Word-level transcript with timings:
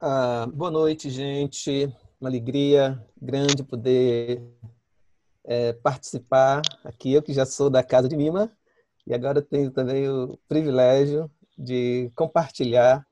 Ah, 0.00 0.46
boa 0.54 0.70
noite, 0.70 1.10
gente. 1.10 1.92
Uma 2.20 2.30
alegria 2.30 3.04
grande 3.20 3.64
poder 3.64 4.40
é, 5.44 5.72
participar 5.72 6.62
aqui. 6.84 7.12
Eu 7.12 7.20
que 7.20 7.32
já 7.32 7.44
sou 7.44 7.68
da 7.68 7.82
Casa 7.82 8.08
de 8.08 8.16
Mima 8.16 8.48
e 9.04 9.12
agora 9.12 9.42
tenho 9.42 9.72
também 9.72 10.08
o 10.08 10.38
privilégio 10.48 11.28
de 11.58 12.12
compartilhar 12.14 13.04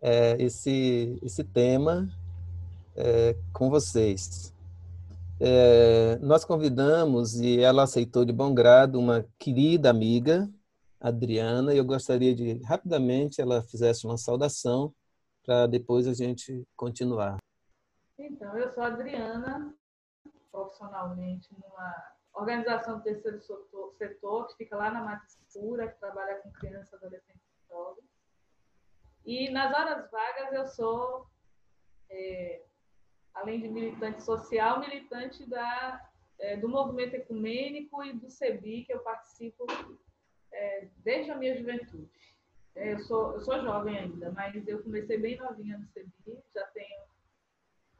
é, 0.00 0.36
esse, 0.38 1.18
esse 1.22 1.42
tema 1.42 2.08
é, 2.94 3.34
com 3.52 3.68
vocês. 3.68 4.54
É, 5.40 6.20
nós 6.22 6.44
convidamos 6.44 7.40
e 7.40 7.58
ela 7.58 7.82
aceitou 7.82 8.24
de 8.24 8.32
bom 8.32 8.54
grado 8.54 9.00
uma 9.00 9.26
querida 9.40 9.90
amiga, 9.90 10.48
Adriana, 11.00 11.74
e 11.74 11.78
eu 11.78 11.84
gostaria 11.84 12.32
de 12.32 12.62
rapidamente 12.62 13.40
ela 13.40 13.60
fizesse 13.60 14.06
uma 14.06 14.16
saudação 14.16 14.94
para 15.48 15.66
depois 15.66 16.06
a 16.06 16.12
gente 16.12 16.68
continuar. 16.76 17.38
Então, 18.18 18.54
eu 18.58 18.70
sou 18.70 18.82
Adriana, 18.82 19.74
profissionalmente 20.52 21.48
numa 21.54 21.94
organização 22.34 22.98
do 22.98 23.02
terceiro 23.02 23.40
setor, 23.96 24.46
que 24.48 24.56
fica 24.56 24.76
lá 24.76 24.90
na 24.90 25.02
Mata 25.02 25.24
Escura, 25.26 25.88
que 25.88 25.98
trabalha 25.98 26.34
com 26.42 26.52
crianças, 26.52 26.92
adolescentes 26.92 27.40
e 27.40 27.66
jovens. 27.66 28.04
E 29.24 29.50
nas 29.50 29.74
horas 29.74 30.10
vagas 30.10 30.52
eu 30.52 30.66
sou, 30.66 31.26
é, 32.10 32.62
além 33.32 33.62
de 33.62 33.68
militante 33.68 34.22
social, 34.22 34.80
militante 34.80 35.48
da, 35.48 36.10
é, 36.40 36.58
do 36.58 36.68
movimento 36.68 37.14
ecumênico 37.14 38.04
e 38.04 38.12
do 38.12 38.28
CEBI, 38.28 38.84
que 38.84 38.92
eu 38.92 39.00
participo 39.00 39.64
é, 40.52 40.88
desde 40.98 41.30
a 41.30 41.36
minha 41.36 41.56
juventude. 41.56 42.27
É, 42.78 42.92
eu, 42.92 43.00
sou, 43.00 43.32
eu 43.32 43.40
sou 43.40 43.60
jovem 43.60 43.98
ainda, 43.98 44.30
mas 44.30 44.66
eu 44.68 44.80
comecei 44.84 45.18
bem 45.18 45.36
novinha 45.36 45.76
no 45.76 45.88
CEBI, 45.88 46.40
já 46.54 46.64
tenho 46.68 47.02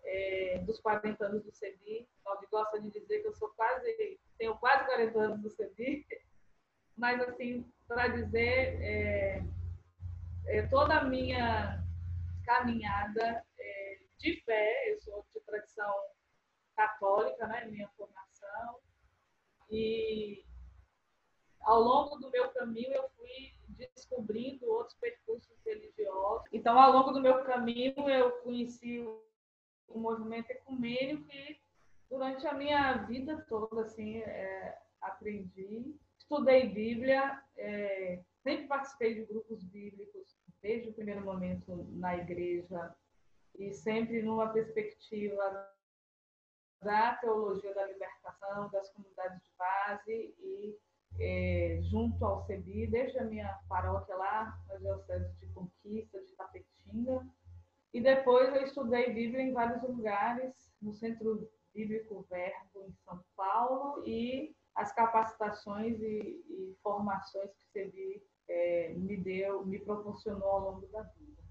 é, 0.04 0.58
dos 0.64 0.78
40 0.78 1.26
anos 1.26 1.42
do 1.42 1.52
CEBI. 1.52 2.08
O 2.24 2.48
gosta 2.48 2.80
de 2.80 2.88
dizer 2.88 3.20
que 3.20 3.26
eu 3.26 3.34
sou 3.34 3.48
quase, 3.56 4.18
tenho 4.38 4.56
quase 4.58 4.84
40 4.84 5.18
anos 5.18 5.42
do 5.42 5.50
CEBI, 5.50 6.06
mas 6.96 7.20
assim, 7.22 7.68
para 7.88 8.06
dizer, 8.06 8.80
é, 8.80 9.42
é, 10.46 10.66
toda 10.68 10.98
a 10.98 11.04
minha 11.04 11.84
caminhada 12.46 13.44
é, 13.58 13.98
de 14.18 14.40
fé, 14.44 14.92
eu 14.92 15.00
sou 15.00 15.26
de 15.34 15.40
tradição 15.40 15.92
católica, 16.76 17.48
né, 17.48 17.64
minha 17.64 17.88
formação, 17.96 18.78
e 19.68 20.44
ao 21.62 21.80
longo 21.80 22.16
do 22.18 22.30
meu 22.30 22.48
caminho 22.50 22.92
eu 22.92 23.10
fui 23.16 23.57
descobrindo 23.78 24.66
outros 24.66 24.96
percursos 24.98 25.56
religiosos. 25.64 26.48
Então, 26.52 26.78
ao 26.78 26.92
longo 26.92 27.12
do 27.12 27.20
meu 27.20 27.42
caminho, 27.44 28.08
eu 28.08 28.30
conheci 28.42 29.00
o 29.86 29.98
movimento 29.98 30.50
ecumênico 30.50 31.30
e 31.32 31.60
durante 32.10 32.46
a 32.46 32.54
minha 32.54 32.94
vida 33.04 33.44
toda, 33.48 33.82
assim, 33.82 34.18
é, 34.18 34.78
aprendi, 35.00 35.94
estudei 36.18 36.68
Bíblia, 36.68 37.42
é, 37.56 38.22
sempre 38.42 38.66
participei 38.66 39.14
de 39.14 39.24
grupos 39.26 39.62
bíblicos 39.64 40.36
desde 40.60 40.88
o 40.88 40.92
primeiro 40.92 41.24
momento 41.24 41.86
na 41.92 42.16
igreja 42.16 42.94
e 43.58 43.72
sempre 43.72 44.22
numa 44.22 44.52
perspectiva 44.52 45.72
da 46.82 47.14
teologia 47.16 47.74
da 47.74 47.86
libertação, 47.86 48.70
das 48.70 48.90
comunidades 48.90 49.42
de 49.42 49.50
base 49.56 50.34
e 50.38 50.78
é, 51.20 51.80
junto 51.82 52.24
ao 52.24 52.44
CEBI, 52.46 52.86
desde 52.86 53.18
a 53.18 53.24
minha 53.24 53.58
paróquia 53.68 54.14
lá, 54.16 54.58
na 54.68 54.76
Diocese 54.76 55.34
de 55.40 55.46
Conquista, 55.48 56.20
de 56.20 56.32
Tapetinga. 56.36 57.26
E 57.92 58.00
depois 58.00 58.54
eu 58.54 58.62
estudei 58.62 59.12
Bíblia 59.12 59.42
em 59.42 59.52
vários 59.52 59.82
lugares, 59.82 60.54
no 60.80 60.94
Centro 60.94 61.50
Bíblico 61.74 62.26
Verbo, 62.30 62.84
em 62.86 62.92
São 63.04 63.20
Paulo, 63.36 64.02
e 64.06 64.54
as 64.74 64.92
capacitações 64.92 66.00
e, 66.00 66.44
e 66.48 66.76
formações 66.82 67.50
que 67.52 67.64
o 67.64 67.72
CEBI 67.72 68.22
é, 68.48 68.94
me 68.94 69.16
deu, 69.16 69.66
me 69.66 69.78
proporcionou 69.78 70.48
ao 70.48 70.60
longo 70.60 70.86
da 70.88 71.02
vida. 71.02 71.42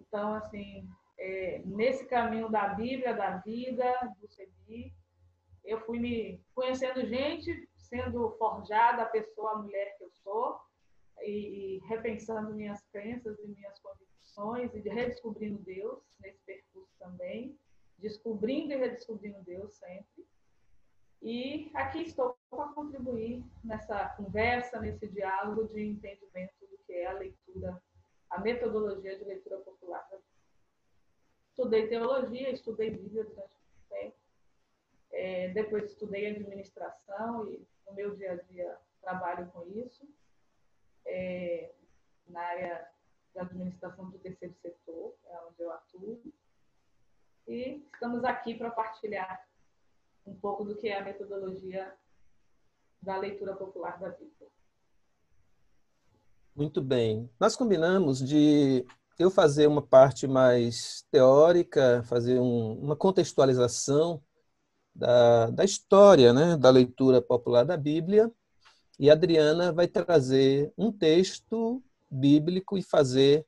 Então, 0.00 0.34
assim, 0.34 0.88
é, 1.18 1.62
nesse 1.64 2.06
caminho 2.06 2.48
da 2.50 2.68
Bíblia, 2.68 3.14
da 3.14 3.38
vida, 3.38 3.94
do 4.20 4.28
CEBI, 4.28 4.92
eu 5.64 5.80
fui 5.80 5.98
me 5.98 6.40
conhecendo 6.54 7.06
gente 7.06 7.67
sendo 7.88 8.30
forjada 8.38 9.02
a 9.02 9.06
pessoa, 9.06 9.52
a 9.52 9.58
mulher 9.58 9.96
que 9.96 10.04
eu 10.04 10.10
sou, 10.22 10.60
e, 11.22 11.76
e 11.76 11.78
repensando 11.86 12.54
minhas 12.54 12.82
crenças 12.92 13.38
e 13.38 13.46
minhas 13.46 13.78
convicções 13.80 14.74
e 14.74 14.80
de 14.80 14.88
redescobrindo 14.88 15.58
Deus 15.62 16.02
nesse 16.20 16.38
percurso 16.44 16.92
também, 16.98 17.58
descobrindo 17.98 18.72
e 18.72 18.76
redescobrindo 18.76 19.42
Deus 19.42 19.74
sempre. 19.76 20.26
E 21.20 21.70
aqui 21.74 22.02
estou 22.02 22.36
para 22.48 22.68
contribuir 22.68 23.44
nessa 23.64 24.10
conversa, 24.10 24.80
nesse 24.80 25.08
diálogo 25.08 25.66
de 25.68 25.82
entendimento 25.82 26.54
do 26.60 26.78
que 26.86 26.92
é 26.92 27.06
a 27.06 27.18
leitura, 27.18 27.82
a 28.30 28.40
metodologia 28.40 29.18
de 29.18 29.24
leitura 29.24 29.58
popular. 29.58 30.08
Estudei 31.50 31.88
teologia, 31.88 32.50
estudei 32.50 32.90
Bíblia 32.90 33.24
durante 33.24 33.50
muito 33.50 33.88
tempo. 33.88 34.16
É, 35.10 35.48
depois 35.48 35.90
estudei 35.90 36.28
administração 36.28 37.50
e 37.50 37.66
no 37.88 37.94
meu 37.94 38.14
dia 38.16 38.32
a 38.32 38.36
dia 38.36 38.78
trabalho 39.00 39.46
com 39.52 39.66
isso, 39.66 40.06
é, 41.06 41.72
na 42.26 42.40
área 42.40 42.88
da 43.34 43.42
administração 43.42 44.10
do 44.10 44.18
terceiro 44.18 44.54
setor, 44.60 45.14
é 45.26 45.40
onde 45.48 45.62
eu 45.62 45.72
atuo. 45.72 46.20
E 47.46 47.86
estamos 47.92 48.24
aqui 48.24 48.54
para 48.54 48.70
partilhar 48.70 49.46
um 50.26 50.34
pouco 50.34 50.64
do 50.64 50.76
que 50.76 50.88
é 50.88 50.98
a 50.98 51.04
metodologia 51.04 51.94
da 53.00 53.16
leitura 53.16 53.54
popular 53.54 53.98
da 53.98 54.10
Bíblia. 54.10 54.48
Muito 56.54 56.82
bem. 56.82 57.30
Nós 57.40 57.56
combinamos 57.56 58.18
de 58.18 58.84
eu 59.18 59.30
fazer 59.30 59.66
uma 59.66 59.80
parte 59.80 60.26
mais 60.26 61.06
teórica, 61.10 62.02
fazer 62.04 62.38
um, 62.38 62.72
uma 62.78 62.96
contextualização 62.96 64.22
da, 64.98 65.50
da 65.50 65.64
história 65.64 66.32
né, 66.32 66.56
da 66.56 66.70
leitura 66.70 67.22
popular 67.22 67.64
da 67.64 67.76
Bíblia, 67.76 68.30
e 68.98 69.08
a 69.08 69.12
Adriana 69.12 69.72
vai 69.72 69.86
trazer 69.86 70.72
um 70.76 70.90
texto 70.90 71.80
bíblico 72.10 72.76
e 72.76 72.82
fazer 72.82 73.46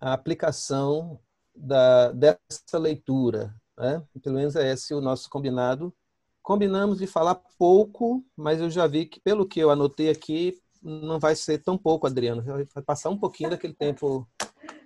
a 0.00 0.12
aplicação 0.12 1.18
da, 1.54 2.12
dessa 2.12 2.78
leitura. 2.78 3.52
Né? 3.76 4.00
Pelo 4.22 4.36
menos 4.36 4.54
é 4.54 4.70
esse 4.70 4.94
o 4.94 5.00
nosso 5.00 5.28
combinado. 5.28 5.92
Combinamos 6.40 6.98
de 6.98 7.08
falar 7.08 7.40
pouco, 7.58 8.24
mas 8.36 8.60
eu 8.60 8.70
já 8.70 8.86
vi 8.86 9.06
que, 9.06 9.18
pelo 9.18 9.48
que 9.48 9.58
eu 9.58 9.70
anotei 9.70 10.10
aqui, 10.10 10.56
não 10.80 11.18
vai 11.18 11.34
ser 11.34 11.58
tão 11.58 11.76
pouco, 11.76 12.06
Adriana. 12.06 12.42
Vai 12.72 12.84
passar 12.84 13.10
um 13.10 13.18
pouquinho 13.18 13.50
daquele 13.50 13.74
tempo 13.74 14.28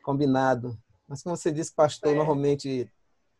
combinado. 0.02 0.78
Mas, 1.06 1.22
como 1.22 1.36
você 1.36 1.50
disse, 1.50 1.74
pastor 1.74 2.12
é. 2.12 2.16
normalmente 2.16 2.90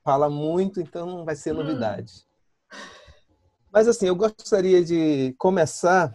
fala 0.05 0.29
muito, 0.29 0.81
então 0.81 1.07
não 1.07 1.25
vai 1.25 1.37
ser 1.37 1.55
novidade. 1.55 2.28
Mas 3.73 3.87
assim, 3.87 4.07
eu 4.07 4.17
gostaria 4.17 4.83
de 4.83 5.35
começar 5.39 6.15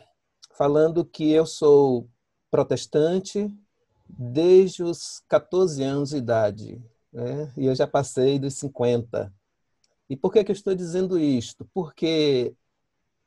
falando 0.54 1.06
que 1.06 1.32
eu 1.32 1.46
sou 1.46 2.10
protestante 2.50 3.52
desde 4.08 4.84
os 4.84 5.24
14 5.28 5.84
anos 5.84 6.10
de 6.10 6.18
idade, 6.18 6.82
né? 7.12 7.52
e 7.58 7.66
eu 7.66 7.76
já 7.76 7.88
passei 7.88 8.38
dos 8.38 8.56
50. 8.56 9.34
E 10.10 10.16
por 10.16 10.32
que, 10.32 10.44
que 10.44 10.52
eu 10.52 10.56
estou 10.56 10.76
dizendo 10.76 11.18
isto? 11.18 11.68
Porque 11.74 12.56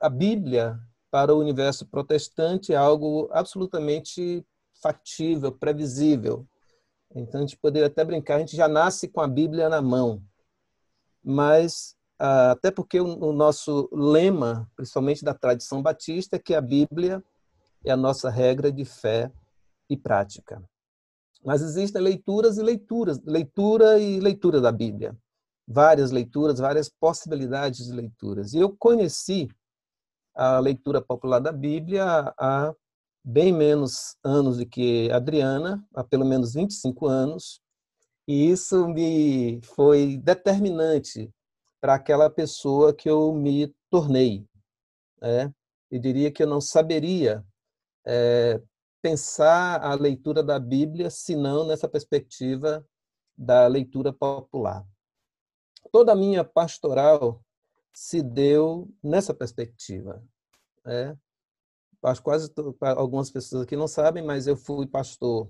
a 0.01 0.09
Bíblia, 0.09 0.79
para 1.11 1.35
o 1.35 1.41
universo 1.41 1.87
protestante, 1.87 2.73
é 2.73 2.77
algo 2.77 3.29
absolutamente 3.33 4.45
factível, 4.81 5.51
previsível. 5.51 6.47
Então, 7.15 7.41
a 7.41 7.43
gente 7.43 7.57
poderia 7.57 7.87
até 7.87 8.05
brincar, 8.05 8.37
a 8.37 8.39
gente 8.41 8.57
já 8.57 8.69
nasce 8.69 9.09
com 9.09 9.21
a 9.21 9.27
Bíblia 9.27 9.69
na 9.69 9.81
mão. 9.81 10.23
Mas 11.25 11.96
até 12.19 12.71
porque 12.71 13.01
o 13.01 13.33
nosso 13.33 13.89
lema, 13.93 14.71
principalmente 14.75 15.25
da 15.25 15.35
tradição 15.35 15.83
batista, 15.83 16.37
é 16.37 16.39
que 16.39 16.55
a 16.55 16.61
Bíblia 16.61 17.23
é 17.85 17.91
a 17.91 17.97
nossa 17.97 18.31
regra 18.31 18.73
de 18.73 18.85
fé 18.85 19.31
e 19.89 19.97
prática. 19.97 20.63
Mas 21.45 21.63
existem 21.63 22.03
leituras 22.03 22.59
e 22.59 22.63
leituras, 22.63 23.21
leitura 23.25 23.99
e 23.99 24.19
leitura 24.19 24.61
da 24.61 24.73
Bíblia. 24.73 25.17
Várias 25.69 26.11
leituras, 26.11 26.59
várias 26.59 26.89
possibilidades 26.89 27.87
de 27.87 27.93
leituras. 27.93 28.53
E 28.53 28.59
eu 28.59 28.75
conheci 28.77 29.49
a 30.35 30.59
leitura 30.59 31.01
popular 31.01 31.39
da 31.39 31.53
Bíblia 31.53 32.05
há 32.39 32.75
bem 33.25 33.53
menos 33.53 34.17
anos 34.23 34.59
do 34.59 34.67
que 34.67 35.11
Adriana, 35.11 35.85
há 35.95 36.05
pelo 36.05 36.25
menos 36.25 36.55
25 36.55 37.07
anos, 37.07 37.61
e 38.27 38.51
isso 38.51 38.89
me 38.89 39.61
foi 39.63 40.17
determinante 40.17 41.33
para 41.87 41.95
aquela 41.95 42.29
pessoa 42.29 42.93
que 42.93 43.09
eu 43.09 43.33
me 43.33 43.73
tornei. 43.89 44.45
Né? 45.23 45.55
Eu 45.89 46.01
diria 46.01 46.33
que 46.33 46.43
eu 46.43 46.47
não 46.49 46.61
saberia 46.61 47.47
é, 48.05 48.61
pensar 49.01 49.81
a 49.81 49.95
leitura 49.95 50.43
da 50.43 50.59
Bíblia 50.59 51.11
senão 51.11 51.65
nessa 51.65 51.89
perspectiva 51.89 52.85
da 53.39 53.69
leitura 53.69 54.13
popular. 54.13 54.85
Toda 55.93 56.11
a 56.11 56.17
minha 56.17 56.43
pastoral 56.43 57.41
se 57.95 58.21
deu 58.21 58.93
nessa 59.01 59.33
perspectiva. 59.33 60.21
É, 60.85 61.17
acho 62.03 62.21
quase 62.21 62.53
algumas 62.97 63.31
pessoas 63.31 63.63
aqui 63.63 63.77
não 63.77 63.87
sabem, 63.87 64.25
mas 64.25 64.49
eu 64.49 64.57
fui 64.57 64.89
pastor 64.89 65.49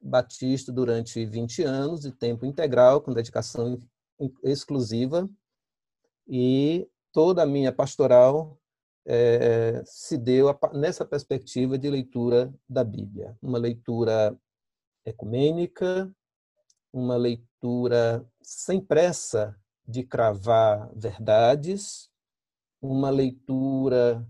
batista 0.00 0.70
durante 0.70 1.26
20 1.26 1.64
anos 1.64 2.02
de 2.02 2.12
tempo 2.12 2.46
integral, 2.46 3.00
com 3.00 3.12
dedicação 3.12 3.82
exclusiva, 4.44 5.28
e 6.26 6.88
toda 7.12 7.42
a 7.42 7.46
minha 7.46 7.72
pastoral 7.72 8.58
é, 9.06 9.82
se 9.84 10.18
deu 10.18 10.48
nessa 10.74 11.04
perspectiva 11.04 11.78
de 11.78 11.88
leitura 11.88 12.52
da 12.68 12.82
Bíblia, 12.82 13.38
uma 13.40 13.58
leitura 13.58 14.38
ecumênica, 15.04 16.12
uma 16.92 17.16
leitura 17.16 18.26
sem 18.42 18.80
pressa 18.80 19.56
de 19.86 20.02
cravar 20.02 20.90
verdades, 20.94 22.10
uma 22.82 23.10
leitura 23.10 24.26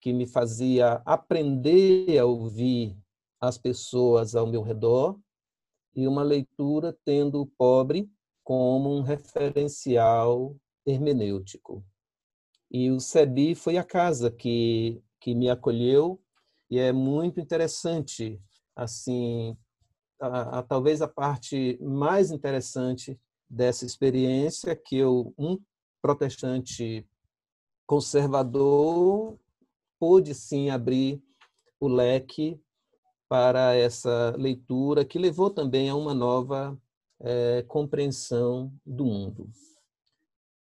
que 0.00 0.12
me 0.12 0.26
fazia 0.26 1.00
aprender 1.04 2.18
a 2.18 2.24
ouvir 2.24 2.98
as 3.40 3.56
pessoas 3.56 4.34
ao 4.34 4.46
meu 4.46 4.62
redor 4.62 5.18
e 5.94 6.06
uma 6.06 6.22
leitura 6.22 6.96
tendo 7.04 7.40
o 7.40 7.46
pobre 7.46 8.10
como 8.42 8.94
um 8.94 9.02
referencial 9.02 10.56
hermenêutico. 10.86 11.84
E 12.70 12.90
o 12.90 13.00
SEBI 13.00 13.54
foi 13.54 13.76
a 13.76 13.84
casa 13.84 14.30
que, 14.30 15.02
que 15.20 15.34
me 15.34 15.48
acolheu 15.50 16.20
e 16.70 16.78
é 16.78 16.92
muito 16.92 17.40
interessante, 17.40 18.40
assim, 18.74 19.56
a, 20.20 20.58
a, 20.58 20.62
talvez 20.62 21.00
a 21.00 21.08
parte 21.08 21.78
mais 21.80 22.30
interessante 22.30 23.18
dessa 23.48 23.84
experiência 23.84 24.74
que 24.74 24.96
eu, 24.96 25.32
um 25.38 25.58
protestante 26.02 27.06
conservador, 27.86 29.38
pôde 29.98 30.34
sim 30.34 30.70
abrir 30.70 31.22
o 31.78 31.88
leque 31.88 32.60
para 33.28 33.74
essa 33.74 34.34
leitura 34.36 35.04
que 35.04 35.18
levou 35.18 35.50
também 35.50 35.88
a 35.88 35.94
uma 35.94 36.14
nova 36.14 36.78
é, 37.20 37.62
compreensão 37.62 38.72
do 38.84 39.04
mundo. 39.04 39.50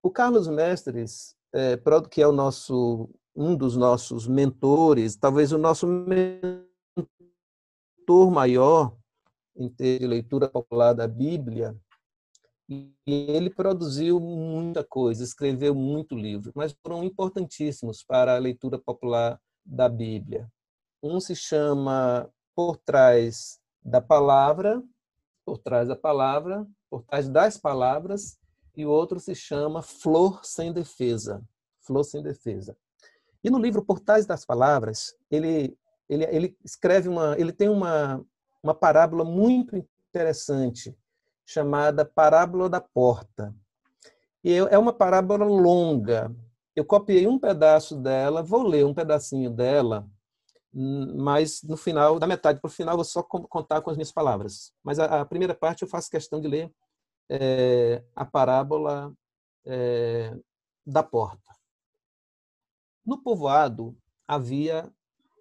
O 0.02 0.10
Carlos 0.10 0.48
Mestres, 0.48 1.36
é, 1.54 1.78
que 2.10 2.22
é 2.22 2.28
o 2.28 2.32
nosso 2.32 3.10
um 3.36 3.56
dos 3.56 3.78
nossos 3.78 4.28
mentores, 4.28 5.16
talvez 5.16 5.52
o 5.54 5.58
nosso 5.58 5.88
mentor 5.88 6.66
maior 8.32 8.98
em 9.56 9.70
ter 9.70 10.00
de 10.00 10.08
leitura 10.08 10.50
popular 10.50 10.94
da 10.94 11.08
Bíblia, 11.08 11.76
e 12.70 12.94
ele 13.08 13.50
produziu 13.50 14.20
muita 14.20 14.84
coisa, 14.84 15.24
escreveu 15.24 15.74
muito 15.74 16.16
livro, 16.16 16.52
mas 16.54 16.76
foram 16.84 17.04
importantíssimos 17.04 18.04
para 18.04 18.36
a 18.36 18.40
leitura 18.40 18.78
popular 18.78 19.40
da 19.66 19.90
Bíblia. 19.90 20.52
Um 21.02 21.20
se 21.20 21.36
chama 21.36 22.30
Por 22.56 22.78
Trás 22.78 23.60
da 23.82 24.02
Palavra, 24.02 24.84
Por 25.46 25.58
Trás 25.58 25.88
da 25.88 25.96
Palavra, 25.96 26.68
Por 26.90 27.04
Trás 27.04 27.28
das 27.28 27.58
Palavras, 27.58 28.38
e 28.80 28.86
o 28.86 28.90
outro 28.90 29.20
se 29.20 29.36
chama 29.36 29.82
Flor 29.82 30.40
Sem 30.46 30.72
Defesa, 30.72 31.44
Flor 31.82 32.04
Sem 32.06 32.24
Defesa. 32.24 32.78
E 33.44 33.50
no 33.50 33.60
livro 33.60 33.84
Portais 33.84 34.26
das 34.26 34.46
Palavras, 34.46 35.14
ele, 35.30 35.78
ele, 36.08 36.26
ele 36.26 36.58
escreve 36.64 37.10
uma, 37.10 37.36
ele 37.38 37.52
tem 37.52 37.68
uma, 37.68 38.24
uma 38.64 38.74
parábola 38.74 39.26
muito 39.26 39.76
interessante 39.76 40.96
chamada 41.46 42.06
Parábola 42.06 42.70
da 42.70 42.80
Porta. 42.80 43.54
E 44.44 44.54
é 44.54 44.78
uma 44.78 44.94
parábola 44.94 45.46
longa. 45.46 46.34
Eu 46.74 46.86
copiei 46.86 47.28
um 47.28 47.38
pedaço 47.38 47.98
dela, 47.98 48.42
vou 48.42 48.64
ler 48.64 48.86
um 48.86 48.94
pedacinho 48.94 49.50
dela, 49.50 50.08
mas 50.72 51.62
no 51.64 51.76
final, 51.76 52.18
da 52.18 52.28
metade 52.28 52.62
para 52.62 52.70
o 52.70 52.72
final, 52.72 52.96
vou 52.96 53.04
só 53.04 53.22
contar 53.24 53.82
com 53.82 53.90
as 53.90 53.98
minhas 53.98 54.12
palavras. 54.12 54.72
Mas 54.82 55.00
a, 55.00 55.22
a 55.22 55.26
primeira 55.26 55.54
parte 55.54 55.82
eu 55.82 55.88
faço 55.88 56.10
questão 56.10 56.40
de 56.40 56.48
ler 56.48 56.72
é, 57.30 58.04
a 58.16 58.26
parábola 58.26 59.14
é, 59.66 60.36
da 60.86 61.04
porta. 61.04 61.56
No 63.06 63.22
povoado 63.22 63.98
havia 64.28 64.92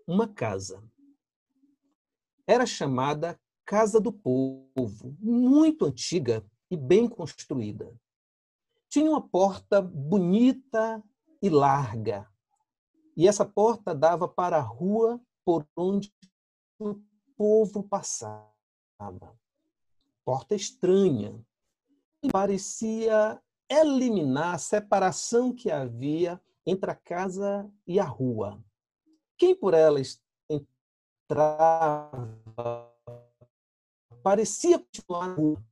uma 0.07 0.29
casa. 0.29 0.83
Era 2.47 2.65
chamada 2.65 3.39
Casa 3.65 4.01
do 4.01 4.11
Povo, 4.11 5.15
muito 5.21 5.85
antiga 5.85 6.43
e 6.71 6.77
bem 6.77 7.07
construída. 7.07 7.95
Tinha 8.89 9.11
uma 9.11 9.21
porta 9.21 9.83
bonita 9.83 11.03
e 11.43 11.51
larga. 11.51 12.27
E 13.15 13.29
essa 13.29 13.45
porta 13.45 13.95
dava 13.95 14.27
para 14.27 14.57
a 14.57 14.63
rua 14.63 15.21
por 15.45 15.67
onde 15.77 16.11
o 16.79 16.95
povo 17.37 17.83
passava. 17.83 18.49
Porta 20.25 20.55
estranha. 20.55 21.39
Parecia 22.33 23.41
eliminar 23.71 24.55
a 24.55 24.59
separação 24.59 25.55
que 25.55 25.71
havia 25.71 26.41
entre 26.67 26.91
a 26.91 26.95
casa 26.95 27.71
e 27.87 28.01
a 28.01 28.05
rua. 28.05 28.61
Quem 29.37 29.55
por 29.55 29.73
ela 29.75 30.01
entrava 31.31 32.93
parecia 34.23 34.79
continuar 34.79 35.35
rua. 35.35 35.63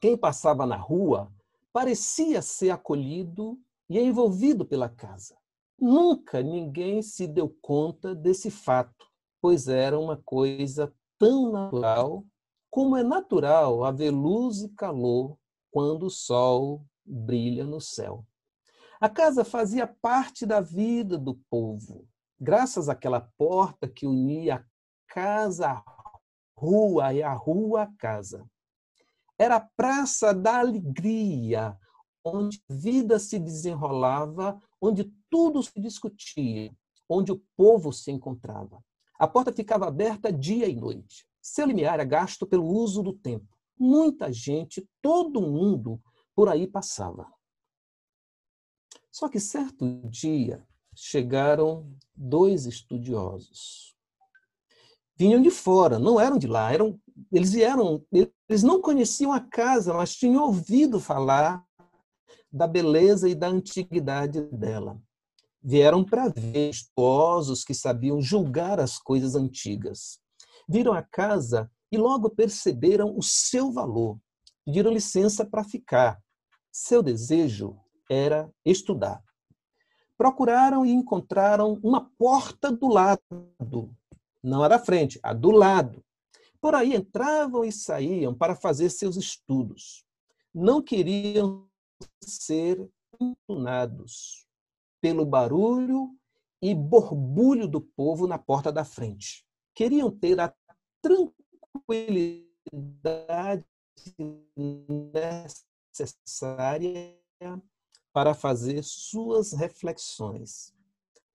Quem 0.00 0.16
passava 0.16 0.66
na 0.66 0.76
rua 0.76 1.32
parecia 1.72 2.42
ser 2.42 2.70
acolhido 2.70 3.58
e 3.88 3.98
envolvido 3.98 4.64
pela 4.64 4.88
casa. 4.88 5.36
Nunca 5.78 6.42
ninguém 6.42 7.02
se 7.02 7.26
deu 7.26 7.56
conta 7.62 8.14
desse 8.14 8.50
fato, 8.50 9.06
pois 9.40 9.68
era 9.68 9.98
uma 9.98 10.16
coisa 10.16 10.92
tão 11.18 11.52
natural 11.52 12.24
como 12.70 12.96
é 12.96 13.02
natural 13.02 13.84
haver 13.84 14.10
luz 14.10 14.62
e 14.62 14.68
calor 14.68 15.36
quando 15.70 16.06
o 16.06 16.10
sol 16.10 16.86
brilha 17.04 17.64
no 17.64 17.80
céu. 17.80 18.24
A 19.00 19.08
casa 19.08 19.44
fazia 19.44 19.86
parte 19.86 20.46
da 20.46 20.60
vida 20.60 21.18
do 21.18 21.34
povo, 21.50 22.06
graças 22.38 22.88
àquela 22.88 23.20
porta 23.36 23.88
que 23.88 24.06
unia 24.06 24.56
a 24.56 24.64
casa 25.12 25.70
à 25.70 25.84
rua 26.56 27.12
e 27.12 27.22
a 27.22 27.32
rua 27.32 27.82
à 27.82 27.86
casa. 27.98 28.46
Era 29.38 29.56
a 29.56 29.68
praça 29.76 30.34
da 30.34 30.58
alegria, 30.58 31.76
onde 32.22 32.62
a 32.68 32.74
vida 32.74 33.18
se 33.18 33.38
desenrolava, 33.38 34.60
onde 34.80 35.10
tudo 35.30 35.62
se 35.62 35.80
discutia, 35.80 36.70
onde 37.08 37.32
o 37.32 37.42
povo 37.56 37.92
se 37.92 38.10
encontrava. 38.10 38.84
A 39.18 39.26
porta 39.26 39.50
ficava 39.50 39.88
aberta 39.88 40.30
dia 40.30 40.68
e 40.68 40.76
noite. 40.76 41.26
Seu 41.40 41.66
limiar 41.66 41.94
era 41.94 42.04
gasto 42.04 42.46
pelo 42.46 42.66
uso 42.66 43.02
do 43.02 43.12
tempo. 43.12 43.46
Muita 43.78 44.32
gente, 44.32 44.86
todo 45.00 45.40
mundo 45.40 46.00
por 46.34 46.48
aí 46.48 46.66
passava. 46.66 47.26
Só 49.10 49.28
que 49.28 49.40
certo 49.40 50.02
dia 50.08 50.66
chegaram 50.94 51.92
dois 52.14 52.66
estudiosos. 52.66 53.94
Vinham 55.16 55.42
de 55.42 55.50
fora, 55.50 55.98
não 55.98 56.18
eram 56.18 56.38
de 56.38 56.46
lá, 56.46 56.72
eram, 56.72 56.98
eles 57.30 57.52
vieram, 57.52 58.04
eles 58.48 58.62
não 58.62 58.80
conheciam 58.80 59.32
a 59.32 59.40
casa, 59.40 59.92
mas 59.92 60.14
tinham 60.14 60.44
ouvido 60.44 60.98
falar 60.98 61.64
da 62.50 62.66
beleza 62.66 63.28
e 63.28 63.34
da 63.34 63.48
antiguidade 63.48 64.40
dela. 64.42 65.00
Vieram 65.62 66.02
para 66.02 66.28
ver 66.28 66.70
estudiosos 66.70 67.64
que 67.64 67.74
sabiam 67.74 68.20
julgar 68.20 68.80
as 68.80 68.98
coisas 68.98 69.34
antigas. 69.34 70.18
Viram 70.72 70.92
a 70.92 71.02
casa 71.02 71.68
e 71.90 71.98
logo 71.98 72.30
perceberam 72.30 73.18
o 73.18 73.22
seu 73.24 73.72
valor. 73.72 74.20
Pediram 74.64 74.92
licença 74.92 75.44
para 75.44 75.64
ficar. 75.64 76.22
Seu 76.70 77.02
desejo 77.02 77.76
era 78.08 78.48
estudar. 78.64 79.20
Procuraram 80.16 80.86
e 80.86 80.92
encontraram 80.92 81.80
uma 81.82 82.08
porta 82.16 82.70
do 82.70 82.86
lado, 82.86 83.92
não 84.40 84.62
a 84.62 84.68
da 84.68 84.78
frente, 84.78 85.18
a 85.24 85.32
do 85.32 85.50
lado. 85.50 86.04
Por 86.60 86.76
aí 86.76 86.94
entravam 86.94 87.64
e 87.64 87.72
saíam 87.72 88.32
para 88.32 88.54
fazer 88.54 88.90
seus 88.90 89.16
estudos. 89.16 90.04
Não 90.54 90.80
queriam 90.80 91.68
ser 92.20 92.88
importunados 93.20 94.46
pelo 95.00 95.26
barulho 95.26 96.16
e 96.62 96.72
borbulho 96.76 97.66
do 97.66 97.80
povo 97.80 98.28
na 98.28 98.38
porta 98.38 98.70
da 98.70 98.84
frente. 98.84 99.44
Queriam 99.80 100.10
ter 100.10 100.38
a 100.38 100.54
tranquilidade 101.00 103.64
necessária 105.90 107.18
para 108.12 108.34
fazer 108.34 108.84
suas 108.84 109.54
reflexões. 109.54 110.74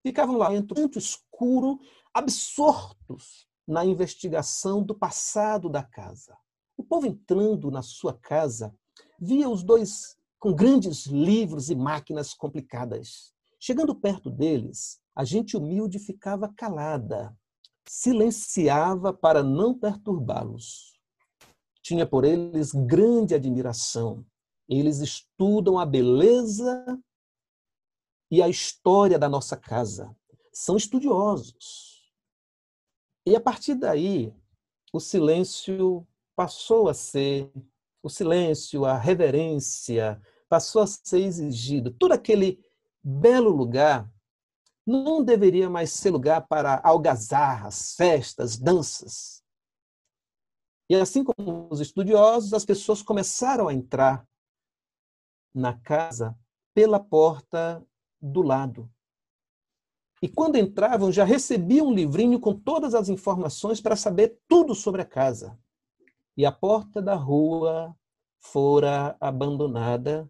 Ficavam 0.04 0.38
lá 0.38 0.50
dentro, 0.50 0.80
muito 0.80 1.00
escuro, 1.00 1.80
absortos 2.14 3.48
na 3.68 3.84
investigação 3.84 4.84
do 4.84 4.94
passado 4.94 5.68
da 5.68 5.82
casa. 5.82 6.38
O 6.78 6.84
povo 6.84 7.08
entrando 7.08 7.72
na 7.72 7.82
sua 7.82 8.14
casa 8.14 8.72
via 9.20 9.50
os 9.50 9.64
dois 9.64 10.16
com 10.38 10.54
grandes 10.54 11.08
livros 11.08 11.72
e 11.72 11.76
máquinas 11.76 12.36
complicadas. 12.36 13.34
Chegando 13.60 13.96
perto 13.96 14.30
deles, 14.30 15.02
a 15.16 15.24
gente 15.24 15.58
humilde 15.58 15.98
ficava 15.98 16.54
calada, 16.56 17.36
silenciava 17.88 19.14
para 19.14 19.44
não 19.44 19.78
perturbá-los. 19.78 20.94
Tinha 21.82 22.06
por 22.06 22.26
eles 22.26 22.72
grande 22.72 23.36
admiração. 23.36 24.26
Eles 24.68 25.00
estudam 25.00 25.78
a 25.78 25.86
beleza 25.86 27.00
e 28.32 28.42
a 28.42 28.50
história 28.50 29.20
da 29.20 29.30
nossa 29.30 29.56
casa. 29.56 30.16
São 30.52 30.76
estudiosos. 30.76 32.12
E 33.26 33.36
a 33.36 33.40
partir 33.40 33.76
daí, 33.76 34.34
o 34.92 35.00
silêncio 35.00 36.08
passou 36.36 36.90
a 36.90 36.94
ser 36.94 37.52
o 38.02 38.10
silêncio, 38.10 38.86
a 38.86 38.98
reverência, 38.98 40.22
passou 40.48 40.84
a 40.84 40.88
ser 40.88 41.22
exigido. 41.22 41.92
Todo 41.92 42.12
aquele 42.12 42.64
belo 43.04 43.50
lugar 43.50 44.12
não 44.86 45.24
deveria 45.24 45.70
mais 45.70 45.92
ser 45.92 46.12
lugar 46.12 46.48
para 46.48 46.80
algazarras, 46.84 47.96
festas, 47.96 48.58
danças. 48.58 49.44
E 50.90 50.96
assim 50.96 51.24
como 51.24 51.68
os 51.72 51.80
estudiosos, 51.80 52.54
as 52.54 52.64
pessoas 52.64 53.02
começaram 53.02 53.68
a 53.68 53.74
entrar 53.74 54.28
na 55.54 55.80
casa 55.80 56.38
pela 56.74 57.00
porta 57.00 57.84
do 58.22 58.42
lado. 58.42 58.92
E 60.22 60.30
quando 60.30 60.58
entravam, 60.58 61.12
já 61.12 61.24
recebiam 61.24 61.88
um 61.88 61.94
livrinho 61.94 62.40
com 62.40 62.54
todas 62.54 62.94
as 62.94 63.10
informações 63.10 63.82
para 63.82 63.96
saber 63.96 64.40
tudo 64.48 64.76
sobre 64.76 65.02
a 65.02 65.06
casa. 65.06 65.58
E 66.38 66.46
a 66.46 66.52
porta 66.52 67.02
da 67.02 67.16
rua 67.16 67.96
fora 68.40 69.16
abandonada 69.20 70.30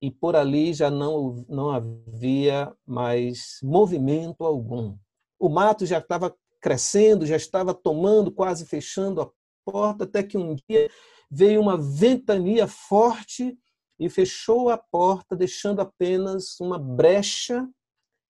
e 0.00 0.10
por 0.10 0.34
ali 0.34 0.72
já 0.72 0.90
não, 0.90 1.44
não 1.48 1.70
havia 1.70 2.72
mais 2.86 3.58
movimento 3.62 4.44
algum. 4.44 4.96
O 5.38 5.48
mato 5.48 5.84
já 5.84 5.98
estava 5.98 6.34
crescendo, 6.60 7.26
já 7.26 7.36
estava 7.36 7.74
tomando, 7.74 8.30
quase 8.30 8.64
fechando 8.64 9.20
a 9.20 9.30
porta, 9.64 10.04
até 10.04 10.22
que 10.22 10.38
um 10.38 10.54
dia 10.54 10.90
veio 11.30 11.60
uma 11.60 11.76
ventania 11.76 12.66
forte 12.66 13.58
e 13.98 14.08
fechou 14.08 14.70
a 14.70 14.78
porta, 14.78 15.36
deixando 15.36 15.80
apenas 15.80 16.58
uma 16.60 16.78
brecha. 16.78 17.68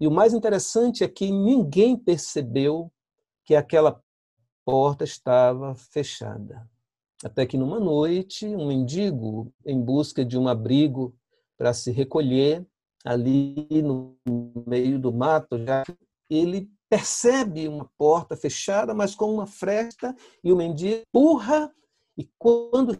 E 0.00 0.06
o 0.06 0.10
mais 0.10 0.34
interessante 0.34 1.04
é 1.04 1.08
que 1.08 1.30
ninguém 1.30 1.96
percebeu 1.96 2.92
que 3.44 3.54
aquela 3.54 4.02
porta 4.64 5.04
estava 5.04 5.74
fechada. 5.74 6.68
Até 7.22 7.46
que 7.46 7.58
numa 7.58 7.78
noite, 7.78 8.46
um 8.46 8.66
mendigo, 8.66 9.52
em 9.64 9.80
busca 9.80 10.24
de 10.24 10.38
um 10.38 10.48
abrigo 10.48 11.14
para 11.60 11.74
se 11.74 11.90
recolher 11.90 12.66
ali 13.04 13.68
no 13.82 14.16
meio 14.66 14.98
do 14.98 15.12
mato, 15.12 15.62
já 15.62 15.84
ele 16.30 16.72
percebe 16.88 17.68
uma 17.68 17.84
porta 17.98 18.34
fechada, 18.34 18.94
mas 18.94 19.14
com 19.14 19.30
uma 19.34 19.46
fresta, 19.46 20.16
e 20.42 20.50
o 20.50 20.56
mendigo 20.56 21.02
empurra, 21.06 21.70
e 22.16 22.26
quando 22.38 22.98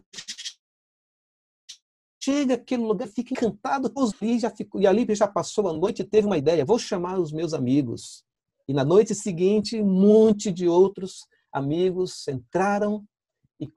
chega 2.23 2.53
aquele 2.53 2.83
lugar, 2.83 3.07
fica 3.07 3.33
encantado, 3.33 3.91
e, 4.21 4.37
já 4.37 4.51
ficou, 4.51 4.79
e 4.79 4.85
ali 4.85 5.07
já 5.15 5.27
passou 5.27 5.67
a 5.67 5.73
noite 5.73 6.03
e 6.03 6.05
teve 6.05 6.27
uma 6.27 6.37
ideia, 6.37 6.63
vou 6.63 6.77
chamar 6.77 7.19
os 7.19 7.31
meus 7.31 7.55
amigos. 7.55 8.23
E 8.67 8.73
na 8.75 8.85
noite 8.85 9.15
seguinte, 9.15 9.81
um 9.81 9.91
monte 9.91 10.51
de 10.51 10.67
outros 10.67 11.25
amigos 11.51 12.27
entraram 12.27 13.03
e 13.59 13.67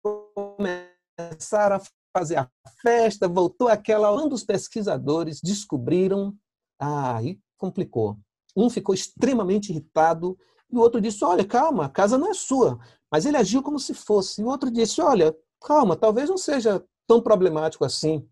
começaram 0.00 1.76
a 1.76 1.80
fazer 2.12 2.36
a 2.36 2.48
festa, 2.80 3.26
voltou 3.26 3.68
aquela. 3.68 4.12
Um 4.12 4.28
dos 4.28 4.44
pesquisadores 4.44 5.40
descobriram. 5.40 6.36
Ah, 6.78 7.16
aí 7.16 7.38
complicou. 7.56 8.18
Um 8.56 8.68
ficou 8.68 8.94
extremamente 8.94 9.70
irritado 9.70 10.38
e 10.70 10.76
o 10.76 10.80
outro 10.80 11.00
disse: 11.00 11.24
Olha, 11.24 11.44
calma, 11.44 11.86
a 11.86 11.88
casa 11.88 12.18
não 12.18 12.30
é 12.30 12.34
sua. 12.34 12.78
Mas 13.10 13.24
ele 13.24 13.36
agiu 13.36 13.62
como 13.62 13.78
se 13.78 13.94
fosse. 13.94 14.40
E 14.40 14.44
o 14.44 14.48
outro 14.48 14.70
disse: 14.70 15.00
Olha, 15.00 15.36
calma, 15.60 15.96
talvez 15.96 16.28
não 16.28 16.38
seja 16.38 16.84
tão 17.06 17.20
problemático 17.20 17.84
assim. 17.84 18.28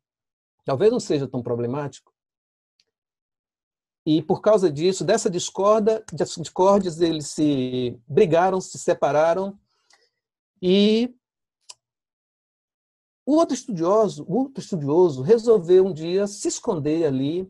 Talvez 0.65 0.93
não 0.93 1.01
seja 1.01 1.27
tão 1.27 1.43
problemático. 1.43 2.13
E 4.07 4.23
por 4.23 4.41
causa 4.41 4.71
disso, 4.73 5.05
dessa 5.05 5.29
discorda, 5.29 6.05
discórdias, 6.13 7.01
eles 7.01 7.29
se 7.29 7.99
brigaram, 8.09 8.61
se 8.61 8.79
separaram 8.79 9.59
e 10.61 11.15
o 13.31 13.35
outro 13.35 13.55
estudioso, 13.55 14.25
o 14.29 14.39
outro 14.39 14.61
estudioso 14.61 15.23
resolveu 15.23 15.87
um 15.87 15.93
dia 15.93 16.27
se 16.27 16.49
esconder 16.49 17.07
ali 17.07 17.49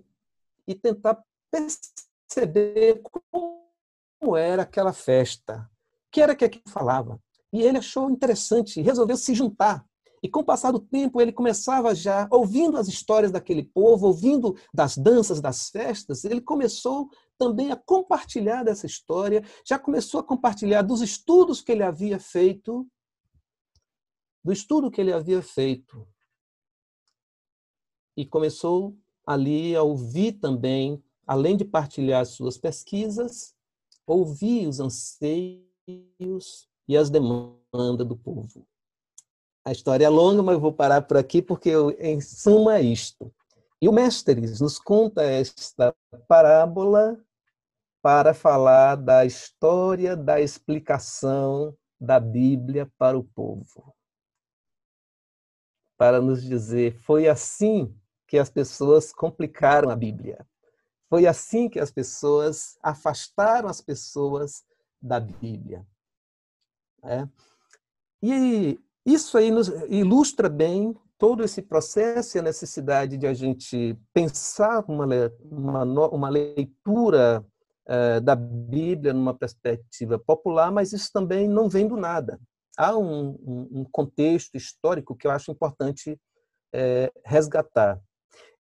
e 0.66 0.74
tentar 0.74 1.18
perceber 1.50 3.00
como 3.02 4.36
era 4.36 4.60
aquela 4.60 4.92
festa, 4.92 5.66
que 6.12 6.20
era 6.20 6.36
que 6.36 6.44
aquilo 6.44 6.68
falava. 6.68 7.18
E 7.50 7.62
ele 7.62 7.78
achou 7.78 8.10
interessante, 8.10 8.82
resolveu 8.82 9.16
se 9.16 9.32
juntar. 9.34 9.82
E 10.22 10.28
com 10.28 10.40
o 10.40 10.44
passar 10.44 10.70
do 10.70 10.80
tempo, 10.80 11.18
ele 11.18 11.32
começava 11.32 11.94
já, 11.94 12.28
ouvindo 12.30 12.76
as 12.76 12.86
histórias 12.86 13.32
daquele 13.32 13.62
povo, 13.62 14.08
ouvindo 14.08 14.54
das 14.74 14.98
danças, 14.98 15.40
das 15.40 15.70
festas, 15.70 16.26
ele 16.26 16.42
começou 16.42 17.08
também 17.38 17.72
a 17.72 17.76
compartilhar 17.76 18.64
dessa 18.64 18.84
história, 18.84 19.42
já 19.66 19.78
começou 19.78 20.20
a 20.20 20.24
compartilhar 20.24 20.82
dos 20.82 21.00
estudos 21.00 21.62
que 21.62 21.72
ele 21.72 21.82
havia 21.82 22.18
feito 22.18 22.86
do 24.42 24.52
estudo 24.52 24.90
que 24.90 25.00
ele 25.00 25.12
havia 25.12 25.42
feito. 25.42 26.06
E 28.16 28.26
começou 28.26 28.96
ali 29.26 29.76
a 29.76 29.82
ouvir 29.82 30.32
também, 30.32 31.02
além 31.26 31.56
de 31.56 31.64
partilhar 31.64 32.24
suas 32.26 32.58
pesquisas, 32.58 33.54
ouvir 34.06 34.66
os 34.66 34.80
anseios 34.80 35.28
e 36.88 36.96
as 36.96 37.10
demandas 37.10 38.06
do 38.06 38.16
povo. 38.16 38.66
A 39.64 39.72
história 39.72 40.06
é 40.06 40.08
longa, 40.08 40.42
mas 40.42 40.54
eu 40.54 40.60
vou 40.60 40.72
parar 40.72 41.02
por 41.02 41.16
aqui 41.16 41.40
porque 41.40 41.68
eu, 41.68 41.90
em 41.98 42.20
suma 42.20 42.78
é 42.78 42.82
isto. 42.82 43.32
E 43.80 43.88
o 43.88 43.92
Mestres 43.92 44.60
nos 44.60 44.78
conta 44.78 45.22
esta 45.22 45.94
parábola 46.26 47.18
para 48.02 48.34
falar 48.34 48.96
da 48.96 49.24
história 49.24 50.16
da 50.16 50.40
explicação 50.40 51.76
da 52.00 52.18
Bíblia 52.18 52.90
para 52.98 53.18
o 53.18 53.22
povo 53.22 53.94
para 56.00 56.18
nos 56.18 56.42
dizer: 56.42 56.96
foi 57.02 57.28
assim 57.28 57.94
que 58.26 58.38
as 58.38 58.48
pessoas 58.48 59.12
complicaram 59.12 59.90
a 59.90 59.96
Bíblia. 59.96 60.46
Foi 61.10 61.26
assim 61.26 61.68
que 61.68 61.78
as 61.78 61.90
pessoas 61.90 62.78
afastaram 62.82 63.68
as 63.68 63.82
pessoas 63.82 64.64
da 65.02 65.20
Bíblia. 65.20 65.86
É. 67.04 67.28
E 68.22 68.80
isso 69.04 69.36
aí 69.36 69.50
nos 69.50 69.68
ilustra 69.90 70.48
bem 70.48 70.96
todo 71.18 71.44
esse 71.44 71.60
processo 71.60 72.38
e 72.38 72.40
a 72.40 72.44
necessidade 72.44 73.18
de 73.18 73.26
a 73.26 73.34
gente 73.34 73.94
pensar 74.14 74.82
uma, 74.88 75.06
uma, 75.42 76.08
uma 76.08 76.28
leitura 76.30 77.44
uh, 77.86 78.20
da 78.22 78.34
Bíblia 78.34 79.12
numa 79.12 79.34
perspectiva 79.34 80.18
popular, 80.18 80.72
mas 80.72 80.94
isso 80.94 81.10
também 81.12 81.46
não 81.46 81.68
vem 81.68 81.86
do 81.86 81.98
nada 81.98 82.40
há 82.80 82.96
um, 82.96 83.68
um, 83.70 83.84
contexto 83.84 84.56
histórico 84.56 85.14
que 85.14 85.26
eu 85.26 85.30
acho 85.30 85.52
importante 85.52 86.18
é, 86.72 87.12
resgatar. 87.26 88.00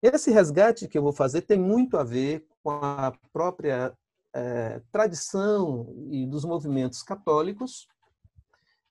Esse 0.01 0.29
resgate 0.29 0.89
que 0.89 0.97
eu 0.97 1.01
vou 1.01 1.13
fazer 1.13 1.43
tem 1.43 1.57
muito 1.57 1.95
a 1.95 2.03
ver 2.03 2.45
com 2.61 2.71
a 2.71 3.13
própria 3.31 3.97
é, 4.35 4.81
tradição 4.91 5.87
e 6.11 6.27
dos 6.27 6.43
movimentos 6.43 7.01
católicos, 7.01 7.87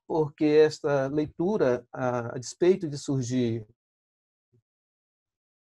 porque 0.06 0.46
esta 0.46 1.08
leitura, 1.08 1.86
a, 1.92 2.34
a 2.34 2.38
despeito 2.38 2.88
de 2.88 2.96
surgir 2.96 3.66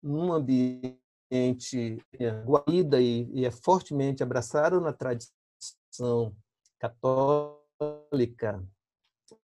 num 0.03 0.31
ambiente 0.31 0.99
guarida 2.45 3.01
e, 3.01 3.27
e 3.33 3.45
é 3.45 3.49
fortemente 3.49 4.21
abraçado 4.21 4.79
na 4.79 4.93
tradição 4.93 6.35
católica 6.77 8.63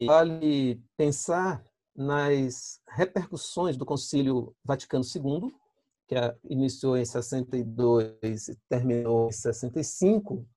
vale 0.05 0.81
pensar 0.97 1.63
nas 1.95 2.81
repercussões 2.87 3.77
do 3.77 3.85
Concílio 3.85 4.55
Vaticano 4.63 5.03
II, 5.03 5.53
que 6.07 6.15
iniciou 6.49 6.97
em 6.97 7.05
62 7.05 8.47
e 8.47 8.55
terminou 8.69 9.27
em 9.27 9.31
65. 9.31 10.47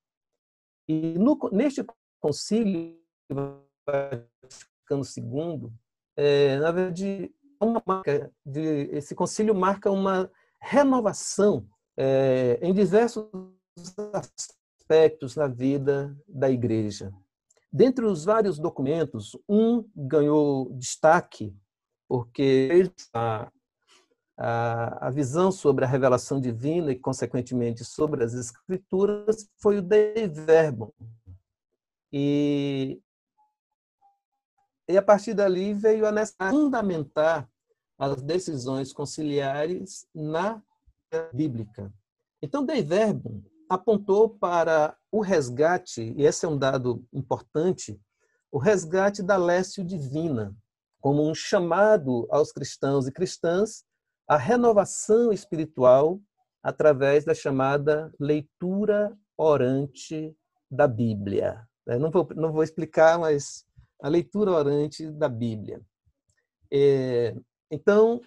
E 0.89 1.19
no, 1.19 1.39
neste 1.53 1.85
Concílio 2.21 2.99
Vaticano 3.87 5.03
II, 5.17 5.73
é, 6.17 6.59
na 6.59 6.71
verdade, 6.71 7.35
uma 7.61 7.83
marca 7.85 8.33
de, 8.45 8.61
esse 8.93 9.15
concílio 9.15 9.55
marca 9.55 9.91
uma 9.91 10.31
renovação 10.61 11.67
é, 11.97 12.59
em 12.63 12.73
diversos 12.73 13.27
aspectos 14.13 15.35
na 15.37 15.47
vida 15.47 16.17
da 16.29 16.51
Igreja 16.51 17.13
Dentre 17.77 18.05
os 18.05 18.25
vários 18.25 18.57
documentos, 18.57 19.37
um 19.49 19.85
ganhou 19.97 20.73
destaque 20.75 21.53
porque 22.09 22.89
a, 23.13 23.51
a, 24.39 25.09
a, 25.09 25.11
visão 25.11 25.51
sobre 25.51 25.85
a 25.85 25.89
revelação 25.89 26.41
divina 26.41 26.93
e, 26.93 26.99
consequentemente, 27.01 27.85
sobre 27.85 28.23
as 28.23 28.33
escrituras 28.33 29.51
foi 29.61 29.79
o 29.79 29.83
Dei 29.83 30.29
Verbum. 30.29 30.93
E, 32.13 33.03
e 34.89 34.97
a 34.97 35.03
partir 35.03 35.35
dali 35.35 35.75
veio 35.75 36.07
a 36.07 36.27
fundamentar 36.51 37.51
as 37.99 38.23
decisões 38.23 38.93
conciliares 38.93 40.07
na 40.15 40.63
bíblica. 41.33 41.93
Então, 42.41 42.65
Dei 42.65 42.85
Verbum 42.85 43.43
apontou 43.69 44.29
para 44.29 44.97
o 45.11 45.21
resgate, 45.21 46.15
e 46.17 46.25
esse 46.25 46.45
é 46.45 46.49
um 46.49 46.59
dado 46.59 47.05
importante, 47.13 48.01
o 48.51 48.59
resgate 48.59 49.23
da 49.23 49.37
lécio 49.37 49.85
divina, 49.85 50.55
como 51.01 51.29
um 51.29 51.35
chamado 51.35 52.27
aos 52.31 52.53
cristãos 52.53 53.07
e 53.07 53.13
cristãs 53.13 53.85
à 54.29 54.37
renovação 54.37 55.33
espiritual 55.33 56.21
através 56.63 57.25
da 57.25 57.35
chamada 57.35 58.13
leitura 58.19 59.17
orante 59.37 60.35
da 60.71 60.89
Bíblia. 60.89 61.69
Não 61.87 62.11
vou, 62.11 62.27
não 62.35 62.53
vou 62.53 62.63
explicar, 62.63 63.19
mas 63.19 63.67
a 64.03 64.09
leitura 64.09 64.53
orante 64.53 65.11
da 65.11 65.29
Bíblia. 65.29 65.83
É, 66.73 67.37
então, 67.71 68.21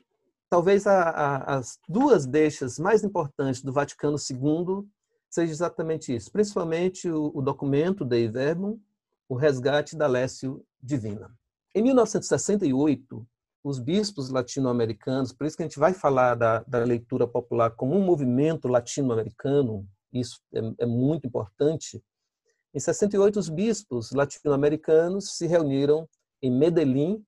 talvez 0.49 0.85
a, 0.85 1.09
a, 1.09 1.57
as 1.57 1.79
duas 1.89 2.25
deixas 2.25 2.77
mais 2.77 3.03
importantes 3.03 3.63
do 3.63 3.73
Vaticano 3.73 4.17
II 4.17 4.87
seja 5.29 5.51
exatamente 5.51 6.15
isso, 6.15 6.31
principalmente 6.31 7.09
o, 7.09 7.31
o 7.33 7.41
documento 7.41 8.05
Dei 8.05 8.27
Verbum, 8.27 8.79
o 9.29 9.35
resgate 9.35 9.95
da 9.95 10.07
Lécio 10.07 10.65
Divina. 10.81 11.29
Em 11.75 11.81
1968, 11.83 13.27
os 13.63 13.79
bispos 13.79 14.29
latino-americanos, 14.29 15.33
por 15.33 15.45
isso 15.45 15.57
que 15.57 15.63
a 15.63 15.65
gente 15.65 15.79
vai 15.79 15.93
falar 15.93 16.35
da, 16.35 16.63
da 16.63 16.83
leitura 16.83 17.27
popular 17.27 17.71
como 17.71 17.95
um 17.95 18.03
movimento 18.03 18.67
latino-americano, 18.67 19.85
isso 20.13 20.39
é, 20.53 20.59
é 20.79 20.85
muito 20.85 21.27
importante. 21.27 22.01
Em 22.73 22.79
68, 22.79 23.37
os 23.37 23.49
bispos 23.49 24.11
latino-americanos 24.11 25.35
se 25.35 25.47
reuniram 25.47 26.07
em 26.41 26.51
Medellín, 26.51 27.23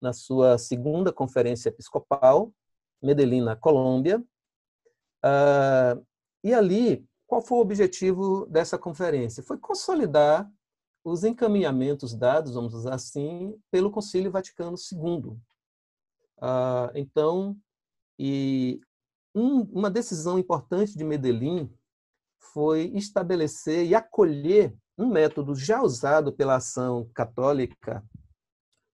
na 0.00 0.12
sua 0.12 0.56
segunda 0.56 1.12
conferência 1.12 1.68
episcopal, 1.68 2.52
Medellín, 3.02 3.42
na 3.42 3.56
Colômbia. 3.56 4.18
Uh, 5.24 6.06
e 6.42 6.54
ali 6.54 7.06
qual 7.30 7.40
foi 7.40 7.58
o 7.58 7.60
objetivo 7.60 8.44
dessa 8.46 8.76
conferência? 8.76 9.40
Foi 9.40 9.56
consolidar 9.56 10.50
os 11.04 11.22
encaminhamentos 11.22 12.12
dados, 12.12 12.54
vamos 12.54 12.74
usar 12.74 12.94
assim, 12.94 13.56
pelo 13.70 13.88
Concílio 13.88 14.32
Vaticano 14.32 14.74
II. 14.76 15.38
Ah, 16.40 16.90
então, 16.92 17.56
e 18.18 18.80
um, 19.32 19.60
uma 19.70 19.88
decisão 19.88 20.40
importante 20.40 20.98
de 20.98 21.04
Medellín 21.04 21.72
foi 22.52 22.90
estabelecer 22.96 23.86
e 23.86 23.94
acolher 23.94 24.76
um 24.98 25.06
método 25.06 25.54
já 25.54 25.80
usado 25.80 26.32
pela 26.32 26.56
ação 26.56 27.08
católica, 27.14 28.04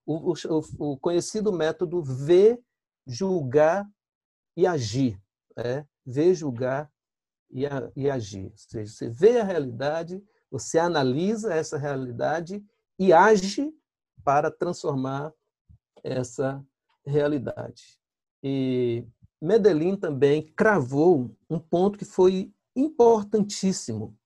o, 0.04 0.34
o, 0.34 0.62
o 0.78 0.98
conhecido 0.98 1.50
método 1.50 2.02
ver, 2.02 2.60
julgar 3.06 3.88
e 4.54 4.66
agir. 4.66 5.18
É? 5.56 5.86
Ver, 6.04 6.34
julgar 6.34 6.92
e, 7.50 7.66
a, 7.66 7.90
e 7.94 8.10
agir. 8.10 8.46
Ou 8.46 8.56
seja, 8.56 8.92
você 8.92 9.08
vê 9.08 9.40
a 9.40 9.44
realidade, 9.44 10.22
você 10.50 10.78
analisa 10.78 11.52
essa 11.54 11.76
realidade 11.76 12.64
e 12.98 13.12
age 13.12 13.72
para 14.24 14.50
transformar 14.50 15.32
essa 16.02 16.64
realidade. 17.04 17.98
E 18.42 19.04
Medellín 19.40 19.96
também 19.96 20.42
cravou 20.56 21.34
um 21.48 21.58
ponto 21.58 21.98
que 21.98 22.04
foi 22.04 22.52
importantíssimo, 22.74 24.16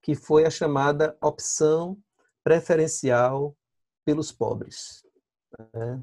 que 0.00 0.14
foi 0.14 0.44
a 0.44 0.50
chamada 0.50 1.16
opção 1.20 1.98
preferencial 2.42 3.56
pelos 4.04 4.32
pobres. 4.32 5.06
Né? 5.72 6.02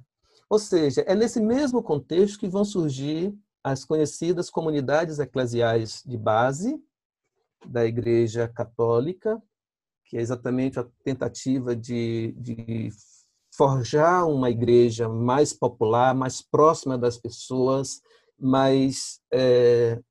Ou 0.50 0.58
seja, 0.58 1.02
é 1.02 1.13
nesse 1.13 1.39
mesmo 1.39 1.84
contexto 1.84 2.39
que 2.39 2.48
vão 2.48 2.63
surgir 2.63 3.38
as 3.63 3.84
conhecidas 3.84 4.50
comunidades 4.50 5.19
eclesiais 5.19 6.04
de 6.06 6.17
base 6.17 6.82
da 7.65 7.86
Igreja 7.86 8.48
Católica, 8.48 9.41
que 10.06 10.17
é 10.17 10.22
exatamente 10.22 10.80
a 10.80 10.88
tentativa 11.04 11.76
de, 11.76 12.34
de 12.38 12.89
forjar 13.52 14.28
uma 14.28 14.50
igreja 14.50 15.10
mais 15.10 15.54
popular, 15.54 16.15
mais 16.15 16.41
próxima 16.41 16.98
das 16.98 17.17
pessoas, 17.17 18.02
mais 18.39 19.19
é, 19.32 20.02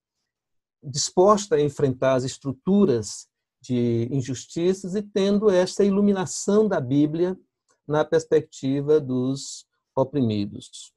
disposta 0.82 1.56
a 1.56 1.60
enfrentar 1.60 2.14
as 2.14 2.24
estruturas 2.24 3.26
de 3.60 4.08
injustiças 4.10 4.94
e 4.94 5.02
tendo 5.02 5.50
esta 5.50 5.82
iluminação 5.82 6.68
da 6.68 6.80
Bíblia 6.80 7.36
na 7.86 8.04
perspectiva 8.04 9.00
dos 9.00 9.66
oprimidos. 9.96 10.92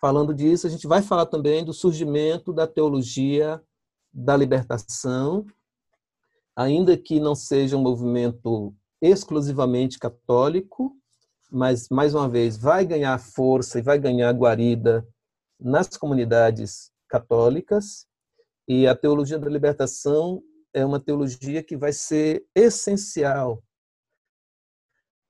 Falando 0.00 0.34
disso, 0.34 0.66
a 0.66 0.70
gente 0.70 0.86
vai 0.86 1.02
falar 1.02 1.26
também 1.26 1.64
do 1.64 1.72
surgimento 1.72 2.52
da 2.52 2.66
teologia 2.66 3.62
da 4.12 4.36
libertação, 4.36 5.46
ainda 6.54 6.96
que 6.96 7.18
não 7.20 7.34
seja 7.34 7.76
um 7.76 7.82
movimento 7.82 8.74
exclusivamente 9.00 9.98
católico, 9.98 10.96
mas, 11.50 11.88
mais 11.90 12.14
uma 12.14 12.28
vez, 12.28 12.56
vai 12.56 12.84
ganhar 12.84 13.18
força 13.18 13.78
e 13.78 13.82
vai 13.82 13.98
ganhar 13.98 14.32
guarida 14.32 15.06
nas 15.58 15.88
comunidades 15.96 16.90
católicas. 17.08 18.06
E 18.68 18.86
a 18.86 18.96
teologia 18.96 19.38
da 19.38 19.48
libertação 19.48 20.42
é 20.74 20.84
uma 20.84 21.00
teologia 21.00 21.62
que 21.62 21.76
vai 21.76 21.92
ser 21.92 22.44
essencial 22.54 23.62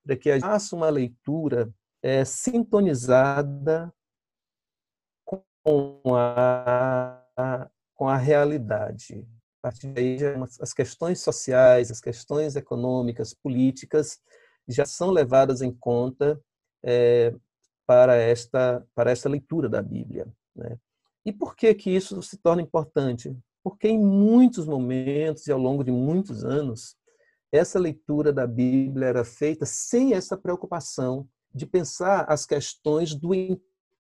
para 0.04 0.16
que 0.16 0.30
a 0.30 0.34
gente 0.34 0.42
faça 0.42 0.74
uma 0.74 0.88
leitura 0.88 1.72
é, 2.02 2.24
sintonizada 2.24 3.92
com 5.66 6.14
a, 6.14 7.68
com 7.92 8.08
a 8.08 8.16
realidade. 8.16 9.26
A 9.58 9.68
partir 9.68 9.88
daí, 9.88 10.16
as 10.60 10.72
questões 10.72 11.20
sociais, 11.20 11.90
as 11.90 12.00
questões 12.00 12.54
econômicas, 12.54 13.34
políticas, 13.34 14.20
já 14.68 14.84
são 14.84 15.10
levadas 15.10 15.62
em 15.62 15.72
conta 15.72 16.40
é, 16.84 17.34
para, 17.84 18.14
esta, 18.14 18.86
para 18.94 19.10
esta 19.10 19.28
leitura 19.28 19.68
da 19.68 19.82
Bíblia. 19.82 20.28
Né? 20.54 20.78
E 21.24 21.32
por 21.32 21.56
que, 21.56 21.74
que 21.74 21.90
isso 21.90 22.22
se 22.22 22.36
torna 22.36 22.62
importante? 22.62 23.36
Porque 23.64 23.88
em 23.88 23.98
muitos 23.98 24.66
momentos 24.66 25.48
e 25.48 25.52
ao 25.52 25.58
longo 25.58 25.82
de 25.82 25.90
muitos 25.90 26.44
anos, 26.44 26.96
essa 27.50 27.80
leitura 27.80 28.32
da 28.32 28.46
Bíblia 28.46 29.08
era 29.08 29.24
feita 29.24 29.66
sem 29.66 30.14
essa 30.14 30.36
preocupação 30.36 31.28
de 31.52 31.66
pensar 31.66 32.24
as 32.28 32.46
questões 32.46 33.16
do 33.16 33.34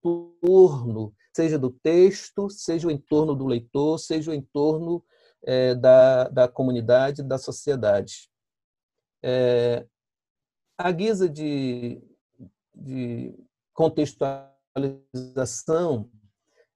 entorno, 0.04 1.14
seja 1.36 1.58
do 1.58 1.70
texto, 1.70 2.50
seja 2.50 2.88
o 2.88 2.92
entorno 2.92 3.36
do 3.36 3.46
leitor, 3.46 4.00
seja 4.00 4.32
o 4.32 4.34
entorno 4.34 5.04
é, 5.44 5.76
da, 5.76 6.30
da 6.30 6.48
comunidade, 6.48 7.22
da 7.24 7.38
sociedade. 7.38 8.32
É, 9.24 9.86
a 10.78 10.90
guisa 10.92 11.28
de, 11.30 12.02
de 12.74 13.36
contextualização, 13.74 16.10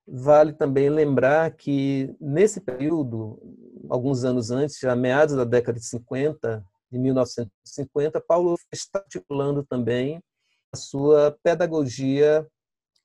vale 0.07 0.53
também 0.53 0.89
lembrar 0.89 1.55
que, 1.55 2.15
nesse 2.19 2.61
período, 2.61 3.39
alguns 3.89 4.23
anos 4.23 4.51
antes, 4.51 4.77
já 4.79 4.95
meados 4.95 5.35
da 5.35 5.43
década 5.43 5.79
de 5.79 5.85
50, 5.85 6.63
de 6.91 6.99
1950, 6.99 8.21
Paulo 8.21 8.55
está 8.71 8.99
articulando 8.99 9.65
também 9.65 10.21
a 10.71 10.77
sua 10.77 11.35
pedagogia 11.41 12.47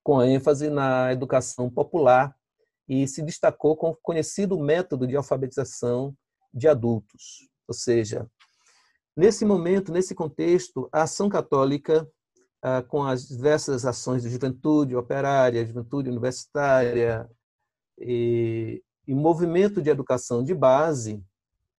com 0.03 0.23
ênfase 0.23 0.71
na 0.71 1.13
educação 1.13 1.71
popular 1.71 2.35
e 2.89 3.07
se 3.07 3.23
destacou 3.23 3.77
com 3.77 3.91
o 3.91 3.97
conhecido 3.97 4.59
método 4.59 5.07
de 5.07 5.17
alfabetização 5.17 6.15
de 6.53 6.67
adultos. 6.67 7.49
Ou 7.69 7.75
seja, 7.75 8.27
nesse 9.17 9.45
momento, 9.45 9.93
nesse 9.93 10.15
contexto, 10.15 10.89
a 10.93 11.03
ação 11.03 11.29
católica, 11.29 12.09
ah, 12.63 12.83
com 12.83 13.05
as 13.05 13.29
diversas 13.29 13.87
ações 13.87 14.23
de 14.23 14.31
juventude 14.31 14.97
operária, 14.97 15.65
juventude 15.65 16.11
universitária 16.11 17.31
e, 17.99 18.83
e 19.07 19.15
movimento 19.15 19.81
de 19.81 19.91
educação 19.91 20.43
de 20.43 20.55
base, 20.55 21.23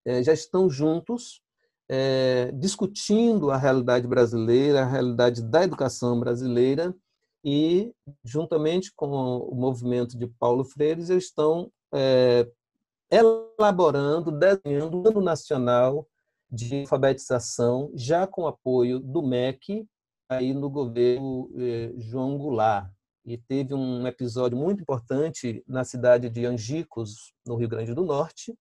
eh, 0.04 0.22
já 0.22 0.32
estão 0.32 0.68
juntos 0.68 1.42
é, 1.88 2.50
discutindo 2.52 3.50
a 3.50 3.56
realidade 3.56 4.06
brasileira, 4.08 4.82
a 4.82 4.86
realidade 4.86 5.42
da 5.42 5.62
educação 5.62 6.18
brasileira, 6.18 6.94
e, 7.44 7.92
juntamente 8.24 8.92
com 8.94 9.08
o 9.38 9.54
movimento 9.54 10.16
de 10.16 10.26
Paulo 10.26 10.64
Freire, 10.64 11.00
eles 11.00 11.10
estão 11.10 11.70
é, 11.92 12.48
elaborando, 13.10 14.30
desenhando 14.30 15.02
o 15.02 15.08
Ano 15.08 15.20
Nacional 15.20 16.06
de 16.50 16.80
alfabetização, 16.80 17.90
já 17.94 18.26
com 18.26 18.46
apoio 18.46 19.00
do 19.00 19.22
MEC, 19.22 19.86
aí 20.28 20.52
no 20.52 20.68
governo 20.68 21.50
eh, 21.56 21.92
João 21.96 22.36
Goulart. 22.36 22.90
E 23.24 23.38
teve 23.38 23.74
um 23.74 24.06
episódio 24.06 24.56
muito 24.56 24.82
importante 24.82 25.62
na 25.66 25.84
cidade 25.84 26.28
de 26.28 26.44
Angicos, 26.44 27.32
no 27.46 27.56
Rio 27.56 27.68
Grande 27.68 27.94
do 27.94 28.04
Norte, 28.04 28.54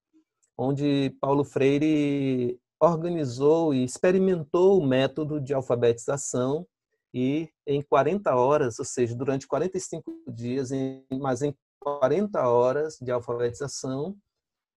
onde 0.58 1.16
Paulo 1.20 1.44
Freire 1.44 2.60
organizou 2.80 3.74
e 3.74 3.84
experimentou 3.84 4.80
o 4.80 4.86
método 4.86 5.40
de 5.40 5.54
alfabetização 5.54 6.66
e 7.14 7.50
em 7.68 7.82
40 7.82 8.34
horas, 8.36 8.80
ou 8.80 8.86
seja, 8.86 9.16
durante 9.16 9.48
45 9.48 10.12
dias, 10.28 10.70
mas 11.20 11.42
em 11.42 11.56
40 11.80 12.48
horas 12.48 12.98
de 13.02 13.12
alfabetização, 13.12 14.16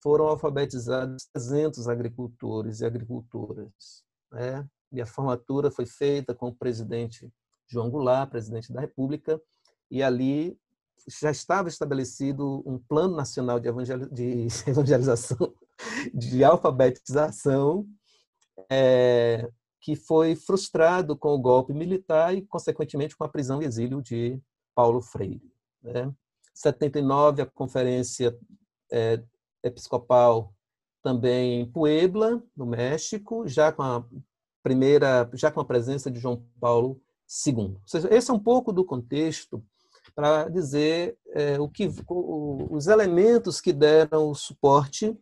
foram 0.02 0.26
alfabetizados 0.26 1.26
300 1.32 1.88
agricultores 1.88 2.80
e 2.80 2.84
agricultoras. 2.84 4.04
Né? 4.30 4.66
E 4.90 5.00
a 5.00 5.06
formatura 5.06 5.70
foi 5.70 5.86
feita 5.86 6.34
com 6.34 6.48
o 6.48 6.54
presidente 6.54 7.32
João 7.68 7.88
Goulart, 7.88 8.30
presidente 8.30 8.72
da 8.72 8.80
República, 8.80 9.40
e 9.90 10.02
ali 10.02 10.58
já 11.08 11.30
estava 11.30 11.68
estabelecido 11.68 12.62
um 12.66 12.78
plano 12.78 13.16
nacional 13.16 13.58
de, 13.58 13.68
evangelização, 14.66 15.54
de 16.12 16.44
alfabetização, 16.44 17.86
é, 18.70 19.48
que 19.82 19.96
foi 19.96 20.36
frustrado 20.36 21.16
com 21.16 21.34
o 21.34 21.38
golpe 21.38 21.74
militar 21.74 22.32
e, 22.34 22.42
consequentemente, 22.42 23.16
com 23.16 23.24
a 23.24 23.28
prisão 23.28 23.60
e 23.60 23.64
exílio 23.64 24.00
de 24.00 24.40
Paulo 24.76 25.02
Freire. 25.02 25.52
Né? 25.82 26.10
79, 26.54 27.42
a 27.42 27.46
Conferência 27.46 28.38
é, 28.90 29.20
Episcopal 29.62 30.54
também 31.02 31.60
em 31.60 31.66
Puebla, 31.66 32.40
no 32.56 32.64
México, 32.64 33.46
já 33.48 33.72
com 33.72 33.82
a 33.82 34.04
primeira, 34.62 35.28
já 35.34 35.50
com 35.50 35.60
a 35.60 35.64
presença 35.64 36.08
de 36.08 36.20
João 36.20 36.46
Paulo 36.60 37.00
II. 37.44 37.74
Ou 37.74 37.80
seja, 37.84 38.08
esse 38.14 38.30
é 38.30 38.34
um 38.34 38.38
pouco 38.38 38.72
do 38.72 38.84
contexto 38.84 39.64
para 40.14 40.48
dizer 40.48 41.18
é, 41.30 41.58
o 41.58 41.68
que, 41.68 41.90
o, 42.08 42.68
os 42.70 42.86
elementos 42.86 43.60
que 43.60 43.72
deram 43.72 44.30
o 44.30 44.34
suporte 44.34 45.18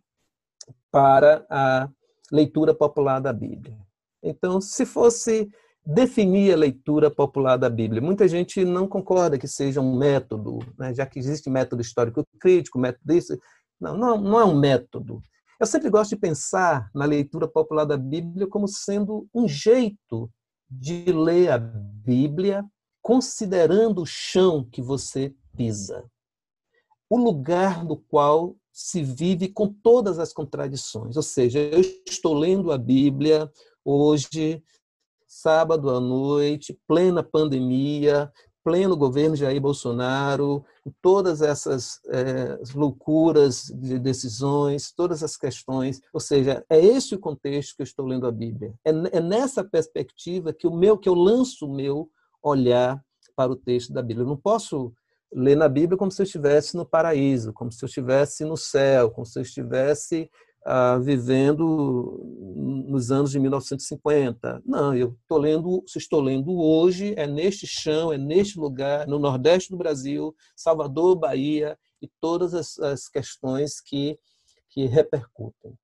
para 0.91 1.47
a 1.49 1.89
leitura 2.31 2.75
popular 2.75 3.21
da 3.21 3.33
Bíblia. 3.33 3.79
Então, 4.23 4.61
se 4.61 4.85
fosse 4.85 5.51
definir 5.85 6.53
a 6.53 6.57
leitura 6.57 7.11
popular 7.11 7.57
da 7.57 7.71
Bíblia, 7.71 8.03
muita 8.03 8.29
gente 8.29 8.65
não 8.65 8.87
concorda 8.87 9.39
que 9.39 9.49
seja 9.49 9.81
um 9.81 9.97
método, 9.97 10.59
né? 10.79 10.95
já 10.95 11.07
que 11.07 11.19
existe 11.19 11.49
método 11.49 11.83
histórico 11.83 12.25
crítico, 12.39 12.79
método 12.79 13.13
isso. 13.13 13.39
Não, 13.81 13.97
não, 13.97 14.21
não 14.21 14.41
é 14.41 14.45
um 14.45 14.59
método. 14.59 15.23
Eu 15.59 15.67
sempre 15.67 15.91
gosto 15.91 16.11
de 16.11 16.17
pensar 16.17 16.91
na 16.95 17.05
leitura 17.05 17.49
popular 17.49 17.85
da 17.85 17.97
Bíblia 17.97 18.47
como 18.47 18.69
sendo 18.69 19.27
um 19.35 19.49
jeito 19.49 20.31
de 20.71 21.05
ler 21.13 21.51
a 21.51 21.59
Bíblia 21.59 22.65
considerando 23.03 24.03
o 24.03 24.07
chão 24.07 24.65
que 24.65 24.81
você 24.81 25.35
pisa, 25.57 26.05
o 27.09 27.17
lugar 27.17 27.85
no 27.85 27.97
qual 27.97 28.57
se 28.73 29.03
vive 29.03 29.49
com 29.49 29.69
todas 29.69 30.19
as 30.19 30.33
contradições. 30.33 31.17
Ou 31.17 31.23
seja, 31.23 31.59
eu 31.59 31.81
estou 32.09 32.35
lendo 32.35 32.71
a 32.71 32.79
Bíblia 32.79 33.51
hoje, 33.85 34.63
sábado 35.27 35.91
à 35.91 36.01
noite, 36.01 36.79
plena 36.87 37.23
pandemia, 37.23 38.31
pleno 38.63 38.97
governo 38.97 39.37
Jair 39.37 39.61
Bolsonaro, 39.61 40.65
todas 41.01 41.41
essas 41.41 42.01
é, 42.09 42.59
loucuras 42.75 43.65
de 43.75 43.99
decisões, 43.99 44.93
todas 44.93 45.23
as 45.23 45.37
questões, 45.37 46.01
ou 46.13 46.21
seja, 46.21 46.65
é 46.69 46.79
esse 46.79 47.15
o 47.15 47.19
contexto 47.19 47.77
que 47.77 47.83
eu 47.83 47.85
estou 47.85 48.07
lendo 48.07 48.27
a 48.27 48.33
Bíblia. 48.33 48.75
É, 48.85 48.91
é 48.91 49.21
nessa 49.21 49.65
perspectiva 49.65 50.53
que 50.53 50.67
o 50.67 50.75
meu 50.75 50.99
que 50.99 51.09
eu 51.09 51.15
lanço 51.15 51.67
o 51.67 51.75
meu 51.75 52.11
olhar 52.43 53.03
para 53.35 53.53
o 53.53 53.57
texto 53.57 53.93
da 53.93 54.03
Bíblia. 54.03 54.25
Eu 54.25 54.29
não 54.29 54.37
posso 54.37 54.93
ler 55.33 55.57
na 55.57 55.69
Bíblia 55.69 55.97
como 55.97 56.11
se 56.11 56.21
eu 56.21 56.25
estivesse 56.25 56.77
no 56.77 56.85
paraíso, 56.85 57.53
como 57.53 57.71
se 57.71 57.83
eu 57.85 57.87
estivesse 57.87 58.45
no 58.45 58.57
céu, 58.57 59.11
como 59.11 59.25
se 59.25 59.39
eu 59.39 59.43
estivesse 59.43 60.31
ah, 60.65 60.99
vivendo 60.99 62.21
nos 62.87 63.11
anos 63.11 63.31
de 63.31 63.39
1950. 63.39 64.63
Não, 64.65 64.95
eu 64.95 65.17
estou 65.23 65.39
lendo, 65.39 65.83
se 65.87 65.99
estou 65.99 66.21
lendo 66.21 66.53
hoje, 66.59 67.15
é 67.17 67.27
neste 67.27 67.67
chão, 67.67 68.13
é 68.13 68.19
neste 68.19 68.59
lugar, 68.59 69.07
no 69.07 69.19
Nordeste 69.19 69.71
do 69.71 69.77
Brasil, 69.77 70.35
Salvador, 70.55 71.17
Bahia, 71.17 71.79
e 72.03 72.09
todas 72.21 72.55
as, 72.55 72.79
as 72.79 73.09
questões 73.09 73.81
que, 73.81 74.19
que 74.69 74.87
repercutem. 74.87 75.79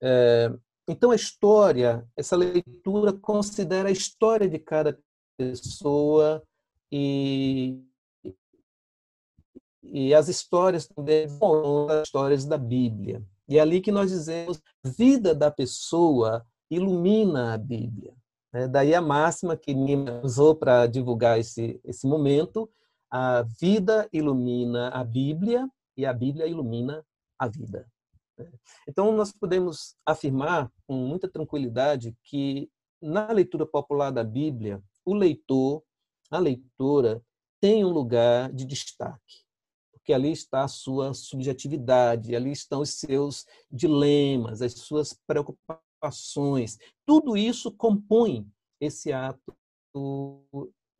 É, 0.00 0.52
então, 0.88 1.10
a 1.10 1.16
história, 1.16 2.06
essa 2.16 2.36
leitura 2.36 3.12
considera 3.12 3.88
a 3.88 3.92
história 3.92 4.48
de 4.48 4.58
cada 4.58 4.98
pessoa 5.36 6.42
e, 6.90 7.80
e 9.82 10.12
as 10.14 10.28
histórias 10.28 10.86
também 10.86 11.28
são 11.28 11.88
as 11.88 12.06
histórias 12.06 12.44
da 12.44 12.58
Bíblia. 12.58 13.24
E 13.48 13.58
é 13.58 13.60
ali 13.60 13.80
que 13.80 13.92
nós 13.92 14.10
dizemos, 14.10 14.60
vida 14.84 15.34
da 15.34 15.50
pessoa 15.50 16.46
ilumina 16.70 17.54
a 17.54 17.58
Bíblia. 17.58 18.14
É, 18.54 18.68
daí 18.68 18.94
a 18.94 19.00
máxima 19.00 19.56
que 19.56 19.74
Nima 19.74 20.20
usou 20.22 20.54
para 20.54 20.86
divulgar 20.86 21.38
esse, 21.38 21.80
esse 21.84 22.06
momento, 22.06 22.70
a 23.10 23.42
vida 23.42 24.08
ilumina 24.12 24.88
a 24.88 25.02
Bíblia 25.02 25.68
e 25.96 26.06
a 26.06 26.12
Bíblia 26.12 26.46
ilumina 26.46 27.04
a 27.38 27.48
vida. 27.48 27.86
Né? 28.38 28.50
Então, 28.88 29.12
nós 29.12 29.32
podemos 29.32 29.96
afirmar 30.06 30.70
com 30.86 30.94
muita 30.94 31.28
tranquilidade 31.28 32.16
que, 32.24 32.70
na 33.00 33.30
leitura 33.32 33.66
popular 33.66 34.10
da 34.10 34.24
Bíblia, 34.24 34.82
o 35.04 35.14
leitor, 35.14 35.82
a 36.30 36.38
leitora, 36.38 37.22
tem 37.60 37.84
um 37.84 37.90
lugar 37.90 38.52
de 38.52 38.64
destaque 38.64 39.41
porque 40.02 40.12
ali 40.12 40.32
está 40.32 40.64
a 40.64 40.68
sua 40.68 41.14
subjetividade, 41.14 42.34
ali 42.34 42.50
estão 42.50 42.80
os 42.80 42.90
seus 42.90 43.46
dilemas, 43.70 44.60
as 44.60 44.72
suas 44.72 45.16
preocupações. 45.28 46.76
Tudo 47.06 47.36
isso 47.36 47.70
compõe 47.70 48.44
esse 48.80 49.12
ato 49.12 49.56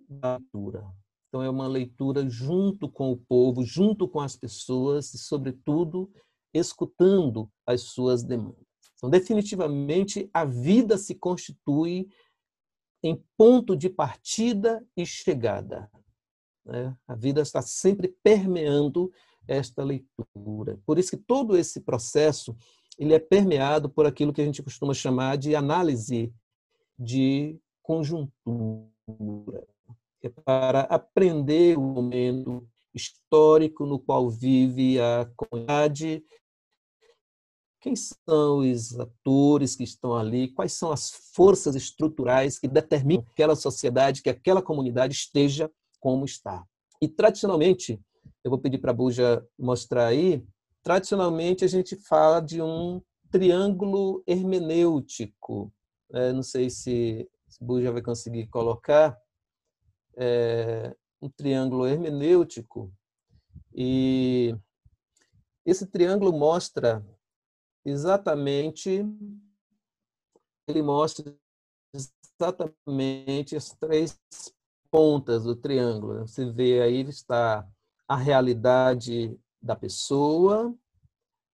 da 0.08 0.36
leitura. 0.36 0.86
Então, 1.28 1.42
é 1.42 1.50
uma 1.50 1.66
leitura 1.66 2.28
junto 2.28 2.88
com 2.88 3.10
o 3.10 3.16
povo, 3.16 3.64
junto 3.64 4.06
com 4.06 4.20
as 4.20 4.36
pessoas 4.36 5.12
e, 5.14 5.18
sobretudo, 5.18 6.08
escutando 6.54 7.50
as 7.66 7.80
suas 7.80 8.22
demandas. 8.22 8.64
Então, 8.94 9.10
definitivamente, 9.10 10.30
a 10.32 10.44
vida 10.44 10.96
se 10.96 11.16
constitui 11.16 12.08
em 13.02 13.20
ponto 13.36 13.76
de 13.76 13.90
partida 13.90 14.86
e 14.96 15.04
chegada. 15.04 15.90
Né? 16.64 16.96
A 17.06 17.14
vida 17.14 17.40
está 17.42 17.60
sempre 17.60 18.08
permeando 18.22 19.12
esta 19.46 19.82
leitura. 19.82 20.78
Por 20.86 20.98
isso 20.98 21.10
que 21.10 21.16
todo 21.16 21.56
esse 21.56 21.80
processo 21.80 22.56
ele 22.98 23.14
é 23.14 23.18
permeado 23.18 23.88
por 23.88 24.06
aquilo 24.06 24.32
que 24.32 24.40
a 24.40 24.44
gente 24.44 24.62
costuma 24.62 24.94
chamar 24.94 25.36
de 25.36 25.56
análise 25.56 26.32
de 26.98 27.58
conjuntura, 27.82 29.66
é 30.22 30.28
para 30.28 30.82
aprender 30.82 31.76
o 31.76 31.82
momento 31.82 32.66
histórico 32.94 33.84
no 33.84 33.98
qual 33.98 34.30
vive 34.30 35.00
a 35.00 35.28
comunidade, 35.34 36.22
quem 37.80 37.94
são 37.96 38.58
os 38.58 38.96
atores 39.00 39.74
que 39.74 39.82
estão 39.82 40.14
ali, 40.14 40.52
quais 40.52 40.72
são 40.74 40.92
as 40.92 41.10
forças 41.34 41.74
estruturais 41.74 42.56
que 42.58 42.68
determinam 42.68 43.24
que 43.24 43.32
aquela 43.32 43.56
sociedade, 43.56 44.22
que 44.22 44.30
aquela 44.30 44.62
comunidade 44.62 45.14
esteja 45.14 45.68
como 46.02 46.24
está. 46.24 46.66
E 47.00 47.06
tradicionalmente, 47.06 47.98
eu 48.42 48.50
vou 48.50 48.58
pedir 48.58 48.78
para 48.78 48.90
a 48.90 48.94
Buja 48.94 49.46
mostrar 49.56 50.06
aí, 50.06 50.44
tradicionalmente 50.82 51.64
a 51.64 51.68
gente 51.68 51.94
fala 51.94 52.40
de 52.40 52.60
um 52.60 53.00
triângulo 53.30 54.22
hermenêutico. 54.26 55.72
É, 56.12 56.32
não 56.32 56.42
sei 56.42 56.68
se, 56.68 57.30
se 57.48 57.64
Buja 57.64 57.92
vai 57.92 58.02
conseguir 58.02 58.48
colocar. 58.48 59.16
É, 60.16 60.94
um 61.22 61.28
triângulo 61.30 61.86
hermenêutico. 61.86 62.92
E 63.72 64.54
esse 65.64 65.86
triângulo 65.86 66.32
mostra 66.32 67.06
exatamente 67.84 69.06
ele 70.66 70.82
mostra 70.82 71.34
exatamente 71.94 73.56
as 73.56 73.70
três 73.70 74.20
pontas 74.92 75.44
do 75.44 75.56
triângulo. 75.56 76.28
Você 76.28 76.44
vê 76.44 76.82
aí 76.82 77.00
está 77.00 77.66
a 78.06 78.14
realidade 78.14 79.34
da 79.60 79.74
pessoa, 79.74 80.74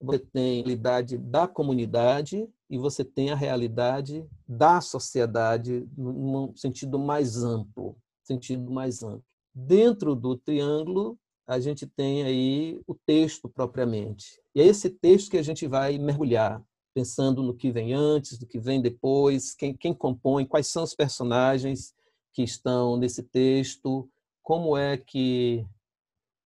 você 0.00 0.18
tem 0.18 0.60
a 0.60 0.64
realidade 0.64 1.16
da 1.16 1.46
comunidade 1.46 2.48
e 2.68 2.76
você 2.76 3.04
tem 3.04 3.30
a 3.30 3.36
realidade 3.36 4.26
da 4.46 4.80
sociedade 4.80 5.88
num 5.96 6.52
sentido 6.56 6.98
mais 6.98 7.44
amplo, 7.44 7.96
sentido 8.24 8.72
mais 8.72 9.04
amplo. 9.04 9.24
Dentro 9.54 10.16
do 10.16 10.36
triângulo, 10.36 11.16
a 11.46 11.60
gente 11.60 11.86
tem 11.86 12.24
aí 12.24 12.80
o 12.88 12.94
texto 12.94 13.48
propriamente. 13.48 14.40
E 14.52 14.60
é 14.60 14.66
esse 14.66 14.90
texto 14.90 15.30
que 15.30 15.38
a 15.38 15.42
gente 15.42 15.66
vai 15.66 15.96
mergulhar. 15.96 16.60
pensando 16.92 17.44
no 17.44 17.54
que 17.54 17.70
vem 17.70 17.92
antes, 17.92 18.36
do 18.36 18.46
que 18.46 18.58
vem 18.58 18.82
depois, 18.82 19.54
quem, 19.54 19.72
quem 19.72 19.94
compõe, 19.94 20.44
quais 20.44 20.66
são 20.66 20.82
os 20.82 20.94
personagens 20.94 21.94
que 22.38 22.44
estão 22.44 22.96
nesse 22.96 23.24
texto, 23.24 24.08
como 24.44 24.76
é 24.76 24.96
que, 24.96 25.66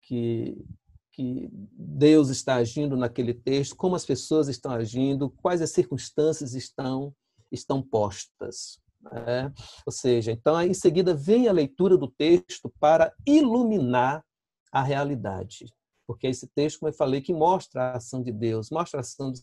que, 0.03 0.62
que 1.11 1.48
Deus 1.51 2.29
está 2.29 2.57
agindo 2.57 2.94
naquele 2.94 3.33
texto, 3.33 3.74
como 3.74 3.96
as 3.96 4.05
pessoas 4.05 4.48
estão 4.48 4.70
agindo, 4.70 5.31
quais 5.31 5.62
as 5.62 5.70
circunstâncias 5.70 6.53
estão, 6.53 7.14
estão 7.51 7.81
postas. 7.81 8.79
Né? 9.01 9.51
Ou 9.87 9.90
seja, 9.90 10.31
então, 10.31 10.61
em 10.61 10.74
seguida, 10.74 11.14
vem 11.14 11.48
a 11.48 11.53
leitura 11.53 11.96
do 11.96 12.09
texto 12.09 12.70
para 12.79 13.11
iluminar 13.27 14.22
a 14.70 14.83
realidade. 14.83 15.72
Porque 16.07 16.27
esse 16.27 16.46
texto, 16.48 16.81
como 16.81 16.90
eu 16.90 16.96
falei, 16.96 17.22
que 17.22 17.33
mostra 17.33 17.92
a 17.92 17.96
ação 17.96 18.22
de 18.22 18.31
Deus, 18.31 18.68
mostra 18.68 18.98
a 18.98 19.01
ação 19.01 19.33
dos 19.33 19.42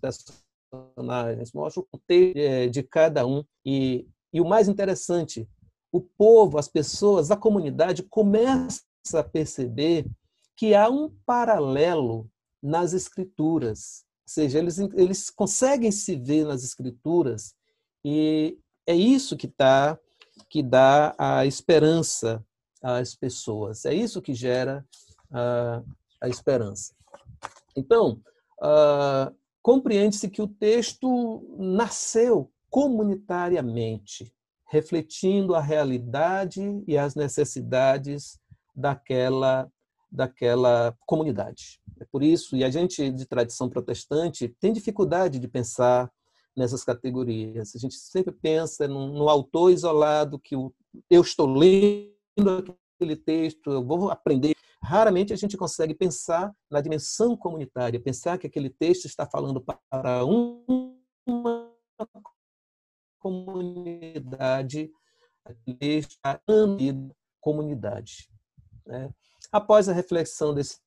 personagens, 0.00 1.52
mostra 1.52 1.82
o 1.82 1.86
contexto 1.86 2.38
é, 2.38 2.68
de 2.68 2.82
cada 2.82 3.26
um. 3.26 3.44
E, 3.66 4.08
e 4.32 4.40
o 4.40 4.46
mais 4.46 4.66
interessante, 4.66 5.46
o 5.94 6.00
povo, 6.00 6.58
as 6.58 6.66
pessoas, 6.66 7.30
a 7.30 7.36
comunidade 7.36 8.02
começa 8.02 8.82
a 9.14 9.22
perceber 9.22 10.04
que 10.56 10.74
há 10.74 10.90
um 10.90 11.08
paralelo 11.24 12.28
nas 12.60 12.92
escrituras. 12.92 14.04
Ou 14.26 14.28
seja, 14.28 14.58
eles, 14.58 14.76
eles 14.78 15.30
conseguem 15.30 15.92
se 15.92 16.16
ver 16.16 16.46
nas 16.46 16.64
escrituras 16.64 17.54
e 18.04 18.58
é 18.84 18.96
isso 18.96 19.36
que, 19.36 19.46
tá, 19.46 19.96
que 20.50 20.64
dá 20.64 21.14
a 21.16 21.46
esperança 21.46 22.44
às 22.82 23.14
pessoas. 23.14 23.84
É 23.84 23.94
isso 23.94 24.20
que 24.20 24.34
gera 24.34 24.84
a, 25.30 25.80
a 26.22 26.28
esperança. 26.28 26.92
Então, 27.76 28.20
uh, 28.60 29.32
compreende-se 29.62 30.28
que 30.28 30.42
o 30.42 30.48
texto 30.48 31.56
nasceu 31.56 32.50
comunitariamente, 32.68 34.33
refletindo 34.74 35.54
a 35.54 35.60
realidade 35.60 36.82
e 36.84 36.98
as 36.98 37.14
necessidades 37.14 38.40
daquela 38.74 39.70
daquela 40.10 40.96
comunidade. 41.06 41.80
É 42.00 42.04
por 42.04 42.22
isso, 42.22 42.56
e 42.56 42.62
a 42.62 42.70
gente 42.70 43.10
de 43.10 43.26
tradição 43.26 43.68
protestante 43.68 44.48
tem 44.60 44.72
dificuldade 44.72 45.40
de 45.40 45.48
pensar 45.48 46.08
nessas 46.56 46.84
categorias. 46.84 47.74
A 47.74 47.78
gente 47.78 47.96
sempre 47.96 48.32
pensa 48.32 48.86
no, 48.86 49.28
autor 49.28 49.72
isolado 49.72 50.38
que 50.38 50.54
o, 50.54 50.72
eu 51.10 51.20
estou 51.20 51.48
lendo 51.52 52.76
aquele 52.96 53.16
texto, 53.16 53.72
eu 53.72 53.84
vou 53.84 54.08
aprender. 54.08 54.54
Raramente 54.80 55.32
a 55.32 55.36
gente 55.36 55.56
consegue 55.56 55.94
pensar 55.94 56.52
na 56.70 56.80
dimensão 56.80 57.36
comunitária, 57.36 57.98
pensar 58.00 58.38
que 58.38 58.46
aquele 58.46 58.70
texto 58.70 59.06
está 59.06 59.26
falando 59.26 59.60
para 59.90 60.24
uma 60.24 61.68
comunidade, 63.24 64.90
está 65.66 66.38
comunidade. 67.40 68.28
Né? 68.86 69.10
Após 69.50 69.88
a 69.88 69.94
reflexão 69.94 70.52
desse 70.52 70.78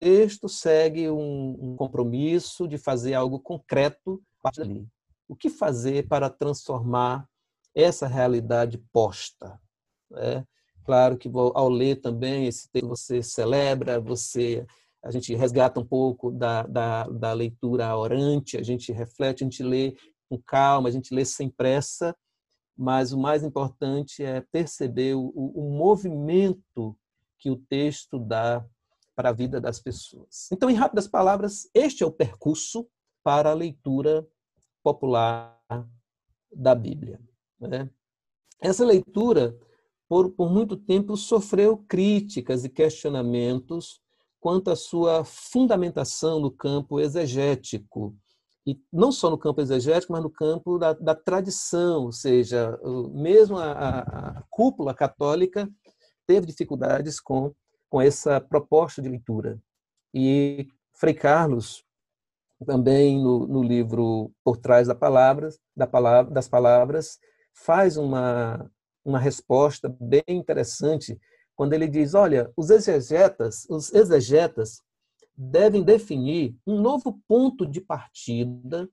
texto, 0.00 0.48
segue 0.48 1.08
um, 1.08 1.56
um 1.60 1.76
compromisso 1.76 2.66
de 2.66 2.76
fazer 2.76 3.14
algo 3.14 3.38
concreto 3.38 4.20
ali. 4.58 4.88
O 5.28 5.36
que 5.36 5.48
fazer 5.48 6.08
para 6.08 6.28
transformar 6.28 7.28
essa 7.72 8.08
realidade 8.08 8.78
posta? 8.92 9.60
É, 10.16 10.44
claro 10.84 11.16
que 11.16 11.30
ao 11.54 11.68
ler 11.68 12.00
também 12.00 12.46
esse 12.46 12.68
texto 12.70 12.88
você 12.88 13.22
celebra, 13.22 14.00
você 14.00 14.66
a 15.04 15.10
gente 15.10 15.34
resgata 15.34 15.80
um 15.80 15.84
pouco 15.84 16.30
da, 16.30 16.62
da, 16.62 17.04
da 17.08 17.32
leitura 17.32 17.96
orante, 17.96 18.56
a 18.56 18.62
gente 18.62 18.92
reflete, 18.92 19.42
a 19.42 19.46
gente 19.46 19.62
lê 19.62 19.96
com 20.32 20.42
calma, 20.46 20.88
a 20.88 20.92
gente 20.92 21.14
lê 21.14 21.26
sem 21.26 21.50
pressa, 21.50 22.16
mas 22.74 23.12
o 23.12 23.18
mais 23.18 23.44
importante 23.44 24.24
é 24.24 24.40
perceber 24.40 25.14
o, 25.14 25.28
o 25.28 25.70
movimento 25.76 26.96
que 27.38 27.50
o 27.50 27.56
texto 27.56 28.18
dá 28.18 28.64
para 29.14 29.28
a 29.28 29.32
vida 29.32 29.60
das 29.60 29.78
pessoas. 29.78 30.48
Então, 30.50 30.70
em 30.70 30.74
rápidas 30.74 31.06
palavras, 31.06 31.68
este 31.74 32.02
é 32.02 32.06
o 32.06 32.10
percurso 32.10 32.88
para 33.22 33.50
a 33.50 33.54
leitura 33.54 34.26
popular 34.82 35.60
da 36.50 36.74
Bíblia. 36.74 37.20
Né? 37.60 37.90
Essa 38.58 38.86
leitura, 38.86 39.54
por, 40.08 40.30
por 40.30 40.50
muito 40.50 40.78
tempo, 40.78 41.14
sofreu 41.14 41.76
críticas 41.76 42.64
e 42.64 42.70
questionamentos 42.70 44.00
quanto 44.40 44.70
à 44.70 44.76
sua 44.76 45.24
fundamentação 45.24 46.40
no 46.40 46.50
campo 46.50 46.98
exegético. 46.98 48.16
E 48.66 48.80
não 48.92 49.10
só 49.10 49.28
no 49.28 49.38
campo 49.38 49.60
exegético, 49.60 50.12
mas 50.12 50.22
no 50.22 50.30
campo 50.30 50.78
da, 50.78 50.92
da 50.92 51.14
tradição, 51.14 52.04
ou 52.04 52.12
seja, 52.12 52.78
mesmo 53.12 53.58
a, 53.58 54.00
a, 54.00 54.42
cúpula 54.48 54.94
católica 54.94 55.68
teve 56.26 56.46
dificuldades 56.46 57.20
com, 57.20 57.52
com 57.90 58.00
essa 58.00 58.40
proposta 58.40 59.02
de 59.02 59.08
leitura. 59.08 59.60
E 60.14 60.68
Frei 60.94 61.14
Carlos, 61.14 61.84
também 62.64 63.20
no, 63.20 63.46
no 63.46 63.62
livro 63.62 64.30
Por 64.44 64.56
Trás 64.56 64.86
da 64.86 64.94
palavra, 64.94 65.48
da 65.76 65.86
palavra, 65.86 66.30
das 66.30 66.46
Palavras, 66.46 67.18
faz 67.52 67.96
uma, 67.96 68.70
uma 69.04 69.18
resposta 69.18 69.94
bem 70.00 70.22
interessante 70.28 71.18
quando 71.56 71.72
ele 71.72 71.88
diz: 71.88 72.14
olha, 72.14 72.50
os 72.56 72.70
exegetas, 72.70 73.66
os 73.68 73.92
exegetas 73.92 74.80
devem 75.50 75.82
definir 75.82 76.56
um 76.66 76.80
novo 76.80 77.20
ponto 77.26 77.66
de 77.66 77.80
partida, 77.80 78.88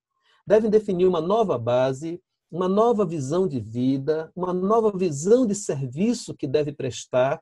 devem 0.45 0.69
definir 0.69 1.05
uma 1.05 1.21
nova 1.21 1.57
base, 1.57 2.21
uma 2.51 2.67
nova 2.67 3.05
visão 3.05 3.47
de 3.47 3.59
vida, 3.59 4.31
uma 4.35 4.51
nova 4.51 4.91
visão 4.97 5.45
de 5.45 5.53
serviço 5.53 6.33
que 6.33 6.47
deve 6.47 6.71
prestar 6.71 7.39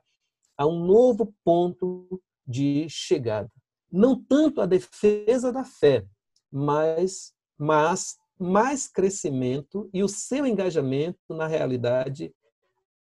a 0.56 0.66
um 0.66 0.84
novo 0.84 1.32
ponto 1.42 2.20
de 2.46 2.86
chegada. 2.90 3.50
Não 3.90 4.22
tanto 4.22 4.60
a 4.60 4.66
defesa 4.66 5.50
da 5.50 5.64
fé, 5.64 6.04
mas, 6.52 7.32
mas 7.56 8.16
mais 8.38 8.86
crescimento 8.86 9.88
e 9.92 10.02
o 10.02 10.08
seu 10.08 10.46
engajamento 10.46 11.18
na 11.30 11.46
realidade 11.46 12.32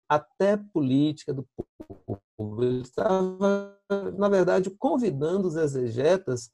até 0.07 0.57
política 0.57 1.33
do 1.33 1.47
povo. 1.55 2.63
Ele 2.63 2.81
estava, 2.81 3.77
na 4.17 4.29
verdade, 4.29 4.69
convidando 4.69 5.47
os 5.47 5.55
exegetas 5.55 6.51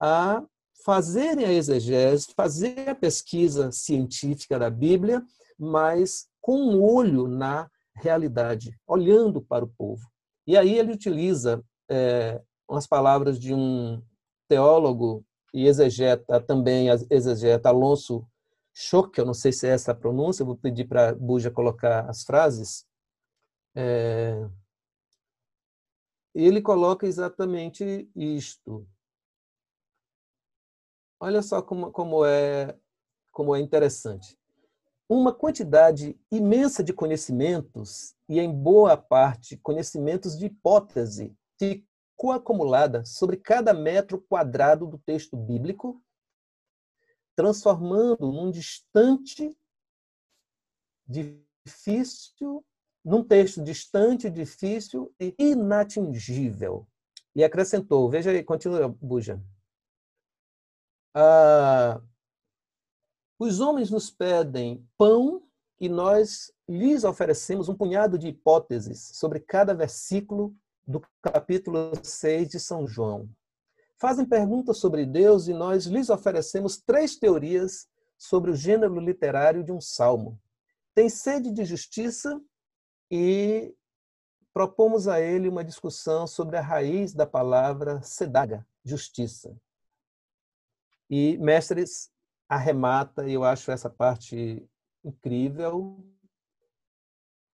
a 0.00 0.42
fazerem 0.84 1.44
a 1.44 1.52
exegese, 1.52 2.32
fazer 2.34 2.88
a 2.88 2.94
pesquisa 2.94 3.70
científica 3.70 4.58
da 4.58 4.68
Bíblia, 4.68 5.22
mas 5.58 6.26
com 6.40 6.56
um 6.56 6.82
olho 6.82 7.28
na 7.28 7.70
realidade, 7.94 8.76
olhando 8.86 9.40
para 9.40 9.64
o 9.64 9.68
povo. 9.68 10.06
E 10.46 10.56
aí 10.56 10.76
ele 10.76 10.92
utiliza 10.92 11.62
é, 11.88 12.40
umas 12.68 12.86
palavras 12.86 13.38
de 13.38 13.54
um 13.54 14.02
teólogo 14.48 15.24
e 15.54 15.66
exegeta 15.66 16.40
também, 16.40 16.88
exegeta 17.10 17.68
Alonso 17.68 18.26
Schock, 18.74 19.18
eu 19.18 19.26
não 19.26 19.34
sei 19.34 19.52
se 19.52 19.66
é 19.66 19.70
essa 19.70 19.92
a 19.92 19.94
pronúncia, 19.94 20.44
vou 20.44 20.56
pedir 20.56 20.86
para 20.86 21.10
a 21.10 21.14
Buja 21.14 21.50
colocar 21.50 22.08
as 22.08 22.22
frases. 22.22 22.84
É, 23.74 24.48
ele 26.34 26.60
coloca 26.60 27.06
exatamente 27.06 28.10
isto. 28.14 28.86
Olha 31.20 31.42
só 31.42 31.62
como, 31.62 31.92
como, 31.92 32.24
é, 32.24 32.76
como 33.30 33.54
é 33.54 33.60
interessante. 33.60 34.38
Uma 35.08 35.32
quantidade 35.32 36.18
imensa 36.30 36.82
de 36.82 36.92
conhecimentos, 36.92 38.16
e 38.28 38.40
em 38.40 38.50
boa 38.50 38.96
parte 38.96 39.56
conhecimentos 39.58 40.38
de 40.38 40.46
hipótese, 40.46 41.36
ficou 41.58 42.32
acumulada 42.32 43.04
sobre 43.04 43.36
cada 43.36 43.74
metro 43.74 44.20
quadrado 44.20 44.86
do 44.86 44.98
texto 44.98 45.36
bíblico, 45.36 46.02
transformando 47.36 48.32
num 48.32 48.50
distante, 48.50 49.56
difícil, 51.06 52.64
num 53.04 53.22
texto 53.22 53.62
distante, 53.62 54.30
difícil 54.30 55.12
e 55.18 55.34
inatingível. 55.38 56.86
E 57.34 57.42
acrescentou, 57.42 58.08
veja 58.08 58.30
aí, 58.30 58.42
continua, 58.42 58.88
Buja. 59.00 59.42
Ah, 61.14 62.00
os 63.38 63.60
homens 63.60 63.90
nos 63.90 64.10
pedem 64.10 64.86
pão 64.96 65.42
e 65.80 65.88
nós 65.88 66.52
lhes 66.68 67.02
oferecemos 67.04 67.68
um 67.68 67.74
punhado 67.74 68.16
de 68.16 68.28
hipóteses 68.28 69.10
sobre 69.14 69.40
cada 69.40 69.74
versículo 69.74 70.54
do 70.86 71.02
capítulo 71.20 71.92
6 72.02 72.48
de 72.48 72.60
São 72.60 72.86
João. 72.86 73.28
Fazem 73.98 74.24
perguntas 74.24 74.78
sobre 74.78 75.04
Deus 75.04 75.48
e 75.48 75.52
nós 75.52 75.86
lhes 75.86 76.08
oferecemos 76.08 76.76
três 76.76 77.16
teorias 77.16 77.88
sobre 78.16 78.50
o 78.50 78.56
gênero 78.56 78.98
literário 79.00 79.64
de 79.64 79.72
um 79.72 79.80
salmo. 79.80 80.40
Tem 80.94 81.08
sede 81.08 81.50
de 81.50 81.64
justiça 81.64 82.40
e 83.14 83.76
propomos 84.54 85.06
a 85.06 85.20
ele 85.20 85.46
uma 85.46 85.62
discussão 85.62 86.26
sobre 86.26 86.56
a 86.56 86.62
raiz 86.62 87.12
da 87.12 87.26
palavra 87.26 88.00
sedaga, 88.00 88.66
justiça. 88.82 89.54
E 91.10 91.36
mestres 91.36 92.10
arremata, 92.48 93.28
e 93.28 93.34
eu 93.34 93.44
acho 93.44 93.70
essa 93.70 93.90
parte 93.90 94.66
incrível, 95.04 96.02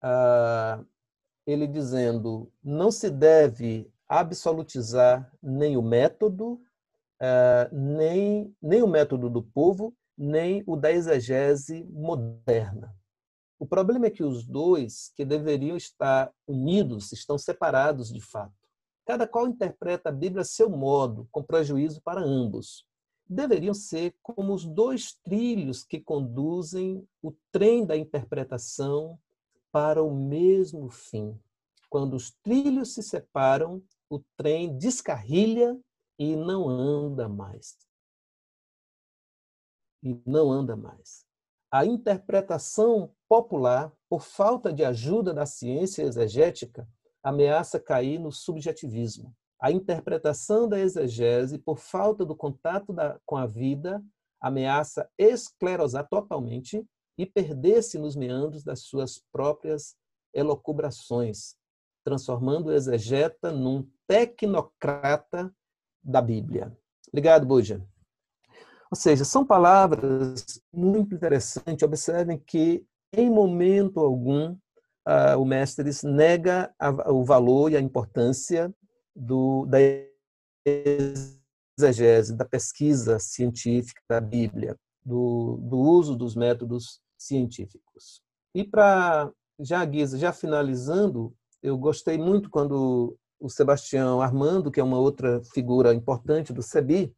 uh, 0.04 0.86
ele 1.46 1.66
dizendo: 1.66 2.52
não 2.62 2.90
se 2.90 3.10
deve 3.10 3.90
absolutizar 4.06 5.32
nem 5.42 5.76
o 5.76 5.82
método, 5.82 6.60
uh, 7.22 7.74
nem, 7.74 8.54
nem 8.60 8.82
o 8.82 8.86
método 8.86 9.30
do 9.30 9.42
povo, 9.42 9.96
nem 10.18 10.62
o 10.66 10.76
da 10.76 10.92
exegese 10.92 11.82
moderna. 11.84 12.95
O 13.58 13.66
problema 13.66 14.06
é 14.06 14.10
que 14.10 14.22
os 14.22 14.46
dois, 14.46 15.12
que 15.16 15.24
deveriam 15.24 15.76
estar 15.76 16.32
unidos, 16.46 17.12
estão 17.12 17.38
separados 17.38 18.12
de 18.12 18.20
fato. 18.20 18.54
Cada 19.06 19.26
qual 19.26 19.46
interpreta 19.46 20.08
a 20.08 20.12
Bíblia 20.12 20.42
a 20.42 20.44
seu 20.44 20.68
modo, 20.68 21.26
com 21.30 21.42
prejuízo 21.42 22.02
para 22.02 22.20
ambos. 22.20 22.86
Deveriam 23.28 23.72
ser 23.72 24.14
como 24.22 24.52
os 24.52 24.64
dois 24.64 25.14
trilhos 25.24 25.82
que 25.82 26.00
conduzem 26.00 27.06
o 27.22 27.32
trem 27.50 27.86
da 27.86 27.96
interpretação 27.96 29.18
para 29.72 30.02
o 30.02 30.14
mesmo 30.14 30.88
fim. 30.90 31.38
Quando 31.88 32.14
os 32.14 32.30
trilhos 32.42 32.94
se 32.94 33.02
separam, 33.02 33.82
o 34.08 34.20
trem 34.36 34.76
descarrilha 34.76 35.78
e 36.18 36.36
não 36.36 36.68
anda 36.68 37.28
mais. 37.28 37.76
E 40.02 40.20
não 40.26 40.50
anda 40.50 40.76
mais. 40.76 41.25
A 41.76 41.84
interpretação 41.84 43.12
popular, 43.28 43.92
por 44.08 44.22
falta 44.22 44.72
de 44.72 44.82
ajuda 44.82 45.34
da 45.34 45.44
ciência 45.44 46.04
exegética, 46.04 46.88
ameaça 47.22 47.78
cair 47.78 48.18
no 48.18 48.32
subjetivismo. 48.32 49.36
A 49.60 49.70
interpretação 49.70 50.66
da 50.66 50.80
exegese, 50.80 51.58
por 51.58 51.76
falta 51.76 52.24
do 52.24 52.34
contato 52.34 52.94
da, 52.94 53.20
com 53.26 53.36
a 53.36 53.46
vida, 53.46 54.02
ameaça 54.40 55.06
esclerosar 55.18 56.08
totalmente 56.08 56.82
e 57.18 57.26
perder-se 57.26 57.98
nos 57.98 58.16
meandros 58.16 58.64
das 58.64 58.80
suas 58.80 59.22
próprias 59.30 59.94
elocubrações, 60.32 61.56
transformando 62.02 62.68
o 62.68 62.72
exegeta 62.72 63.52
num 63.52 63.86
tecnocrata 64.06 65.54
da 66.02 66.22
Bíblia. 66.22 66.74
Obrigado, 67.12 67.44
Buja. 67.44 67.86
Ou 68.90 68.96
seja, 68.96 69.24
são 69.24 69.44
palavras 69.44 70.60
muito 70.72 71.14
interessantes. 71.14 71.82
Observem 71.82 72.38
que, 72.38 72.84
em 73.12 73.30
momento 73.30 74.00
algum, 74.00 74.52
uh, 74.52 75.38
o 75.38 75.44
Mestres 75.44 76.02
nega 76.02 76.72
o 77.06 77.24
valor 77.24 77.72
e 77.72 77.76
a 77.76 77.80
importância 77.80 78.72
do, 79.14 79.66
da 79.66 79.78
exegese, 81.78 82.34
da 82.34 82.44
pesquisa 82.44 83.18
científica 83.18 84.00
da 84.08 84.20
Bíblia, 84.20 84.76
do, 85.04 85.58
do 85.62 85.78
uso 85.78 86.16
dos 86.16 86.34
métodos 86.34 87.00
científicos. 87.18 88.20
E 88.54 88.64
para 88.64 89.30
já 89.60 89.84
Guisa, 89.84 90.18
já 90.18 90.32
finalizando, 90.32 91.34
eu 91.62 91.78
gostei 91.78 92.18
muito 92.18 92.50
quando 92.50 93.16
o 93.38 93.48
Sebastião 93.48 94.20
Armando, 94.20 94.70
que 94.70 94.80
é 94.80 94.84
uma 94.84 94.98
outra 94.98 95.42
figura 95.52 95.94
importante 95.94 96.52
do 96.52 96.62
SEBI, 96.62 97.14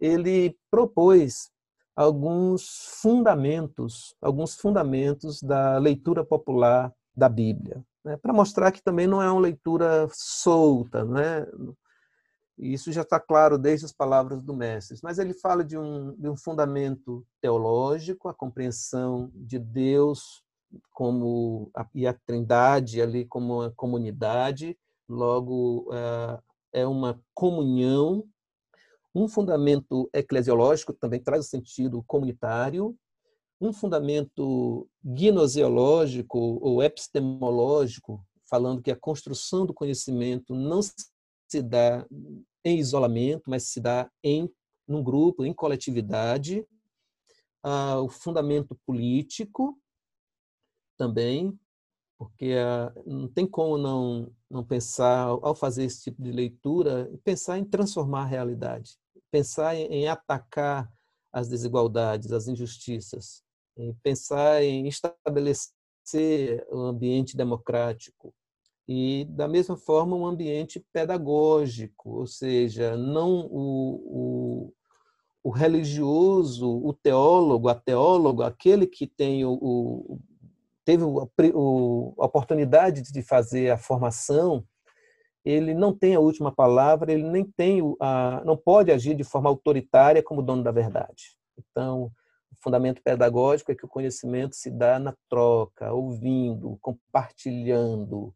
ele 0.00 0.56
propôs 0.70 1.50
alguns 1.94 2.86
fundamentos, 3.00 4.14
alguns 4.20 4.54
fundamentos 4.54 5.42
da 5.42 5.78
leitura 5.78 6.24
popular 6.24 6.92
da 7.16 7.28
Bíblia, 7.28 7.82
né? 8.04 8.16
para 8.18 8.32
mostrar 8.32 8.70
que 8.70 8.82
também 8.82 9.06
não 9.06 9.22
é 9.22 9.30
uma 9.30 9.40
leitura 9.40 10.06
solta, 10.12 11.04
né? 11.04 11.46
Isso 12.58 12.90
já 12.90 13.02
está 13.02 13.20
claro 13.20 13.58
desde 13.58 13.84
as 13.84 13.92
palavras 13.92 14.42
do 14.42 14.54
mestre. 14.54 14.98
Mas 15.02 15.18
ele 15.18 15.34
fala 15.34 15.62
de 15.62 15.76
um, 15.76 16.14
de 16.14 16.28
um 16.28 16.36
fundamento 16.36 17.26
teológico, 17.40 18.28
a 18.28 18.34
compreensão 18.34 19.30
de 19.34 19.58
Deus 19.58 20.42
como 20.90 21.70
a, 21.74 21.86
e 21.94 22.06
a 22.06 22.14
Trindade 22.14 23.00
ali 23.00 23.24
como 23.26 23.60
uma 23.60 23.70
comunidade, 23.70 24.76
logo 25.08 25.90
é, 25.92 26.80
é 26.80 26.86
uma 26.86 27.20
comunhão 27.34 28.24
um 29.16 29.26
fundamento 29.26 30.10
eclesiológico 30.12 30.92
também 30.92 31.18
traz 31.18 31.46
o 31.46 31.48
sentido 31.48 32.04
comunitário, 32.06 32.94
um 33.58 33.72
fundamento 33.72 34.86
gnoseológico 35.02 36.38
ou 36.38 36.82
epistemológico, 36.82 38.22
falando 38.44 38.82
que 38.82 38.90
a 38.90 38.96
construção 38.96 39.64
do 39.64 39.72
conhecimento 39.72 40.54
não 40.54 40.82
se 40.82 41.62
dá 41.62 42.06
em 42.62 42.78
isolamento, 42.78 43.44
mas 43.48 43.62
se 43.62 43.80
dá 43.80 44.10
em 44.22 44.52
num 44.86 45.02
grupo, 45.02 45.46
em 45.46 45.54
coletividade. 45.54 46.66
Ah, 47.62 47.98
o 48.02 48.10
fundamento 48.10 48.78
político 48.84 49.80
também, 50.98 51.58
porque 52.18 52.52
ah, 52.52 52.92
não 53.06 53.28
tem 53.28 53.46
como 53.46 53.78
não, 53.78 54.30
não 54.50 54.62
pensar, 54.62 55.24
ao 55.24 55.54
fazer 55.54 55.84
esse 55.84 56.02
tipo 56.02 56.22
de 56.22 56.30
leitura, 56.30 57.10
pensar 57.24 57.58
em 57.58 57.64
transformar 57.64 58.22
a 58.22 58.26
realidade 58.26 58.98
pensar 59.30 59.74
em 59.76 60.08
atacar 60.08 60.90
as 61.32 61.48
desigualdades, 61.48 62.32
as 62.32 62.48
injustiças, 62.48 63.42
em 63.76 63.94
pensar 64.02 64.62
em 64.62 64.86
estabelecer 64.88 66.66
um 66.72 66.80
ambiente 66.80 67.36
democrático 67.36 68.34
e, 68.88 69.24
da 69.30 69.48
mesma 69.48 69.76
forma, 69.76 70.16
um 70.16 70.26
ambiente 70.26 70.84
pedagógico, 70.92 72.18
ou 72.20 72.26
seja, 72.26 72.96
não 72.96 73.46
o, 73.50 74.70
o, 74.70 74.72
o 75.42 75.50
religioso, 75.50 76.70
o 76.70 76.92
teólogo, 76.92 77.68
a 77.68 77.74
teólogo, 77.74 78.42
aquele 78.42 78.86
que 78.86 79.06
tem 79.06 79.44
o, 79.44 79.52
o 79.52 80.20
teve 80.84 81.02
a 81.02 82.24
oportunidade 82.24 83.02
de 83.02 83.22
fazer 83.22 83.70
a 83.70 83.76
formação 83.76 84.64
ele 85.46 85.74
não 85.74 85.96
tem 85.96 86.16
a 86.16 86.20
última 86.20 86.52
palavra, 86.52 87.12
ele 87.12 87.22
nem 87.22 87.44
tem 87.44 87.80
a, 88.00 88.42
não 88.44 88.56
pode 88.56 88.90
agir 88.90 89.14
de 89.14 89.22
forma 89.22 89.48
autoritária 89.48 90.20
como 90.20 90.42
dono 90.42 90.64
da 90.64 90.72
verdade. 90.72 91.36
Então, 91.56 92.10
o 92.50 92.56
fundamento 92.60 93.00
pedagógico 93.00 93.70
é 93.70 93.74
que 93.76 93.84
o 93.84 93.88
conhecimento 93.88 94.56
se 94.56 94.72
dá 94.72 94.98
na 94.98 95.14
troca, 95.30 95.92
ouvindo, 95.92 96.76
compartilhando, 96.82 98.34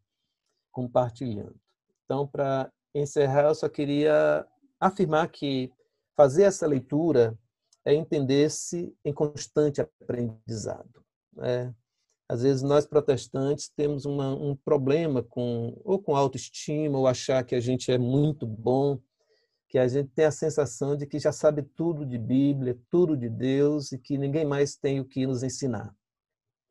compartilhando. 0.71 1.59
Então, 2.05 2.25
para 2.25 2.71
encerrar, 2.95 3.49
eu 3.49 3.55
só 3.55 3.67
queria 3.67 4.47
afirmar 4.79 5.29
que 5.29 5.69
fazer 6.15 6.43
essa 6.43 6.65
leitura 6.65 7.37
é 7.83 7.93
entender-se 7.93 8.95
em 9.03 9.11
constante 9.11 9.81
aprendizado. 9.81 11.03
Né? 11.33 11.73
Às 12.31 12.43
vezes 12.43 12.61
nós 12.61 12.85
protestantes 12.85 13.67
temos 13.67 14.05
uma, 14.05 14.33
um 14.33 14.55
problema 14.55 15.21
com 15.21 15.77
ou 15.83 16.01
com 16.01 16.15
autoestima 16.15 16.97
ou 16.97 17.05
achar 17.05 17.43
que 17.43 17.53
a 17.53 17.59
gente 17.59 17.91
é 17.91 17.97
muito 17.97 18.47
bom, 18.47 18.97
que 19.67 19.77
a 19.77 19.85
gente 19.85 20.11
tem 20.11 20.23
a 20.23 20.31
sensação 20.31 20.95
de 20.95 21.05
que 21.05 21.19
já 21.19 21.33
sabe 21.33 21.61
tudo 21.61 22.05
de 22.05 22.17
Bíblia, 22.17 22.79
tudo 22.89 23.17
de 23.17 23.27
Deus 23.27 23.91
e 23.91 23.97
que 23.97 24.17
ninguém 24.17 24.45
mais 24.45 24.77
tem 24.77 25.01
o 25.01 25.05
que 25.05 25.27
nos 25.27 25.43
ensinar. 25.43 25.93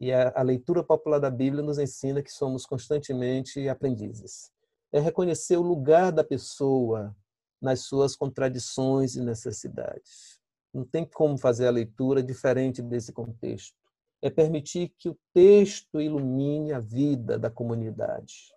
E 0.00 0.10
a, 0.10 0.32
a 0.34 0.40
leitura 0.40 0.82
popular 0.82 1.18
da 1.18 1.30
Bíblia 1.30 1.62
nos 1.62 1.78
ensina 1.78 2.22
que 2.22 2.32
somos 2.32 2.64
constantemente 2.64 3.68
aprendizes. 3.68 4.50
É 4.90 4.98
reconhecer 4.98 5.58
o 5.58 5.62
lugar 5.62 6.10
da 6.10 6.24
pessoa 6.24 7.14
nas 7.60 7.80
suas 7.80 8.16
contradições 8.16 9.14
e 9.14 9.20
necessidades. 9.20 10.40
Não 10.72 10.86
tem 10.86 11.04
como 11.04 11.36
fazer 11.36 11.66
a 11.66 11.70
leitura 11.70 12.22
diferente 12.22 12.80
desse 12.80 13.12
contexto 13.12 13.78
é 14.22 14.28
permitir 14.28 14.92
que 14.98 15.08
o 15.08 15.18
texto 15.32 16.00
ilumine 16.00 16.72
a 16.72 16.80
vida 16.80 17.38
da 17.38 17.50
comunidade. 17.50 18.52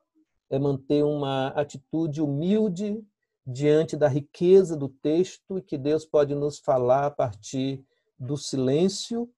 É 0.49 0.59
manter 0.59 1.03
uma 1.03 1.47
atitude 1.49 2.21
humilde 2.21 3.03
diante 3.45 3.97
da 3.97 4.07
riqueza 4.07 4.75
do 4.75 4.87
texto 4.87 5.57
e 5.57 5.61
que 5.61 5.77
Deus 5.77 6.05
pode 6.05 6.35
nos 6.35 6.59
falar 6.59 7.07
a 7.07 7.11
partir 7.11 7.83
do 8.17 8.37
silêncio 8.37 9.29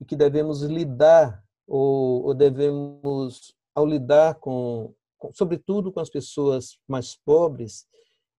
e 0.00 0.04
que 0.04 0.16
devemos 0.16 0.62
lidar 0.62 1.42
ou, 1.66 2.24
ou 2.24 2.34
devemos 2.34 3.54
ao 3.74 3.86
lidar 3.86 4.36
com, 4.36 4.94
com, 5.18 5.32
sobretudo 5.32 5.90
com 5.90 6.00
as 6.00 6.10
pessoas 6.10 6.78
mais 6.86 7.16
pobres, 7.16 7.86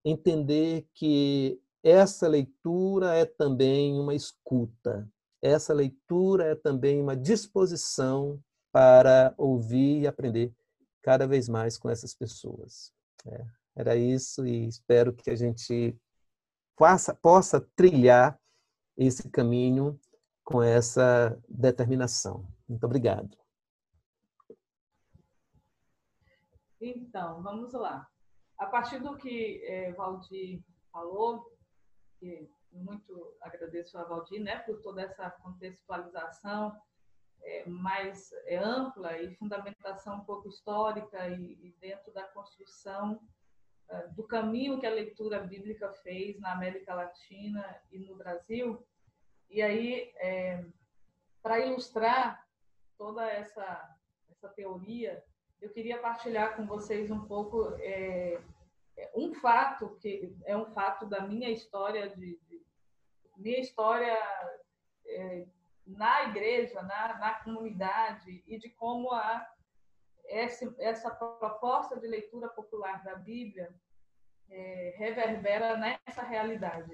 entender 0.04 0.88
que 0.94 1.60
essa 1.84 2.28
leitura 2.28 3.16
é 3.16 3.26
também 3.26 4.00
uma 4.00 4.16
escuta, 4.16 5.08
essa 5.46 5.74
leitura 5.74 6.46
é 6.46 6.56
também 6.56 7.00
uma 7.00 7.16
disposição 7.16 8.42
para 8.72 9.34
ouvir 9.38 10.02
e 10.02 10.08
aprender 10.08 10.54
cada 11.02 11.28
vez 11.28 11.48
mais 11.48 11.78
com 11.78 11.90
essas 11.90 12.16
pessoas. 12.16 12.92
É, 13.28 13.46
era 13.76 13.96
isso 13.96 14.46
e 14.46 14.68
espero 14.68 15.14
que 15.14 15.30
a 15.30 15.36
gente 15.36 15.96
possa, 16.76 17.14
possa 17.14 17.62
trilhar 17.76 18.40
esse 18.98 19.30
caminho 19.30 20.00
com 20.44 20.64
essa 20.64 21.40
determinação. 21.48 22.46
Muito 22.68 22.84
obrigado. 22.84 23.38
Então, 26.82 27.42
vamos 27.44 27.72
lá. 27.74 28.08
A 28.58 28.66
partir 28.66 29.00
do 29.00 29.16
que 29.16 29.64
é, 29.66 29.92
Valdir 29.94 30.62
falou, 30.92 31.56
e 32.22 32.50
muito 32.76 33.36
agradeço 33.42 33.98
a 33.98 34.04
Valdir 34.04 34.42
né, 34.42 34.60
por 34.60 34.82
toda 34.82 35.02
essa 35.02 35.30
contextualização 35.30 36.76
é, 37.42 37.66
mais 37.68 38.32
é, 38.46 38.58
ampla 38.58 39.20
e 39.22 39.36
fundamentação 39.36 40.18
um 40.18 40.26
pouco 40.26 40.48
histórica 40.48 41.28
e, 41.30 41.54
e 41.62 41.76
dentro 41.80 42.12
da 42.12 42.24
construção 42.24 43.20
é, 43.88 44.08
do 44.10 44.24
caminho 44.24 44.80
que 44.80 44.86
a 44.86 44.92
leitura 44.92 45.40
bíblica 45.40 45.92
fez 45.94 46.40
na 46.40 46.54
América 46.54 46.96
Latina 46.96 47.80
e 47.92 48.00
no 48.00 48.16
Brasil. 48.16 48.84
E 49.50 49.62
aí, 49.62 50.12
é, 50.18 50.66
para 51.42 51.60
ilustrar 51.60 52.44
toda 52.98 53.26
essa, 53.28 53.96
essa 54.30 54.50
teoria, 54.50 55.24
eu 55.62 55.70
queria 55.70 56.00
partilhar 56.00 56.56
com 56.56 56.66
vocês 56.66 57.12
um 57.12 57.26
pouco 57.26 57.74
é, 57.80 58.42
é, 58.98 59.12
um 59.16 59.34
fato 59.34 59.96
que 60.02 60.36
é 60.46 60.58
um 60.58 60.66
fato 60.66 61.06
da 61.06 61.22
minha 61.22 61.50
história 61.50 62.10
de, 62.10 62.40
de 62.45 62.45
minha 63.38 63.60
história 63.60 64.18
é, 65.06 65.48
na 65.86 66.24
igreja, 66.24 66.82
na, 66.82 67.18
na 67.18 67.34
comunidade 67.36 68.44
e 68.48 68.58
de 68.58 68.70
como 68.70 69.12
a 69.12 69.48
essa, 70.28 70.76
essa 70.80 71.12
proposta 71.12 72.00
de 72.00 72.08
leitura 72.08 72.50
popular 72.50 73.04
da 73.04 73.16
Bíblia 73.16 73.74
é, 74.50 74.96
reverbera 74.98 75.78
nessa 75.78 76.24
realidade. 76.24 76.92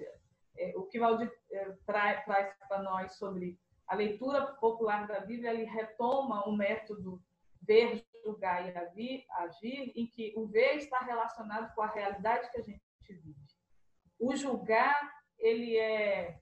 É, 0.57 0.73
o 0.75 0.83
que 0.83 0.99
Valdir 0.99 1.31
é, 1.51 1.71
traz, 1.85 2.23
traz 2.25 2.53
para 2.67 2.81
nós 2.81 3.15
sobre 3.15 3.59
a 3.87 3.95
leitura 3.95 4.53
popular 4.53 5.07
da 5.07 5.19
Bíblia, 5.19 5.51
ele 5.53 5.65
retoma 5.65 6.47
o 6.47 6.55
método 6.55 7.21
ver, 7.61 8.05
julgar 8.23 8.67
e 8.67 9.25
agir, 9.31 9.91
em 9.95 10.07
que 10.07 10.33
o 10.35 10.47
ver 10.47 10.75
está 10.75 10.99
relacionado 10.99 11.73
com 11.73 11.81
a 11.81 11.91
realidade 11.91 12.49
que 12.51 12.59
a 12.59 12.63
gente 12.63 12.81
vive. 13.07 13.35
O 14.19 14.35
julgar, 14.35 15.20
ele 15.41 15.77
é, 15.77 16.39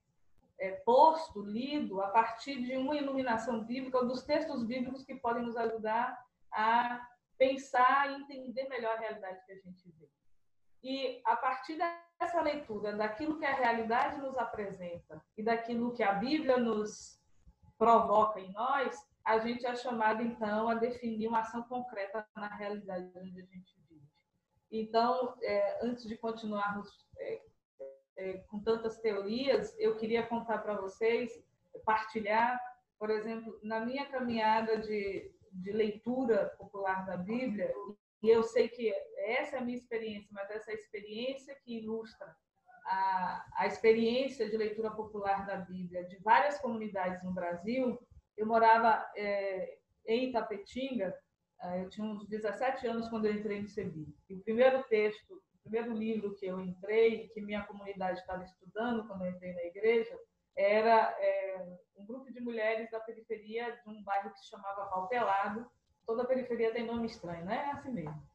é 0.59 0.71
posto, 0.85 1.41
lido, 1.41 2.01
a 2.01 2.09
partir 2.09 2.61
de 2.61 2.75
uma 2.77 2.95
iluminação 2.95 3.63
bíblica, 3.63 4.03
dos 4.03 4.23
textos 4.23 4.63
bíblicos 4.63 5.03
que 5.03 5.15
podem 5.15 5.43
nos 5.43 5.57
ajudar 5.57 6.23
a 6.51 7.07
pensar 7.37 8.11
e 8.11 8.21
entender 8.21 8.67
melhor 8.67 8.97
a 8.97 8.99
realidade 8.99 9.45
que 9.45 9.53
a 9.53 9.55
gente 9.55 9.89
vê. 9.97 10.09
E 10.83 11.21
a 11.25 11.35
partir 11.35 11.77
dessa 11.77 12.41
leitura, 12.41 12.95
daquilo 12.95 13.37
que 13.37 13.45
a 13.45 13.55
realidade 13.55 14.19
nos 14.21 14.37
apresenta 14.37 15.23
e 15.37 15.43
daquilo 15.43 15.93
que 15.93 16.03
a 16.03 16.13
Bíblia 16.13 16.57
nos 16.57 17.19
provoca 17.77 18.39
em 18.39 18.51
nós, 18.51 18.97
a 19.23 19.39
gente 19.39 19.65
é 19.65 19.75
chamado, 19.75 20.21
então, 20.21 20.69
a 20.69 20.75
definir 20.75 21.27
uma 21.27 21.39
ação 21.39 21.63
concreta 21.63 22.27
na 22.35 22.47
realidade 22.55 23.11
onde 23.15 23.39
a 23.39 23.45
gente 23.45 23.73
vive. 23.89 24.07
Então, 24.71 25.35
é, 25.41 25.85
antes 25.85 26.05
de 26.07 26.17
continuarmos 26.17 26.89
é, 27.17 27.41
com 28.47 28.59
tantas 28.61 28.99
teorias, 28.99 29.75
eu 29.79 29.95
queria 29.97 30.25
contar 30.25 30.59
para 30.59 30.75
vocês, 30.75 31.31
partilhar, 31.85 32.59
por 32.97 33.09
exemplo, 33.09 33.59
na 33.63 33.79
minha 33.85 34.05
caminhada 34.05 34.77
de, 34.77 35.31
de 35.51 35.71
leitura 35.71 36.53
popular 36.57 37.05
da 37.05 37.17
Bíblia, 37.17 37.73
e 38.21 38.29
eu 38.29 38.43
sei 38.43 38.67
que 38.67 38.93
essa 39.17 39.55
é 39.55 39.59
a 39.59 39.63
minha 39.63 39.77
experiência, 39.77 40.29
mas 40.31 40.49
essa 40.49 40.71
é 40.71 40.73
experiência 40.73 41.55
que 41.63 41.77
ilustra 41.77 42.35
a, 42.85 43.45
a 43.57 43.67
experiência 43.67 44.49
de 44.49 44.57
leitura 44.57 44.91
popular 44.91 45.45
da 45.45 45.57
Bíblia 45.57 46.03
de 46.05 46.17
várias 46.19 46.59
comunidades 46.59 47.23
no 47.23 47.33
Brasil, 47.33 47.97
eu 48.35 48.45
morava 48.45 49.05
é, 49.15 49.77
em 50.05 50.29
Itapetinga, 50.29 51.15
é, 51.61 51.83
eu 51.83 51.89
tinha 51.89 52.07
uns 52.07 52.27
17 52.27 52.87
anos 52.87 53.07
quando 53.09 53.25
eu 53.25 53.33
entrei 53.33 53.61
no 53.61 53.67
CEBI. 53.67 54.07
E 54.29 54.35
o 54.35 54.41
primeiro 54.41 54.83
texto, 54.83 55.41
primeiro 55.69 55.93
livro 55.93 56.35
que 56.35 56.47
eu 56.47 56.59
entrei, 56.59 57.29
que 57.29 57.41
minha 57.41 57.63
comunidade 57.63 58.19
estava 58.19 58.43
estudando 58.43 59.07
quando 59.07 59.23
eu 59.23 59.31
entrei 59.31 59.53
na 59.53 59.63
igreja, 59.65 60.19
era 60.57 61.15
é, 61.19 61.77
um 61.95 62.05
grupo 62.05 62.31
de 62.33 62.41
mulheres 62.41 62.89
da 62.89 62.99
periferia 62.99 63.71
de 63.71 63.89
um 63.89 64.03
bairro 64.03 64.31
que 64.31 64.39
se 64.39 64.49
chamava 64.49 64.87
Palpelado. 64.87 65.69
Toda 66.05 66.25
periferia 66.25 66.73
tem 66.73 66.85
nome 66.85 67.05
estranho, 67.05 67.45
né? 67.45 67.67
É 67.67 67.71
assim 67.71 67.91
mesmo. 67.91 68.27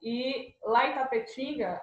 E 0.00 0.54
lá 0.62 0.86
em 0.86 0.94
Tapetinga 0.94 1.80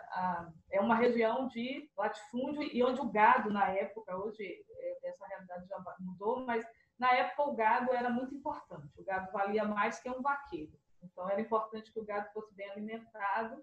é 0.71 0.79
uma 0.79 0.95
região 0.95 1.47
de 1.47 1.89
latifúndio 1.97 2.63
e 2.63 2.81
onde 2.81 3.01
o 3.01 3.11
gado, 3.11 3.51
na 3.51 3.69
época, 3.69 4.15
hoje 4.15 4.63
é, 4.69 5.09
essa 5.09 5.27
realidade 5.27 5.67
já 5.67 5.83
mudou, 5.99 6.45
mas 6.45 6.65
na 6.97 7.11
época, 7.13 7.43
o 7.43 7.55
gado 7.55 7.91
era 7.91 8.09
muito 8.09 8.33
importante. 8.33 8.99
O 8.99 9.03
gado 9.03 9.31
valia 9.31 9.65
mais 9.65 9.99
que 9.99 10.09
um 10.09 10.21
vaqueiro. 10.21 10.71
Então, 11.01 11.29
era 11.29 11.41
importante 11.41 11.91
que 11.91 11.99
o 11.99 12.05
gado 12.05 12.31
fosse 12.31 12.55
bem 12.55 12.69
alimentado 12.69 13.61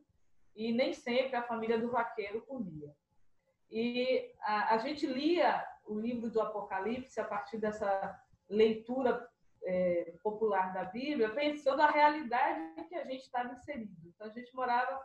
e 0.54 0.72
nem 0.72 0.92
sempre 0.92 1.36
a 1.36 1.42
família 1.42 1.78
do 1.78 1.90
vaqueiro 1.90 2.42
comia. 2.42 2.94
E 3.70 4.32
a, 4.40 4.74
a 4.74 4.78
gente 4.78 5.06
lia 5.06 5.64
o 5.86 5.98
livro 5.98 6.30
do 6.30 6.40
Apocalipse 6.40 7.20
a 7.20 7.24
partir 7.24 7.58
dessa 7.58 8.20
leitura 8.48 9.28
é, 9.64 10.14
popular 10.22 10.72
da 10.72 10.84
Bíblia, 10.84 11.30
pensando 11.30 11.82
a 11.82 11.90
realidade 11.90 12.60
em 12.78 12.84
que 12.84 12.94
a 12.94 13.04
gente 13.04 13.22
estava 13.22 13.52
inserido. 13.52 14.08
Então, 14.08 14.26
a 14.26 14.30
gente 14.30 14.54
morava 14.54 15.00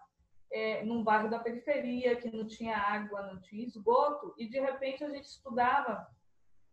é, 0.52 0.84
num 0.84 1.04
bairro 1.04 1.30
da 1.30 1.40
periferia, 1.40 2.16
que 2.16 2.32
não 2.32 2.48
tinha 2.48 2.78
água, 2.78 3.22
não 3.24 3.40
tinha 3.42 3.66
esgoto, 3.66 4.34
e 4.38 4.48
de 4.48 4.60
repente 4.60 5.04
a 5.04 5.10
gente 5.10 5.26
estudava 5.26 6.08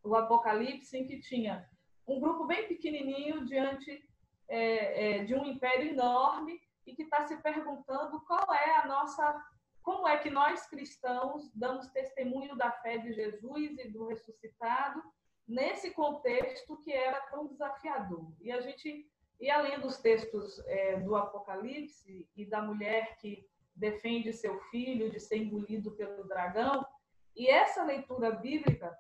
o 0.03 0.15
Apocalipse, 0.15 0.97
em 0.97 1.07
que 1.07 1.21
tinha 1.21 1.69
um 2.07 2.21
grupo 2.21 2.47
bem 2.47 2.67
pequenininho 2.69 3.45
diante 3.45 4.05
é, 4.49 5.19
é, 5.21 5.25
de 5.25 5.35
um 5.35 5.45
império 5.45 5.91
enorme 5.91 6.61
e 6.87 6.95
que 6.95 7.03
está 7.03 7.27
se 7.27 7.37
perguntando 7.43 8.21
qual 8.23 8.53
é 8.55 8.77
a 8.77 8.87
nossa, 8.87 9.45
como 9.83 10.07
é 10.07 10.19
que 10.19 10.31
nós 10.31 10.67
cristãos 10.67 11.51
damos 11.55 11.89
testemunho 11.89 12.57
da 12.57 12.71
fé 12.71 12.99
de 12.99 13.13
Jesus 13.13 13.79
e 13.79 13.89
do 13.89 14.07
ressuscitado 14.07 15.03
nesse 15.47 15.91
contexto 15.91 16.77
que 16.79 16.93
era 16.93 17.21
tão 17.27 17.47
desafiador. 17.47 18.33
E 18.41 18.51
a 18.51 18.61
gente 18.61 19.09
e 19.43 19.51
além 19.51 19.81
dos 19.81 19.99
textos 19.99 20.61
é, 20.67 21.01
do 21.01 21.17
Apocalipse 21.17 22.29
e 22.37 22.47
da 22.47 22.63
mulher 22.63 23.17
que 23.17 23.45
defende 23.75 24.33
seu 24.33 24.61
filho 24.71 25.11
de 25.11 25.19
ser 25.19 25.39
engolido 25.39 25.91
pelo 25.97 26.23
dragão, 26.29 26.87
e 27.35 27.49
essa 27.49 27.83
leitura 27.83 28.31
bíblica 28.31 28.97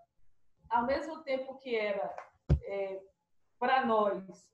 ao 0.68 0.84
mesmo 0.84 1.22
tempo 1.22 1.56
que 1.58 1.76
era 1.76 2.12
é, 2.64 3.00
para 3.56 3.86
nós 3.86 4.50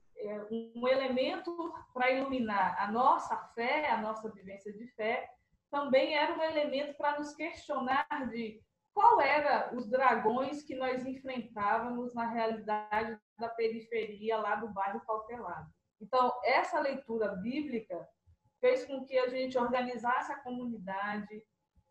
um 0.51 0.89
elemento 0.89 1.73
para 1.93 2.11
iluminar 2.11 2.77
a 2.83 2.91
nossa 2.91 3.37
fé, 3.55 3.91
a 3.91 4.01
nossa 4.01 4.31
vivência 4.31 4.73
de 4.73 4.87
fé, 4.95 5.29
também 5.71 6.15
era 6.15 6.35
um 6.35 6.43
elemento 6.43 6.97
para 6.97 7.19
nos 7.19 7.35
questionar 7.35 8.07
de 8.31 8.61
qual 8.95 9.21
era 9.21 9.73
os 9.75 9.89
dragões 9.89 10.63
que 10.63 10.75
nós 10.75 11.05
enfrentávamos 11.07 12.15
na 12.15 12.27
realidade 12.27 13.19
da 13.39 13.49
periferia 13.49 14.39
lá 14.39 14.57
do 14.57 14.69
bairro 14.73 15.01
Cautelado. 15.07 15.71
Então, 16.01 16.33
essa 16.45 16.81
leitura 16.81 17.29
bíblica 17.37 18.09
fez 18.61 18.85
com 18.87 19.05
que 19.05 19.17
a 19.19 19.29
gente 19.29 19.57
organizasse 19.57 20.33
a 20.33 20.43
comunidade, 20.43 21.43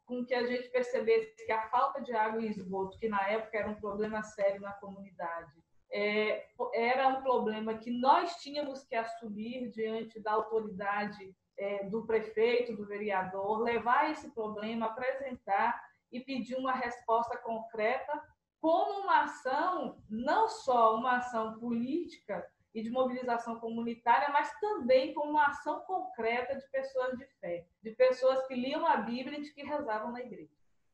com 0.05 0.25
que 0.25 0.33
a 0.33 0.45
gente 0.45 0.69
percebesse 0.69 1.45
que 1.45 1.51
a 1.51 1.69
falta 1.69 2.01
de 2.01 2.13
água 2.13 2.41
e 2.41 2.49
esgoto, 2.49 2.97
que 2.97 3.07
na 3.07 3.25
época 3.29 3.57
era 3.57 3.69
um 3.69 3.75
problema 3.75 4.21
sério 4.23 4.61
na 4.61 4.73
comunidade, 4.73 5.51
é, 5.91 6.47
era 6.73 7.07
um 7.07 7.21
problema 7.21 7.77
que 7.77 7.91
nós 7.91 8.35
tínhamos 8.37 8.83
que 8.83 8.95
assumir 8.95 9.69
diante 9.69 10.19
da 10.19 10.33
autoridade 10.33 11.35
é, 11.57 11.85
do 11.85 12.05
prefeito, 12.05 12.75
do 12.75 12.85
vereador, 12.85 13.61
levar 13.61 14.11
esse 14.11 14.29
problema, 14.31 14.87
apresentar 14.87 15.81
e 16.11 16.19
pedir 16.19 16.55
uma 16.55 16.73
resposta 16.73 17.37
concreta 17.37 18.21
como 18.59 19.01
uma 19.01 19.23
ação, 19.23 19.97
não 20.09 20.47
só 20.47 20.95
uma 20.95 21.17
ação 21.17 21.59
política, 21.59 22.45
e 22.77 22.83
de 22.83 22.91
mobilização 22.91 23.59
comunitária, 23.59 24.29
mas 24.29 24.53
também 24.59 25.11
com 25.11 25.27
uma 25.27 25.47
ação 25.47 25.79
concreta 25.79 26.55
de 26.55 26.67
pessoas 26.69 27.17
de 27.17 27.25
fé, 27.39 27.65
de 27.81 27.89
pessoas 27.89 28.45
que 28.45 28.53
liam 28.53 28.85
a 28.85 28.97
Bíblia 28.97 29.39
e 29.39 29.41
de 29.41 29.51
que 29.51 29.63
rezavam 29.63 30.11
na 30.11 30.21
igreja. 30.21 30.51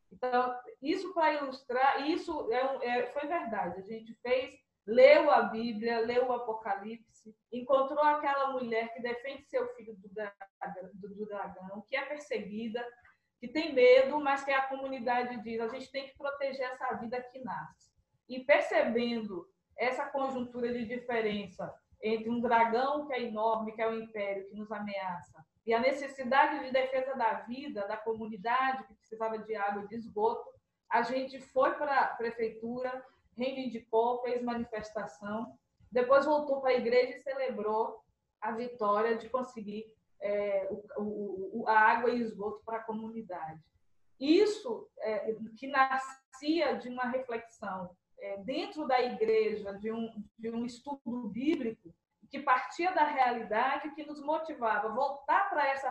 Então, 0.09 0.57
isso 0.81 1.13
para 1.13 1.33
ilustrar, 1.33 2.07
isso 2.07 2.49
é, 2.53 2.87
é, 2.87 3.07
foi 3.07 3.27
verdade. 3.27 3.81
A 3.81 3.81
gente 3.81 4.13
fez, 4.21 4.53
leu 4.85 5.31
a 5.31 5.43
Bíblia, 5.43 5.99
leu 5.99 6.27
o 6.27 6.33
Apocalipse, 6.33 7.35
encontrou 7.51 8.03
aquela 8.03 8.51
mulher 8.51 8.93
que 8.93 9.01
defende 9.01 9.45
seu 9.45 9.67
filho 9.75 9.95
do, 9.95 11.25
dragão, 11.25 11.85
que 11.87 11.95
é 11.95 12.05
perseguida, 12.05 12.85
que 13.39 13.47
tem 13.47 13.73
medo, 13.73 14.19
mas 14.19 14.43
que 14.43 14.51
a 14.51 14.67
comunidade 14.67 15.41
diz: 15.41 15.59
a 15.59 15.67
gente 15.67 15.91
tem 15.91 16.07
que 16.07 16.17
proteger 16.17 16.65
essa 16.65 16.93
vida 16.95 17.21
que 17.21 17.39
nasce. 17.39 17.91
E 18.27 18.43
percebendo 18.43 19.47
essa 19.77 20.05
conjuntura 20.05 20.71
de 20.71 20.85
diferença 20.85 21.73
entre 22.01 22.29
um 22.29 22.41
dragão 22.41 23.07
que 23.07 23.13
é 23.13 23.21
enorme, 23.21 23.73
que 23.73 23.81
é 23.81 23.87
o 23.87 23.99
império, 23.99 24.47
que 24.49 24.55
nos 24.55 24.71
ameaça, 24.71 25.43
e 25.65 25.73
a 25.73 25.79
necessidade 25.79 26.65
de 26.65 26.71
defesa 26.71 27.15
da 27.15 27.33
vida, 27.41 27.87
da 27.87 27.95
comunidade 27.95 28.85
que 28.85 28.95
precisava 28.95 29.37
de 29.37 29.55
água 29.55 29.83
e 29.83 29.87
de 29.87 29.95
esgoto, 29.95 30.49
a 30.89 31.01
gente 31.01 31.39
foi 31.39 31.73
para 31.75 32.01
a 32.01 32.07
prefeitura, 32.07 33.03
reivindicou, 33.37 34.21
fez 34.21 34.41
manifestação, 34.41 35.57
depois 35.91 36.25
voltou 36.25 36.61
para 36.61 36.71
a 36.71 36.75
igreja 36.75 37.17
e 37.17 37.21
celebrou 37.21 38.01
a 38.41 38.51
vitória 38.51 39.17
de 39.17 39.29
conseguir 39.29 39.85
é, 40.21 40.67
o, 40.97 41.61
o, 41.61 41.67
a 41.67 41.77
água 41.77 42.09
e 42.09 42.21
esgoto 42.21 42.61
para 42.65 42.77
a 42.77 42.83
comunidade. 42.83 43.61
Isso 44.19 44.89
é, 44.99 45.35
que 45.57 45.67
nascia 45.67 46.77
de 46.77 46.89
uma 46.89 47.05
reflexão 47.05 47.95
é, 48.19 48.37
dentro 48.37 48.87
da 48.87 49.01
igreja, 49.01 49.73
de 49.73 49.91
um, 49.91 50.23
de 50.37 50.49
um 50.49 50.65
estudo 50.65 51.27
bíblico, 51.27 51.93
que 52.31 52.39
partia 52.39 52.91
da 52.93 53.03
realidade, 53.03 53.93
que 53.93 54.05
nos 54.05 54.19
motivava 54.19 54.87
a 54.87 54.95
voltar 54.95 55.49
para 55.49 55.67
essa 55.67 55.89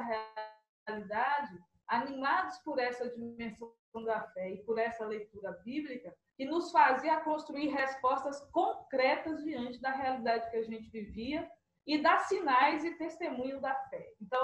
realidade, 0.86 1.62
animados 1.92 2.56
por 2.58 2.78
essa 2.78 3.08
dimensão 3.10 3.70
da 4.06 4.22
fé 4.28 4.50
e 4.50 4.64
por 4.64 4.78
essa 4.78 5.04
leitura 5.04 5.52
bíblica, 5.62 6.14
que 6.36 6.46
nos 6.46 6.72
fazia 6.72 7.20
construir 7.20 7.68
respostas 7.68 8.40
concretas 8.50 9.44
diante 9.44 9.78
da 9.78 9.90
realidade 9.90 10.50
que 10.50 10.56
a 10.56 10.62
gente 10.62 10.88
vivia 10.88 11.46
e 11.86 11.98
dar 11.98 12.20
sinais 12.20 12.82
e 12.82 12.96
testemunho 12.96 13.60
da 13.60 13.74
fé. 13.90 14.10
Então, 14.22 14.40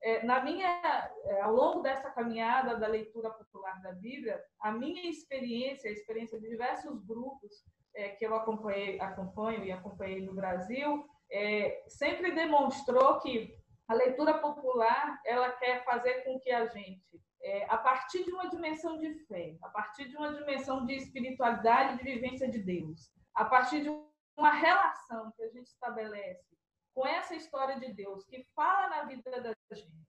é, 0.00 0.24
na 0.24 0.40
minha, 0.44 1.10
é, 1.24 1.40
ao 1.40 1.52
longo 1.52 1.80
dessa 1.80 2.08
caminhada 2.10 2.76
da 2.76 2.86
leitura 2.86 3.30
popular 3.30 3.82
da 3.82 3.90
Bíblia, 3.92 4.40
a 4.60 4.70
minha 4.70 5.10
experiência, 5.10 5.90
a 5.90 5.92
experiência 5.92 6.38
de 6.38 6.48
diversos 6.48 7.04
grupos 7.04 7.64
é, 7.96 8.10
que 8.10 8.24
eu 8.24 8.32
acompanhei, 8.36 9.00
acompanho 9.00 9.64
e 9.64 9.72
acompanhei 9.72 10.20
no 10.20 10.34
Brasil, 10.34 11.04
é, 11.32 11.82
sempre 11.88 12.30
demonstrou 12.30 13.18
que 13.18 13.52
a 13.88 13.94
leitura 13.94 14.38
popular 14.38 15.20
ela 15.24 15.50
quer 15.52 15.84
fazer 15.84 16.24
com 16.24 16.38
que 16.40 16.50
a 16.50 16.66
gente, 16.66 17.20
é, 17.40 17.64
a 17.70 17.78
partir 17.78 18.24
de 18.24 18.32
uma 18.32 18.48
dimensão 18.48 18.98
de 18.98 19.14
fé, 19.26 19.56
a 19.62 19.68
partir 19.68 20.08
de 20.08 20.16
uma 20.16 20.34
dimensão 20.34 20.84
de 20.84 20.94
espiritualidade, 20.94 21.98
de 21.98 22.04
vivência 22.04 22.50
de 22.50 22.58
Deus, 22.58 23.12
a 23.34 23.44
partir 23.44 23.82
de 23.82 23.88
uma 24.36 24.50
relação 24.50 25.32
que 25.36 25.42
a 25.42 25.48
gente 25.48 25.68
estabelece 25.68 26.56
com 26.94 27.06
essa 27.06 27.34
história 27.34 27.78
de 27.78 27.92
Deus 27.92 28.24
que 28.24 28.44
fala 28.54 28.88
na 28.88 29.04
vida 29.04 29.30
da 29.40 29.52
gente 29.72 30.06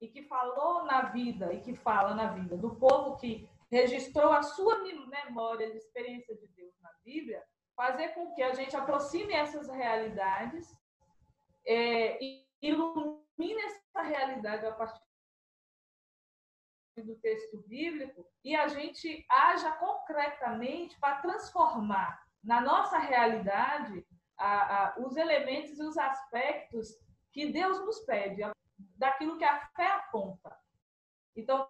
e 0.00 0.08
que 0.08 0.22
falou 0.22 0.84
na 0.84 1.02
vida 1.10 1.52
e 1.52 1.60
que 1.60 1.74
fala 1.74 2.14
na 2.14 2.32
vida 2.32 2.56
do 2.56 2.76
povo 2.76 3.16
que 3.16 3.48
registrou 3.70 4.32
a 4.32 4.42
sua 4.42 4.82
memória 4.82 5.70
de 5.70 5.76
experiência 5.76 6.34
de 6.34 6.46
Deus 6.48 6.74
na 6.80 6.90
Bíblia, 7.04 7.42
fazer 7.76 8.08
com 8.08 8.32
que 8.34 8.42
a 8.42 8.52
gente 8.52 8.76
aproxime 8.76 9.32
essas 9.32 9.68
realidades 9.68 10.68
é, 11.66 12.22
e 12.22 12.49
ilumine 12.62 13.62
essa 13.64 14.02
realidade 14.02 14.66
a 14.66 14.72
partir 14.72 15.00
do 16.96 17.16
texto 17.16 17.58
bíblico 17.66 18.26
e 18.44 18.54
a 18.54 18.68
gente 18.68 19.24
haja 19.28 19.72
concretamente 19.72 20.98
para 20.98 21.20
transformar 21.22 22.22
na 22.42 22.60
nossa 22.60 22.98
realidade 22.98 24.06
a, 24.36 24.88
a, 24.88 24.98
os 24.98 25.16
elementos 25.16 25.78
e 25.78 25.82
os 25.82 25.96
aspectos 25.96 26.88
que 27.32 27.52
Deus 27.52 27.78
nos 27.80 28.00
pede, 28.00 28.42
daquilo 28.96 29.38
que 29.38 29.44
a 29.44 29.60
fé 29.68 29.86
aponta. 29.86 30.58
Então, 31.36 31.68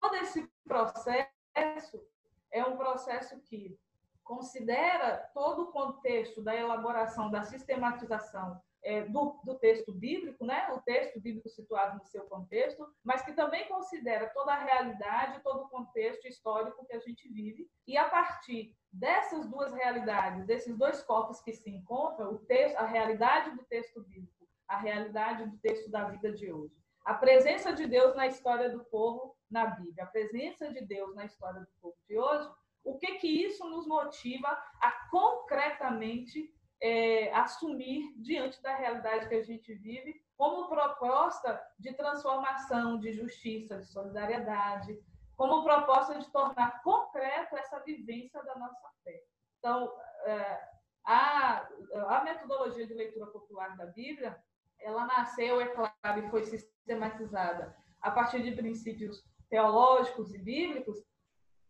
todo 0.00 0.14
esse 0.16 0.48
processo 0.64 2.06
é 2.50 2.64
um 2.64 2.76
processo 2.76 3.40
que 3.42 3.78
considera 4.22 5.18
todo 5.34 5.64
o 5.64 5.72
contexto 5.72 6.42
da 6.42 6.54
elaboração, 6.54 7.30
da 7.30 7.42
sistematização 7.42 8.62
é, 8.84 9.02
do, 9.02 9.40
do, 9.44 9.58
texto 9.58 9.92
bíblico, 9.92 10.44
né? 10.44 10.70
o 10.72 10.80
texto 10.82 11.18
bíblico 11.18 11.48
situado 11.48 11.98
no 11.98 12.04
seu 12.04 12.24
contexto, 12.24 12.86
mas 13.02 13.22
que 13.22 13.32
também 13.32 13.66
considera 13.66 14.28
toda 14.28 14.52
a 14.52 14.62
realidade, 14.62 15.42
todo 15.42 15.64
o 15.64 15.68
contexto 15.68 16.28
histórico 16.28 16.84
que 16.86 16.94
a 16.94 17.00
gente 17.00 17.28
vive, 17.28 17.68
e 17.86 17.96
a 17.96 18.08
partir 18.08 18.76
dessas 18.92 19.46
duas 19.48 19.72
realidades, 19.72 20.46
desses 20.46 20.76
dois 20.76 21.02
corpos 21.02 21.40
que 21.40 21.52
se 21.52 21.70
encontram, 21.70 22.34
o 22.34 22.38
texto, 22.40 22.76
a 22.76 22.86
realidade 22.86 23.56
do 23.56 23.64
texto 23.64 24.02
bíblico, 24.02 24.46
a 24.68 24.76
realidade 24.76 25.46
do 25.46 25.56
texto 25.58 25.90
da 25.90 26.04
vida 26.04 26.30
de 26.32 26.52
hoje. 26.52 26.74
A 27.04 27.14
presença 27.14 27.72
de 27.72 27.86
Deus 27.86 28.14
na 28.14 28.26
história 28.26 28.70
do 28.70 28.84
povo 28.84 29.36
na 29.50 29.66
Bíblia, 29.66 30.04
a 30.04 30.06
presença 30.06 30.70
de 30.70 30.82
Deus 30.84 31.14
na 31.14 31.24
história 31.24 31.60
do 31.60 31.68
povo 31.80 31.96
de 32.06 32.18
hoje, 32.18 32.48
o 32.84 32.98
que 32.98 33.14
que 33.14 33.28
isso 33.28 33.68
nos 33.68 33.86
motiva 33.86 34.48
a 34.80 35.08
concretamente 35.10 36.53
é, 36.84 37.32
assumir 37.32 38.12
diante 38.18 38.60
da 38.60 38.76
realidade 38.76 39.26
que 39.26 39.34
a 39.34 39.42
gente 39.42 39.72
vive 39.72 40.22
como 40.36 40.68
proposta 40.68 41.58
de 41.78 41.94
transformação, 41.94 42.98
de 42.98 43.10
justiça, 43.10 43.78
de 43.78 43.86
solidariedade, 43.86 45.02
como 45.34 45.64
proposta 45.64 46.18
de 46.18 46.30
tornar 46.30 46.82
concreto 46.82 47.56
essa 47.56 47.80
vivência 47.80 48.42
da 48.44 48.54
nossa 48.56 48.86
fé. 49.02 49.18
Então, 49.58 49.90
é, 50.26 50.68
a, 51.06 51.66
a 52.08 52.22
metodologia 52.22 52.86
de 52.86 52.92
leitura 52.92 53.28
popular 53.28 53.74
da 53.78 53.86
Bíblia, 53.86 54.38
ela 54.78 55.06
nasceu, 55.06 55.62
é 55.62 55.68
claro, 55.68 56.18
e 56.18 56.28
foi 56.28 56.44
sistematizada 56.44 57.74
a 58.02 58.10
partir 58.10 58.42
de 58.42 58.54
princípios 58.54 59.24
teológicos 59.48 60.34
e 60.34 60.38
bíblicos, 60.38 61.02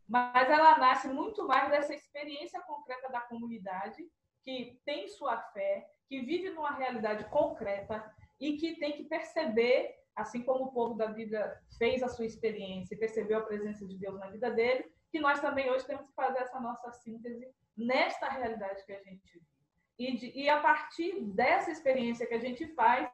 mas 0.08 0.50
ela 0.50 0.76
nasce 0.76 1.06
muito 1.06 1.46
mais 1.46 1.70
dessa 1.70 1.94
experiência 1.94 2.60
concreta 2.62 3.08
da 3.12 3.20
comunidade 3.20 4.04
que 4.44 4.80
tem 4.84 5.08
sua 5.08 5.38
fé, 5.38 5.88
que 6.08 6.20
vive 6.20 6.50
numa 6.50 6.74
realidade 6.74 7.24
concreta 7.30 8.04
e 8.40 8.56
que 8.56 8.76
tem 8.76 8.92
que 8.92 9.04
perceber 9.04 9.94
assim 10.14 10.42
como 10.42 10.66
o 10.66 10.72
povo 10.72 10.94
da 10.94 11.08
Bíblia 11.08 11.58
fez 11.76 12.02
a 12.02 12.08
sua 12.08 12.24
experiência 12.24 12.94
e 12.94 12.98
percebeu 12.98 13.38
a 13.38 13.44
presença 13.44 13.84
de 13.86 13.98
Deus 13.98 14.18
na 14.18 14.30
vida 14.30 14.50
dele, 14.50 14.84
que 15.10 15.18
nós 15.18 15.40
também 15.40 15.70
hoje 15.70 15.86
temos 15.86 16.06
que 16.08 16.14
fazer 16.14 16.38
essa 16.38 16.60
nossa 16.60 16.90
síntese 16.92 17.52
nesta 17.76 18.28
realidade 18.28 18.84
que 18.84 18.92
a 18.92 19.02
gente 19.02 19.24
vive. 19.32 19.46
E, 19.98 20.16
de, 20.16 20.38
e 20.38 20.48
a 20.48 20.60
partir 20.60 21.20
dessa 21.34 21.70
experiência 21.70 22.26
que 22.26 22.34
a 22.34 22.40
gente 22.40 22.66
faz, 22.74 23.08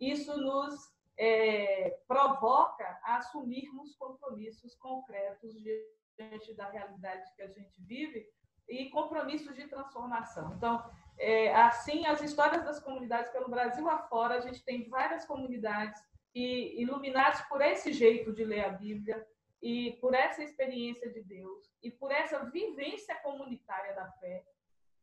isso 0.00 0.36
nos 0.38 0.74
é, 1.18 1.98
provoca 2.06 2.98
a 3.02 3.16
assumirmos 3.16 3.94
compromissos 3.96 4.74
concretos 4.76 5.54
diante 5.62 6.54
da 6.54 6.68
realidade 6.70 7.34
que 7.34 7.42
a 7.42 7.48
gente 7.48 7.80
vive 7.82 8.26
e 8.68 8.90
compromissos 8.90 9.56
de 9.56 9.66
transformação. 9.66 10.54
Então, 10.56 10.84
é, 11.18 11.54
assim, 11.54 12.06
as 12.06 12.20
histórias 12.20 12.64
das 12.64 12.80
comunidades 12.80 13.30
pelo 13.32 13.48
Brasil 13.48 13.88
afora, 13.88 14.36
a 14.36 14.40
gente 14.40 14.64
tem 14.64 14.88
várias 14.88 15.24
comunidades 15.24 16.00
e 16.34 16.80
iluminados 16.80 17.40
por 17.42 17.60
esse 17.60 17.92
jeito 17.92 18.32
de 18.32 18.44
ler 18.44 18.64
a 18.64 18.70
Bíblia 18.70 19.26
e 19.60 19.92
por 20.00 20.14
essa 20.14 20.42
experiência 20.42 21.10
de 21.10 21.22
Deus 21.22 21.68
e 21.82 21.90
por 21.90 22.12
essa 22.12 22.44
vivência 22.44 23.14
comunitária 23.16 23.94
da 23.94 24.08
fé 24.12 24.44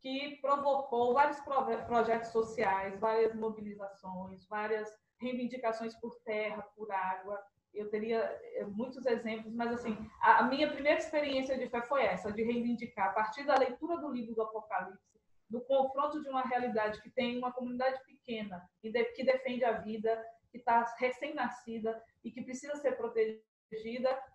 que 0.01 0.37
provocou 0.39 1.13
vários 1.13 1.39
projetos 1.87 2.29
sociais, 2.29 2.99
várias 2.99 3.33
mobilizações, 3.33 4.45
várias 4.45 4.87
reivindicações 5.19 5.95
por 5.95 6.15
terra, 6.23 6.61
por 6.75 6.91
água. 6.91 7.43
Eu 7.75 7.89
teria 7.89 8.19
eh, 8.19 8.65
muitos 8.65 9.05
exemplos, 9.05 9.53
mas 9.53 9.71
assim, 9.73 9.97
a 10.21 10.43
minha 10.43 10.71
primeira 10.71 10.99
experiência 10.99 11.57
de 11.57 11.67
fé 11.69 11.81
foi 11.81 12.03
essa, 12.03 12.31
de 12.31 12.43
reivindicar 12.43 13.09
a 13.09 13.13
partir 13.13 13.45
da 13.45 13.57
leitura 13.57 13.97
do 13.97 14.11
livro 14.11 14.33
do 14.33 14.41
Apocalipse, 14.41 15.19
do 15.49 15.61
confronto 15.61 16.21
de 16.21 16.29
uma 16.29 16.41
realidade 16.41 17.01
que 17.01 17.09
tem 17.09 17.37
uma 17.37 17.51
comunidade 17.51 18.03
pequena 18.05 18.67
que 18.81 19.23
defende 19.23 19.63
a 19.63 19.73
vida, 19.73 20.25
que 20.51 20.57
está 20.57 20.83
recém-nascida 20.97 22.01
e 22.23 22.31
que 22.31 22.41
precisa 22.41 22.75
ser 22.77 22.93
protegida 22.97 23.43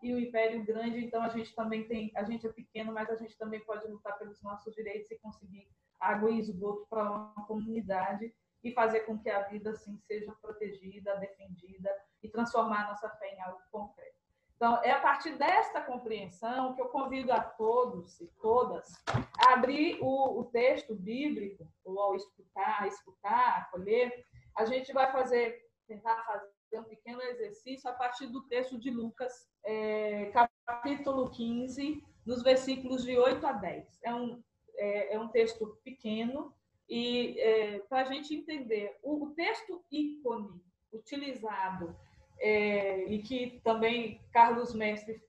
e 0.03 0.13
o 0.13 0.19
império 0.19 0.65
grande, 0.65 1.05
então 1.05 1.23
a 1.23 1.29
gente 1.29 1.55
também 1.55 1.87
tem, 1.87 2.13
a 2.15 2.25
gente 2.25 2.47
é 2.47 2.53
pequeno, 2.53 2.93
mas 2.93 3.09
a 3.11 3.17
gente 3.17 3.37
também 3.39 3.61
pode 3.61 3.87
lutar 3.89 4.19
pelos 4.19 4.41
nossos 4.43 4.75
direitos 4.75 5.11
e 5.11 5.19
conseguir 5.19 5.69
água 5.99 6.31
e 6.31 6.39
esgoto 6.39 6.87
para 6.89 7.11
uma 7.11 7.47
comunidade 7.47 8.33
e 8.63 8.73
fazer 8.73 9.01
com 9.01 9.19
que 9.19 9.31
a 9.31 9.43
vida 9.43 9.71
assim 9.71 9.99
seja 10.07 10.33
protegida, 10.41 11.17
defendida 11.17 11.91
e 12.23 12.29
transformar 12.29 12.85
a 12.85 12.89
nossa 12.89 13.09
fé 13.11 13.35
em 13.35 13.41
algo 13.43 13.61
concreto. 13.71 14.21
Então, 14.57 14.79
é 14.85 14.91
a 14.91 15.01
partir 15.01 15.39
desta 15.39 15.81
compreensão 15.81 16.75
que 16.75 16.83
eu 16.83 16.89
convido 16.89 17.33
a 17.33 17.41
todos 17.41 18.21
e 18.21 18.27
todas 18.43 18.93
a 19.39 19.55
abrir 19.55 19.99
o, 20.03 20.41
o 20.41 20.45
texto 20.45 20.95
bíblico, 20.95 21.67
ou 21.83 21.99
ao 21.99 22.15
escutar, 22.15 22.87
escutar, 22.87 23.61
acolher. 23.61 24.13
A 24.55 24.67
gente 24.67 24.93
vai 24.93 25.11
fazer 25.11 25.67
tentar 25.89 26.23
fazer 26.25 26.79
um 26.79 26.85
pequeno 26.85 27.21
exercício 27.23 27.91
a 27.91 27.93
partir 27.93 28.27
do 28.29 28.43
texto 28.43 28.79
de 28.79 28.91
Lucas, 28.91 29.51
é, 29.65 30.31
capítulo 30.67 31.31
15, 31.31 32.05
nos 32.25 32.43
versículos 32.43 33.03
de 33.03 33.19
8 33.19 33.45
a 33.45 33.53
10. 33.53 33.99
É 34.05 34.15
um, 34.15 34.43
é, 34.77 35.15
é 35.15 35.19
um 35.19 35.29
texto 35.29 35.81
pequeno 35.83 36.55
e 36.91 37.39
é, 37.39 37.79
para 37.89 38.01
a 38.01 38.05
gente 38.05 38.35
entender 38.35 38.99
o, 39.01 39.27
o, 39.27 39.31
texto 39.31 39.81
ícone 39.93 40.61
utilizado 40.93 41.97
é, 42.41 43.05
e 43.05 43.23
que 43.23 43.61
também 43.63 44.21
Carlos 44.33 44.75
Mestre 44.75 45.23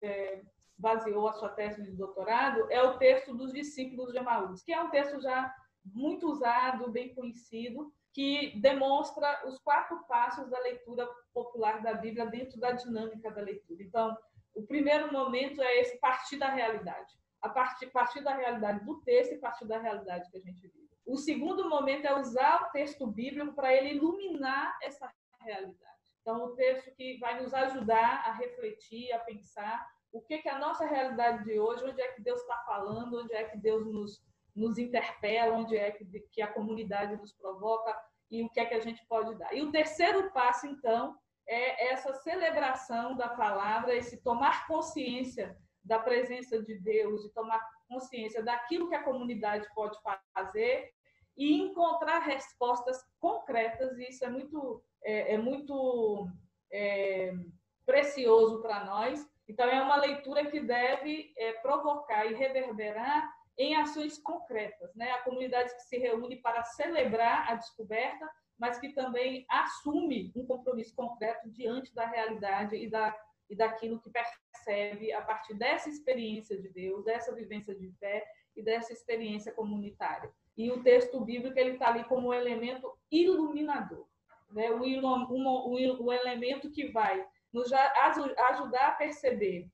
é, 0.00 0.40
baseou 0.78 1.26
a 1.26 1.32
sua 1.32 1.48
tese 1.48 1.82
de 1.82 1.90
doutorado 1.92 2.70
é 2.70 2.80
o 2.80 2.96
texto 2.96 3.34
dos 3.34 3.52
discípulos 3.52 4.12
de 4.12 4.18
Emaús, 4.18 4.62
que 4.62 4.72
é 4.72 4.80
um 4.80 4.90
texto 4.90 5.20
já 5.20 5.52
muito 5.84 6.30
usado, 6.30 6.90
bem 6.90 7.12
conhecido, 7.12 7.92
que 8.12 8.60
demonstra 8.60 9.42
os 9.46 9.58
quatro 9.58 10.04
passos 10.06 10.48
da 10.48 10.60
leitura 10.60 11.08
popular 11.32 11.82
da 11.82 11.94
Bíblia 11.94 12.26
dentro 12.26 12.60
da 12.60 12.70
dinâmica 12.70 13.30
da 13.32 13.42
leitura. 13.42 13.82
Então, 13.82 14.16
o 14.54 14.62
primeiro 14.62 15.12
momento 15.12 15.60
é 15.60 15.80
esse 15.80 15.98
partir 15.98 16.36
da 16.36 16.48
realidade, 16.48 17.12
a 17.44 17.48
partir, 17.50 17.86
partir 17.88 18.22
da 18.22 18.34
realidade 18.34 18.84
do 18.86 19.02
texto 19.02 19.34
e 19.34 19.38
partir 19.38 19.66
da 19.66 19.78
realidade 19.78 20.30
que 20.30 20.38
a 20.38 20.40
gente 20.40 20.66
vive. 20.66 20.88
O 21.06 21.18
segundo 21.18 21.68
momento 21.68 22.06
é 22.06 22.18
usar 22.18 22.62
o 22.62 22.70
texto 22.70 23.06
bíblico 23.06 23.52
para 23.52 23.72
ele 23.74 23.96
iluminar 23.96 24.78
essa 24.82 25.12
realidade. 25.40 25.92
Então, 26.22 26.42
o 26.42 26.56
texto 26.56 26.90
que 26.96 27.18
vai 27.18 27.42
nos 27.42 27.52
ajudar 27.52 28.24
a 28.26 28.32
refletir, 28.32 29.12
a 29.12 29.18
pensar 29.18 29.86
o 30.10 30.22
que, 30.22 30.38
que 30.38 30.48
é 30.48 30.52
a 30.52 30.58
nossa 30.58 30.86
realidade 30.86 31.44
de 31.44 31.60
hoje, 31.60 31.84
onde 31.84 32.00
é 32.00 32.12
que 32.12 32.22
Deus 32.22 32.40
está 32.40 32.56
falando, 32.64 33.20
onde 33.20 33.34
é 33.34 33.44
que 33.44 33.58
Deus 33.58 33.84
nos, 33.84 34.24
nos 34.56 34.78
interpela, 34.78 35.58
onde 35.58 35.76
é 35.76 35.90
que, 35.90 36.06
que 36.32 36.40
a 36.40 36.50
comunidade 36.50 37.14
nos 37.16 37.34
provoca 37.34 37.94
e 38.30 38.42
o 38.42 38.48
que 38.48 38.60
é 38.60 38.64
que 38.64 38.74
a 38.74 38.80
gente 38.80 39.04
pode 39.06 39.34
dar. 39.34 39.52
E 39.52 39.60
o 39.60 39.70
terceiro 39.70 40.32
passo, 40.32 40.66
então, 40.66 41.14
é 41.46 41.92
essa 41.92 42.14
celebração 42.14 43.14
da 43.14 43.28
palavra, 43.28 43.94
esse 43.94 44.22
tomar 44.22 44.66
consciência 44.66 45.54
da 45.84 45.98
presença 45.98 46.60
de 46.62 46.78
Deus 46.78 47.24
e 47.24 47.32
tomar 47.32 47.60
consciência 47.88 48.42
daquilo 48.42 48.88
que 48.88 48.94
a 48.94 49.02
comunidade 49.02 49.66
pode 49.74 49.96
fazer 50.32 50.90
e 51.36 51.60
encontrar 51.60 52.20
respostas 52.20 52.98
concretas, 53.18 53.98
e 53.98 54.08
isso 54.08 54.24
é 54.24 54.30
muito, 54.30 54.82
é, 55.02 55.34
é 55.34 55.38
muito 55.38 56.28
é, 56.72 57.34
precioso 57.84 58.62
para 58.62 58.84
nós. 58.84 59.26
Então, 59.48 59.66
é 59.66 59.82
uma 59.82 59.96
leitura 59.96 60.46
que 60.46 60.60
deve 60.60 61.32
é, 61.36 61.52
provocar 61.54 62.24
e 62.24 62.34
reverberar 62.34 63.30
em 63.58 63.76
ações 63.76 64.18
concretas. 64.18 64.94
Né? 64.94 65.10
A 65.10 65.22
comunidade 65.22 65.74
que 65.74 65.82
se 65.82 65.98
reúne 65.98 66.36
para 66.36 66.64
celebrar 66.64 67.50
a 67.50 67.54
descoberta, 67.54 68.28
mas 68.58 68.78
que 68.78 68.90
também 68.90 69.44
assume 69.50 70.32
um 70.34 70.46
compromisso 70.46 70.94
concreto 70.94 71.50
diante 71.50 71.92
da 71.94 72.06
realidade 72.06 72.76
e, 72.76 72.88
da, 72.88 73.14
e 73.50 73.56
daquilo 73.56 74.00
que 74.00 74.10
percebe 74.10 74.43
a 75.16 75.22
partir 75.22 75.54
dessa 75.54 75.88
experiência 75.88 76.60
de 76.60 76.68
Deus, 76.68 77.04
dessa 77.04 77.34
vivência 77.34 77.74
de 77.74 77.90
fé 77.92 78.24
e 78.56 78.62
dessa 78.62 78.92
experiência 78.92 79.52
comunitária. 79.52 80.30
E 80.56 80.70
o 80.70 80.82
texto 80.82 81.20
bíblico 81.20 81.58
ele 81.58 81.72
está 81.72 81.88
ali 81.88 82.04
como 82.04 82.28
um 82.28 82.34
elemento 82.34 82.92
iluminador, 83.10 84.06
né? 84.52 84.70
o, 84.70 84.82
o, 84.82 86.04
o 86.04 86.12
elemento 86.12 86.70
que 86.70 86.88
vai 86.92 87.26
nos 87.52 87.72
ajudar 87.72 88.88
a 88.88 88.92
perceber 88.92 89.68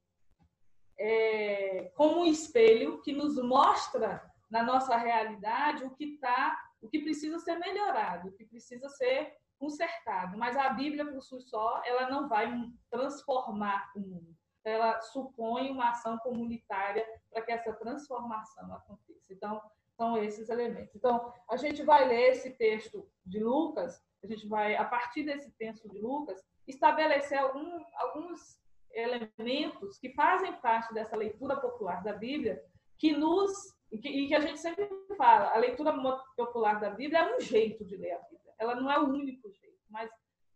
é, 0.99 1.91
como 1.95 2.21
um 2.21 2.27
espelho 2.27 3.01
que 3.01 3.13
nos 3.13 3.37
mostra 3.43 4.23
na 4.51 4.63
nossa 4.63 4.97
realidade 4.97 5.85
o 5.85 5.91
que 5.91 6.05
está, 6.05 6.59
o 6.83 6.89
que 6.89 6.99
precisa 6.99 7.39
ser 7.39 7.59
melhorado, 7.59 8.29
o 8.29 8.33
que 8.33 8.45
precisa 8.45 8.89
ser 8.91 9.35
consertado. 9.59 10.37
Mas 10.37 10.57
a 10.57 10.71
Bíblia 10.71 11.07
por 11.07 11.23
si 11.23 11.41
só, 11.41 11.83
ela 11.87 12.11
não 12.11 12.29
vai 12.29 12.51
transformar 12.91 13.91
o 13.95 14.01
mundo. 14.01 14.37
Ela 14.65 15.01
supõe 15.01 15.71
uma 15.71 15.91
ação 15.91 16.19
comunitária 16.19 17.07
para 17.31 17.43
que 17.43 17.53
essa 17.53 17.73
transformação 17.73 18.73
aconteça. 18.75 19.33
Então, 19.33 19.61
são 19.97 20.17
esses 20.17 20.49
elementos. 20.49 20.95
Então, 20.95 21.33
a 21.51 21.57
gente 21.57 21.83
vai 21.83 22.09
ler 22.09 22.31
esse 22.31 22.51
texto 22.51 23.07
de 23.25 23.39
Lucas, 23.39 24.03
a 24.23 24.27
gente 24.27 24.47
vai, 24.47 24.75
a 24.77 24.85
partir 24.85 25.25
desse 25.25 25.51
texto 25.53 25.89
de 25.91 25.99
Lucas, 25.99 26.43
estabelecer 26.67 27.39
algum, 27.39 27.85
alguns 27.95 28.59
elementos 28.93 29.99
que 29.99 30.15
fazem 30.15 30.53
parte 30.61 30.93
dessa 30.95 31.17
leitura 31.17 31.57
popular 31.57 32.03
da 32.03 32.13
Bíblia, 32.13 32.63
que 32.99 33.13
nos 33.13 33.79
e 33.93 33.99
que, 33.99 34.09
e 34.09 34.29
que, 34.29 34.35
a 34.35 34.41
gente 34.41 34.61
sempre 34.61 34.89
fala, 35.17 35.53
a 35.53 35.59
leitura 35.59 35.93
popular 36.37 36.81
da 36.81 36.91
Bíblia 36.91 37.21
é 37.21 37.37
um 37.37 37.41
jeito 37.41 37.85
de 37.85 37.97
ler 37.97 38.13
a 38.13 38.19
Bíblia. 38.21 38.55
Ela 38.59 38.75
não 38.77 38.91
é 38.91 38.99
o 38.99 39.09
único 39.09 39.51
jeito, 39.51 39.81
mas 39.89 40.11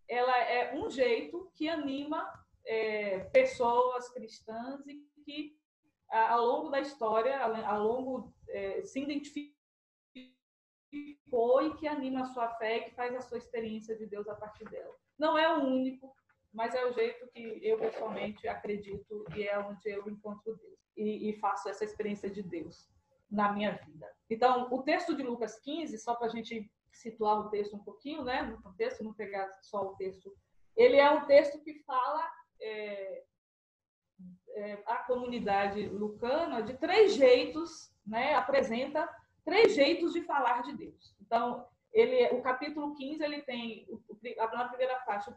ela 0.08 0.38
é 0.38 0.74
um 0.74 0.88
jeito 0.88 1.50
que 1.54 1.68
anima 1.68 2.30
é, 2.66 3.20
pessoas 3.32 4.08
cristãs 4.10 4.86
e 4.86 5.02
que 5.24 5.58
ao 6.10 6.44
longo 6.44 6.70
da 6.70 6.80
história, 6.80 7.36
ao 7.66 7.82
longo 7.82 8.32
é, 8.48 8.82
se 8.84 9.00
identificou 9.00 9.54
e 11.62 11.74
que 11.76 11.88
anima 11.88 12.22
a 12.22 12.26
sua 12.26 12.48
fé 12.50 12.78
e 12.78 12.84
que 12.84 12.94
faz 12.94 13.14
a 13.14 13.20
sua 13.20 13.38
experiência 13.38 13.96
de 13.96 14.06
Deus 14.06 14.28
a 14.28 14.34
partir 14.34 14.64
dela. 14.66 14.94
Não 15.18 15.36
é 15.36 15.56
o 15.56 15.62
único, 15.62 16.14
mas 16.52 16.74
é 16.74 16.84
o 16.86 16.92
jeito 16.92 17.26
que 17.32 17.58
eu 17.62 17.78
pessoalmente 17.78 18.46
acredito 18.46 19.24
e 19.34 19.42
é 19.42 19.58
onde 19.58 19.88
eu 19.88 20.08
encontro 20.08 20.56
Deus 20.56 20.78
e, 20.96 21.30
e 21.30 21.40
faço 21.40 21.68
essa 21.68 21.84
experiência 21.84 22.30
de 22.30 22.42
Deus 22.42 22.88
na 23.28 23.52
minha 23.52 23.72
vida. 23.72 24.08
Então, 24.30 24.68
o 24.72 24.82
texto 24.82 25.16
de 25.16 25.24
Lucas 25.24 25.58
15, 25.60 25.98
só 25.98 26.14
para 26.14 26.28
a 26.28 26.30
gente 26.30 26.70
situar 26.92 27.40
o 27.40 27.50
texto 27.50 27.74
um 27.74 27.82
pouquinho, 27.82 28.22
né, 28.22 28.42
no 28.42 28.62
contexto, 28.62 29.02
não 29.02 29.12
pegar 29.12 29.50
só 29.62 29.82
o 29.82 29.96
texto, 29.96 30.32
ele 30.76 30.96
é 30.96 31.10
um 31.10 31.26
texto 31.26 31.60
que 31.60 31.82
fala 31.84 32.30
é, 32.60 33.22
é, 34.54 34.82
a 34.86 34.96
comunidade 34.98 35.86
lucana 35.88 36.62
de 36.62 36.74
três 36.74 37.14
jeitos, 37.14 37.92
né, 38.06 38.34
apresenta 38.34 39.08
três 39.44 39.74
jeitos 39.74 40.12
de 40.12 40.22
falar 40.22 40.62
de 40.62 40.76
Deus. 40.76 41.14
Então, 41.20 41.66
ele, 41.92 42.28
o 42.36 42.42
capítulo 42.42 42.94
15 42.94 43.22
ele 43.22 43.42
tem 43.42 43.86
na 44.52 44.68
primeira 44.68 44.96
parte 45.00 45.30
o 45.30 45.36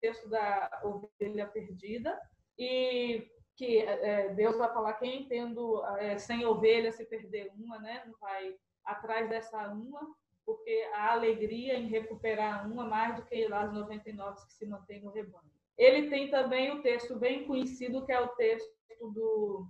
texto 0.00 0.28
da 0.28 0.80
ovelha 0.84 1.46
perdida 1.46 2.20
e 2.58 3.30
que 3.56 3.78
é, 3.78 4.28
Deus 4.34 4.56
vai 4.56 4.72
falar 4.72 4.94
quem 4.94 5.26
tendo 5.26 5.82
é, 5.96 6.18
sem 6.18 6.44
ovelha 6.44 6.92
se 6.92 7.04
perder 7.06 7.50
uma, 7.56 7.78
né, 7.78 8.02
não 8.06 8.18
vai 8.18 8.54
atrás 8.84 9.28
dessa 9.28 9.68
uma, 9.68 10.14
porque 10.44 10.88
a 10.94 11.12
alegria 11.12 11.74
em 11.74 11.88
recuperar 11.88 12.70
uma 12.70 12.84
mais 12.84 13.16
do 13.16 13.22
que 13.22 13.52
as 13.52 13.72
99 13.72 14.46
que 14.46 14.52
se 14.52 14.66
mantêm 14.66 15.02
no 15.02 15.10
rebanho. 15.10 15.55
Ele 15.76 16.08
tem 16.08 16.30
também 16.30 16.72
o 16.72 16.82
texto 16.82 17.16
bem 17.16 17.44
conhecido, 17.46 18.04
que 18.04 18.12
é 18.12 18.20
o 18.20 18.28
texto 18.28 18.70
do, 19.12 19.68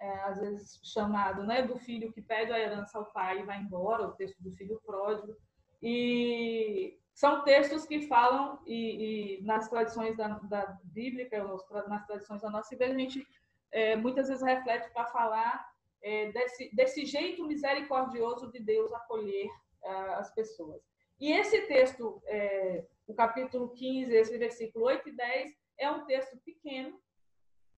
é, 0.00 0.20
às 0.22 0.40
vezes 0.40 0.80
chamado, 0.82 1.44
né, 1.44 1.62
do 1.62 1.78
filho 1.78 2.12
que 2.12 2.22
pede 2.22 2.52
a 2.52 2.58
herança 2.58 2.98
ao 2.98 3.12
pai 3.12 3.40
e 3.40 3.44
vai 3.44 3.60
embora, 3.60 4.08
o 4.08 4.12
texto 4.12 4.42
do 4.42 4.50
filho 4.52 4.80
pródigo. 4.84 5.36
E 5.82 6.98
são 7.14 7.44
textos 7.44 7.84
que 7.84 8.06
falam, 8.06 8.58
e, 8.66 9.38
e 9.38 9.42
nas 9.42 9.68
tradições 9.68 10.16
da, 10.16 10.28
da 10.28 10.78
bíblica, 10.84 11.44
nas 11.88 12.06
tradições 12.06 12.40
da 12.40 12.50
nossa 12.50 12.74
igreja, 12.74 12.94
a 12.94 12.98
gente 12.98 13.26
é, 13.70 13.96
muitas 13.96 14.28
vezes 14.28 14.42
reflete 14.42 14.90
para 14.92 15.06
falar 15.06 15.72
é, 16.02 16.32
desse, 16.32 16.74
desse 16.74 17.04
jeito 17.04 17.46
misericordioso 17.46 18.50
de 18.50 18.60
Deus 18.60 18.92
acolher 18.92 19.48
é, 19.84 19.90
as 20.14 20.34
pessoas. 20.34 20.82
E 21.20 21.32
esse 21.32 21.62
texto, 21.62 22.20
é, 22.26 22.84
o 23.12 23.14
capítulo 23.14 23.68
15, 23.68 24.14
esse 24.14 24.38
versículo 24.38 24.86
8 24.86 25.10
e 25.10 25.12
10, 25.12 25.52
é 25.78 25.90
um 25.90 26.06
texto 26.06 26.36
pequeno 26.44 26.98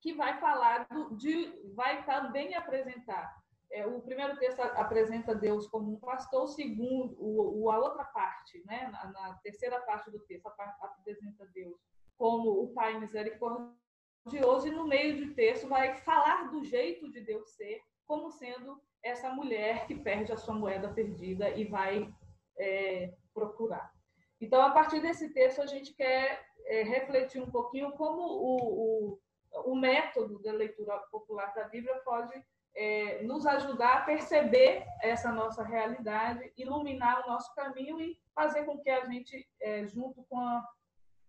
que 0.01 0.15
vai 0.15 0.39
falar 0.39 0.87
do, 0.89 1.17
de, 1.17 1.53
vai 1.75 2.05
também 2.05 2.55
apresentar. 2.55 3.35
É, 3.73 3.85
o 3.85 4.01
primeiro 4.01 4.39
texto 4.39 4.61
apresenta 4.61 5.35
Deus 5.35 5.67
como 5.67 5.93
um 5.93 5.99
pastor, 5.99 6.45
o 6.45 6.47
segundo, 6.47 7.17
o, 7.19 7.69
a 7.71 7.79
outra 7.79 8.05
parte, 8.05 8.63
né, 8.67 8.89
na, 8.93 9.11
na 9.11 9.35
terceira 9.39 9.81
parte 9.81 10.11
do 10.11 10.21
texto, 10.21 10.47
apresenta 10.47 11.47
Deus 11.47 11.77
como 12.17 12.63
o 12.63 12.73
Pai 12.73 13.01
misericordioso, 13.01 14.69
e 14.69 14.71
no 14.71 14.87
meio 14.87 15.27
do 15.27 15.35
texto 15.35 15.67
vai 15.67 15.97
falar 15.97 16.51
do 16.51 16.63
jeito 16.63 17.11
de 17.11 17.21
Deus 17.23 17.51
ser, 17.57 17.83
como 18.07 18.31
sendo 18.31 18.81
essa 19.03 19.31
mulher 19.31 19.87
que 19.87 19.97
perde 19.97 20.33
a 20.33 20.37
sua 20.37 20.55
moeda 20.55 20.93
perdida 20.93 21.51
e 21.51 21.65
vai 21.65 22.15
é, 22.57 23.13
procurar. 23.35 23.94
Então, 24.41 24.61
a 24.63 24.71
partir 24.71 25.01
desse 25.01 25.33
texto, 25.33 25.63
a 25.63 25.67
gente 25.67 25.95
quer 25.95 26.45
é, 26.67 26.83
refletir 26.83 27.41
um 27.41 27.51
pouquinho 27.51 27.93
como 27.93 28.21
o, 28.21 29.15
o, 29.15 29.71
o, 29.73 29.77
método 29.77 30.41
da 30.43 30.53
leitura 30.53 30.99
popular 31.11 31.55
da 31.55 31.65
Bíblia 31.65 31.95
pode 32.05 32.43
é, 32.75 33.23
nos 33.23 33.47
ajudar 33.47 33.99
a 33.99 34.01
perceber 34.05 34.85
essa 35.01 35.31
nossa 35.31 35.63
realidade, 35.63 36.53
iluminar 36.57 37.25
o 37.25 37.31
nosso 37.31 37.55
caminho 37.55 38.01
e 38.01 38.19
fazer 38.35 38.65
com 38.65 38.79
que 38.79 38.91
a 38.91 39.05
gente, 39.05 39.49
é, 39.61 39.87
junto 39.87 40.25
com, 40.25 40.39
a, 40.39 40.67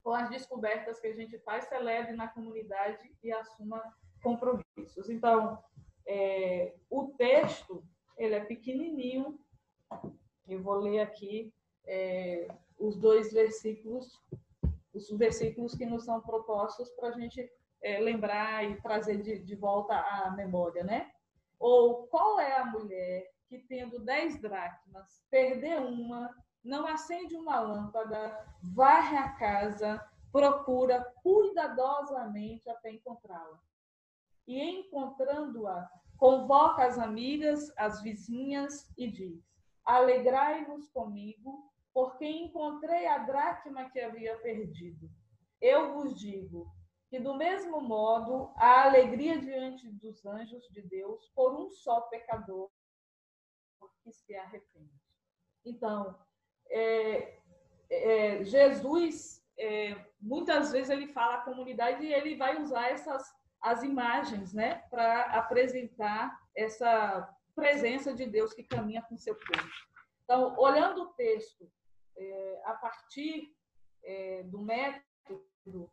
com 0.03 0.11
as 0.11 0.29
descobertas 0.29 0.99
que 0.99 1.07
a 1.07 1.13
gente 1.13 1.37
faz, 1.39 1.65
celebre 1.65 2.13
na 2.13 2.27
comunidade 2.27 3.11
e 3.23 3.31
assuma 3.31 3.81
compromissos. 4.23 5.09
Então, 5.09 5.61
é, 6.07 6.73
o 6.89 7.09
texto 7.09 7.83
ele 8.17 8.35
é 8.35 8.39
pequenininho, 8.39 9.39
eu 10.47 10.61
vou 10.61 10.75
ler 10.75 11.01
aqui 11.01 11.53
é, 11.85 12.47
os 12.78 12.97
dois 12.97 13.32
versículos, 13.32 14.21
os 14.93 15.09
versículos 15.17 15.76
que 15.76 15.86
nos 15.86 16.05
são 16.05 16.21
propostos 16.21 16.89
para 16.91 17.09
a 17.09 17.11
gente 17.11 17.49
é, 17.82 17.99
lembrar 17.99 18.63
e 18.63 18.82
trazer 18.82 19.21
de, 19.21 19.39
de 19.39 19.55
volta 19.55 19.95
à 19.95 20.32
memória, 20.32 20.84
né? 20.84 21.11
Ou 21.59 22.07
qual 22.07 22.39
é 22.39 22.57
a 22.57 22.65
mulher 22.65 23.30
que, 23.47 23.59
tendo 23.59 23.99
dez 23.99 24.39
dracmas, 24.41 25.23
perder 25.30 25.80
uma, 25.80 26.30
não 26.63 26.86
acende 26.88 27.36
uma 27.36 27.59
lâmpada, 27.59 28.45
varre 28.61 29.17
a 29.17 29.30
casa, 29.34 30.03
procura 30.32 31.01
cuidadosamente 31.23 32.69
até 32.69 32.91
encontrá-la. 32.91 33.59
E 34.47 34.61
encontrando-a, 34.61 35.89
convoca 36.17 36.86
as 36.86 36.97
amigas, 36.99 37.71
as 37.78 38.01
vizinhas 38.01 38.91
e 38.97 39.09
diz: 39.09 39.43
Alegrai-vos 39.86 40.89
comigo, 40.89 41.71
porque 41.95 42.25
encontrei 42.25 43.07
a 43.07 43.19
dracma 43.19 43.89
que 43.89 44.01
havia 44.01 44.37
perdido. 44.39 45.09
Eu 45.61 45.93
vos 45.93 46.19
digo 46.19 46.69
que, 47.09 47.17
do 47.21 47.35
mesmo 47.35 47.79
modo, 47.79 48.51
há 48.57 48.83
alegria 48.83 49.39
diante 49.39 49.89
dos 49.93 50.25
anjos 50.25 50.67
de 50.73 50.81
Deus 50.81 51.31
por 51.33 51.55
um 51.55 51.69
só 51.69 52.01
pecador 52.01 52.69
que 54.03 54.11
se 54.11 54.35
arrepende. 54.35 54.91
Então, 55.63 56.19
é, 56.69 57.39
é, 57.89 58.43
Jesus, 58.43 59.41
é, 59.57 59.95
muitas 60.19 60.73
vezes, 60.73 60.89
ele 60.89 61.07
fala 61.07 61.35
à 61.35 61.41
comunidade 61.43 62.03
e 62.03 62.13
ele 62.13 62.35
vai 62.35 62.61
usar 62.61 62.89
essas, 62.89 63.33
as 63.61 63.83
imagens, 63.83 64.53
né, 64.53 64.83
para 64.89 65.21
apresentar 65.27 66.37
essa 66.53 67.33
presença 67.55 68.13
de 68.13 68.25
Deus 68.25 68.53
que 68.53 68.65
caminha 68.65 69.01
com 69.03 69.17
seu 69.17 69.33
povo. 69.33 69.69
Então, 70.25 70.59
olhando 70.59 71.03
o 71.03 71.13
texto 71.13 71.71
é, 72.18 72.61
a 72.66 72.74
partir 72.74 73.55
é, 74.03 74.43
do 74.43 74.61
método, 74.61 75.91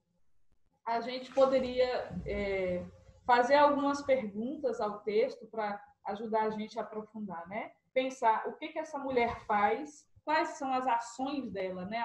a 0.87 1.01
gente 1.01 1.33
poderia 1.33 2.11
é, 2.27 2.85
fazer 3.25 3.57
algumas 3.57 4.03
perguntas 4.03 4.81
ao 4.81 5.01
texto 5.01 5.47
para 5.47 5.83
ajudar 6.07 6.43
a 6.43 6.51
gente 6.51 6.79
a 6.79 6.83
aprofundar, 6.83 7.47
né? 7.49 7.73
Pensar 7.95 8.49
o 8.49 8.55
que 8.55 8.69
que 8.69 8.79
essa 8.79 8.99
mulher 8.99 9.41
faz, 9.47 10.09
quais 10.25 10.51
são 10.51 10.73
as 10.73 10.87
ações 10.87 11.51
dela, 11.51 11.85
né? 11.85 12.05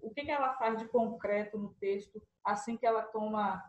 O 0.00 0.12
que 0.12 0.22
que 0.22 0.30
ela 0.30 0.54
faz 0.54 0.78
de 0.78 0.86
concreto 0.88 1.58
no 1.58 1.74
texto 1.74 2.20
assim 2.44 2.76
que 2.76 2.86
ela 2.86 3.02
toma 3.02 3.62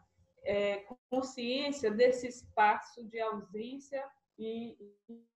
é, 0.43 0.85
consciência 1.09 1.89
desse 1.89 2.27
espaço 2.27 3.03
de 3.07 3.19
ausência 3.19 4.05
e, 4.37 4.77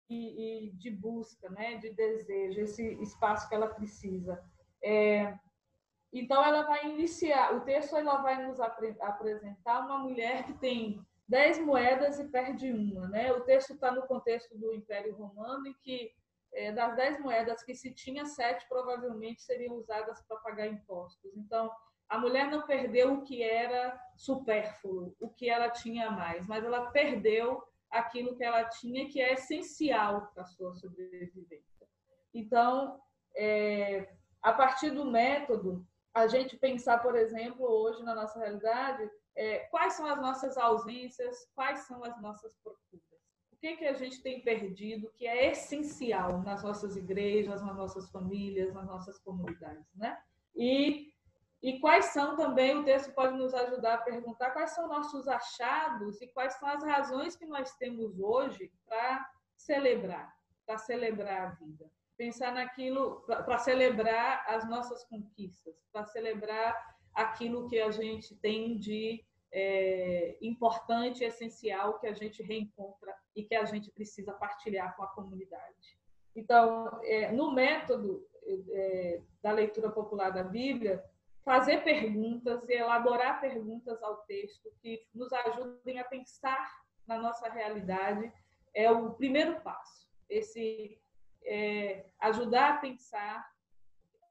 e, 0.09 0.67
e, 0.67 0.71
de 0.71 0.91
busca, 0.91 1.49
né? 1.49 1.75
De 1.77 1.91
desejo, 1.91 2.61
esse 2.61 2.83
espaço 3.01 3.47
que 3.47 3.55
ela 3.55 3.67
precisa. 3.67 4.41
É, 4.83 5.37
então, 6.11 6.43
ela 6.43 6.63
vai 6.63 6.89
iniciar, 6.89 7.55
o 7.55 7.61
texto 7.61 7.95
ela 7.95 8.17
vai 8.21 8.45
nos 8.45 8.59
apre 8.59 8.95
apresentar 8.99 9.81
uma 9.81 9.99
mulher 9.99 10.43
que 10.45 10.53
tem 10.53 10.99
dez 11.27 11.59
moedas 11.59 12.19
e 12.19 12.27
perde 12.27 12.71
uma. 12.71 13.07
Né? 13.07 13.31
O 13.31 13.41
texto 13.41 13.73
está 13.73 13.91
no 13.91 14.07
contexto 14.07 14.57
do 14.57 14.73
Império 14.73 15.15
Romano, 15.15 15.67
em 15.67 15.75
que 15.81 16.11
é, 16.51 16.71
das 16.71 16.95
dez 16.95 17.19
moedas 17.19 17.63
que 17.63 17.75
se 17.75 17.93
tinha, 17.93 18.25
sete 18.25 18.67
provavelmente 18.67 19.43
seriam 19.43 19.75
usadas 19.75 20.19
para 20.23 20.37
pagar 20.37 20.67
impostos. 20.67 21.31
Então, 21.37 21.71
a 22.07 22.17
mulher 22.17 22.49
não 22.49 22.65
perdeu 22.65 23.13
o 23.13 23.21
que 23.21 23.43
era 23.43 23.99
supérfluo, 24.15 25.15
o 25.19 25.29
que 25.29 25.47
ela 25.47 25.69
tinha 25.69 26.09
mais, 26.09 26.47
mas 26.47 26.65
ela 26.65 26.89
perdeu 26.89 27.63
aquilo 27.91 28.35
que 28.35 28.43
ela 28.43 28.63
tinha, 28.65 29.07
que 29.09 29.19
é 29.19 29.33
essencial 29.33 30.27
para 30.33 30.43
a 30.43 30.45
sua 30.45 30.73
sobrevivência. 30.73 31.87
Então, 32.33 32.99
é, 33.35 34.07
a 34.41 34.53
partir 34.53 34.91
do 34.91 35.05
método, 35.05 35.85
a 36.13 36.27
gente 36.27 36.57
pensar, 36.57 36.99
por 36.99 37.15
exemplo, 37.15 37.65
hoje 37.65 38.03
na 38.03 38.15
nossa 38.15 38.39
realidade, 38.39 39.09
é, 39.35 39.59
quais 39.71 39.93
são 39.93 40.05
as 40.05 40.19
nossas 40.21 40.57
ausências, 40.57 41.47
quais 41.55 41.79
são 41.81 42.03
as 42.03 42.19
nossas 42.21 42.55
procuras. 42.63 43.07
O 43.51 43.57
que, 43.57 43.75
que 43.77 43.85
a 43.85 43.93
gente 43.93 44.21
tem 44.21 44.41
perdido 44.41 45.11
que 45.15 45.27
é 45.27 45.51
essencial 45.51 46.41
nas 46.43 46.63
nossas 46.63 46.95
igrejas, 46.95 47.61
nas 47.61 47.75
nossas 47.75 48.09
famílias, 48.09 48.73
nas 48.73 48.85
nossas 48.85 49.19
comunidades, 49.19 49.85
né? 49.95 50.17
E, 50.55 51.13
e 51.61 51.79
quais 51.79 52.05
são 52.05 52.35
também, 52.35 52.77
o 52.77 52.85
texto 52.85 53.13
pode 53.13 53.37
nos 53.37 53.53
ajudar 53.53 53.95
a 53.95 54.01
perguntar 54.01 54.51
quais 54.51 54.71
são 54.71 54.87
nossos 54.87 55.27
achados 55.27 56.21
e 56.21 56.27
quais 56.27 56.53
são 56.53 56.69
as 56.69 56.83
razões 56.83 57.35
que 57.35 57.45
nós 57.45 57.75
temos 57.75 58.17
hoje 58.19 58.71
para 58.87 59.29
celebrar, 59.57 60.33
para 60.65 60.77
celebrar 60.77 61.47
a 61.47 61.49
vida 61.51 61.89
pensar 62.19 62.53
naquilo 62.53 63.21
para 63.21 63.57
celebrar 63.57 64.43
as 64.45 64.69
nossas 64.69 65.05
conquistas, 65.05 65.73
para 65.89 66.03
celebrar 66.03 66.75
aquilo 67.15 67.69
que 67.69 67.79
a 67.79 67.89
gente 67.91 68.35
tem 68.35 68.77
de 68.77 69.23
é, 69.53 70.37
importante, 70.41 71.23
essencial, 71.23 71.97
que 71.97 72.07
a 72.07 72.13
gente 72.13 72.43
reencontra 72.43 73.15
e 73.33 73.45
que 73.45 73.55
a 73.55 73.63
gente 73.63 73.89
precisa 73.91 74.33
partilhar 74.33 74.97
com 74.97 75.03
a 75.03 75.07
comunidade. 75.07 75.97
Então, 76.35 76.99
é, 77.03 77.31
no 77.31 77.53
método 77.53 78.27
é, 78.45 79.21
da 79.41 79.53
leitura 79.53 79.89
popular 79.89 80.29
da 80.29 80.43
Bíblia, 80.43 81.01
fazer 81.43 81.83
perguntas 81.83 82.67
e 82.67 82.73
elaborar 82.73 83.41
perguntas 83.41 84.01
ao 84.03 84.17
texto 84.23 84.71
que 84.81 85.05
nos 85.13 85.31
ajudem 85.31 85.99
a 85.99 86.03
pensar 86.03 86.69
na 87.07 87.17
nossa 87.17 87.49
realidade 87.49 88.31
é 88.73 88.91
o 88.91 89.13
primeiro 89.13 89.59
passo. 89.61 90.07
Esse 90.29 91.01
é, 91.43 92.05
ajudar 92.19 92.75
a 92.75 92.77
pensar, 92.77 93.49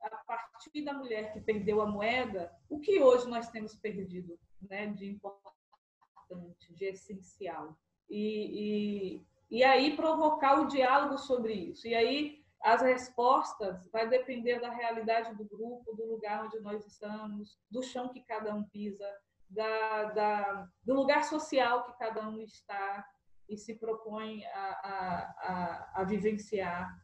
a 0.01 0.11
partir 0.11 0.85
da 0.85 0.93
mulher 0.93 1.33
que 1.33 1.41
perdeu 1.41 1.81
a 1.81 1.87
moeda, 1.87 2.53
o 2.69 2.79
que 2.79 3.01
hoje 3.01 3.29
nós 3.29 3.51
temos 3.51 3.75
perdido 3.75 4.39
né, 4.63 4.87
de 4.87 5.07
importante, 5.07 6.73
de 6.75 6.85
essencial. 6.85 7.77
E, 8.09 9.19
e, 9.51 9.59
e 9.59 9.65
aí 9.65 9.97
provocar 9.97 10.61
o 10.61 10.69
diálogo 10.69 11.19
sobre 11.19 11.53
isso. 11.53 11.87
E 11.87 11.95
aí 11.95 12.45
as 12.63 12.83
respostas 12.83 13.89
vai 13.93 14.09
depender 14.09 14.61
da 14.61 14.71
realidade 14.71 15.35
do 15.37 15.45
grupo, 15.45 15.95
do 15.95 16.07
lugar 16.07 16.45
onde 16.45 16.59
nós 16.61 16.85
estamos, 16.87 17.59
do 17.71 17.83
chão 17.83 18.09
que 18.09 18.23
cada 18.23 18.55
um 18.55 18.65
pisa, 18.65 19.09
da, 19.49 20.05
da, 20.05 20.69
do 20.85 20.95
lugar 20.95 21.25
social 21.25 21.85
que 21.85 21.99
cada 21.99 22.29
um 22.29 22.41
está, 22.43 23.05
e 23.49 23.57
se 23.57 23.75
propõe 23.77 24.45
a, 24.47 24.61
a, 24.61 25.35
a, 25.39 26.03
a 26.03 26.05
vivenciar. 26.05 26.95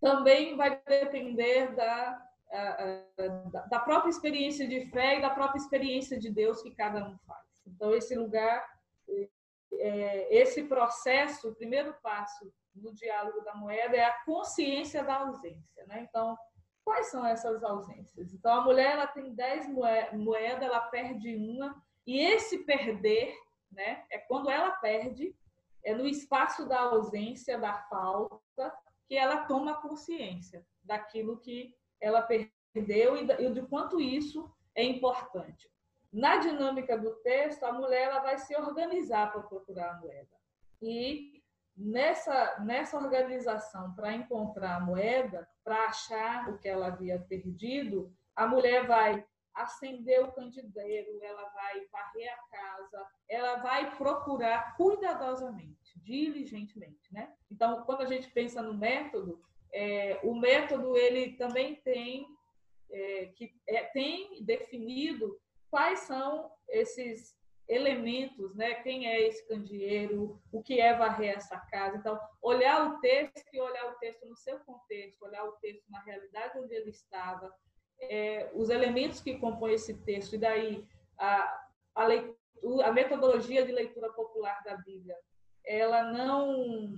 Também 0.00 0.56
vai 0.56 0.82
depender 0.84 1.74
da, 1.76 2.30
da 3.68 3.78
própria 3.78 4.10
experiência 4.10 4.66
de 4.66 4.86
fé 4.90 5.18
e 5.18 5.22
da 5.22 5.30
própria 5.30 5.58
experiência 5.58 6.18
de 6.18 6.30
Deus 6.30 6.62
que 6.62 6.74
cada 6.74 7.06
um 7.06 7.16
faz. 7.18 7.46
Então, 7.66 7.94
esse 7.94 8.16
lugar, 8.16 8.66
é, 9.74 10.34
esse 10.34 10.64
processo, 10.64 11.50
o 11.50 11.54
primeiro 11.54 11.94
passo 12.02 12.52
no 12.74 12.94
diálogo 12.94 13.40
da 13.42 13.54
moeda 13.54 13.96
é 13.96 14.04
a 14.04 14.24
consciência 14.24 15.02
da 15.02 15.16
ausência. 15.16 15.86
Né? 15.86 16.06
Então, 16.08 16.36
quais 16.84 17.06
são 17.10 17.24
essas 17.26 17.62
ausências? 17.62 18.32
Então, 18.32 18.52
a 18.52 18.60
mulher 18.62 18.92
ela 18.92 19.06
tem 19.06 19.34
10 19.34 19.68
moedas, 20.12 20.62
ela 20.62 20.80
perde 20.80 21.36
uma, 21.36 21.82
e 22.06 22.18
esse 22.18 22.64
perder 22.64 23.34
né? 23.70 24.04
É 24.10 24.18
quando 24.18 24.50
ela 24.50 24.70
perde, 24.72 25.34
é 25.84 25.94
no 25.94 26.06
espaço 26.06 26.66
da 26.66 26.80
ausência, 26.80 27.58
da 27.58 27.74
falta, 27.84 28.74
que 29.06 29.16
ela 29.16 29.44
toma 29.46 29.80
consciência 29.80 30.66
daquilo 30.82 31.38
que 31.38 31.74
ela 32.00 32.22
perdeu 32.22 33.16
e 33.16 33.50
de 33.50 33.62
quanto 33.62 34.00
isso 34.00 34.50
é 34.74 34.84
importante. 34.84 35.70
Na 36.12 36.36
dinâmica 36.36 36.98
do 36.98 37.14
texto, 37.16 37.62
a 37.64 37.72
mulher 37.72 38.08
ela 38.08 38.20
vai 38.20 38.38
se 38.38 38.54
organizar 38.56 39.32
para 39.32 39.42
procurar 39.42 39.92
a 39.92 40.00
moeda. 40.00 40.36
E 40.82 41.39
nessa, 41.80 42.60
nessa 42.60 42.98
organização 42.98 43.94
para 43.94 44.12
encontrar 44.12 44.76
a 44.76 44.80
moeda, 44.80 45.48
para 45.64 45.86
achar 45.86 46.50
o 46.50 46.58
que 46.58 46.68
ela 46.68 46.88
havia 46.88 47.18
perdido, 47.18 48.12
a 48.36 48.46
mulher 48.46 48.86
vai 48.86 49.24
acender 49.54 50.22
o 50.22 50.32
candeeiro, 50.32 51.18
ela 51.22 51.48
vai 51.50 51.86
varrer 51.90 52.32
a 52.32 52.56
casa, 52.56 53.06
ela 53.28 53.56
vai 53.56 53.96
procurar 53.96 54.76
cuidadosamente, 54.76 55.98
diligentemente, 56.00 57.12
né? 57.12 57.32
Então, 57.50 57.82
quando 57.84 58.02
a 58.02 58.06
gente 58.06 58.30
pensa 58.30 58.62
no 58.62 58.74
método, 58.74 59.42
é, 59.72 60.20
o 60.22 60.34
método 60.34 60.96
ele 60.96 61.32
também 61.32 61.76
tem 61.76 62.26
é, 62.90 63.26
que 63.36 63.54
é, 63.66 63.84
tem 63.84 64.42
definido 64.44 65.40
quais 65.70 66.00
são 66.00 66.50
esses 66.68 67.36
elementos, 67.70 68.52
né? 68.56 68.74
Quem 68.82 69.06
é 69.06 69.28
esse 69.28 69.46
candeeiro? 69.46 70.42
O 70.50 70.60
que 70.60 70.80
é 70.80 70.92
varrer 70.92 71.36
essa 71.36 71.56
casa? 71.56 71.96
Então, 71.96 72.18
olhar 72.42 72.88
o 72.88 72.98
texto 72.98 73.48
e 73.52 73.60
olhar 73.60 73.92
o 73.92 73.98
texto 73.98 74.26
no 74.26 74.36
seu 74.36 74.58
contexto, 74.60 75.22
olhar 75.22 75.44
o 75.44 75.52
texto 75.52 75.84
na 75.88 76.02
realidade 76.02 76.58
onde 76.58 76.74
ele 76.74 76.90
estava, 76.90 77.54
é, 78.00 78.50
os 78.54 78.70
elementos 78.70 79.20
que 79.20 79.38
compõem 79.38 79.74
esse 79.74 79.94
texto, 80.02 80.34
e 80.34 80.38
daí 80.38 80.84
a, 81.16 81.64
a, 81.94 82.06
leitura, 82.06 82.86
a 82.86 82.92
metodologia 82.92 83.64
de 83.64 83.70
leitura 83.70 84.12
popular 84.12 84.60
da 84.64 84.76
Bíblia, 84.76 85.16
ela 85.64 86.02
não. 86.02 86.92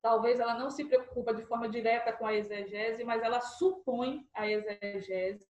Talvez 0.00 0.40
ela 0.40 0.54
não 0.54 0.70
se 0.70 0.84
preocupa 0.84 1.34
de 1.34 1.44
forma 1.44 1.68
direta 1.68 2.12
com 2.12 2.26
a 2.26 2.34
exegese, 2.34 3.04
mas 3.04 3.22
ela 3.22 3.40
supõe 3.40 4.26
a 4.34 4.48
exegese 4.48 5.46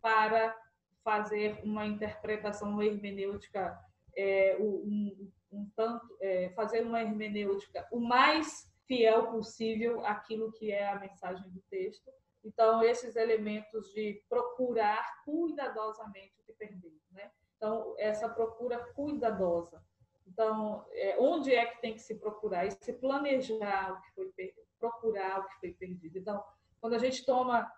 para 0.00 0.56
fazer 1.04 1.60
uma 1.62 1.86
interpretação, 1.86 2.82
hermenêutica, 2.82 3.78
é, 4.16 4.56
um, 4.58 5.30
um 5.52 5.70
tanto, 5.76 6.16
é, 6.20 6.48
fazer 6.50 6.82
uma 6.82 7.00
hermenêutica 7.00 7.86
o 7.92 8.00
mais 8.00 8.68
fiel 8.86 9.28
possível 9.28 10.04
àquilo 10.04 10.50
que 10.52 10.72
é 10.72 10.88
a 10.88 10.98
mensagem 10.98 11.48
do 11.50 11.60
texto 11.70 12.10
então, 12.44 12.82
esses 12.82 13.16
elementos 13.16 13.90
de 13.92 14.22
procurar 14.28 15.24
cuidadosamente 15.24 16.38
o 16.38 16.44
que 16.44 16.52
perdeu, 16.52 16.92
né? 17.10 17.30
Então, 17.56 17.94
essa 17.98 18.28
procura 18.28 18.78
cuidadosa. 18.92 19.82
Então, 20.26 20.84
é, 20.92 21.16
onde 21.18 21.54
é 21.54 21.64
que 21.64 21.80
tem 21.80 21.94
que 21.94 22.02
se 22.02 22.16
procurar? 22.16 22.66
E 22.66 22.70
se 22.70 22.92
planejar 22.92 23.92
o 23.92 24.00
que 24.02 24.12
foi 24.12 24.54
procurar 24.78 25.40
o 25.40 25.48
que 25.48 25.60
foi 25.60 25.72
perdido. 25.72 26.18
Então, 26.18 26.44
quando 26.80 26.94
a 26.94 26.98
gente 26.98 27.24
toma 27.24 27.72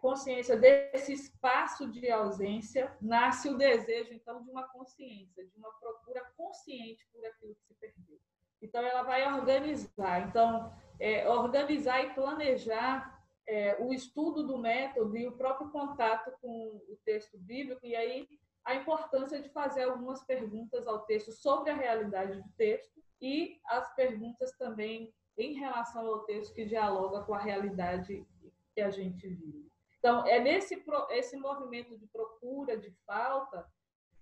consciência 0.00 0.56
desse 0.56 1.12
espaço 1.12 1.90
de 1.90 2.10
ausência, 2.10 2.96
nasce 3.00 3.48
o 3.48 3.56
desejo, 3.56 4.12
então, 4.14 4.42
de 4.42 4.50
uma 4.50 4.66
consciência, 4.68 5.44
de 5.46 5.56
uma 5.56 5.70
procura 5.78 6.22
consciente 6.36 7.06
por 7.12 7.24
aquilo 7.24 7.54
que 7.54 7.64
se 7.66 7.74
perdeu. 7.74 8.18
Então, 8.62 8.82
ela 8.82 9.02
vai 9.02 9.30
organizar. 9.34 10.28
Então, 10.28 10.72
é, 10.98 11.28
organizar 11.28 12.02
e 12.02 12.14
planejar 12.14 13.16
é, 13.46 13.76
o 13.80 13.92
estudo 13.92 14.46
do 14.46 14.58
método 14.58 15.16
e 15.16 15.26
o 15.26 15.36
próprio 15.36 15.70
contato 15.70 16.32
com 16.40 16.80
o 16.88 16.98
texto 17.04 17.38
bíblico, 17.38 17.84
e 17.86 17.94
aí 17.94 18.26
a 18.64 18.74
importância 18.74 19.40
de 19.40 19.48
fazer 19.50 19.84
algumas 19.84 20.24
perguntas 20.24 20.86
ao 20.86 21.04
texto 21.04 21.30
sobre 21.32 21.70
a 21.70 21.76
realidade 21.76 22.40
do 22.42 22.48
texto 22.56 23.00
e 23.20 23.60
as 23.66 23.94
perguntas 23.94 24.50
também 24.58 25.14
em 25.38 25.54
relação 25.54 26.04
ao 26.04 26.24
texto 26.24 26.54
que 26.54 26.64
dialoga 26.64 27.22
com 27.24 27.34
a 27.34 27.38
realidade 27.38 28.26
que 28.74 28.80
a 28.80 28.90
gente 28.90 29.28
vive. 29.28 29.65
Então, 30.06 30.24
é 30.24 30.38
nesse 30.38 30.80
esse 31.10 31.36
movimento 31.36 31.98
de 31.98 32.06
procura, 32.06 32.76
de 32.76 32.92
falta, 33.04 33.66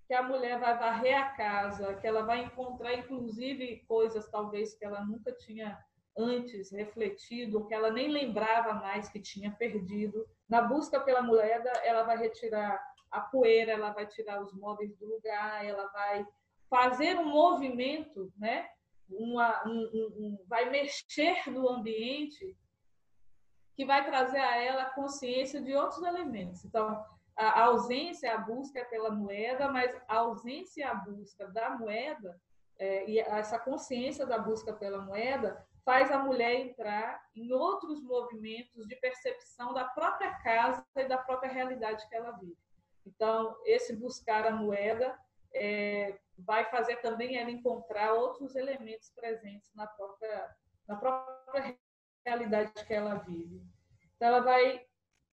que 0.07 0.15
a 0.15 0.23
mulher 0.23 0.59
vai 0.59 0.79
varrer 0.79 1.15
a 1.15 1.29
casa, 1.33 1.93
que 1.97 2.07
ela 2.07 2.23
vai 2.23 2.43
encontrar, 2.43 2.95
inclusive, 2.95 3.85
coisas 3.87 4.27
talvez 4.31 4.73
que 4.73 4.83
ela 4.83 5.05
nunca 5.05 5.31
tinha 5.33 5.79
antes 6.17 6.73
refletido, 6.73 7.67
que 7.67 7.75
ela 7.75 7.91
nem 7.91 8.09
lembrava 8.09 8.73
mais 8.73 9.11
que 9.11 9.21
tinha 9.21 9.53
perdido. 9.53 10.27
Na 10.49 10.63
busca 10.63 10.99
pela 11.01 11.21
moeda, 11.21 11.71
ela 11.83 12.03
vai 12.03 12.17
retirar 12.17 12.83
a 13.11 13.21
poeira, 13.21 13.73
ela 13.73 13.93
vai 13.93 14.07
tirar 14.07 14.43
os 14.43 14.55
móveis 14.55 14.97
do 14.97 15.05
lugar, 15.05 15.67
ela 15.67 15.87
vai 15.89 16.27
fazer 16.71 17.19
um 17.19 17.27
movimento, 17.27 18.33
né? 18.39 18.71
Uma, 19.11 19.69
um, 19.69 19.81
um, 19.93 20.07
um, 20.17 20.45
vai 20.49 20.71
mexer 20.71 21.47
no 21.51 21.69
ambiente 21.69 22.57
que 23.77 23.85
vai 23.85 24.05
trazer 24.05 24.39
a 24.39 24.57
ela 24.57 24.85
consciência 24.87 25.61
de 25.61 25.75
outros 25.75 26.03
elementos. 26.03 26.65
Então, 26.65 27.05
a 27.37 27.65
ausência, 27.65 28.33
a 28.33 28.39
busca 28.39 28.79
é 28.79 28.85
pela 28.85 29.11
moeda, 29.11 29.69
mas 29.69 29.93
a 30.09 30.19
ausência 30.19 30.83
e 30.83 30.85
a 30.85 30.95
busca 30.95 31.49
da 31.49 31.71
moeda 31.71 32.41
é, 32.79 33.09
e 33.09 33.19
essa 33.19 33.59
consciência 33.59 34.25
da 34.25 34.39
busca 34.39 34.73
pela 34.73 34.99
moeda 34.99 35.65
faz 35.85 36.11
a 36.11 36.19
mulher 36.19 36.55
entrar 36.55 37.23
em 37.35 37.53
outros 37.53 38.03
movimentos 38.03 38.87
de 38.87 38.97
percepção 38.97 39.75
da 39.75 39.85
própria 39.85 40.33
casa 40.39 40.85
e 40.97 41.05
da 41.05 41.19
própria 41.19 41.53
realidade 41.53 42.09
que 42.09 42.15
ela 42.15 42.33
vive. 42.33 42.57
Então, 43.05 43.57
esse 43.65 43.95
buscar 43.95 44.47
a 44.47 44.51
moeda 44.53 45.19
é, 45.53 46.19
vai 46.39 46.65
fazer 46.65 46.97
também 46.97 47.37
ela 47.37 47.51
encontrar 47.51 48.15
outros 48.15 48.57
elementos 48.57 49.11
presentes 49.11 49.71
na 49.75 49.87
própria, 49.87 50.51
na 50.89 50.97
própria 50.97 51.77
realidade 52.25 52.73
que 52.87 52.95
ela 52.95 53.17
vive. 53.17 53.63
Então, 54.17 54.29
ela 54.29 54.41
vai 54.41 54.85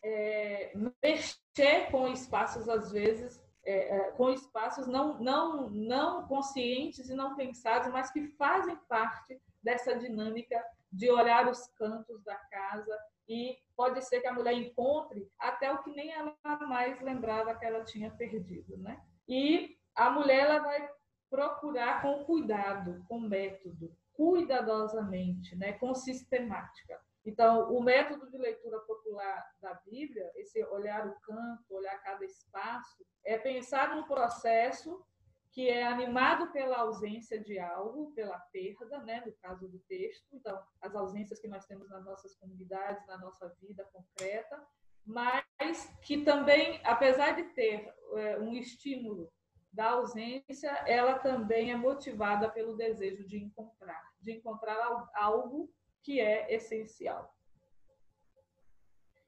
é, 0.04 0.74
mexer 1.02 1.92
com 1.92 2.08
espaços, 2.08 2.68
às 2.68 2.92
vezes, 2.92 3.42
é, 3.64 3.96
é, 3.96 4.12
com 4.12 4.32
espaços 4.32 4.88
não, 4.88 5.20
não, 5.20 5.70
não 5.70 6.28
conscientes 6.28 7.10
e 7.10 7.14
não 7.14 7.36
pensados, 7.36 7.92
mas 7.92 8.12
que 8.12 8.28
fazem 8.30 8.76
parte 8.88 9.40
dessa 9.62 9.96
dinâmica 9.96 10.64
de 10.92 11.10
olhar 11.10 11.48
os 11.48 11.68
cantos 11.76 12.24
da 12.24 12.36
casa 12.36 12.98
e 13.30 13.58
pode 13.78 14.02
ser 14.04 14.20
que 14.20 14.28
a 14.28 14.34
mulher 14.34 14.54
encontre 14.54 15.30
até 15.40 15.72
o 15.72 15.82
que 15.84 15.92
nem 15.92 16.12
ela 16.12 16.36
mais 16.68 17.00
lembrava 17.02 17.56
que 17.56 17.66
ela 17.66 17.86
tinha 17.86 18.12
perdido, 18.12 18.78
né? 18.78 19.02
E 19.28 19.78
a 19.96 20.10
mulher 20.10 20.42
ela 20.42 20.60
vai 20.60 20.90
procurar 21.30 22.02
com 22.02 22.26
cuidado, 22.26 23.06
com 23.08 23.20
método, 23.20 23.96
cuidadosamente, 24.22 25.56
né, 25.56 25.74
com 25.74 25.96
sistemática. 25.96 27.02
Então, 27.26 27.74
o 27.74 27.82
método 27.82 28.30
de 28.30 28.38
leitura 28.38 28.80
popular 28.82 29.44
da 29.60 29.74
Bíblia, 29.90 30.32
esse 30.36 30.64
olhar 30.66 31.08
o 31.08 31.20
canto, 31.22 31.74
olhar 31.74 31.98
cada 32.04 32.24
espaço, 32.24 33.04
é 33.26 33.40
pensar 33.40 33.96
num 33.96 34.04
processo 34.04 35.04
que 35.52 35.68
é 35.68 35.88
animado 35.88 36.52
pela 36.52 36.78
ausência 36.78 37.40
de 37.44 37.58
algo, 37.58 38.14
pela 38.14 38.38
perda, 38.54 39.00
né, 39.00 39.24
no 39.26 39.34
caso 39.42 39.68
do 39.68 39.80
texto. 39.80 40.28
Então, 40.34 40.62
as 40.80 40.96
ausências 40.96 41.40
que 41.40 41.48
nós 41.48 41.66
temos 41.66 41.90
nas 41.90 42.06
nossas 42.06 42.36
comunidades, 42.36 43.06
na 43.08 43.18
nossa 43.18 43.50
vida 43.60 43.84
concreta, 43.92 44.64
mas 45.04 45.90
que 46.04 46.24
também, 46.24 46.80
apesar 46.84 47.32
de 47.32 47.46
ter 47.56 47.92
é, 48.18 48.38
um 48.38 48.54
estímulo 48.54 49.34
da 49.72 49.92
ausência, 49.92 50.70
ela 50.86 51.20
também 51.20 51.72
é 51.72 51.76
motivada 51.76 52.50
pelo 52.50 52.76
desejo 52.76 53.26
de 53.26 53.38
encontrar, 53.38 54.12
de 54.20 54.34
encontrar 54.34 55.10
algo 55.14 55.72
que 56.04 56.20
é 56.20 56.54
essencial. 56.54 57.34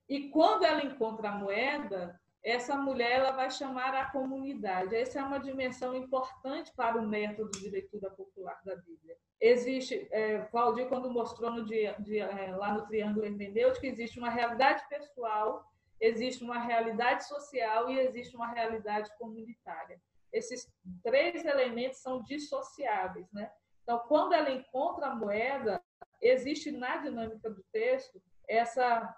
E 0.08 0.30
quando 0.30 0.66
ela 0.66 0.84
encontra 0.84 1.30
a 1.30 1.36
moeda, 1.36 2.20
essa 2.44 2.76
mulher 2.76 3.20
ela 3.20 3.32
vai 3.32 3.50
chamar 3.50 3.96
a 3.96 4.12
comunidade. 4.12 4.96
Essa 4.96 5.20
é 5.20 5.24
uma 5.24 5.40
dimensão 5.40 5.96
importante 5.96 6.74
para 6.76 7.00
o 7.00 7.08
método 7.08 7.52
de 7.52 7.70
leitura 7.70 8.12
popular 8.12 8.60
da 8.66 8.76
Bíblia. 8.76 9.16
Existe, 9.40 10.08
é, 10.12 10.40
Valdir, 10.52 10.90
quando 10.90 11.10
mostrou 11.10 11.52
no 11.52 11.66
dia, 11.66 11.96
dia 12.00 12.26
é, 12.26 12.54
lá 12.56 12.74
no 12.74 12.86
Triângulo 12.86 13.26
Hermenêutico, 13.26 13.86
existe 13.86 14.20
uma 14.20 14.30
realidade 14.30 14.86
pessoal, 14.90 15.66
existe 16.00 16.44
uma 16.44 16.60
realidade 16.60 17.26
social 17.26 17.90
e 17.90 18.00
existe 18.00 18.36
uma 18.36 18.48
realidade 18.48 19.10
comunitária. 19.18 20.02
Esses 20.34 20.68
três 21.04 21.46
elementos 21.46 22.00
são 22.00 22.24
dissociáveis, 22.24 23.32
né? 23.32 23.52
Então, 23.84 24.00
quando 24.08 24.34
ela 24.34 24.50
encontra 24.50 25.08
a 25.08 25.16
moeda, 25.16 25.82
existe 26.22 26.72
na 26.72 26.98
dinâmica 26.98 27.50
do 27.50 27.64
texto 27.72 28.22
essa 28.48 29.16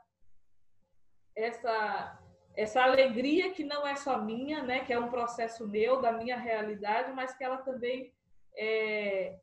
essa 1.36 2.20
essa 2.55 2.82
alegria 2.82 3.51
que 3.51 3.66
não 3.66 3.86
é 3.86 3.97
só 3.97 4.18
minha, 4.22 4.63
né, 4.63 4.86
que 4.86 4.93
é 4.93 4.97
um 4.97 5.09
processo 5.09 5.68
meu 5.68 6.01
da 6.01 6.13
minha 6.13 6.38
realidade, 6.38 7.11
mas 7.11 7.36
que 7.36 7.43
ela 7.43 7.57
também 7.57 8.13
é, 8.55 9.38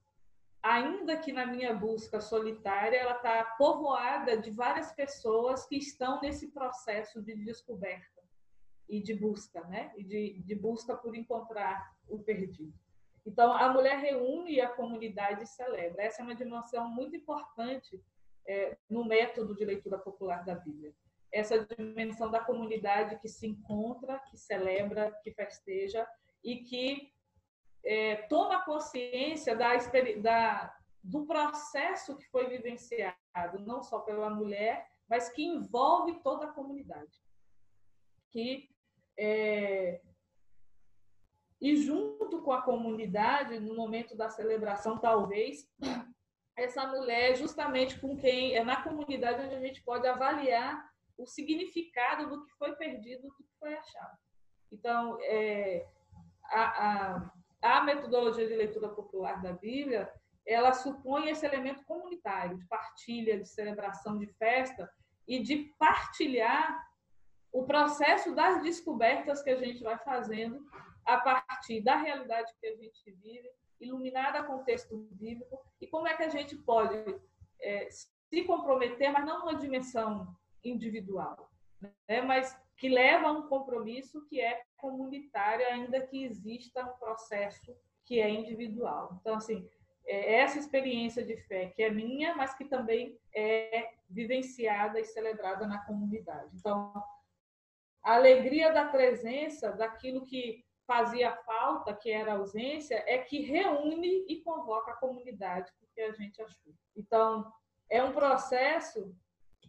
ainda 0.63 1.19
que 1.19 1.31
na 1.31 1.45
minha 1.45 1.75
busca 1.75 2.21
solitária, 2.21 2.97
ela 2.97 3.17
está 3.17 3.45
povoada 3.59 4.37
de 4.39 4.51
várias 4.51 4.93
pessoas 4.93 5.67
que 5.67 5.77
estão 5.77 6.21
nesse 6.21 6.53
processo 6.53 7.21
de 7.21 7.35
descoberta 7.35 8.12
e 8.89 9.01
de 9.01 9.15
busca, 9.15 9.61
né, 9.65 9.93
e 9.97 10.05
de, 10.05 10.43
de 10.43 10.55
busca 10.55 10.97
por 10.97 11.15
encontrar 11.15 11.95
o 12.09 12.19
perdido. 12.19 12.73
Então, 13.25 13.53
a 13.53 13.73
mulher 13.73 13.99
reúne 13.99 14.61
a 14.61 14.69
comunidade 14.69 15.45
e 15.45 15.47
celebra. 15.47 16.03
Essa 16.03 16.23
é 16.23 16.25
uma 16.25 16.35
dimensão 16.35 16.91
muito 16.91 17.15
importante 17.15 18.03
é, 18.47 18.77
no 18.91 19.05
método 19.05 19.55
de 19.55 19.65
leitura 19.65 19.99
popular 19.99 20.45
da 20.45 20.57
Bíblia. 20.57 20.93
Essa 21.33 21.65
dimensão 21.65 22.31
da 22.31 22.41
comunidade 22.41 23.19
que 23.21 23.29
se 23.29 23.47
encontra, 23.47 24.19
que 24.29 24.37
celebra, 24.37 25.13
que 25.23 25.31
festeja 25.33 26.07
e 26.43 26.57
que 26.57 27.13
é, 27.85 28.17
toma 28.29 28.65
consciência 28.65 29.57
da, 29.57 29.77
da, 30.21 30.77
do 31.03 31.25
processo 31.25 32.17
que 32.17 32.29
foi 32.29 32.49
vivenciado, 32.49 33.61
não 33.61 33.83
só 33.83 34.01
pela 34.01 34.31
mulher, 34.31 34.87
mas 35.09 35.29
que 35.31 35.45
envolve 35.45 36.21
toda 36.23 36.47
a 36.47 36.53
comunidade. 36.53 37.23
Que 38.31 38.72
é, 39.25 40.01
e 41.61 41.77
junto 41.77 42.43
com 42.43 42.51
a 42.51 42.63
comunidade, 42.63 43.61
no 43.61 43.77
momento 43.77 44.17
da 44.17 44.29
celebração, 44.29 44.99
talvez, 44.99 45.71
essa 46.57 46.85
mulher 46.89 47.37
justamente 47.37 48.01
com 48.01 48.17
quem 48.17 48.57
é 48.57 48.65
na 48.65 48.83
comunidade 48.83 49.45
onde 49.45 49.55
a 49.55 49.61
gente 49.61 49.81
pode 49.85 50.09
avaliar 50.09 50.91
o 51.17 51.25
significado 51.25 52.29
do 52.29 52.45
que 52.45 52.53
foi 52.55 52.75
perdido, 52.75 53.23
do 53.23 53.35
que 53.35 53.45
foi 53.61 53.75
achado. 53.75 54.19
Então, 54.73 55.17
é, 55.21 55.87
a, 56.47 57.31
a, 57.63 57.79
a 57.79 57.85
metodologia 57.85 58.49
de 58.49 58.57
leitura 58.57 58.89
popular 58.89 59.41
da 59.41 59.53
Bíblia, 59.53 60.13
ela 60.45 60.73
supõe 60.73 61.29
esse 61.29 61.47
elemento 61.47 61.85
comunitário, 61.85 62.59
de 62.59 62.67
partilha, 62.67 63.39
de 63.39 63.49
celebração, 63.49 64.19
de 64.19 64.27
festa, 64.27 64.93
e 65.29 65.39
de 65.39 65.73
partilhar 65.79 66.92
o 67.53 67.65
processo 67.65 68.35
das 68.35 68.63
descobertas 68.63 69.43
que 69.43 69.51
a 69.51 69.57
gente 69.57 69.83
vai 69.83 69.99
fazendo 69.99 70.65
a 71.05 71.19
partir 71.19 71.83
da 71.83 71.97
realidade 71.97 72.53
que 72.61 72.67
a 72.67 72.77
gente 72.77 73.11
vive, 73.23 73.49
iluminada 73.81 74.43
com 74.45 74.57
o 74.57 74.65
texto 74.65 74.97
bíblico, 75.11 75.61
e 75.81 75.87
como 75.87 76.07
é 76.07 76.17
que 76.17 76.23
a 76.23 76.29
gente 76.29 76.57
pode 76.57 76.97
é, 77.61 77.89
se 77.91 78.45
comprometer, 78.45 79.13
mas 79.13 79.25
não 79.25 79.41
numa 79.41 79.57
dimensão 79.57 80.35
individual, 80.65 81.51
né? 82.09 82.23
mas 82.23 82.57
que 82.77 82.89
leva 82.89 83.29
a 83.29 83.33
um 83.33 83.49
compromisso 83.49 84.25
que 84.27 84.41
é 84.41 84.63
comunitário, 84.77 85.67
ainda 85.67 86.01
que 86.01 86.25
exista 86.25 86.85
um 86.85 86.99
processo 86.99 87.77
que 88.05 88.21
é 88.21 88.29
individual. 88.29 89.19
Então, 89.21 89.35
assim, 89.35 89.69
é 90.07 90.41
essa 90.41 90.59
experiência 90.59 91.25
de 91.25 91.37
fé 91.37 91.67
que 91.67 91.83
é 91.83 91.91
minha, 91.91 92.35
mas 92.35 92.55
que 92.55 92.65
também 92.65 93.19
é 93.35 93.91
vivenciada 94.09 94.99
e 94.99 95.05
celebrada 95.05 95.67
na 95.67 95.85
comunidade. 95.85 96.51
Então, 96.55 96.93
a 98.03 98.15
alegria 98.15 98.73
da 98.73 98.87
presença 98.87 99.73
daquilo 99.73 100.25
que 100.25 100.65
fazia 100.87 101.35
falta, 101.47 101.95
que 101.95 102.11
era 102.11 102.35
ausência, 102.35 103.03
é 103.07 103.19
que 103.19 103.41
reúne 103.43 104.27
e 104.29 104.43
convoca 104.43 104.93
a 104.93 104.97
comunidade, 104.97 105.71
porque 105.79 106.01
a 106.01 106.13
gente 106.13 106.43
achou. 106.43 106.75
Então, 106.97 107.51
é 107.89 108.03
um 108.03 108.13
processo, 108.13 109.15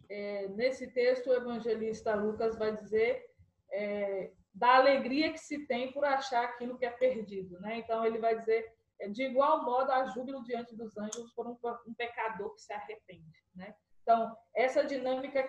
é, 0.08 0.48
nesse 0.48 0.92
texto, 0.92 1.28
o 1.28 1.34
evangelista 1.34 2.14
Lucas 2.14 2.58
vai 2.58 2.74
dizer 2.74 3.24
é, 3.72 4.32
da 4.52 4.76
alegria 4.76 5.32
que 5.32 5.38
se 5.38 5.66
tem 5.66 5.92
por 5.92 6.04
achar 6.04 6.44
aquilo 6.44 6.76
que 6.76 6.84
é 6.84 6.90
perdido. 6.90 7.60
Né? 7.60 7.78
Então, 7.78 8.04
ele 8.04 8.18
vai 8.18 8.36
dizer, 8.36 8.72
é, 9.00 9.08
de 9.08 9.24
igual 9.24 9.64
modo, 9.64 9.90
há 9.90 10.06
júbilo 10.06 10.42
diante 10.44 10.76
dos 10.76 10.96
anjos 10.96 11.32
por 11.32 11.46
um, 11.46 11.56
um 11.86 11.94
pecador 11.94 12.54
que 12.54 12.60
se 12.60 12.72
arrepende. 12.72 13.42
Né? 13.54 13.74
Então, 14.02 14.36
essa 14.54 14.84
dinâmica 14.84 15.48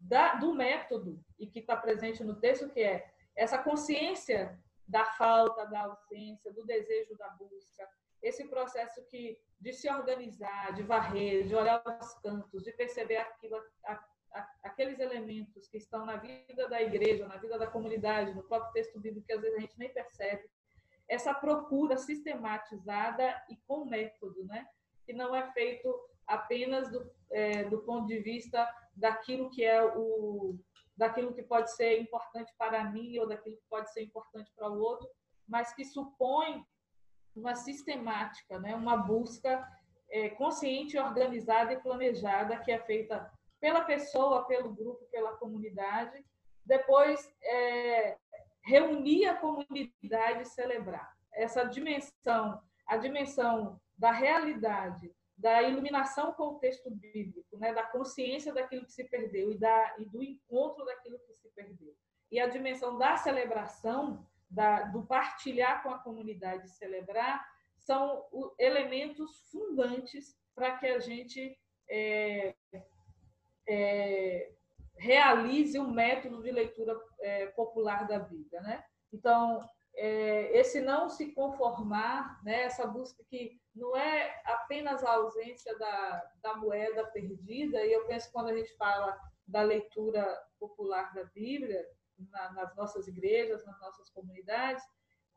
da, 0.00 0.34
do 0.34 0.54
método, 0.54 1.22
e 1.38 1.46
que 1.46 1.60
está 1.60 1.76
presente 1.76 2.22
no 2.22 2.38
texto, 2.38 2.68
que 2.68 2.80
é 2.80 3.10
essa 3.34 3.58
consciência 3.58 4.58
da 4.86 5.04
falta, 5.04 5.64
da 5.66 5.82
ausência, 5.82 6.52
do 6.52 6.64
desejo 6.64 7.16
da 7.16 7.28
busca. 7.30 7.88
Esse 8.22 8.44
processo 8.44 9.04
que 9.06 9.38
de 9.60 9.72
se 9.72 9.88
organizar, 9.88 10.72
de 10.74 10.82
varrer, 10.82 11.46
de 11.46 11.54
olhar 11.54 11.82
os 12.00 12.14
cantos, 12.14 12.62
de 12.62 12.72
perceber 12.72 13.16
aquilo, 13.16 13.56
a, 13.84 13.92
a, 14.34 14.48
aqueles 14.64 14.98
elementos 14.98 15.68
que 15.68 15.76
estão 15.76 16.04
na 16.04 16.16
vida 16.16 16.68
da 16.68 16.82
igreja, 16.82 17.26
na 17.26 17.36
vida 17.36 17.58
da 17.58 17.66
comunidade, 17.66 18.34
no 18.34 18.42
próprio 18.42 18.72
texto 18.72 19.00
bíblico 19.00 19.26
que 19.26 19.32
às 19.32 19.40
vezes 19.40 19.56
a 19.56 19.60
gente 19.60 19.78
nem 19.78 19.92
percebe. 19.92 20.48
Essa 21.08 21.32
procura 21.32 21.96
sistematizada 21.96 23.42
e 23.48 23.56
com 23.66 23.84
método, 23.84 24.44
né? 24.44 24.66
Que 25.06 25.12
não 25.12 25.34
é 25.34 25.50
feito 25.52 25.94
apenas 26.26 26.90
do, 26.90 27.10
é, 27.30 27.64
do 27.64 27.82
ponto 27.82 28.06
de 28.06 28.18
vista 28.18 28.68
daquilo 28.94 29.50
que 29.50 29.64
é 29.64 29.82
o 29.84 30.58
daquilo 30.96 31.32
que 31.32 31.42
pode 31.42 31.74
ser 31.74 32.00
importante 32.00 32.52
para 32.56 32.84
mim 32.84 33.18
ou 33.18 33.26
daquilo 33.26 33.56
que 33.56 33.64
pode 33.68 33.90
ser 33.92 34.02
importante 34.02 34.52
para 34.54 34.70
o 34.70 34.78
outro, 34.78 35.08
mas 35.48 35.72
que 35.72 35.84
supõe 35.84 36.64
uma 37.34 37.54
sistemática, 37.54 38.58
né? 38.58 38.74
uma 38.74 38.96
busca 38.96 39.66
é, 40.10 40.28
consciente, 40.30 40.98
organizada 40.98 41.72
e 41.72 41.80
planejada 41.80 42.58
que 42.58 42.70
é 42.70 42.78
feita 42.78 43.30
pela 43.58 43.82
pessoa, 43.82 44.46
pelo 44.46 44.72
grupo, 44.72 45.04
pela 45.10 45.32
comunidade. 45.38 46.24
Depois, 46.64 47.32
é, 47.42 48.18
reunir 48.64 49.26
a 49.26 49.36
comunidade 49.36 50.42
e 50.42 50.46
celebrar. 50.46 51.16
Essa 51.32 51.64
dimensão, 51.64 52.60
a 52.86 52.96
dimensão 52.96 53.80
da 53.96 54.12
realidade, 54.12 55.12
da 55.42 55.60
iluminação 55.60 56.32
com 56.34 56.54
o 56.54 56.58
texto 56.60 56.88
bíblico, 56.88 57.58
né, 57.58 57.74
da 57.74 57.82
consciência 57.82 58.54
daquilo 58.54 58.86
que 58.86 58.92
se 58.92 59.02
perdeu 59.02 59.50
e, 59.50 59.58
da, 59.58 59.96
e 59.98 60.04
do 60.04 60.22
encontro 60.22 60.84
daquilo 60.84 61.18
que 61.18 61.34
se 61.34 61.48
perdeu. 61.48 61.92
E 62.30 62.38
a 62.38 62.46
dimensão 62.46 62.96
da 62.96 63.16
celebração, 63.16 64.24
da, 64.48 64.84
do 64.84 65.04
partilhar 65.04 65.82
com 65.82 65.90
a 65.90 65.98
comunidade 65.98 66.70
celebrar, 66.70 67.44
são 67.76 68.24
elementos 68.56 69.50
fundantes 69.50 70.38
para 70.54 70.78
que 70.78 70.86
a 70.86 71.00
gente 71.00 71.58
é, 71.90 72.54
é, 73.68 74.52
realize 74.96 75.76
um 75.76 75.90
método 75.90 76.40
de 76.40 76.52
leitura 76.52 76.96
é, 77.20 77.46
popular 77.46 78.06
da 78.06 78.20
Bíblia. 78.20 78.60
Né? 78.60 78.84
Então, 79.12 79.68
é, 79.94 80.58
esse 80.58 80.80
não 80.80 81.08
se 81.08 81.32
conformar, 81.32 82.42
né, 82.42 82.62
essa 82.62 82.86
busca 82.86 83.22
que 83.28 83.60
não 83.74 83.96
é 83.96 84.42
apenas 84.44 85.02
a 85.04 85.12
ausência 85.12 85.76
da, 85.78 86.30
da 86.42 86.56
moeda 86.56 87.06
perdida, 87.06 87.84
e 87.84 87.92
eu 87.92 88.06
penso 88.06 88.26
que 88.26 88.32
quando 88.32 88.48
a 88.48 88.56
gente 88.56 88.74
fala 88.76 89.18
da 89.46 89.62
leitura 89.62 90.26
popular 90.58 91.12
da 91.14 91.24
Bíblia, 91.24 91.84
na, 92.30 92.52
nas 92.52 92.76
nossas 92.76 93.08
igrejas, 93.08 93.64
nas 93.64 93.80
nossas 93.80 94.08
comunidades, 94.10 94.82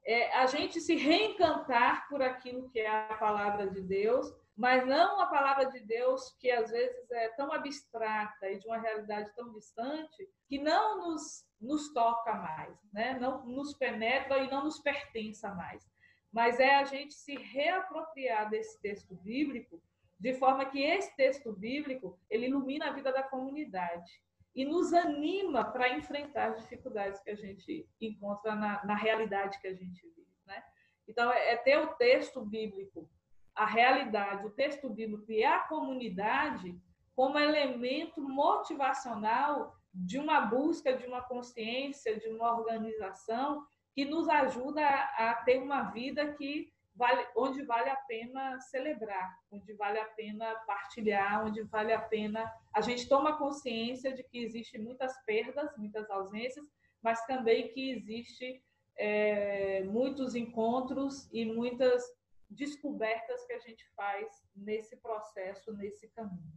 é 0.05 0.31
a 0.37 0.45
gente 0.45 0.79
se 0.79 0.95
reencantar 0.95 2.07
por 2.07 2.21
aquilo 2.21 2.69
que 2.69 2.79
é 2.79 2.87
a 2.87 3.17
palavra 3.17 3.67
de 3.67 3.81
Deus, 3.81 4.31
mas 4.55 4.85
não 4.87 5.19
a 5.19 5.25
palavra 5.25 5.65
de 5.65 5.79
Deus 5.79 6.31
que 6.39 6.49
às 6.49 6.69
vezes 6.71 7.11
é 7.11 7.29
tão 7.29 7.51
abstrata 7.51 8.49
e 8.49 8.59
de 8.59 8.67
uma 8.67 8.77
realidade 8.77 9.33
tão 9.35 9.51
distante 9.51 10.29
que 10.47 10.59
não 10.59 11.09
nos, 11.09 11.45
nos 11.59 11.93
toca 11.93 12.33
mais, 12.33 12.77
né? 12.91 13.17
não 13.19 13.45
nos 13.45 13.73
penetra 13.73 14.39
e 14.39 14.49
não 14.49 14.63
nos 14.63 14.79
pertença 14.79 15.53
mais. 15.53 15.87
Mas 16.31 16.59
é 16.59 16.75
a 16.75 16.83
gente 16.83 17.13
se 17.13 17.35
reapropriar 17.35 18.49
desse 18.49 18.81
texto 18.81 19.15
bíblico 19.15 19.81
de 20.19 20.33
forma 20.33 20.65
que 20.65 20.81
esse 20.81 21.15
texto 21.15 21.51
bíblico 21.53 22.19
ele 22.29 22.47
ilumina 22.47 22.89
a 22.89 22.93
vida 22.93 23.11
da 23.11 23.23
comunidade 23.23 24.11
e 24.53 24.63
nos 24.65 24.93
anima 24.93 25.65
para 25.65 25.97
enfrentar 25.97 26.51
as 26.51 26.61
dificuldades 26.61 27.21
que 27.21 27.29
a 27.29 27.35
gente 27.35 27.87
encontra 27.99 28.55
na, 28.55 28.85
na 28.85 28.95
realidade 28.95 29.59
que 29.59 29.67
a 29.67 29.73
gente 29.73 30.01
vive. 30.01 30.27
Né? 30.45 30.63
Então, 31.07 31.31
é, 31.31 31.53
é 31.53 31.57
ter 31.57 31.77
o 31.77 31.95
texto 31.95 32.41
bíblico 32.41 33.09
a 33.55 33.65
realidade, 33.65 34.45
o 34.45 34.51
texto 34.51 34.89
bíblico 34.89 35.31
e 35.31 35.43
a 35.43 35.59
comunidade 35.59 36.77
como 37.15 37.39
elemento 37.39 38.21
motivacional 38.21 39.74
de 39.95 40.19
uma 40.19 40.41
busca 40.41 40.95
de 40.95 41.05
uma 41.05 41.21
consciência, 41.21 42.19
de 42.19 42.27
uma 42.27 42.53
organização 42.57 43.65
que 43.93 44.03
nos 44.03 44.27
ajuda 44.27 44.85
a, 44.85 45.41
ter 45.45 45.57
uma 45.59 45.83
vida 45.91 46.33
que 46.33 46.69
vale, 46.93 47.25
onde 47.35 47.63
vale 47.63 47.89
a 47.89 47.95
pena 47.95 48.59
celebrar, 48.59 49.37
onde 49.49 49.73
vale 49.73 49.97
a 49.97 50.05
pena 50.05 50.53
partilhar, 50.67 51.45
onde 51.45 51.61
vale 51.63 51.93
a 51.93 52.01
pena 52.01 52.51
a 52.73 52.81
gente 52.81 53.07
toma 53.07 53.37
consciência 53.37 54.13
de 54.13 54.21
que 54.23 54.39
existe 54.39 54.77
muitas 54.77 55.17
perdas, 55.23 55.71
muitas 55.77 56.09
ausências, 56.09 56.65
mas 57.01 57.25
também 57.25 57.69
que 57.69 57.91
existe 57.91 58.61
é, 58.97 59.83
muitos 59.85 60.35
encontros 60.35 61.29
e 61.31 61.45
muitas 61.45 62.03
descobertas 62.49 63.45
que 63.45 63.53
a 63.53 63.59
gente 63.59 63.87
faz 63.95 64.27
nesse 64.53 64.97
processo, 64.97 65.71
nesse 65.73 66.09
caminho. 66.09 66.53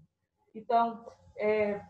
Então, 0.54 1.06
é, 1.36 1.80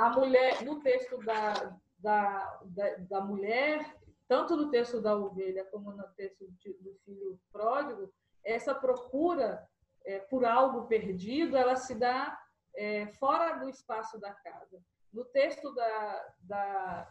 a 0.00 0.08
mulher, 0.08 0.64
no 0.64 0.80
texto 0.80 1.18
da, 1.18 1.76
da, 1.98 2.60
da, 2.64 2.94
da, 2.96 3.20
mulher, 3.20 3.94
tanto 4.26 4.56
no 4.56 4.70
texto 4.70 4.98
da 4.98 5.14
ovelha 5.14 5.62
como 5.66 5.92
no 5.92 6.08
texto 6.16 6.46
do 6.80 6.94
filho 7.04 7.38
pródigo, 7.52 8.10
essa 8.42 8.74
procura 8.74 9.68
é, 10.06 10.18
por 10.18 10.46
algo 10.46 10.86
perdido, 10.86 11.54
ela 11.54 11.76
se 11.76 11.94
dá 11.94 12.40
é, 12.74 13.08
fora 13.18 13.58
do 13.58 13.68
espaço 13.68 14.18
da 14.18 14.32
casa. 14.32 14.82
No 15.12 15.22
texto 15.26 15.74
da, 15.74 16.34
da, 16.40 17.10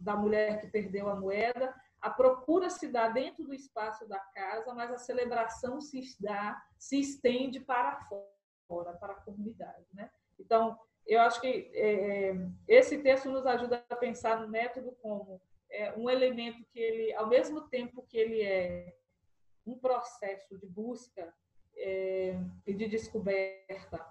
da 0.00 0.16
mulher 0.16 0.60
que 0.60 0.66
perdeu 0.66 1.08
a 1.08 1.14
moeda, 1.14 1.72
a 2.00 2.10
procura 2.10 2.68
se 2.68 2.88
dá 2.88 3.08
dentro 3.08 3.44
do 3.44 3.54
espaço 3.54 4.08
da 4.08 4.18
casa, 4.18 4.74
mas 4.74 4.90
a 4.90 4.98
celebração 4.98 5.80
se 5.80 6.02
dá, 6.20 6.60
se 6.76 6.98
estende 6.98 7.60
para 7.60 8.08
fora, 8.66 8.92
para 8.94 9.12
a 9.12 9.20
comunidade, 9.20 9.86
né? 9.92 10.10
Então, 10.36 10.76
eu 11.06 11.20
acho 11.20 11.40
que 11.40 11.70
é, 11.74 12.30
é, 12.30 12.48
esse 12.66 12.98
texto 12.98 13.30
nos 13.30 13.46
ajuda 13.46 13.84
a 13.88 13.96
pensar 13.96 14.40
no 14.40 14.48
método 14.48 14.92
como 15.02 15.40
é, 15.70 15.92
um 15.96 16.08
elemento 16.08 16.64
que 16.72 16.78
ele, 16.78 17.12
ao 17.14 17.28
mesmo 17.28 17.62
tempo 17.62 18.04
que 18.08 18.16
ele 18.16 18.42
é 18.42 18.96
um 19.66 19.78
processo 19.78 20.58
de 20.58 20.66
busca 20.66 21.34
é, 21.76 22.38
e 22.66 22.74
de 22.74 22.88
descoberta 22.88 24.04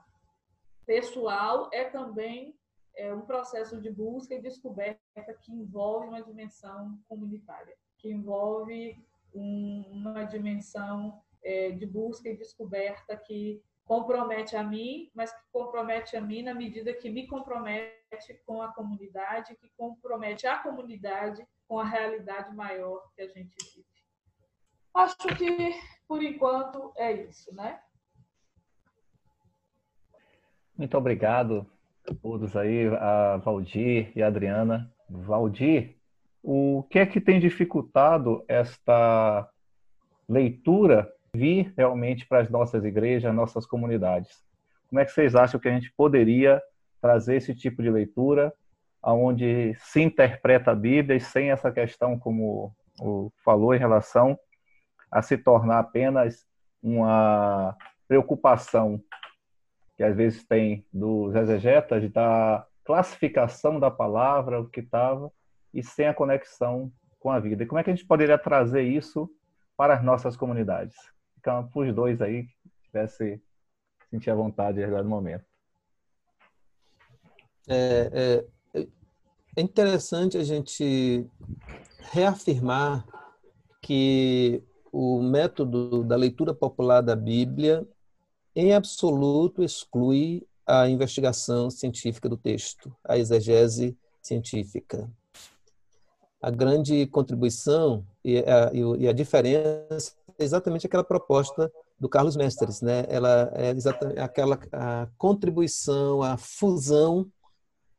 pessoal, 0.85 1.69
é 1.71 1.85
também 1.85 2.57
é 2.95 3.13
um 3.13 3.21
processo 3.21 3.81
de 3.81 3.89
busca 3.89 4.35
e 4.35 4.41
descoberta 4.41 5.33
que 5.41 5.51
envolve 5.51 6.07
uma 6.07 6.21
dimensão 6.21 6.99
comunitária 7.07 7.75
que 8.03 8.11
envolve 8.11 9.01
um, 9.33 9.85
uma 9.89 10.25
dimensão 10.25 11.21
é, 11.41 11.71
de 11.71 11.85
busca 11.85 12.27
e 12.27 12.35
descoberta 12.35 13.15
que 13.15 13.63
compromete 13.85 14.55
a 14.55 14.63
mim, 14.63 15.09
mas 15.13 15.31
que 15.31 15.41
compromete 15.51 16.15
a 16.15 16.21
mim 16.21 16.41
na 16.41 16.53
medida 16.53 16.93
que 16.93 17.09
me 17.09 17.27
compromete 17.27 18.33
com 18.45 18.61
a 18.61 18.73
comunidade, 18.73 19.55
que 19.55 19.69
compromete 19.77 20.47
a 20.47 20.57
comunidade 20.59 21.45
com 21.67 21.79
a 21.79 21.85
realidade 21.85 22.55
maior 22.55 23.11
que 23.15 23.21
a 23.21 23.27
gente 23.27 23.55
vive. 23.75 23.85
Acho 24.93 25.17
que, 25.17 25.75
por 26.07 26.21
enquanto, 26.21 26.93
é 26.95 27.11
isso, 27.11 27.53
né? 27.55 27.79
Muito 30.77 30.97
obrigado 30.97 31.67
a 32.09 32.13
todos 32.13 32.55
aí, 32.55 32.87
a 32.87 33.37
Valdir 33.37 34.11
e 34.15 34.21
a 34.21 34.27
Adriana. 34.27 34.93
Valdir, 35.09 35.97
o 36.41 36.83
que 36.89 36.99
é 36.99 37.05
que 37.05 37.21
tem 37.21 37.39
dificultado 37.39 38.43
esta 38.47 39.49
leitura 40.27 41.11
vir 41.35 41.73
realmente 41.75 42.27
para 42.27 42.41
as 42.41 42.49
nossas 42.49 42.85
igrejas, 42.85 43.33
nossas 43.33 43.65
comunidades? 43.65 44.43
Como 44.87 44.99
é 44.99 45.05
que 45.05 45.11
vocês 45.11 45.35
acham 45.35 45.59
que 45.59 45.67
a 45.67 45.71
gente 45.71 45.91
poderia 45.97 46.61
trazer 47.01 47.35
esse 47.35 47.55
tipo 47.55 47.81
de 47.81 47.89
leitura, 47.89 48.53
aonde 49.01 49.75
se 49.79 50.01
interpreta 50.01 50.71
a 50.71 50.75
Bíblia 50.75 51.17
e 51.17 51.19
sem 51.19 51.51
essa 51.51 51.71
questão, 51.71 52.17
como 52.17 52.73
o 52.99 53.31
falou, 53.43 53.73
em 53.73 53.79
relação 53.79 54.37
a 55.11 55.21
se 55.21 55.37
tornar 55.37 55.79
apenas 55.79 56.47
uma 56.81 57.75
preocupação 58.07 59.01
que 59.95 60.03
às 60.03 60.15
vezes 60.15 60.45
tem 60.45 60.85
dos 60.93 61.35
exegetas 61.35 62.11
da 62.11 62.65
classificação 62.83 63.79
da 63.79 63.91
palavra, 63.91 64.59
o 64.59 64.69
que 64.69 64.79
estava, 64.79 65.31
e 65.73 65.83
sem 65.83 66.07
a 66.07 66.13
conexão 66.13 66.91
com 67.19 67.31
a 67.31 67.39
vida. 67.39 67.63
E 67.63 67.65
como 67.65 67.79
é 67.79 67.83
que 67.83 67.89
a 67.89 67.95
gente 67.95 68.05
poderia 68.05 68.37
trazer 68.37 68.83
isso 68.83 69.29
para 69.75 69.95
as 69.95 70.03
nossas 70.03 70.35
comunidades? 70.35 70.95
Fica 71.43 71.61
para 71.61 71.81
os 71.81 71.93
dois 71.93 72.21
aí 72.21 72.47
tivesse 72.85 73.41
sentir 74.09 74.29
a 74.29 74.35
vontade 74.35 74.81
agora 74.81 75.03
no 75.03 75.09
momento. 75.09 75.43
É, 77.67 78.45
é, 78.73 78.87
é 79.57 79.61
interessante 79.61 80.37
a 80.37 80.43
gente 80.45 81.29
reafirmar 82.13 83.05
que 83.81 84.63
o 84.89 85.21
método 85.21 86.01
da 86.05 86.15
leitura 86.15 86.53
popular 86.53 87.01
da 87.01 87.15
Bíblia, 87.15 87.85
em 88.55 88.73
absoluto, 88.73 89.61
exclui 89.61 90.47
a 90.65 90.87
investigação 90.87 91.69
científica 91.69 92.29
do 92.29 92.37
texto, 92.37 92.95
a 93.03 93.17
exegese 93.17 93.97
científica 94.21 95.11
a 96.43 96.51
grande 96.51 97.07
contribuição 97.07 98.05
e 98.21 98.39
a, 98.39 98.69
e 98.99 99.07
a 99.07 99.13
diferença 99.13 100.13
exatamente 100.39 100.85
aquela 100.85 101.03
proposta 101.03 101.71
do 101.99 102.09
Carlos 102.09 102.35
Mestres, 102.35 102.81
né? 102.81 103.05
Ela 103.07 103.51
é 103.55 103.71
exatamente 103.71 104.19
aquela 104.19 104.59
a 104.71 105.07
contribuição, 105.17 106.21
a 106.21 106.37
fusão 106.37 107.29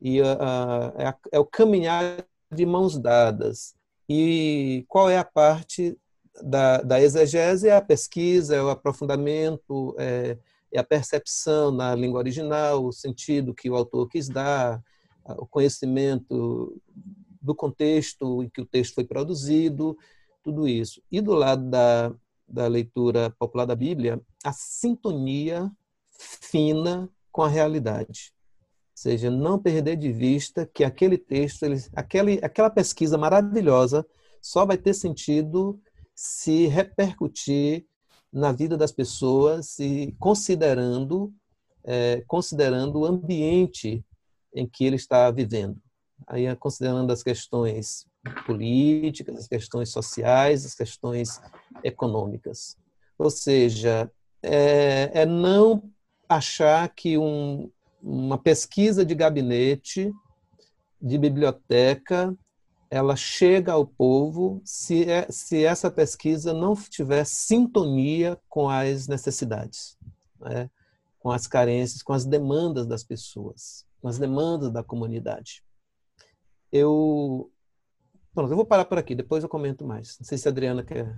e 0.00 0.20
a, 0.20 0.32
a, 0.34 1.08
é, 1.08 1.14
é 1.32 1.38
o 1.38 1.44
caminhar 1.44 2.24
de 2.52 2.66
mãos 2.66 2.98
dadas. 2.98 3.74
E 4.08 4.84
qual 4.88 5.08
é 5.08 5.16
a 5.16 5.24
parte 5.24 5.96
da, 6.42 6.82
da 6.82 7.00
exegese? 7.00 7.68
É 7.68 7.76
a 7.76 7.80
pesquisa, 7.80 8.54
é 8.54 8.62
o 8.62 8.70
aprofundamento, 8.70 9.94
é, 9.98 10.36
é 10.72 10.78
a 10.78 10.84
percepção 10.84 11.70
na 11.70 11.94
língua 11.94 12.18
original, 12.18 12.84
o 12.84 12.92
sentido 12.92 13.54
que 13.54 13.70
o 13.70 13.76
autor 13.76 14.08
quis 14.08 14.28
dar, 14.28 14.82
o 15.38 15.46
conhecimento 15.46 16.78
do 17.40 17.54
contexto 17.54 18.42
em 18.42 18.48
que 18.48 18.60
o 18.60 18.66
texto 18.66 18.94
foi 18.94 19.04
produzido, 19.04 19.96
tudo 20.42 20.68
isso. 20.68 21.00
E 21.10 21.20
do 21.20 21.32
lado 21.32 21.68
da, 21.70 22.12
da 22.46 22.66
leitura 22.66 23.30
popular 23.38 23.64
da 23.64 23.74
Bíblia, 23.74 24.20
a 24.42 24.52
sintonia 24.52 25.70
fina 26.10 27.08
com 27.32 27.42
a 27.42 27.48
realidade. 27.48 28.32
Ou 28.92 28.96
seja, 28.96 29.30
não 29.30 29.58
perder 29.58 29.96
de 29.96 30.12
vista 30.12 30.66
que 30.66 30.84
aquele 30.84 31.18
texto, 31.18 31.64
ele, 31.64 31.82
aquele, 31.94 32.38
aquela 32.42 32.70
pesquisa 32.70 33.18
maravilhosa 33.18 34.06
só 34.40 34.64
vai 34.64 34.76
ter 34.76 34.94
sentido 34.94 35.80
se 36.14 36.66
repercutir 36.66 37.86
na 38.32 38.52
vida 38.52 38.76
das 38.76 38.92
pessoas 38.92 39.78
e 39.78 40.14
considerando 40.18 41.32
é, 41.86 42.22
considerando 42.26 43.00
o 43.00 43.04
ambiente 43.04 44.02
em 44.54 44.66
que 44.66 44.84
ele 44.84 44.96
está 44.96 45.30
vivendo 45.30 45.83
aí 46.26 46.54
considerando 46.56 47.12
as 47.12 47.22
questões 47.22 48.06
políticas, 48.46 49.36
as 49.36 49.48
questões 49.48 49.90
sociais, 49.90 50.64
as 50.64 50.74
questões 50.74 51.40
econômicas. 51.82 52.76
Ou 53.18 53.30
seja, 53.30 54.10
é, 54.42 55.10
é 55.22 55.26
não 55.26 55.90
achar 56.28 56.88
que 56.88 57.18
um, 57.18 57.70
uma 58.02 58.38
pesquisa 58.38 59.04
de 59.04 59.14
gabinete, 59.14 60.12
de 61.00 61.18
biblioteca, 61.18 62.34
ela 62.90 63.16
chega 63.16 63.72
ao 63.72 63.86
povo 63.86 64.62
se, 64.64 65.10
é, 65.10 65.26
se 65.30 65.64
essa 65.64 65.90
pesquisa 65.90 66.52
não 66.54 66.74
tiver 66.74 67.24
sintonia 67.24 68.38
com 68.48 68.68
as 68.68 69.06
necessidades, 69.08 69.98
né? 70.40 70.70
com 71.18 71.30
as 71.30 71.46
carências, 71.46 72.02
com 72.02 72.12
as 72.12 72.24
demandas 72.24 72.86
das 72.86 73.02
pessoas, 73.02 73.84
com 74.00 74.08
as 74.08 74.18
demandas 74.18 74.70
da 74.70 74.82
comunidade 74.82 75.62
eu. 76.74 77.52
Pronto, 78.34 78.50
eu 78.52 78.56
vou 78.56 78.66
parar 78.66 78.84
por 78.84 78.98
aqui, 78.98 79.14
depois 79.14 79.44
eu 79.44 79.48
comento 79.48 79.86
mais. 79.86 80.18
Não 80.18 80.26
sei 80.26 80.36
se 80.36 80.48
a 80.48 80.50
Adriana 80.50 80.84
quer. 80.84 81.16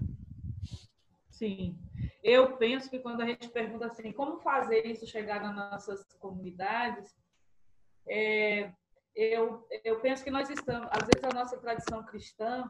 Sim. 1.31 1.79
Eu 2.23 2.57
penso 2.59 2.91
que 2.91 2.99
quando 2.99 3.23
a 3.23 3.27
gente 3.27 3.49
pergunta 3.49 3.87
assim, 3.87 4.13
como 4.13 4.39
fazer 4.41 4.87
isso 4.87 5.07
chegar 5.07 5.41
nas 5.41 5.55
nossas 5.55 6.05
comunidades, 6.19 7.17
é, 8.07 8.71
eu, 9.15 9.67
eu 9.83 9.99
penso 10.01 10.23
que 10.23 10.31
nós 10.31 10.51
estamos, 10.51 10.89
às 10.91 11.07
vezes 11.07 11.25
a 11.25 11.35
nossa 11.35 11.57
tradição 11.57 12.05
cristã, 12.05 12.69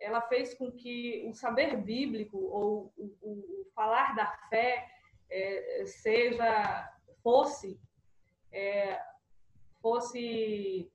ela 0.00 0.20
fez 0.22 0.52
com 0.54 0.72
que 0.72 1.24
o 1.28 1.32
saber 1.32 1.76
bíblico 1.76 2.36
ou 2.38 2.92
o, 2.96 3.06
o, 3.22 3.70
falar 3.72 4.16
da 4.16 4.26
fé 4.50 4.84
é, 5.30 5.84
seja, 5.86 6.92
fosse, 7.22 7.80
é, 8.52 9.00
fosse 9.80 10.90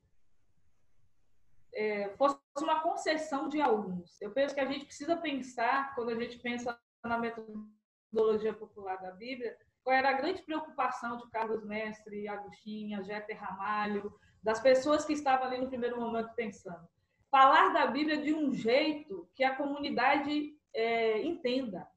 é, 1.73 2.09
fosse 2.17 2.37
uma 2.59 2.81
concessão 2.81 3.47
de 3.47 3.61
alguns. 3.61 4.21
Eu 4.21 4.31
penso 4.31 4.53
que 4.53 4.61
a 4.61 4.65
gente 4.65 4.85
precisa 4.85 5.15
pensar, 5.17 5.95
quando 5.95 6.09
a 6.09 6.15
gente 6.15 6.39
pensa 6.39 6.77
na 7.03 7.17
metodologia 7.17 8.53
popular 8.53 8.97
da 8.97 9.11
Bíblia, 9.11 9.57
qual 9.83 9.95
era 9.95 10.09
a 10.09 10.13
grande 10.13 10.41
preocupação 10.43 11.17
de 11.17 11.29
Carlos 11.29 11.65
Mestre, 11.65 12.27
Agostinho, 12.27 13.03
Jeter 13.03 13.37
Ramalho, 13.37 14.13
das 14.43 14.59
pessoas 14.59 15.05
que 15.05 15.13
estavam 15.13 15.47
ali 15.47 15.59
no 15.59 15.69
primeiro 15.69 15.99
momento 15.99 16.33
pensando. 16.35 16.87
Falar 17.29 17.69
da 17.69 17.87
Bíblia 17.87 18.21
de 18.21 18.33
um 18.33 18.53
jeito 18.53 19.29
que 19.35 19.43
a 19.43 19.55
comunidade 19.55 20.53
é, 20.73 21.21
entenda. 21.21 21.87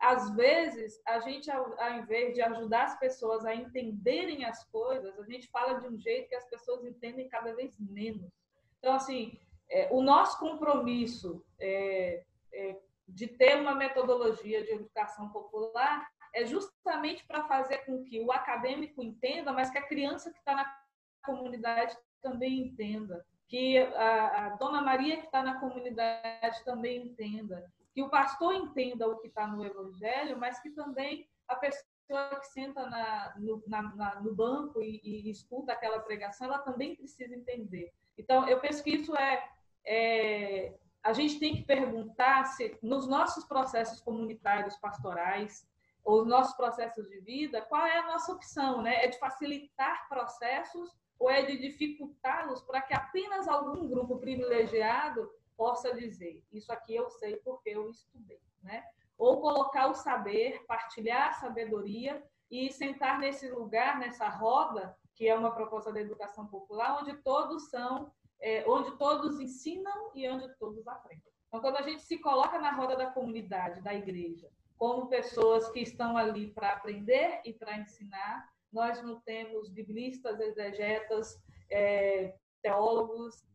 Às 0.00 0.34
vezes, 0.34 1.00
a 1.06 1.18
gente, 1.20 1.50
ao, 1.50 1.78
ao 1.80 1.98
invés 1.98 2.34
de 2.34 2.40
ajudar 2.40 2.84
as 2.84 2.98
pessoas 2.98 3.44
a 3.44 3.54
entenderem 3.54 4.44
as 4.44 4.64
coisas, 4.70 5.18
a 5.18 5.24
gente 5.24 5.48
fala 5.48 5.80
de 5.80 5.88
um 5.88 5.98
jeito 5.98 6.28
que 6.28 6.36
as 6.36 6.48
pessoas 6.48 6.84
entendem 6.84 7.28
cada 7.28 7.54
vez 7.54 7.76
menos. 7.78 8.32
Então, 8.78 8.94
assim, 8.94 9.38
é, 9.70 9.88
o 9.92 10.02
nosso 10.02 10.38
compromisso 10.38 11.44
é, 11.60 12.24
é, 12.52 12.80
de 13.06 13.26
ter 13.26 13.60
uma 13.60 13.74
metodologia 13.74 14.64
de 14.64 14.72
educação 14.72 15.28
popular 15.30 16.08
é 16.34 16.44
justamente 16.44 17.24
para 17.26 17.44
fazer 17.44 17.78
com 17.78 18.04
que 18.04 18.20
o 18.20 18.30
acadêmico 18.30 19.02
entenda, 19.02 19.52
mas 19.52 19.70
que 19.70 19.78
a 19.78 19.86
criança 19.86 20.30
que 20.30 20.38
está 20.38 20.54
na 20.54 20.78
comunidade 21.24 21.96
também 22.22 22.60
entenda, 22.60 23.24
que 23.48 23.78
a, 23.78 24.46
a 24.46 24.48
Dona 24.56 24.82
Maria 24.82 25.18
que 25.18 25.26
está 25.26 25.42
na 25.42 25.58
comunidade 25.58 26.62
também 26.64 27.06
entenda, 27.06 27.70
que 27.94 28.02
o 28.02 28.10
pastor 28.10 28.54
entenda 28.54 29.08
o 29.08 29.18
que 29.18 29.28
está 29.28 29.46
no 29.46 29.64
Evangelho, 29.64 30.38
mas 30.38 30.60
que 30.60 30.70
também 30.70 31.28
a 31.48 31.56
pessoa 31.56 32.40
que 32.40 32.46
senta 32.46 32.86
na, 32.88 33.34
no, 33.38 33.62
na, 33.66 33.82
na, 33.94 34.20
no 34.20 34.34
banco 34.34 34.82
e, 34.82 35.00
e 35.02 35.30
escuta 35.30 35.72
aquela 35.72 36.00
pregação, 36.00 36.46
ela 36.46 36.58
também 36.58 36.94
precisa 36.94 37.34
entender. 37.34 37.92
Então, 38.18 38.48
eu 38.48 38.60
penso 38.60 38.82
que 38.82 38.90
isso 38.90 39.16
é, 39.16 39.48
é 39.86 40.74
a 41.02 41.12
gente 41.12 41.38
tem 41.38 41.54
que 41.56 41.62
perguntar 41.62 42.44
se 42.44 42.76
nos 42.82 43.06
nossos 43.06 43.44
processos 43.44 44.00
comunitários 44.00 44.76
pastorais, 44.76 45.66
ou 46.08 46.18
nos 46.18 46.28
nossos 46.28 46.56
processos 46.56 47.06
de 47.08 47.20
vida, 47.20 47.60
qual 47.60 47.84
é 47.84 47.98
a 47.98 48.06
nossa 48.06 48.32
opção, 48.32 48.80
né? 48.80 49.04
É 49.04 49.08
de 49.08 49.18
facilitar 49.18 50.08
processos 50.08 50.96
ou 51.18 51.30
é 51.30 51.42
de 51.42 51.58
dificultá-los 51.58 52.62
para 52.62 52.80
que 52.80 52.94
apenas 52.94 53.46
algum 53.46 53.86
grupo 53.86 54.18
privilegiado 54.18 55.30
possa 55.54 55.92
dizer, 55.94 56.42
isso 56.52 56.72
aqui 56.72 56.94
eu 56.94 57.10
sei 57.10 57.36
porque 57.38 57.70
eu 57.70 57.90
estudei, 57.90 58.40
né? 58.62 58.84
Ou 59.18 59.40
colocar 59.40 59.88
o 59.88 59.94
saber, 59.94 60.64
partilhar 60.66 61.28
a 61.28 61.32
sabedoria 61.32 62.24
e 62.50 62.72
sentar 62.72 63.18
nesse 63.18 63.50
lugar, 63.50 63.98
nessa 63.98 64.28
roda, 64.28 64.96
que 65.18 65.28
é 65.28 65.34
uma 65.34 65.50
proposta 65.50 65.92
da 65.92 66.00
educação 66.00 66.46
popular, 66.46 67.02
onde 67.02 67.12
todos 67.24 67.68
são, 67.70 68.12
é, 68.40 68.64
onde 68.68 68.96
todos 68.96 69.40
ensinam 69.40 70.12
e 70.14 70.28
onde 70.30 70.48
todos 70.60 70.86
aprendem. 70.86 71.32
Então, 71.48 71.60
quando 71.60 71.76
a 71.76 71.82
gente 71.82 72.02
se 72.02 72.18
coloca 72.18 72.56
na 72.60 72.70
roda 72.70 72.94
da 72.94 73.10
comunidade, 73.10 73.82
da 73.82 73.92
igreja, 73.92 74.48
como 74.76 75.08
pessoas 75.08 75.68
que 75.72 75.80
estão 75.80 76.16
ali 76.16 76.52
para 76.52 76.70
aprender 76.70 77.40
e 77.44 77.52
para 77.52 77.78
ensinar, 77.78 78.48
nós 78.72 79.02
não 79.02 79.20
temos 79.22 79.68
biblistas, 79.68 80.38
exegetas, 80.38 81.42
é, 81.68 82.36
teólogos 82.62 83.46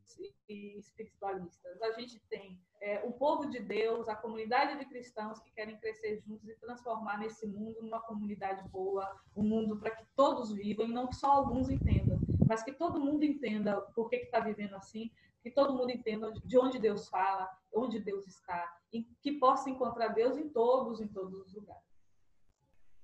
e 0.48 0.78
espiritualistas. 0.78 1.82
A 1.82 1.92
gente 1.94 2.20
tem 2.30 2.60
é, 2.82 3.02
o 3.04 3.12
povo 3.12 3.50
de 3.50 3.60
Deus, 3.60 4.08
a 4.08 4.16
comunidade 4.16 4.78
de 4.78 4.86
cristãos 4.86 5.40
que 5.40 5.52
querem 5.52 5.78
crescer 5.78 6.22
juntos 6.26 6.48
e 6.50 6.56
transformar 6.56 7.18
nesse 7.18 7.48
mundo 7.48 7.82
numa 7.82 8.02
comunidade 8.02 8.68
boa, 8.70 9.10
um 9.36 9.44
mundo 9.44 9.78
para 9.80 9.92
que 9.92 10.06
todos 10.16 10.54
vivam, 10.54 10.86
e 10.86 10.92
não 10.92 11.08
que 11.08 11.16
só 11.16 11.32
alguns 11.32 11.70
entendam, 11.70 12.20
mas 12.48 12.62
que 12.62 12.74
todo 12.74 13.00
mundo 13.00 13.24
entenda 13.24 13.82
por 13.96 14.10
que 14.10 14.18
está 14.18 14.40
vivendo 14.40 14.76
assim, 14.76 15.10
que 15.42 15.52
todo 15.52 15.74
mundo 15.74 15.92
entenda 15.92 16.32
de 16.32 16.58
onde 16.58 16.80
Deus 16.80 17.10
fala, 17.10 17.50
onde 17.74 18.00
Deus 18.00 18.28
está, 18.28 18.72
e 18.92 19.04
que 19.22 19.34
possa 19.40 19.70
encontrar 19.70 20.10
Deus 20.10 20.38
em 20.38 20.50
todos, 20.50 21.02
em 21.02 21.08
todos 21.08 21.34
os 21.40 21.54
lugares. 21.54 21.84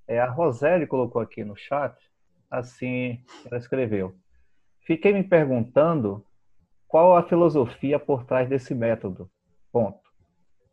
É, 0.07 0.19
a 0.19 0.29
Roseli 0.29 0.87
colocou 0.87 1.21
aqui 1.21 1.43
no 1.43 1.55
chat, 1.55 1.95
assim, 2.49 3.23
ela 3.45 3.57
escreveu: 3.57 4.15
Fiquei 4.89 5.13
me 5.13 5.23
perguntando 5.23 6.25
qual 6.87 7.15
a 7.15 7.21
filosofia 7.21 7.99
por 7.99 8.25
trás 8.25 8.49
desse 8.49 8.73
método 8.73 9.29
Ponto. 9.71 9.99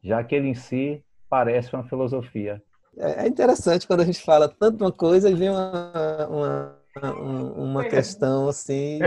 Já 0.02 0.24
que 0.24 0.34
ele 0.34 0.48
em 0.48 0.54
si 0.54 1.04
parece 1.28 1.74
uma 1.74 1.86
filosofia. 1.86 2.62
É, 2.96 3.24
é 3.24 3.28
interessante 3.28 3.86
quando 3.86 4.00
a 4.00 4.06
gente 4.06 4.22
fala 4.22 4.48
tanto 4.48 4.82
uma 4.82 4.90
coisa 4.90 5.28
e 5.28 5.34
vem 5.34 5.50
uma, 5.50 6.26
uma, 6.30 7.12
uma 7.58 7.84
questão 7.84 8.48
assim, 8.48 9.00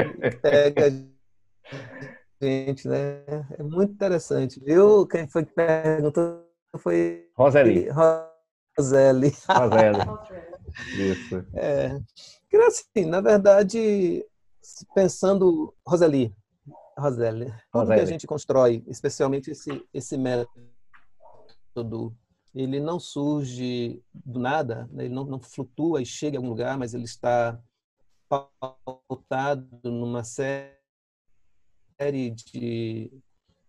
pega 0.44 0.86
a 0.86 2.46
gente, 2.46 2.88
né? 2.88 3.24
É 3.58 3.64
muito 3.64 3.94
interessante. 3.94 4.64
Viu? 4.64 5.08
Quem 5.08 5.28
foi 5.28 5.44
que 5.44 5.54
perguntou 5.54 6.48
foi 6.78 7.26
Roseli. 7.36 7.90
Roseli. 8.78 9.34
Roseli. 9.50 9.98
Isso. 11.02 11.44
É. 11.56 12.00
Assim, 12.68 13.06
na 13.06 13.22
verdade, 13.22 14.24
pensando, 14.94 15.74
Roseli, 15.88 16.36
Roseli, 16.98 17.54
como 17.72 17.88
que 17.88 17.94
a 17.94 18.06
gente 18.06 18.28
constrói, 18.28 18.84
especialmente 18.88 19.52
esse, 19.52 19.86
esse 19.94 20.18
método? 20.18 22.16
Ele 22.54 22.80
não 22.80 23.00
surge 23.00 24.04
do 24.14 24.40
nada, 24.40 24.90
né? 24.92 25.06
ele 25.06 25.14
não, 25.14 25.24
não 25.24 25.40
flutua 25.40 26.02
e 26.02 26.06
chega 26.06 26.38
a 26.38 26.40
algum 26.40 26.50
lugar, 26.50 26.78
mas 26.78 26.94
ele 26.94 27.06
está 27.06 27.62
pautado 28.28 29.68
numa 29.84 30.24
série 30.24 30.72
de 32.32 33.12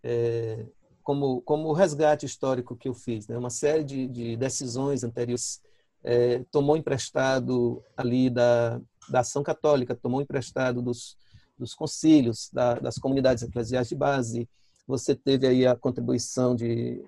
é, 0.02 0.66
como, 1.02 1.40
como 1.42 1.68
o 1.68 1.72
resgate 1.72 2.26
histórico 2.26 2.76
que 2.76 2.88
eu 2.88 2.94
fiz, 2.94 3.28
né? 3.28 3.36
uma 3.36 3.50
série 3.50 3.84
de, 3.84 4.08
de 4.08 4.36
decisões 4.36 5.04
anteriores 5.04 5.60
é, 6.02 6.42
tomou 6.50 6.76
emprestado 6.76 7.84
ali 7.96 8.30
da, 8.30 8.80
da 9.08 9.20
ação 9.20 9.42
católica, 9.42 9.94
tomou 9.94 10.20
emprestado 10.20 10.82
dos, 10.82 11.16
dos 11.58 11.74
concílios, 11.74 12.50
da, 12.52 12.74
das 12.74 12.96
comunidades 12.96 13.42
eclesiais 13.42 13.88
de 13.88 13.94
base. 13.94 14.48
Você 14.86 15.14
teve 15.14 15.46
aí 15.46 15.66
a 15.66 15.76
contribuição 15.76 16.54
de, 16.54 17.04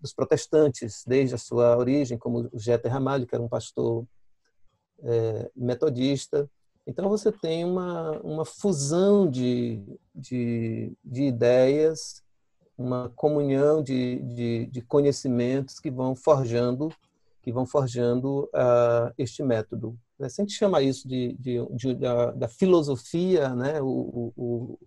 dos 0.00 0.12
protestantes 0.12 1.02
desde 1.06 1.34
a 1.34 1.38
sua 1.38 1.76
origem, 1.76 2.18
como 2.18 2.48
o 2.52 2.58
Jeter 2.58 2.92
Ramalho, 2.92 3.26
que 3.26 3.34
era 3.34 3.42
um 3.42 3.48
pastor 3.48 4.06
é, 5.02 5.50
metodista. 5.54 6.48
Então 6.86 7.08
você 7.08 7.32
tem 7.32 7.64
uma, 7.64 8.12
uma 8.20 8.44
fusão 8.44 9.28
de, 9.28 9.82
de, 10.14 10.92
de 11.04 11.22
ideias, 11.22 12.22
uma 12.76 13.10
comunhão 13.16 13.82
de, 13.82 14.20
de, 14.22 14.66
de, 14.66 14.82
conhecimentos 14.82 15.78
que 15.78 15.90
vão 15.90 16.14
forjando 16.16 16.92
que 17.40 17.52
vão 17.52 17.66
forjando 17.66 18.44
uh, 18.44 19.12
este 19.18 19.42
método. 19.42 19.98
A 20.20 20.28
gente 20.28 20.52
chama 20.52 20.80
isso 20.80 21.08
de, 21.08 21.34
de, 21.38 21.56
de 21.74 21.94
da, 21.94 22.30
da, 22.30 22.48
filosofia, 22.48 23.48
né? 23.54 23.80
o, 23.82 24.32
o, 24.36 24.78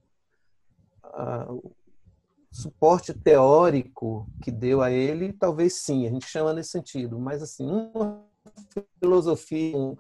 a, 1.04 1.52
o, 1.52 1.76
suporte 2.52 3.14
teórico 3.14 4.28
que 4.42 4.50
deu 4.50 4.82
a 4.82 4.90
ele, 4.90 5.34
talvez 5.34 5.74
sim, 5.74 6.08
a 6.08 6.10
gente 6.10 6.26
chama 6.26 6.54
nesse 6.54 6.72
sentido, 6.72 7.20
mas 7.20 7.44
assim, 7.44 7.68
uma 7.68 8.26
filosofia 9.00 9.78
um, 9.78 9.96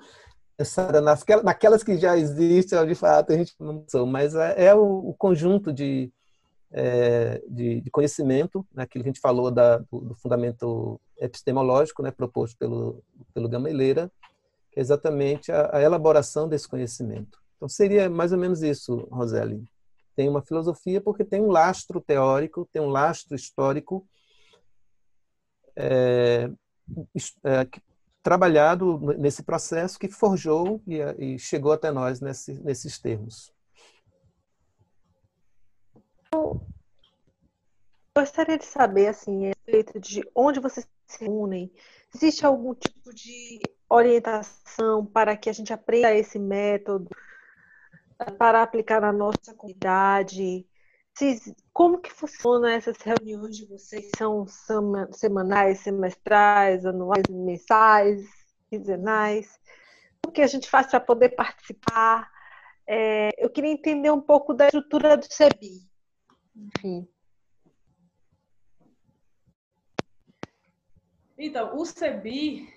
naquelas 1.43 1.83
que 1.83 1.97
já 1.97 2.17
existem, 2.17 2.83
de 2.87 2.95
fato, 2.95 3.31
a 3.31 3.37
gente 3.37 3.53
não 3.59 3.85
sou, 3.87 4.05
mas 4.05 4.33
é, 4.33 4.65
é 4.67 4.75
o, 4.75 5.09
o 5.09 5.13
conjunto 5.13 5.71
de, 5.71 6.11
é, 6.71 7.41
de, 7.47 7.81
de, 7.81 7.91
conhecimento, 7.91 8.65
né, 8.73 8.83
aquilo 8.83 9.03
que 9.03 9.09
a 9.09 9.13
gente 9.13 9.21
falou 9.21 9.51
da, 9.51 9.77
do, 9.77 9.99
do, 9.99 10.15
fundamento 10.15 10.99
epistemológico, 11.19 12.01
né, 12.01 12.11
proposto 12.11 12.57
pelo, 12.57 13.03
pelo 13.33 13.47
Gameleira, 13.47 14.11
exatamente 14.77 15.51
a, 15.51 15.77
a, 15.77 15.81
elaboração 15.81 16.47
desse 16.47 16.67
conhecimento. 16.67 17.39
Então, 17.55 17.67
seria 17.67 18.09
mais 18.09 18.31
ou 18.31 18.37
menos 18.37 18.61
isso, 18.61 19.07
Roseli. 19.11 19.63
Tem 20.15 20.29
uma 20.29 20.41
filosofia 20.41 21.01
porque 21.01 21.25
tem 21.25 21.41
um 21.41 21.49
lastro 21.51 21.99
teórico, 21.99 22.67
tem 22.71 22.81
um 22.81 22.89
lastro 22.89 23.35
histórico 23.35 24.07
é, 25.75 26.49
é, 27.43 27.67
trabalhado 28.23 28.99
nesse 29.17 29.43
processo 29.43 29.99
que 29.99 30.07
forjou 30.07 30.81
e, 30.87 30.99
e 31.17 31.39
chegou 31.39 31.71
até 31.71 31.91
nós 31.91 32.19
nesse, 32.19 32.53
nesses 32.53 32.99
termos. 32.99 33.51
gostaria 38.17 38.57
de 38.57 38.65
saber, 38.65 39.07
assim, 39.07 39.45
a 39.45 39.47
respeito 39.49 39.99
de 39.99 40.27
onde 40.33 40.59
vocês 40.59 40.87
se 41.05 41.23
reúnem. 41.23 41.71
Existe 42.13 42.45
algum 42.45 42.73
tipo 42.73 43.13
de 43.13 43.59
orientação 43.89 45.05
para 45.05 45.35
que 45.35 45.49
a 45.49 45.53
gente 45.53 45.73
aprenda 45.73 46.13
esse 46.13 46.37
método 46.37 47.09
para 48.37 48.63
aplicar 48.63 49.01
na 49.01 49.11
nossa 49.11 49.53
comunidade? 49.53 50.65
como 51.73 51.99
que 51.99 52.11
funcionam 52.13 52.69
essas 52.69 52.97
reuniões 52.97 53.57
de 53.57 53.65
vocês? 53.65 54.11
São 54.15 54.45
semanais, 55.11 55.79
semestrais, 55.79 56.85
anuais, 56.85 57.27
mensais, 57.27 58.23
quinzenais? 58.69 59.59
O 60.25 60.31
que 60.31 60.41
a 60.41 60.47
gente 60.47 60.69
faz 60.69 60.87
para 60.87 60.99
poder 60.99 61.29
participar? 61.29 62.29
É, 62.85 63.29
eu 63.43 63.49
queria 63.49 63.71
entender 63.71 64.11
um 64.11 64.21
pouco 64.21 64.53
da 64.53 64.65
estrutura 64.65 65.17
do 65.17 65.25
CEBI. 65.25 65.87
Enfim. 66.55 67.07
Então, 71.37 71.75
o 71.77 71.85
CEBI, 71.85 72.67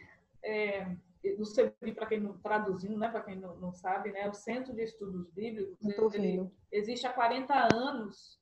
é, 0.50 0.96
o 1.38 1.44
CEBI, 1.44 1.92
para 1.94 2.06
quem 2.06 2.20
não 2.20 2.36
traduzindo, 2.38 2.98
né, 2.98 3.08
para 3.08 3.22
quem 3.22 3.36
não, 3.36 3.56
não, 3.56 3.72
sabe, 3.72 4.10
né, 4.10 4.28
o 4.28 4.34
Centro 4.34 4.74
de 4.74 4.82
Estudos 4.82 5.30
Bíblicos, 5.30 5.78
ele 6.14 6.50
existe 6.72 7.06
há 7.06 7.12
40 7.12 7.74
anos. 7.74 8.40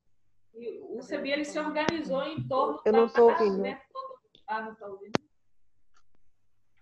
E 0.54 0.80
o 0.80 1.02
CEBI 1.02 1.32
ele 1.32 1.44
se 1.44 1.58
organizou 1.58 2.22
em 2.22 2.46
torno 2.46 2.80
Eu 2.84 2.92
não 2.92 3.06
estou 3.06 3.30
ouvindo. 3.30 3.58
Né, 3.58 3.80
ah, 4.46 4.62
não 4.62 4.72
está 4.72 4.86
ouvindo? 4.86 5.12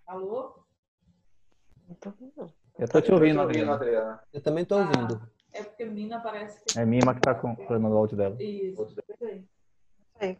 Alô? 0.06 0.64
Não 1.86 1.94
estou 1.94 2.12
ouvindo. 2.12 2.54
Eu 2.78 2.84
estou 2.84 3.02
te 3.02 3.12
ouvindo, 3.12 3.40
Adriana. 3.40 4.22
Eu 4.32 4.42
também 4.42 4.62
estou 4.62 4.78
ouvindo. 4.78 5.20
Ah, 5.20 5.30
é 5.52 5.64
porque 5.64 5.84
Mina 5.84 6.20
parece 6.20 6.62
que. 6.64 6.78
É 6.78 6.84
Mima 6.84 7.14
que 7.14 7.20
está 7.20 7.34
com 7.34 7.54
o 7.54 7.96
áudio 7.96 8.16
dela. 8.16 8.36
Isso. 8.40 8.86
É, 10.20 10.36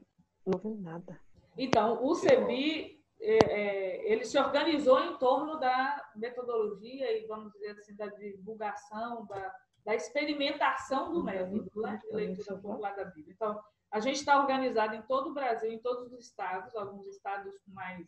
não 0.46 0.60
ouvi 0.62 0.80
nada. 0.80 1.18
Então, 1.56 2.04
o 2.04 2.14
CEBI, 2.14 2.95
ele 3.18 4.24
se 4.24 4.38
organizou 4.38 5.00
em 5.00 5.16
torno 5.16 5.58
da 5.58 6.10
metodologia 6.14 7.18
e, 7.18 7.26
vamos 7.26 7.52
dizer 7.52 7.70
assim, 7.70 7.94
da 7.96 8.06
divulgação, 8.06 9.26
da, 9.26 9.54
da 9.84 9.94
experimentação 9.94 11.12
do 11.12 11.22
método 11.22 11.80
né, 11.80 12.00
de 12.02 12.14
leitura 12.14 12.58
popular 12.58 12.94
da 12.94 13.04
Bíblia. 13.04 13.34
Então, 13.34 13.62
a 13.90 14.00
gente 14.00 14.16
está 14.16 14.38
organizado 14.38 14.94
em 14.94 15.02
todo 15.02 15.30
o 15.30 15.34
Brasil, 15.34 15.70
em 15.70 15.78
todos 15.78 16.12
os 16.12 16.26
estados, 16.26 16.74
alguns 16.74 17.06
estados 17.06 17.56
com 17.60 17.70
mais 17.70 18.06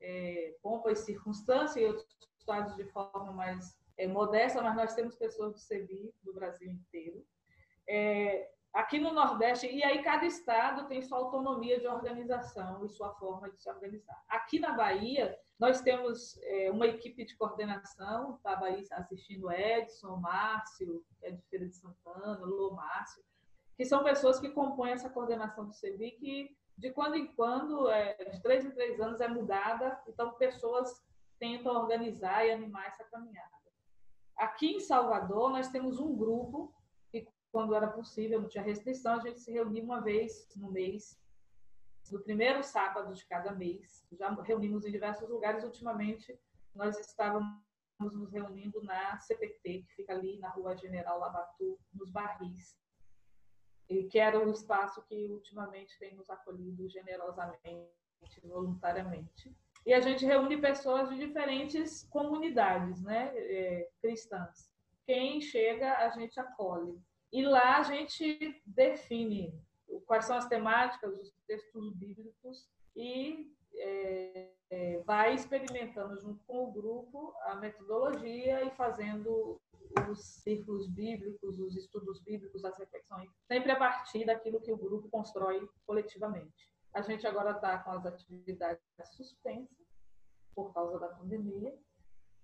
é, 0.00 0.56
pompa 0.60 0.90
e 0.90 0.96
circunstância 0.96 1.80
e 1.80 1.86
outros 1.86 2.06
estados 2.38 2.74
de 2.74 2.84
forma 2.86 3.32
mais 3.32 3.78
é, 3.96 4.06
modesta, 4.06 4.60
mas 4.60 4.74
nós 4.74 4.94
temos 4.94 5.16
pessoas 5.16 5.52
do 5.52 5.58
CEBI 5.58 6.12
do 6.22 6.34
Brasil 6.34 6.70
inteiro. 6.70 7.24
É, 7.88 8.50
aqui 8.72 8.98
no 8.98 9.12
Nordeste, 9.12 9.66
e 9.66 9.84
aí 9.84 10.02
cada 10.02 10.24
estado 10.24 10.88
tem 10.88 11.02
sua 11.02 11.18
autonomia 11.18 11.78
de 11.78 11.86
organização 11.86 12.84
e 12.84 12.88
sua 12.88 13.12
forma 13.14 13.50
de 13.50 13.62
se 13.62 13.68
organizar. 13.68 14.22
Aqui 14.28 14.58
na 14.58 14.72
Bahia, 14.72 15.38
nós 15.58 15.80
temos 15.80 16.38
é, 16.42 16.70
uma 16.70 16.86
equipe 16.86 17.24
de 17.24 17.36
coordenação, 17.36 18.34
está 18.34 18.52
a 18.52 18.56
Bahia 18.56 18.84
assistindo 18.92 19.52
Edson, 19.52 20.16
Márcio, 20.16 21.04
que 21.20 21.26
é 21.26 21.30
de 21.32 21.42
Feira 21.42 21.66
de 21.66 21.76
Santana, 21.76 22.44
Lô 22.44 22.72
Márcio, 22.72 23.22
que 23.76 23.84
são 23.84 24.02
pessoas 24.02 24.40
que 24.40 24.50
compõem 24.50 24.92
essa 24.92 25.10
coordenação 25.10 25.66
do 25.66 25.74
CEBI, 25.74 26.12
que 26.12 26.56
de 26.76 26.90
quando 26.90 27.16
em 27.16 27.26
quando, 27.34 27.90
é, 27.90 28.14
de 28.24 28.40
três 28.40 28.64
em 28.64 28.70
três 28.70 28.98
anos, 29.00 29.20
é 29.20 29.28
mudada, 29.28 30.00
então 30.08 30.32
pessoas 30.32 31.04
tentam 31.38 31.74
organizar 31.74 32.46
e 32.46 32.50
animar 32.50 32.86
essa 32.86 33.04
caminhada. 33.04 33.50
Aqui 34.36 34.76
em 34.76 34.80
Salvador, 34.80 35.50
nós 35.50 35.68
temos 35.68 36.00
um 36.00 36.16
grupo 36.16 36.74
quando 37.52 37.74
era 37.74 37.86
possível, 37.86 38.40
não 38.40 38.48
tinha 38.48 38.64
restrição, 38.64 39.14
a 39.14 39.20
gente 39.20 39.38
se 39.38 39.52
reunia 39.52 39.84
uma 39.84 40.00
vez 40.00 40.48
no 40.56 40.72
mês, 40.72 41.20
no 42.10 42.18
primeiro 42.18 42.62
sábado 42.64 43.12
de 43.12 43.24
cada 43.26 43.52
mês. 43.52 44.04
Já 44.12 44.30
reunimos 44.42 44.86
em 44.86 44.90
diversos 44.90 45.28
lugares. 45.28 45.62
Ultimamente, 45.62 46.36
nós 46.74 46.98
estávamos 46.98 47.60
nos 48.00 48.32
reunindo 48.32 48.82
na 48.82 49.18
CPT, 49.18 49.82
que 49.82 49.94
fica 49.94 50.14
ali 50.14 50.38
na 50.38 50.48
Rua 50.48 50.74
General 50.76 51.18
Labatu, 51.20 51.78
nos 51.92 52.10
Barris, 52.10 52.76
e 53.88 54.04
que 54.04 54.18
era 54.18 54.38
o 54.38 54.50
espaço 54.50 55.02
que 55.02 55.30
ultimamente 55.30 55.98
tem 55.98 56.14
nos 56.16 56.28
acolhido 56.30 56.88
generosamente, 56.88 57.90
voluntariamente. 58.42 59.54
E 59.84 59.92
a 59.92 60.00
gente 60.00 60.24
reúne 60.24 60.60
pessoas 60.60 61.10
de 61.10 61.18
diferentes 61.18 62.04
comunidades 62.04 63.02
né, 63.02 63.32
é, 63.36 63.90
cristãs. 64.00 64.72
Quem 65.04 65.40
chega, 65.40 65.98
a 65.98 66.08
gente 66.10 66.40
acolhe. 66.40 66.98
E 67.32 67.42
lá 67.42 67.78
a 67.78 67.82
gente 67.82 68.60
define 68.66 69.58
quais 70.06 70.26
são 70.26 70.36
as 70.36 70.46
temáticas, 70.46 71.18
os 71.18 71.32
textos 71.46 71.94
bíblicos 71.94 72.68
e 72.94 73.50
é, 73.74 74.50
é, 74.70 74.98
vai 75.00 75.34
experimentando 75.34 76.20
junto 76.20 76.44
com 76.44 76.64
o 76.64 76.72
grupo 76.72 77.34
a 77.44 77.54
metodologia 77.56 78.64
e 78.64 78.70
fazendo 78.72 79.60
os 80.10 80.20
círculos 80.42 80.88
bíblicos, 80.88 81.58
os 81.58 81.76
estudos 81.76 82.20
bíblicos, 82.22 82.64
as 82.64 82.78
reflexões, 82.78 83.30
sempre 83.46 83.72
a 83.72 83.76
partir 83.76 84.24
daquilo 84.24 84.60
que 84.60 84.72
o 84.72 84.76
grupo 84.76 85.08
constrói 85.10 85.68
coletivamente. 85.86 86.70
A 86.94 87.00
gente 87.02 87.26
agora 87.26 87.52
está 87.52 87.78
com 87.78 87.90
as 87.92 88.04
atividades 88.04 88.82
suspensas 89.16 89.86
por 90.54 90.72
causa 90.72 90.98
da 90.98 91.08
pandemia. 91.08 91.74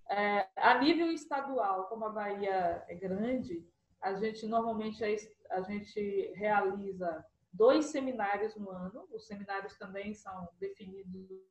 É, 0.09 0.47
a 0.55 0.79
nível 0.79 1.11
estadual, 1.11 1.87
como 1.87 2.05
a 2.05 2.09
Bahia 2.09 2.83
é 2.87 2.95
grande, 2.95 3.63
a 4.01 4.13
gente 4.15 4.45
normalmente 4.47 5.03
a 5.49 5.61
gente 5.61 6.31
realiza 6.35 7.25
dois 7.51 7.85
seminários 7.85 8.55
no 8.55 8.69
ano. 8.69 9.07
Os 9.11 9.27
seminários 9.27 9.77
também 9.77 10.13
são 10.13 10.47
definidos 10.59 11.49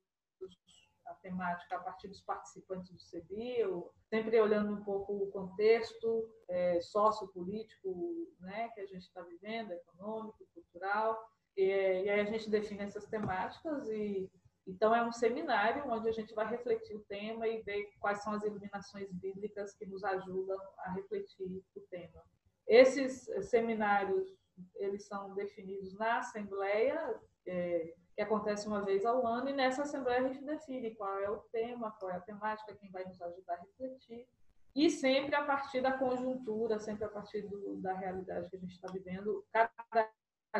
a 1.05 1.13
temática 1.15 1.75
a 1.75 1.79
partir 1.79 2.07
dos 2.07 2.21
participantes 2.21 2.91
do 2.91 2.99
CBI, 2.99 3.63
sempre 4.09 4.39
olhando 4.39 4.73
um 4.73 4.83
pouco 4.83 5.13
o 5.13 5.31
contexto 5.31 6.29
é, 6.47 6.79
sociopolítico 6.81 8.29
né, 8.39 8.69
que 8.69 8.81
a 8.81 8.85
gente 8.85 9.03
está 9.03 9.21
vivendo, 9.23 9.71
econômico, 9.71 10.47
cultural, 10.53 11.19
e, 11.57 11.63
e, 11.63 12.09
aí 12.09 12.19
a 12.19 12.25
gente 12.25 12.49
define 12.49 12.83
essas 12.83 13.05
temáticas 13.07 13.87
e 13.89 14.31
então 14.67 14.95
é 14.95 15.03
um 15.03 15.11
seminário 15.11 15.83
onde 15.91 16.07
a 16.07 16.11
gente 16.11 16.31
vai 16.35 16.47
refletir 16.47 16.95
o 16.95 17.03
tema 17.05 17.47
e 17.47 17.63
ver 17.63 17.89
quais 17.99 18.21
são 18.21 18.33
as 18.33 18.43
iluminações 18.43 19.11
bíblicas 19.11 19.73
que 19.73 19.85
nos 19.87 20.03
ajudam 20.03 20.59
a 20.77 20.91
refletir 20.91 21.63
o 21.75 21.81
tema. 21.89 22.23
Esses 22.69 23.27
seminários 23.49 24.37
eles 24.75 25.05
são 25.05 25.33
definidos 25.33 25.93
na 25.95 26.19
Assembleia, 26.19 27.19
é, 27.47 27.95
que 28.15 28.21
acontece 28.21 28.67
uma 28.67 28.83
vez 28.83 29.05
ao 29.05 29.25
ano, 29.25 29.49
e 29.49 29.53
nessa 29.53 29.81
Assembleia 29.81 30.19
a 30.19 30.27
gente 30.27 30.45
define 30.45 30.93
qual 30.93 31.17
é 31.17 31.29
o 31.29 31.39
tema, 31.51 31.91
qual 31.99 32.11
é 32.11 32.15
a 32.15 32.21
temática, 32.21 32.75
quem 32.75 32.91
vai 32.91 33.03
nos 33.05 33.19
ajudar 33.19 33.55
a 33.55 33.61
refletir. 33.61 34.27
E 34.75 34.87
sempre 34.89 35.33
a 35.33 35.43
partir 35.43 35.81
da 35.81 35.97
conjuntura, 35.97 36.77
sempre 36.79 37.05
a 37.05 37.09
partir 37.09 37.41
do, 37.41 37.77
da 37.77 37.93
realidade 37.93 38.49
que 38.49 38.55
a 38.55 38.59
gente 38.59 38.73
está 38.73 38.91
vivendo, 38.91 39.43
cada 39.51 39.73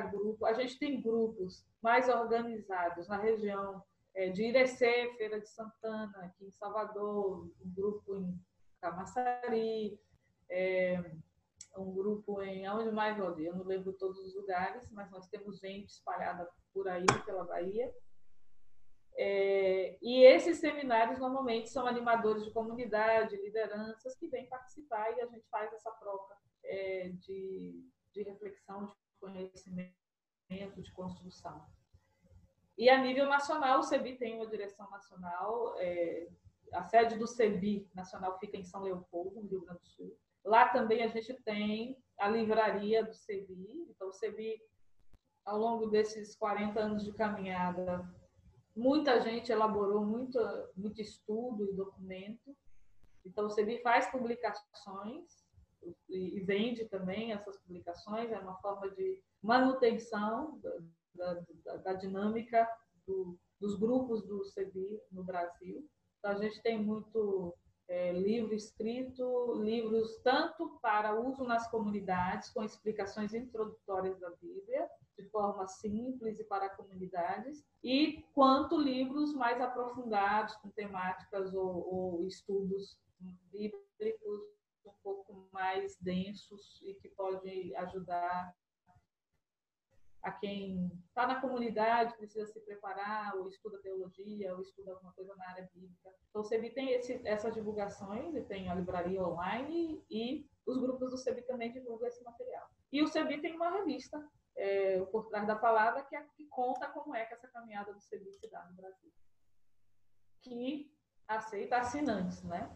grupo, 0.10 0.46
a 0.46 0.54
gente 0.54 0.80
tem 0.80 1.02
grupos 1.02 1.64
mais 1.82 2.10
organizados 2.10 3.08
na 3.08 3.18
região 3.18 3.84
é, 4.16 4.30
de 4.30 4.46
Irecê, 4.46 5.14
Feira 5.16 5.40
de 5.40 5.48
Santana, 5.48 6.18
aqui 6.24 6.46
em 6.46 6.52
Salvador, 6.52 7.52
um 7.64 7.74
grupo 7.74 8.16
em 8.16 8.40
Camaçari, 8.82 10.00
é, 10.50 11.04
um 11.78 11.94
grupo 11.94 12.42
em 12.42 12.66
aonde 12.66 12.92
mais? 12.92 13.18
Eu 13.18 13.56
não 13.56 13.64
lembro 13.64 13.94
todos 13.94 14.20
os 14.20 14.36
lugares, 14.36 14.90
mas 14.92 15.10
nós 15.12 15.28
temos 15.28 15.60
gente 15.60 15.90
espalhada 15.90 16.50
por 16.74 16.88
aí, 16.88 17.06
pela 17.26 17.44
Bahia. 17.44 17.94
É, 19.22 19.98
e 20.02 20.24
esses 20.24 20.60
seminários 20.60 21.20
normalmente 21.20 21.70
são 21.70 21.86
animadores 21.86 22.46
de 22.46 22.52
comunidade, 22.52 23.36
lideranças 23.36 24.16
que 24.16 24.28
vêm 24.28 24.48
participar 24.48 25.12
e 25.12 25.22
a 25.22 25.26
gente 25.26 25.46
faz 25.50 25.74
essa 25.74 25.92
troca 25.92 26.38
é, 26.64 27.10
de, 27.10 27.86
de 28.14 28.24
reflexão, 28.24 28.86
de 28.86 28.94
conhecimento, 29.20 29.94
de 30.50 30.92
construção. 30.94 31.66
E 32.78 32.90
a 32.90 32.98
nível 32.98 33.26
nacional, 33.26 33.80
o 33.80 33.84
CEBI 33.84 34.18
tem 34.18 34.38
uma 34.38 34.48
direção 34.48 34.90
nacional, 34.90 35.76
é, 35.80 36.30
a 36.74 36.84
sede 36.84 37.18
do 37.18 37.28
CEBI 37.28 37.90
nacional 37.94 38.40
fica 38.40 38.56
em 38.56 38.64
São 38.64 38.84
Leopoldo, 38.84 39.42
no 39.42 39.50
Rio 39.50 39.62
Grande 39.66 39.82
do 39.82 39.88
Sul. 39.88 40.18
Lá 40.46 40.70
também 40.70 41.04
a 41.04 41.08
gente 41.08 41.34
tem 41.44 41.98
a 42.20 42.30
livraria 42.30 43.04
do 43.04 43.14
CEBI. 43.14 43.88
Então, 43.90 44.10
o 44.10 44.14
CEBI, 44.14 44.62
ao 45.46 45.58
longo 45.58 45.88
desses 45.88 46.36
40 46.36 46.80
anos 46.80 47.04
de 47.04 47.14
caminhada, 47.14 48.08
muita 48.76 49.20
gente 49.22 49.52
elaborou 49.52 50.06
muito, 50.06 50.40
muito 50.76 51.02
estudo 51.02 51.66
e 51.66 51.76
documento. 51.76 52.56
Então, 53.26 53.46
o 53.46 53.50
CEBI 53.50 53.82
faz 53.82 54.10
publicações 54.12 55.48
e 56.10 56.42
vende 56.42 56.86
também 56.86 57.32
essas 57.32 57.58
publicações, 57.60 58.32
é 58.32 58.40
uma 58.40 58.58
forma 58.58 58.90
de 58.90 59.24
manutenção 59.42 60.60
da, 61.16 61.42
da, 61.64 61.78
da 61.78 61.94
dinâmica 61.94 62.68
do, 63.08 63.40
dos 63.60 63.76
grupos 63.76 64.26
do 64.26 64.44
CEBI 64.44 65.02
no 65.12 65.24
Brasil. 65.24 65.88
Então, 66.18 66.32
a 66.32 66.36
gente 66.36 66.62
tem 66.62 66.84
muito 66.84 67.56
é, 67.90 68.14
livro 68.14 68.54
escrito, 68.54 69.54
livros 69.64 70.18
tanto 70.24 70.80
para 70.80 71.20
uso 71.20 71.44
nas 71.44 71.70
comunidades, 71.72 72.52
com 72.52 72.64
explicações 72.64 73.34
introdutórias 73.34 74.20
da 74.20 74.30
Bíblia, 74.30 74.88
de 75.18 75.28
forma 75.30 75.68
simples 75.68 76.40
e 76.40 76.44
para 76.44 76.70
comunidades, 76.70 77.66
e 77.84 78.24
quanto 78.34 78.80
livros 78.80 79.34
mais 79.34 79.60
aprofundados, 79.60 80.56
com 80.58 80.70
temáticas 80.70 81.54
ou, 81.56 81.94
ou 81.94 82.28
estudos 82.28 82.98
bíblicos 83.52 84.42
um 84.86 84.94
pouco 85.04 85.50
mais 85.52 85.98
densos 86.00 86.80
e 86.84 86.94
que 86.94 87.10
pode 87.10 87.76
ajudar 87.76 88.54
a 90.22 90.32
quem 90.32 90.92
está 91.08 91.26
na 91.26 91.40
comunidade, 91.40 92.16
precisa 92.18 92.46
se 92.46 92.60
preparar, 92.62 93.36
ou 93.38 93.48
estuda 93.48 93.82
teologia, 93.82 94.54
ou 94.54 94.62
estuda 94.62 94.92
alguma 94.92 95.14
coisa 95.14 95.34
na 95.36 95.48
área 95.50 95.70
bíblica. 95.74 96.14
Então, 96.30 96.42
o 96.42 96.46
CEBI 96.46 96.72
tem 96.72 96.92
esse, 96.92 97.22
essas 97.26 97.54
divulgações, 97.54 98.36
e 98.36 98.42
tem 98.42 98.70
a 98.70 98.76
livraria 98.76 99.24
online, 99.24 100.04
e 100.10 100.46
os 100.66 100.78
grupos 100.78 101.12
do 101.12 101.18
CEBI 101.18 101.44
também 101.44 101.72
divulgam 101.72 102.08
esse 102.08 102.24
material. 102.24 102.68
E 102.92 103.02
o 103.02 103.08
CEBI 103.08 103.42
tem 103.42 103.56
uma 103.56 103.70
revista, 103.70 104.22
é, 104.58 105.02
Por 105.06 105.28
Trás 105.28 105.48
da 105.48 105.56
Palavra, 105.56 106.04
que, 106.04 106.16
é, 106.16 106.22
que 106.36 106.46
conta 106.48 106.90
como 106.90 107.16
é 107.16 107.26
que 107.26 107.34
essa 107.34 107.48
caminhada 107.48 107.94
do 107.94 108.02
CEBI 108.02 108.34
se 108.34 108.50
dá 108.50 108.66
no 108.66 108.76
Brasil. 108.76 109.12
Que 110.42 110.94
aceita 111.28 111.78
assinantes, 111.78 112.44
né? 112.44 112.76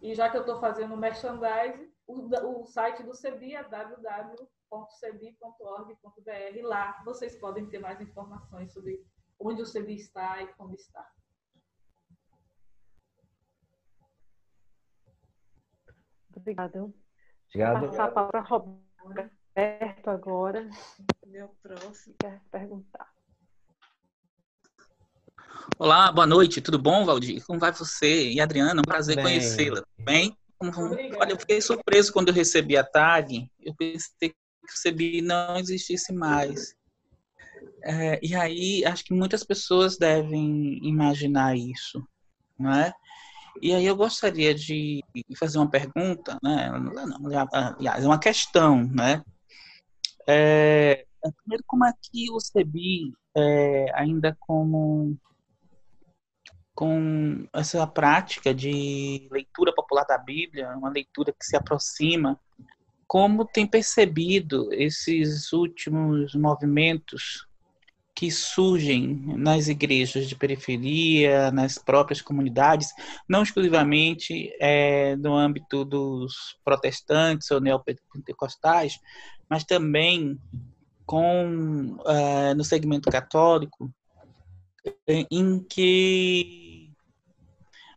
E 0.00 0.14
já 0.14 0.30
que 0.30 0.36
eu 0.36 0.42
estou 0.42 0.58
fazendo 0.58 0.96
merchandising, 0.96 1.92
o, 2.06 2.60
o 2.60 2.64
site 2.64 3.02
do 3.02 3.14
CEBI 3.14 3.56
é 3.56 3.62
www 3.62 4.51
www.cebi.org.br. 4.72 6.66
Lá 6.66 7.02
vocês 7.04 7.36
podem 7.36 7.66
ter 7.66 7.78
mais 7.78 8.00
informações 8.00 8.72
sobre 8.72 9.04
onde 9.38 9.60
o 9.60 9.66
CEBI 9.66 9.96
está 9.96 10.42
e 10.42 10.46
como 10.54 10.74
está. 10.74 11.06
Obrigada. 16.34 16.90
Obrigado. 17.48 17.80
Vou 17.80 17.88
passar 17.90 18.04
a 18.04 18.10
palavra 18.10 18.42
para 18.42 18.48
Roberto 18.48 20.08
agora. 20.08 20.70
Meu 21.26 21.48
próximo 21.62 22.14
quer 22.18 22.40
perguntar. 22.50 23.12
Olá, 25.78 26.10
boa 26.10 26.26
noite, 26.26 26.62
tudo 26.62 26.78
bom, 26.78 27.04
Valdir? 27.04 27.44
Como 27.44 27.58
vai 27.58 27.70
você? 27.72 28.30
E 28.30 28.40
Adriana, 28.40 28.80
um 28.80 28.84
prazer 28.84 29.20
conhecê-la. 29.20 29.84
Bem? 29.98 30.36
Olha, 31.18 31.32
eu 31.32 31.38
fiquei 31.38 31.60
surpreso 31.60 32.12
quando 32.12 32.28
eu 32.28 32.34
recebi 32.34 32.76
a 32.76 32.84
tag. 32.84 33.50
Eu 33.60 33.74
pensei 33.74 34.32
que 34.66 34.90
o 34.90 34.92
CBI 34.92 35.22
não 35.22 35.56
existisse 35.56 36.12
mais. 36.12 36.74
É, 37.84 38.18
e 38.22 38.34
aí, 38.34 38.84
acho 38.84 39.04
que 39.04 39.14
muitas 39.14 39.44
pessoas 39.44 39.96
devem 39.98 40.78
imaginar 40.82 41.56
isso, 41.56 42.06
não 42.58 42.72
é? 42.72 42.92
E 43.60 43.74
aí 43.74 43.84
eu 43.84 43.96
gostaria 43.96 44.54
de 44.54 45.02
fazer 45.38 45.58
uma 45.58 45.70
pergunta, 45.70 46.38
né? 46.42 46.70
Não, 46.70 47.28
aliás, 47.52 48.04
uma 48.04 48.18
questão, 48.18 48.84
né? 48.84 49.22
É, 50.26 51.04
primeiro, 51.42 51.64
como 51.66 51.84
é 51.84 51.92
que 52.00 52.30
o 52.30 52.40
CEBI, 52.40 53.12
é, 53.36 53.86
ainda 53.94 54.36
como 54.40 55.18
com 56.74 57.46
essa 57.52 57.86
prática 57.86 58.54
de 58.54 59.28
leitura 59.30 59.74
popular 59.74 60.04
da 60.04 60.16
Bíblia, 60.16 60.74
uma 60.76 60.88
leitura 60.88 61.32
que 61.32 61.44
se 61.44 61.54
aproxima 61.54 62.40
como 63.12 63.44
tem 63.44 63.66
percebido 63.66 64.72
esses 64.72 65.52
últimos 65.52 66.34
movimentos 66.34 67.46
que 68.14 68.30
surgem 68.30 69.22
nas 69.36 69.68
igrejas 69.68 70.26
de 70.26 70.34
periferia, 70.34 71.50
nas 71.50 71.76
próprias 71.76 72.22
comunidades, 72.22 72.88
não 73.28 73.42
exclusivamente 73.42 74.50
é, 74.58 75.14
no 75.16 75.36
âmbito 75.36 75.84
dos 75.84 76.56
protestantes 76.64 77.50
ou 77.50 77.60
neopentecostais, 77.60 78.98
mas 79.46 79.62
também 79.62 80.40
com 81.04 81.98
é, 82.06 82.54
no 82.54 82.64
segmento 82.64 83.10
católico, 83.10 83.92
em 85.06 85.62
que 85.62 86.61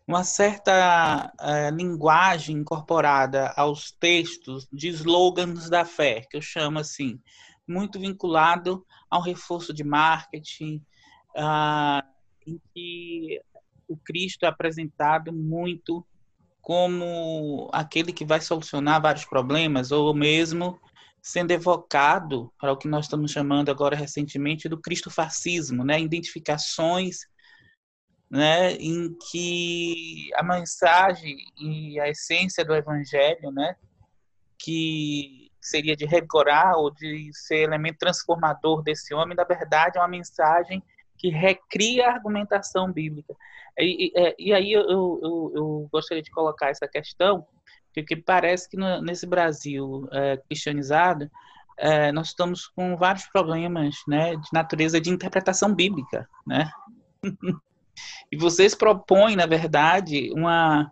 uma 0.08 0.24
certa 0.24 1.34
uh, 1.40 1.76
linguagem 1.76 2.58
incorporada 2.58 3.52
aos 3.56 3.92
textos 3.92 4.68
de 4.72 4.90
slogans 4.90 5.70
da 5.70 5.84
fé, 5.84 6.22
que 6.30 6.38
eu 6.38 6.42
chamo 6.42 6.80
assim, 6.80 7.20
muito 7.68 8.00
vinculado 8.00 8.86
ao 9.10 9.22
reforço 9.22 9.74
de 9.74 9.84
marketing, 9.84 10.84
uh, 11.36 12.06
em 12.46 12.62
que 12.74 13.42
o 13.88 13.98
Cristo 13.98 14.46
é 14.46 14.48
apresentado 14.48 15.34
muito 15.34 16.06
como 16.62 17.70
aquele 17.72 18.12
que 18.12 18.26
vai 18.26 18.42
solucionar 18.42 19.02
vários 19.02 19.26
problemas, 19.26 19.92
ou 19.92 20.14
mesmo 20.14 20.80
sendo 21.22 21.52
evocado 21.52 22.54
para 22.60 22.72
o 22.72 22.78
que 22.78 22.88
nós 22.88 23.06
estamos 23.06 23.32
chamando 23.32 23.70
agora 23.70 23.96
recentemente 23.96 24.70
do 24.70 24.80
Cristo 24.80 25.10
fascismo, 25.10 25.84
né? 25.84 26.00
identificações 26.00 27.22
né, 28.36 28.74
em 28.74 29.16
que 29.32 30.30
a 30.36 30.44
mensagem 30.44 31.38
e 31.58 31.98
a 32.02 32.10
essência 32.10 32.66
do 32.66 32.76
evangelho, 32.76 33.50
né, 33.50 33.78
que 34.60 35.50
seria 35.62 35.96
de 35.96 36.06
regorar 36.06 36.76
ou 36.76 36.92
de 36.92 37.32
ser 37.34 37.60
elemento 37.60 38.00
transformador 38.00 38.84
desse 38.84 39.14
homem, 39.14 39.38
na 39.38 39.46
verdade 39.46 39.98
é 39.98 40.02
uma 40.02 40.08
mensagem 40.08 40.84
que 41.18 41.30
recria 41.30 42.10
a 42.10 42.14
argumentação 42.14 42.92
bíblica. 42.92 43.34
E, 43.80 44.08
e, 44.08 44.20
é, 44.20 44.36
e 44.38 44.54
aí 44.54 44.74
eu, 44.74 44.82
eu, 44.82 45.52
eu, 45.56 45.90
gostaria 45.90 46.22
de 46.22 46.30
colocar 46.30 46.70
essa 46.70 46.90
questão, 46.90 47.48
porque 47.94 48.18
parece 48.18 48.70
que 48.70 48.76
no, 48.76 49.02
nesse 49.02 49.26
Brasil 49.26 50.10
é, 50.12 50.36
cristianizado, 50.46 51.32
é, 51.78 52.12
nós 52.12 52.28
estamos 52.28 52.68
com 52.68 52.98
vários 52.98 53.26
problemas 53.28 53.96
né, 54.10 54.36
de 54.36 54.50
natureza 54.52 55.00
de 55.00 55.10
interpretação 55.10 55.74
bíblica, 55.74 56.28
né? 56.46 56.70
E 58.32 58.38
vocês 58.38 58.76
propõem, 58.76 59.36
na 59.36 59.46
verdade, 59.46 60.32
uma, 60.34 60.92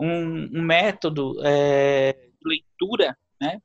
um, 0.00 0.58
um 0.58 0.62
método 0.62 1.40
é, 1.44 2.12
de 2.12 2.48
leitura, 2.48 3.16
né, 3.40 3.60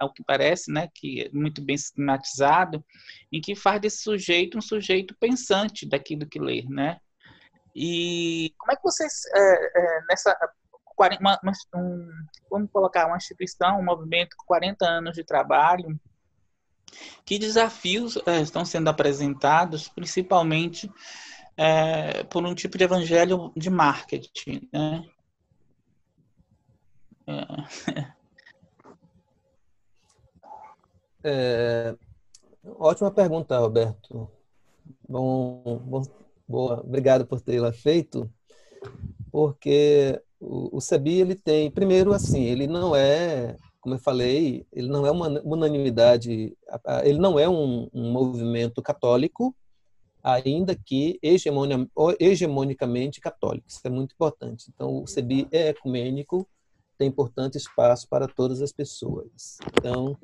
ao 0.00 0.12
que 0.12 0.22
parece, 0.24 0.72
né, 0.72 0.88
que 0.94 1.22
é 1.22 1.30
muito 1.32 1.60
bem 1.60 1.76
sistematizado, 1.76 2.84
em 3.32 3.40
que 3.40 3.54
faz 3.54 3.80
desse 3.80 4.02
sujeito 4.02 4.56
um 4.56 4.62
sujeito 4.62 5.14
pensante 5.18 5.86
daquilo 5.86 6.26
que 6.26 6.38
lê, 6.38 6.64
né? 6.68 6.98
E 7.74 8.54
como 8.58 8.72
é 8.72 8.76
que 8.76 8.82
vocês, 8.82 9.12
é, 9.34 9.80
é, 9.80 10.00
nessa, 10.08 10.36
uma, 11.20 11.38
um, 11.74 12.08
vamos 12.50 12.70
colocar 12.72 13.06
uma 13.06 13.16
instituição, 13.16 13.78
um 13.78 13.84
movimento 13.84 14.36
com 14.36 14.46
40 14.46 14.84
anos 14.84 15.14
de 15.14 15.22
trabalho, 15.22 15.98
Que 17.24 17.38
desafios 17.38 18.18
é, 18.26 18.40
estão 18.40 18.64
sendo 18.64 18.88
apresentados, 18.88 19.88
principalmente 19.88 20.90
é, 21.58 22.22
por 22.24 22.46
um 22.46 22.54
tipo 22.54 22.78
de 22.78 22.84
evangelho 22.84 23.52
de 23.56 23.68
marketing, 23.68 24.68
né? 24.72 25.04
É. 27.26 28.14
É, 31.24 31.96
ótima 32.64 33.10
pergunta, 33.10 33.58
Roberto. 33.58 34.30
Bom, 35.06 35.82
bom, 35.84 36.02
boa, 36.46 36.80
obrigado 36.80 37.26
por 37.26 37.40
tê-la 37.40 37.72
feito, 37.72 38.32
porque 39.30 40.22
o, 40.40 40.76
o 40.76 40.80
CEBI 40.80 41.20
ele 41.20 41.34
tem, 41.34 41.72
primeiro, 41.72 42.12
assim, 42.12 42.44
ele 42.44 42.68
não 42.68 42.94
é, 42.94 43.56
como 43.80 43.96
eu 43.96 43.98
falei, 43.98 44.64
ele 44.72 44.88
não 44.88 45.04
é 45.04 45.10
uma 45.10 45.28
unanimidade, 45.44 46.56
ele 47.02 47.18
não 47.18 47.36
é 47.36 47.48
um, 47.48 47.88
um 47.92 48.12
movimento 48.12 48.80
católico, 48.80 49.54
ainda 50.22 50.74
que 50.74 51.18
hegemonicamente 52.20 53.20
católico. 53.20 53.68
Isso 53.68 53.80
é 53.84 53.90
muito 53.90 54.12
importante. 54.12 54.66
Então, 54.74 55.02
o 55.02 55.06
CEBI 55.06 55.48
é 55.50 55.68
ecumênico, 55.68 56.48
tem, 56.98 57.10
portanto, 57.10 57.56
espaço 57.56 58.08
para 58.08 58.26
todas 58.26 58.60
as 58.60 58.72
pessoas. 58.72 59.58
Então, 59.78 60.18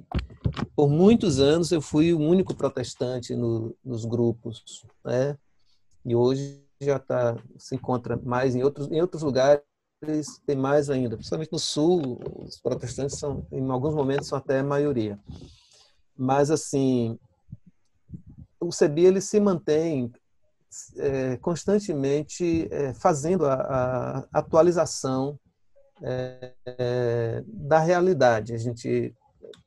por 0.75 0.91
muitos 0.91 1.39
anos 1.39 1.71
eu 1.71 1.81
fui 1.81 2.12
o 2.12 2.19
único 2.19 2.55
protestante 2.55 3.35
no, 3.37 3.77
nos 3.85 4.05
grupos, 4.05 4.85
né? 5.05 5.39
E 6.05 6.15
hoje 6.15 6.62
já 6.81 6.99
tá, 6.99 7.37
se 7.57 7.77
encontra 7.77 8.16
mais 8.16 8.57
em 8.57 8.62
outros, 8.62 8.91
em 8.91 9.01
outros 9.01 9.23
lugares, 9.23 9.62
tem 10.45 10.57
mais 10.57 10.91
ainda. 10.91 11.16
Principalmente 11.16 11.53
no 11.53 11.59
sul, 11.59 12.21
os 12.45 12.61
protestantes 12.61 13.19
são, 13.19 13.47
em 13.51 13.71
alguns 13.71 13.95
momentos, 13.95 14.27
são 14.27 14.37
até 14.37 14.59
a 14.59 14.65
maioria. 14.65 15.19
Mas, 16.16 16.51
assim, 16.51 17.19
o 18.66 18.73
CEBI 18.73 19.07
ele 19.07 19.20
se 19.20 19.39
mantém 19.41 20.12
é, 20.97 21.36
constantemente 21.39 22.69
é, 22.70 22.93
fazendo 22.95 23.47
a, 23.47 23.55
a 23.55 24.39
atualização 24.39 25.39
é, 26.03 27.43
da 27.47 27.78
realidade. 27.78 28.55
A 28.55 28.59
gente, 28.59 29.15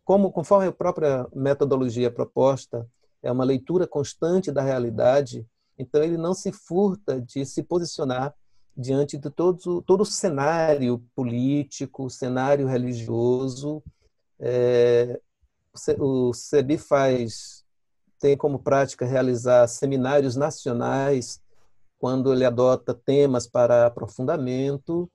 como 0.04 0.32
conforme 0.32 0.68
a 0.68 0.72
própria 0.72 1.26
metodologia 1.34 2.12
proposta, 2.12 2.88
é 3.24 3.32
uma 3.32 3.44
leitura 3.44 3.88
constante 3.88 4.52
da 4.52 4.62
realidade, 4.62 5.46
então 5.78 6.04
ele 6.04 6.18
não 6.18 6.34
se 6.34 6.52
furta 6.52 7.22
de 7.22 7.46
se 7.46 7.64
posicionar 7.64 8.34
diante 8.76 9.18
de 9.18 9.30
todo, 9.30 9.82
todo 9.82 10.02
o 10.02 10.06
cenário 10.06 11.04
político, 11.16 12.10
cenário 12.10 12.68
religioso. 12.68 13.84
É, 14.40 15.20
o 16.00 16.34
CEBI 16.34 16.78
faz, 16.78 17.57
tem 18.20 18.38
como 18.38 18.60
prática 18.60 19.06
realizar 19.06 19.68
seminários 19.68 20.36
nacionais 20.36 21.42
quando 22.00 22.32
ele 22.32 22.46
adota 22.46 22.94
temas 22.94 23.48
para 23.48 23.86
aprofundamento 23.86 25.10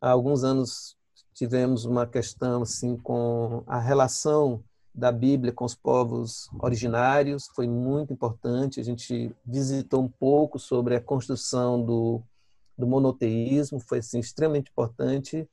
há 0.00 0.10
alguns 0.10 0.42
anos 0.42 0.96
tivemos 1.32 1.84
uma 1.84 2.06
questão 2.06 2.62
assim 2.62 2.96
com 2.96 3.62
a 3.66 3.78
relação 3.78 4.62
da 4.94 5.10
Bíblia 5.10 5.52
com 5.52 5.64
os 5.64 5.74
povos 5.74 6.50
originários, 6.60 7.48
foi 7.54 7.66
muito 7.66 8.12
importante. 8.12 8.80
A 8.80 8.84
gente 8.84 9.34
visitou 9.46 10.02
um 10.02 10.08
pouco 10.08 10.58
sobre 10.58 10.94
a 10.94 11.00
construção 11.00 11.82
do, 11.82 12.20
do 12.76 12.86
monoteísmo, 12.86 13.80
foi 13.80 13.98
assim, 13.98 14.18
extremamente 14.18 14.70
importante, 14.70 15.48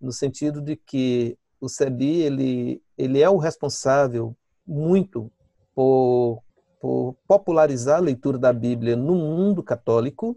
no 0.00 0.12
sentido 0.12 0.60
de 0.60 0.76
que 0.76 1.36
o 1.60 1.68
SEBI 1.68 2.20
ele, 2.20 2.82
ele 2.96 3.20
é 3.20 3.28
o 3.28 3.36
responsável 3.36 4.36
muito 4.64 5.30
por, 5.78 6.42
por 6.80 7.16
popularizar 7.28 7.98
a 7.98 8.02
leitura 8.02 8.36
da 8.36 8.52
Bíblia 8.52 8.96
no 8.96 9.14
mundo 9.14 9.62
católico 9.62 10.36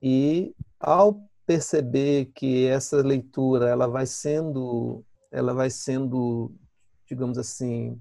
e 0.00 0.54
ao 0.80 1.28
perceber 1.44 2.32
que 2.34 2.66
essa 2.66 3.02
leitura 3.02 3.68
ela 3.68 3.86
vai 3.86 4.06
sendo 4.06 5.04
ela 5.30 5.52
vai 5.52 5.68
sendo 5.68 6.50
digamos 7.06 7.36
assim 7.36 8.00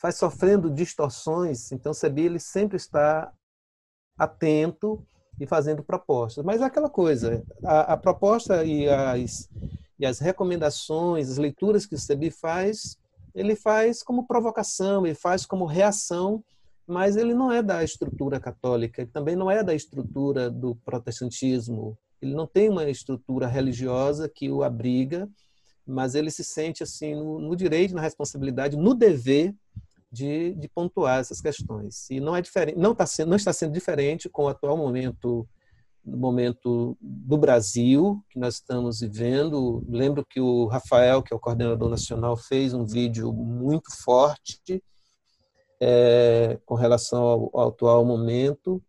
vai 0.00 0.12
sofrendo 0.12 0.70
distorções 0.70 1.70
então 1.72 1.92
Sebi 1.92 2.22
ele 2.22 2.38
sempre 2.38 2.78
está 2.78 3.30
atento 4.16 5.06
e 5.38 5.46
fazendo 5.46 5.84
propostas. 5.84 6.42
Mas 6.42 6.62
é 6.62 6.64
aquela 6.64 6.88
coisa 6.88 7.44
a, 7.62 7.92
a 7.92 7.96
proposta 7.98 8.64
e 8.64 8.88
as 8.88 9.46
e 9.98 10.06
as 10.06 10.20
recomendações 10.20 11.28
as 11.28 11.36
leituras 11.36 11.84
que 11.84 11.96
o 11.96 11.98
Sebi 11.98 12.30
faz 12.30 12.96
ele 13.34 13.56
faz 13.56 14.02
como 14.02 14.26
provocação 14.26 15.06
ele 15.06 15.14
faz 15.14 15.46
como 15.46 15.64
reação 15.64 16.42
mas 16.86 17.16
ele 17.16 17.34
não 17.34 17.50
é 17.50 17.62
da 17.62 17.82
estrutura 17.82 18.40
católica, 18.40 19.02
ele 19.02 19.10
também 19.10 19.36
não 19.36 19.50
é 19.50 19.62
da 19.62 19.74
estrutura 19.74 20.50
do 20.50 20.74
protestantismo, 20.84 21.96
ele 22.20 22.34
não 22.34 22.46
tem 22.46 22.68
uma 22.68 22.88
estrutura 22.88 23.46
religiosa 23.46 24.28
que 24.28 24.50
o 24.50 24.62
abriga, 24.62 25.28
mas 25.86 26.14
ele 26.14 26.30
se 26.30 26.44
sente 26.44 26.82
assim 26.82 27.14
no, 27.14 27.38
no 27.40 27.56
direito, 27.56 27.94
na 27.94 28.00
responsabilidade, 28.00 28.76
no 28.76 28.94
dever 28.94 29.54
de, 30.10 30.54
de, 30.54 30.68
pontuar 30.68 31.20
essas 31.20 31.40
questões. 31.40 32.08
E 32.10 32.20
não 32.20 32.36
é 32.36 32.42
diferente, 32.42 32.78
não 32.78 32.94
sendo, 33.06 33.28
não 33.28 33.36
está 33.36 33.52
sendo 33.52 33.72
diferente 33.72 34.28
com 34.28 34.44
o 34.44 34.48
atual 34.48 34.76
momento 34.76 35.48
no 36.04 36.16
momento 36.16 36.96
do 37.00 37.38
Brasil 37.38 38.22
que 38.28 38.38
nós 38.38 38.54
estamos 38.54 39.00
vivendo. 39.00 39.84
Lembro 39.88 40.24
que 40.24 40.40
o 40.40 40.66
Rafael, 40.66 41.22
que 41.22 41.32
é 41.32 41.36
o 41.36 41.40
coordenador 41.40 41.88
nacional, 41.88 42.36
fez 42.36 42.74
um 42.74 42.84
vídeo 42.84 43.32
muito 43.32 43.94
forte 44.02 44.82
é, 45.80 46.58
com 46.64 46.74
relação 46.74 47.22
ao, 47.22 47.50
ao, 47.52 47.68
atual 47.68 48.04
momento 48.04 48.82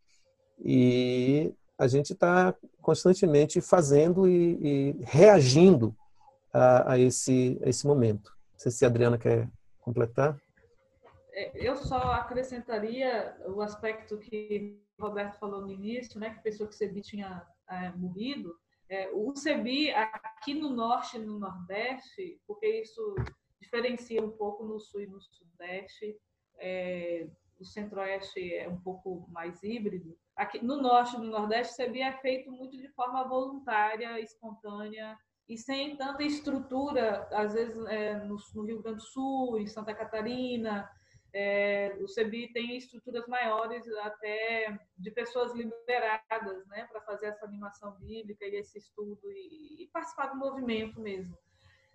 e 0.63 1.53
a 1.77 1.87
gente 1.87 2.13
está 2.13 2.55
constantemente 2.81 3.59
fazendo 3.61 4.27
e, 4.27 4.59
e 4.61 4.95
reagindo 5.01 5.95
a, 6.53 6.93
a, 6.93 6.99
esse, 6.99 7.59
a 7.63 7.69
esse 7.69 7.87
momento. 7.87 8.31
Não 8.53 8.59
sei 8.59 8.71
se 8.71 8.85
a 8.85 8.87
Adriana 8.87 9.17
quer 9.17 9.49
completar. 9.81 10.39
É, 11.31 11.67
eu 11.67 11.75
só 11.75 11.97
acrescentaria 11.97 13.35
o 13.47 13.61
aspecto 13.61 14.17
que 14.17 14.79
Roberto 15.03 15.39
falou 15.39 15.61
no 15.61 15.71
início, 15.71 16.19
né, 16.19 16.31
que 16.31 16.39
a 16.39 16.43
pessoa 16.43 16.67
que 16.67 16.75
o 16.75 16.77
CEBI 16.77 17.01
tinha 17.01 17.45
é, 17.69 17.91
morrido. 17.91 18.57
É, 18.89 19.09
o 19.13 19.35
CEBI 19.35 19.91
aqui 19.91 20.53
no 20.53 20.69
norte 20.69 21.17
e 21.17 21.19
no 21.19 21.39
nordeste, 21.39 22.39
porque 22.45 22.67
isso 22.67 23.15
diferencia 23.59 24.23
um 24.23 24.31
pouco 24.31 24.63
no 24.63 24.79
sul 24.79 25.01
e 25.01 25.07
no 25.07 25.21
sudeste, 25.21 26.17
é, 26.57 27.27
o 27.59 27.65
centro-oeste 27.65 28.53
é 28.53 28.67
um 28.67 28.79
pouco 28.79 29.25
mais 29.29 29.63
híbrido, 29.63 30.17
Aqui 30.35 30.63
no 30.65 30.81
norte 30.81 31.15
e 31.15 31.19
no 31.19 31.25
nordeste, 31.25 31.79
o 31.79 31.85
CBI 31.85 32.01
é 32.01 32.11
feito 32.13 32.51
muito 32.51 32.75
de 32.75 32.87
forma 32.89 33.23
voluntária, 33.23 34.19
espontânea 34.19 35.15
e 35.47 35.55
sem 35.57 35.95
tanta 35.95 36.23
estrutura, 36.23 37.27
às 37.31 37.53
vezes 37.53 37.77
é, 37.85 38.15
no, 38.25 38.37
no, 38.55 38.63
Rio 38.63 38.81
Grande 38.81 38.97
do 38.97 39.03
Sul, 39.03 39.59
em 39.59 39.67
Santa 39.67 39.93
Catarina, 39.93 40.89
é, 41.33 41.97
o 41.99 42.05
CBI 42.05 42.53
tem 42.53 42.77
estruturas 42.77 43.25
maiores 43.27 43.87
até 43.97 44.77
de 44.97 45.11
pessoas 45.11 45.53
liberadas, 45.53 46.65
né, 46.67 46.87
para 46.91 47.01
fazer 47.01 47.27
essa 47.27 47.45
animação 47.45 47.91
bíblica 47.99 48.45
e 48.45 48.55
esse 48.55 48.77
estudo 48.77 49.31
e, 49.31 49.83
e 49.83 49.89
participar 49.91 50.27
do 50.27 50.37
movimento 50.37 50.99
mesmo. 50.99 51.35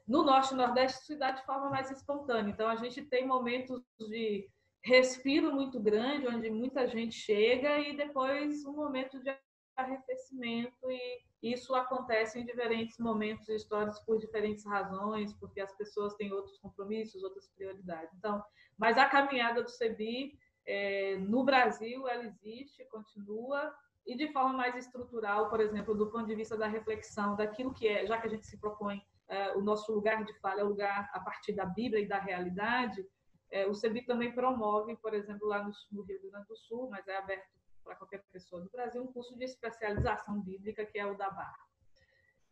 No 0.06 0.24
norte 0.24 0.54
e 0.54 0.56
nordeste, 0.56 1.04
se 1.04 1.16
dá 1.16 1.30
de 1.30 1.44
forma 1.44 1.70
mais 1.70 1.90
espontânea. 1.90 2.50
Então, 2.50 2.68
a 2.68 2.76
gente 2.76 3.02
tem 3.02 3.26
momentos 3.26 3.82
de 3.98 4.48
respiro 4.82 5.52
muito 5.52 5.78
grande, 5.78 6.26
onde 6.26 6.50
muita 6.50 6.88
gente 6.88 7.14
chega 7.14 7.78
e 7.78 7.96
depois 7.96 8.64
um 8.64 8.72
momento 8.72 9.22
de 9.22 9.36
arrefecimento 9.76 10.90
e 10.90 11.27
isso 11.42 11.74
acontece 11.74 12.38
em 12.38 12.44
diferentes 12.44 12.98
momentos 12.98 13.48
históricos 13.48 14.00
por 14.00 14.18
diferentes 14.18 14.64
razões, 14.64 15.32
porque 15.34 15.60
as 15.60 15.72
pessoas 15.76 16.14
têm 16.14 16.32
outros 16.32 16.58
compromissos, 16.58 17.22
outras 17.22 17.48
prioridades. 17.48 18.12
Então, 18.16 18.42
mas 18.76 18.98
a 18.98 19.08
caminhada 19.08 19.62
do 19.62 19.70
CEBI 19.70 20.38
é, 20.66 21.16
no 21.18 21.44
Brasil 21.44 22.08
ela 22.08 22.24
existe, 22.24 22.84
continua 22.86 23.72
e 24.06 24.16
de 24.16 24.32
forma 24.32 24.54
mais 24.54 24.74
estrutural, 24.74 25.48
por 25.48 25.60
exemplo, 25.60 25.94
do 25.94 26.10
ponto 26.10 26.26
de 26.26 26.34
vista 26.34 26.56
da 26.56 26.66
reflexão 26.66 27.36
daquilo 27.36 27.72
que 27.72 27.86
é, 27.86 28.06
já 28.06 28.18
que 28.18 28.26
a 28.26 28.30
gente 28.30 28.46
se 28.46 28.58
propõe 28.58 29.00
é, 29.28 29.52
o 29.54 29.60
nosso 29.60 29.92
lugar 29.92 30.24
de 30.24 30.32
fala 30.40 30.60
é 30.60 30.64
o 30.64 30.68
lugar 30.68 31.10
a 31.12 31.20
partir 31.20 31.52
da 31.52 31.66
Bíblia 31.66 32.02
e 32.02 32.08
da 32.08 32.18
realidade, 32.18 33.06
é, 33.50 33.66
o 33.66 33.74
CEBI 33.74 34.04
também 34.04 34.34
promove, 34.34 34.96
por 34.96 35.14
exemplo, 35.14 35.46
lá 35.46 35.62
no, 35.62 35.70
no, 35.92 36.02
Rio 36.02 36.20
Grande 36.30 36.46
do 36.46 36.56
Sul, 36.56 36.88
mas 36.90 37.06
é 37.08 37.16
aberto 37.16 37.48
para 37.88 37.96
qualquer 37.96 38.22
pessoa 38.30 38.60
do 38.60 38.70
Brasil, 38.70 39.02
um 39.02 39.10
curso 39.10 39.34
de 39.34 39.44
especialização 39.44 40.40
bíblica, 40.42 40.84
que 40.84 40.98
é 40.98 41.06
o 41.06 41.16
da 41.16 41.30
Barra. 41.30 41.66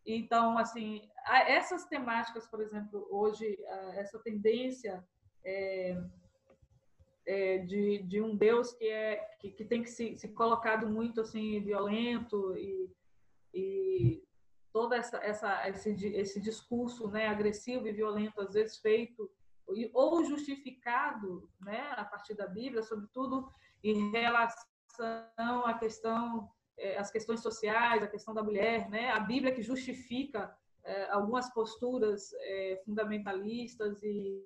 Então, 0.07 0.57
assim, 0.57 1.07
essas 1.47 1.85
temáticas, 1.85 2.47
por 2.47 2.63
exemplo, 2.63 3.07
hoje, 3.11 3.59
essa 3.97 4.19
tendência 4.21 5.05
é, 5.45 6.01
é, 7.27 7.59
de, 7.59 8.03
de 8.05 8.23
um 8.23 8.35
Deus 8.35 8.73
que, 8.73 8.89
é, 8.89 9.17
que, 9.39 9.51
que 9.51 9.65
tem 9.65 9.83
que 9.83 9.91
se, 9.91 10.17
se 10.17 10.29
colocado 10.29 10.89
muito 10.89 11.21
assim, 11.21 11.61
violento 11.61 12.57
e, 12.57 12.91
e 13.53 14.25
todo 14.73 14.95
essa, 14.95 15.19
essa, 15.19 15.69
esse, 15.69 15.91
esse 16.15 16.41
discurso 16.41 17.09
né, 17.09 17.27
agressivo 17.27 17.87
e 17.89 17.93
violento, 17.93 18.41
às 18.41 18.55
vezes 18.55 18.79
feito 18.79 19.31
ou 19.93 20.25
justificado 20.25 21.51
né, 21.61 21.93
a 21.97 22.05
partir 22.05 22.35
da 22.35 22.47
Bíblia, 22.47 22.85
sobretudo 22.85 23.51
em 23.83 24.13
relação 24.13 24.76
à 25.05 25.75
questão, 25.75 26.51
é, 26.79 26.99
as 26.99 27.11
questões 27.11 27.41
sociais, 27.41 28.03
a 28.03 28.09
questão 28.09 28.35
da 28.35 28.43
mulher, 28.43 28.89
né? 28.91 29.11
A 29.11 29.21
Bíblia 29.21 29.55
que 29.55 29.63
justifica 29.63 30.55
é, 30.85 31.11
algumas 31.11 31.53
posturas 31.53 32.33
é, 32.35 32.83
fundamentalistas 32.85 34.03
e, 34.03 34.45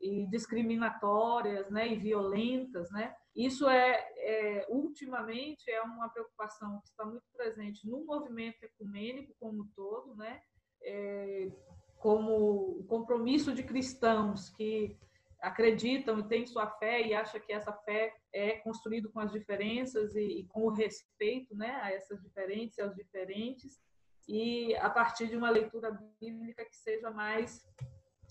e, 0.00 0.26
discriminatórias, 0.26 1.70
né? 1.70 1.88
E 1.88 1.96
violentas, 1.96 2.90
né? 2.90 3.14
Isso 3.34 3.68
é, 3.68 4.04
é, 4.18 4.66
ultimamente 4.68 5.70
é 5.70 5.80
uma 5.82 6.08
preocupação 6.08 6.80
que 6.80 6.88
está 6.88 7.04
muito 7.04 7.24
presente 7.34 7.88
no 7.88 8.04
movimento 8.04 8.62
ecumênico 8.62 9.34
como 9.38 9.62
um 9.62 9.68
todo, 9.74 10.14
né? 10.16 10.42
É, 10.82 11.50
como 11.98 12.80
o 12.80 12.84
compromisso 12.84 13.54
de 13.54 13.62
cristãos 13.62 14.50
que 14.50 14.98
acreditam 15.42 16.22
têm 16.22 16.46
sua 16.46 16.70
fé 16.78 17.02
e 17.02 17.12
acham 17.12 17.40
que 17.40 17.52
essa 17.52 17.72
fé 17.72 18.14
é 18.32 18.52
construído 18.60 19.10
com 19.10 19.18
as 19.18 19.32
diferenças 19.32 20.14
e, 20.14 20.40
e 20.40 20.44
com 20.46 20.62
o 20.62 20.72
respeito 20.72 21.52
né, 21.56 21.80
a 21.82 21.90
essas 21.90 22.22
diferentes 22.22 22.78
e 22.78 22.80
aos 22.80 22.94
diferentes, 22.94 23.82
e 24.28 24.74
a 24.76 24.88
partir 24.88 25.26
de 25.26 25.36
uma 25.36 25.50
leitura 25.50 25.90
bíblica 26.20 26.64
que 26.64 26.76
seja 26.76 27.10
mais 27.10 27.68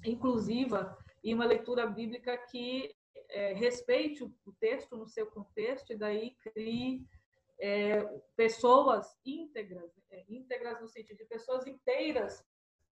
inclusiva 0.05 0.97
e 1.21 1.33
uma 1.33 1.43
leitura 1.43 1.85
bíblica 1.85 2.38
que 2.38 2.95
é, 3.29 3.53
respeite 3.53 4.23
o, 4.23 4.33
o, 4.45 4.53
texto 4.53 4.95
no 4.95 5.05
seu 5.05 5.27
contexto 5.27 5.91
e 5.91 5.97
daí 5.97 6.31
crie 6.41 7.05
é, 7.59 8.03
pessoas 8.38 9.05
íntegras, 9.25 9.91
é, 10.09 10.23
íntegras 10.29 10.79
no 10.79 10.88
sentido 10.88 11.17
de 11.17 11.25
pessoas 11.25 11.67
inteiras, 11.67 12.41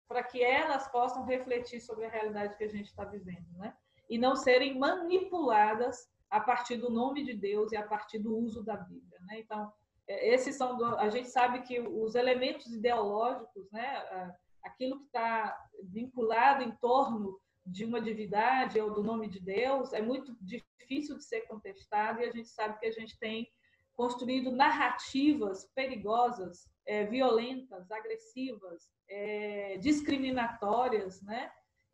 para 0.09 0.23
que 0.23 0.43
elas 0.43 0.91
possam 0.91 1.23
refletir 1.23 1.79
sobre 1.79 2.05
a 2.05 2.09
realidade 2.09 2.57
que 2.57 2.65
a 2.65 2.69
gente 2.69 2.87
está 2.87 3.05
vivendo, 3.05 3.47
né? 3.57 3.75
E 4.10 4.18
não 4.18 4.36
serem 4.36 4.77
manipuladas 4.77 6.10
a 6.30 6.40
partir 6.40 6.77
do 6.77 6.90
nome 6.90 7.23
de 7.23 7.34
Deus 7.34 7.72
e 7.72 7.77
a 7.77 7.86
partir 7.86 8.19
do 8.19 8.36
uso 8.38 8.64
da 8.64 8.77
Bíblia. 8.77 9.19
Né? 9.22 9.40
Então, 9.40 9.72
é, 10.07 10.34
esses 10.34 10.56
são 10.56 10.98
a 10.98 11.10
gente 11.10 11.30
sabe 11.30 11.61
que 11.61 11.80
os 11.80 12.15
elementos 12.15 12.68
ideológicos, 12.73 13.69
né, 13.72 14.34
aquilo 14.64 14.99
que 14.99 15.06
está 15.06 15.57
vinculado 15.84 16.64
em 16.64 16.72
torno 16.77 17.40
de 17.65 17.86
uma 17.86 18.02
divindade 18.02 18.80
ou 18.80 18.94
do 18.94 19.03
nome 19.03 19.27
de 19.27 19.40
Deus 19.40 19.94
é 19.94 20.02
muito 20.02 20.36
difícil 20.41 21.18
de 21.18 21.23
ser 21.23 21.41
contestado 21.41 22.19
e 22.19 22.26
a 22.26 22.31
gente 22.31 22.49
sabe 22.49 22.80
que 22.80 22.86
a 22.88 22.91
gente 22.91 23.18
tem 23.19 23.48
construído 23.94 24.52
narrativas 24.52 25.69
perigosas, 25.76 26.69
é, 26.88 27.06
violentas, 27.06 27.91
agressivas, 27.91 28.90
é, 29.10 29.77
discriminatórias, 29.77 31.22
né? 31.22 31.52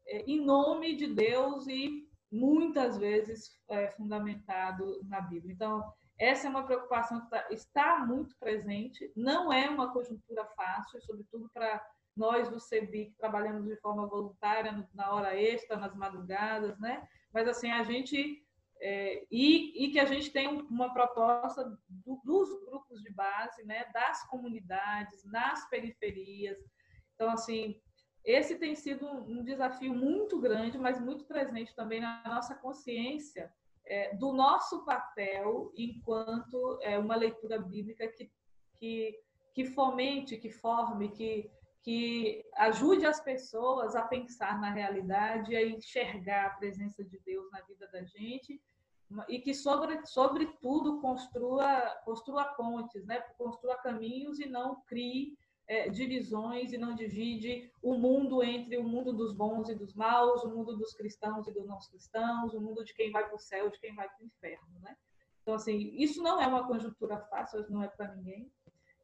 É, 0.07 0.21
em 0.21 0.39
nome 0.39 0.95
de 0.95 1.07
Deus 1.07 1.65
e 1.67 2.04
muitas 2.35 2.97
vezes 2.97 3.49
é, 3.69 3.87
fundamentado 3.91 4.99
na 5.05 5.21
Bíblia. 5.21 5.53
Então, 5.53 5.83
essa 6.19 6.47
é 6.47 6.49
uma 6.49 6.63
preocupação 6.63 7.21
que 7.21 7.29
tá, 7.29 7.47
está 7.49 7.99
muito 7.99 8.37
presente, 8.37 9.11
não 9.15 9.51
é 9.51 9.69
uma 9.69 9.91
conjuntura 9.91 10.45
fácil, 10.55 11.01
sobretudo 11.01 11.49
para 11.53 11.85
nós 12.15 12.49
do 12.49 12.59
CEBI 12.59 13.07
que 13.07 13.17
trabalhamos 13.17 13.65
de 13.65 13.75
forma 13.77 14.07
voluntária 14.07 14.87
na 14.93 15.13
hora 15.13 15.35
extra, 15.35 15.75
nas 15.75 15.93
madrugadas, 15.95 16.79
né? 16.79 17.05
Mas 17.33 17.47
assim, 17.47 17.69
a 17.69 17.83
gente 17.83 18.41
é, 18.81 19.25
e, 19.31 19.85
e, 19.85 19.91
que 19.91 19.99
a 19.99 20.05
gente 20.05 20.31
tem 20.31 20.47
uma 20.47 20.93
proposta 20.93 21.63
do, 21.87 22.21
dos 22.23 22.49
grupos 22.65 23.01
de 23.01 23.11
base, 23.11 23.63
né, 23.63 23.85
das 23.93 24.27
comunidades, 24.27 25.23
nas 25.25 25.67
periferias. 25.69 26.57
Então, 27.15 27.29
assim, 27.29 27.81
esse 28.25 28.55
tem 28.55 28.75
sido 28.75 29.07
um 29.07 29.43
desafio 29.43 29.93
muito 29.93 30.39
grande, 30.39 30.77
mas 30.77 30.99
muito 30.99 31.25
presente 31.25 31.75
também 31.75 32.01
na 32.01 32.23
nossa 32.25 32.55
consciência 32.55 33.53
é, 33.85 34.15
do 34.15 34.33
nosso 34.33 34.83
papel 34.83 35.71
enquanto 35.77 36.79
é, 36.81 36.97
uma 36.97 37.15
leitura 37.15 37.59
bíblica 37.59 38.07
que, 38.07 38.31
que, 38.75 39.19
que 39.53 39.65
fomente, 39.65 40.37
que 40.37 40.49
forme, 40.49 41.09
que, 41.09 41.51
que 41.83 42.43
ajude 42.55 43.05
as 43.05 43.19
pessoas 43.19 43.95
a 43.95 44.01
pensar 44.01 44.59
na 44.59 44.71
realidade, 44.71 45.55
a 45.55 45.63
enxergar 45.63 46.47
a 46.47 46.55
presença 46.55 47.03
de 47.03 47.19
Deus 47.19 47.49
na 47.51 47.61
vida 47.61 47.87
da 47.91 48.03
gente 48.03 48.59
e 49.29 49.39
que, 49.39 49.53
sobre, 49.53 50.03
sobretudo, 50.05 50.99
construa, 50.99 52.01
construa 52.03 52.43
pontes, 52.55 53.05
né? 53.05 53.19
construa 53.37 53.77
caminhos 53.77 54.39
e 54.39 54.47
não 54.47 54.81
crie 54.87 55.37
é, 55.67 55.89
divisões 55.89 56.71
e 56.71 56.77
não 56.77 56.93
divide 56.93 57.71
o 57.81 57.95
mundo 57.95 58.43
entre 58.43 58.77
o 58.77 58.83
mundo 58.83 59.11
dos 59.11 59.33
bons 59.33 59.69
e 59.69 59.75
dos 59.75 59.93
maus, 59.93 60.43
o 60.43 60.49
mundo 60.49 60.77
dos 60.77 60.93
cristãos 60.93 61.47
e 61.47 61.51
dos 61.51 61.65
não 61.65 61.79
cristãos, 61.89 62.53
o 62.53 62.61
mundo 62.61 62.83
de 62.83 62.93
quem 62.93 63.11
vai 63.11 63.25
para 63.25 63.35
o 63.35 63.39
céu 63.39 63.67
e 63.67 63.71
de 63.71 63.79
quem 63.79 63.95
vai 63.95 64.07
para 64.07 64.23
o 64.23 64.25
inferno, 64.25 64.79
né? 64.81 64.95
Então, 65.41 65.55
assim, 65.55 65.91
isso 65.95 66.21
não 66.23 66.41
é 66.41 66.47
uma 66.47 66.67
conjuntura 66.67 67.19
fácil, 67.29 67.65
não 67.69 67.83
é 67.83 67.87
para 67.87 68.15
ninguém. 68.15 68.51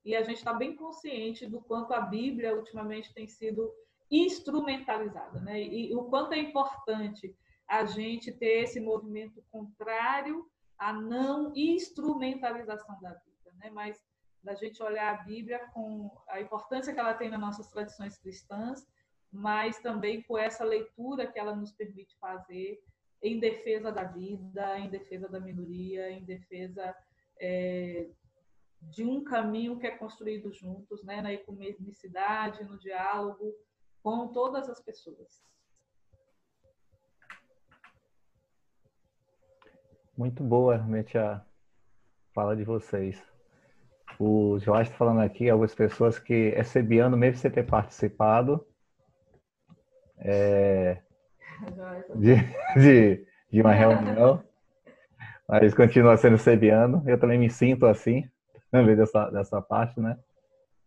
E 0.04 0.16
a 0.16 0.24
gente 0.24 0.38
está 0.38 0.54
bem 0.54 0.76
consciente 0.76 1.46
do 1.46 1.62
quanto 1.62 1.94
a 1.94 2.02
Bíblia 2.02 2.56
ultimamente 2.56 3.14
tem 3.14 3.28
sido 3.28 3.72
instrumentalizada, 4.10 5.40
né? 5.40 5.62
E, 5.62 5.96
o 5.96 6.06
quanto 6.06 6.34
é 6.34 6.40
importante 6.40 7.36
a 7.68 7.86
gente 7.86 8.32
ter 8.32 8.64
esse 8.64 8.80
movimento 8.80 9.44
contrário 9.52 10.46
à 10.78 10.92
não 10.92 11.54
instrumentalização 11.56 13.00
da 13.00 13.12
Bíblia, 13.12 13.54
né? 13.58 13.70
Mas 13.70 14.04
da 14.44 14.56
gente 14.56 14.82
olhar 14.82 15.14
a 15.14 15.24
Bíblia 15.24 15.60
com 15.74 16.12
a 16.28 16.42
importância 16.42 16.94
que 16.94 17.00
ela 17.00 17.14
tem 17.14 17.30
nas 17.30 17.40
nossas 17.40 17.68
tradições 17.68 18.18
cristãs, 18.18 18.88
mas 19.32 19.80
também 19.80 20.22
com 20.24 20.38
essa 20.38 20.64
leitura 20.64 21.32
que 21.32 21.40
ela 21.40 21.56
nos 21.56 21.72
permite 21.72 22.18
fazer 22.18 22.84
em 23.22 23.40
defesa 23.40 23.92
da 23.92 24.04
vida, 24.04 24.80
em 24.80 24.90
defesa 24.90 25.30
da 25.30 25.40
minoria, 25.40 26.10
em 26.10 26.24
defesa 26.24 26.96
é, 27.40 28.10
de 28.82 29.04
um 29.04 29.24
caminho 29.24 29.80
que 29.80 29.86
é 29.86 29.96
construído 29.96 30.52
juntos, 30.52 31.04
né, 31.04 31.22
na 31.22 31.32
ecumenicidade, 31.32 32.64
no 32.64 32.80
diálogo 32.80 33.54
com 34.02 34.28
todas 34.30 34.68
as 34.68 34.82
pessoas. 34.82 35.44
Muito 40.18 40.44
boa, 40.44 40.76
realmente, 40.76 41.18
a 41.18 41.46
fala 42.34 42.56
de 42.56 42.64
vocês. 42.64 43.31
O 44.24 44.60
Jorge 44.60 44.92
está 44.92 44.98
falando 45.00 45.22
aqui, 45.22 45.50
algumas 45.50 45.74
pessoas 45.74 46.20
que 46.20 46.54
é 46.56 46.62
sebiano, 46.62 47.18
mesmo 47.18 47.40
sem 47.40 47.50
ter 47.50 47.66
participado 47.66 48.64
é, 50.20 51.02
de, 52.14 52.36
de, 52.80 53.26
de, 53.52 53.62
uma 53.62 53.74
reunião, 53.74 54.44
mas 55.50 55.74
continua 55.74 56.16
sendo 56.18 56.38
sebiano. 56.38 57.04
Eu 57.08 57.20
também 57.20 57.40
me 57.40 57.50
sinto 57.50 57.88
assim, 57.88 58.30
meio 58.72 58.96
dessa, 58.96 59.28
dessa 59.32 59.60
parte, 59.60 60.00
né? 60.00 60.16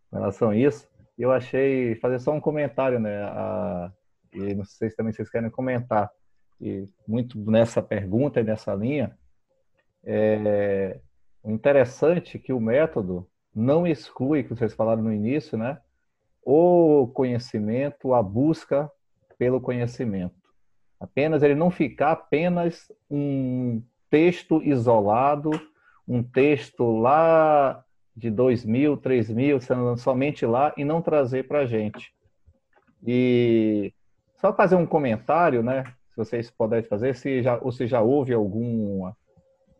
Com 0.09 0.15
relação 0.15 0.51
a 0.51 0.55
isso. 0.55 0.87
Eu 1.19 1.33
achei, 1.33 1.95
fazer 1.95 2.19
só 2.19 2.31
um 2.31 2.39
comentário, 2.39 3.01
né? 3.01 3.21
A, 3.23 3.91
e 4.31 4.53
não 4.53 4.63
sei 4.63 4.89
se 4.89 4.95
também 4.95 5.11
vocês 5.11 5.29
querem 5.29 5.49
comentar. 5.49 6.09
E 6.61 6.87
muito 7.05 7.37
nessa 7.51 7.81
pergunta 7.81 8.39
e 8.39 8.45
nessa 8.45 8.73
linha, 8.73 9.13
é, 10.05 11.01
o 11.45 11.51
interessante 11.51 12.37
é 12.37 12.39
que 12.39 12.51
o 12.51 12.59
método 12.59 13.27
não 13.53 13.85
exclui, 13.85 14.43
que 14.43 14.49
vocês 14.49 14.73
falaram 14.73 15.03
no 15.03 15.13
início, 15.13 15.55
né? 15.55 15.79
O 16.41 17.07
conhecimento, 17.13 18.15
a 18.15 18.23
busca 18.23 18.91
pelo 19.37 19.61
conhecimento. 19.61 20.33
Apenas 20.99 21.43
ele 21.43 21.53
não 21.53 21.69
ficar 21.69 22.13
apenas 22.13 22.91
um 23.09 23.79
texto 24.09 24.59
isolado, 24.63 25.51
um 26.07 26.23
texto 26.23 26.99
lá 26.99 27.83
de 28.15 28.31
2 28.31 28.65
mil, 28.65 28.97
3 28.97 29.29
mil, 29.29 29.59
somente 29.97 30.47
lá 30.47 30.73
e 30.75 30.83
não 30.83 30.99
trazer 30.99 31.47
para 31.47 31.59
a 31.59 31.65
gente. 31.67 32.11
E 33.05 33.93
só 34.37 34.51
fazer 34.51 34.75
um 34.75 34.85
comentário, 34.85 35.61
né? 35.61 35.83
Se 36.09 36.17
vocês 36.17 36.49
puderem 36.49 36.89
fazer, 36.89 37.13
se 37.15 37.43
já, 37.43 37.59
ou 37.59 37.71
se 37.71 37.85
já 37.85 38.01
houve 38.01 38.33
alguma 38.33 39.15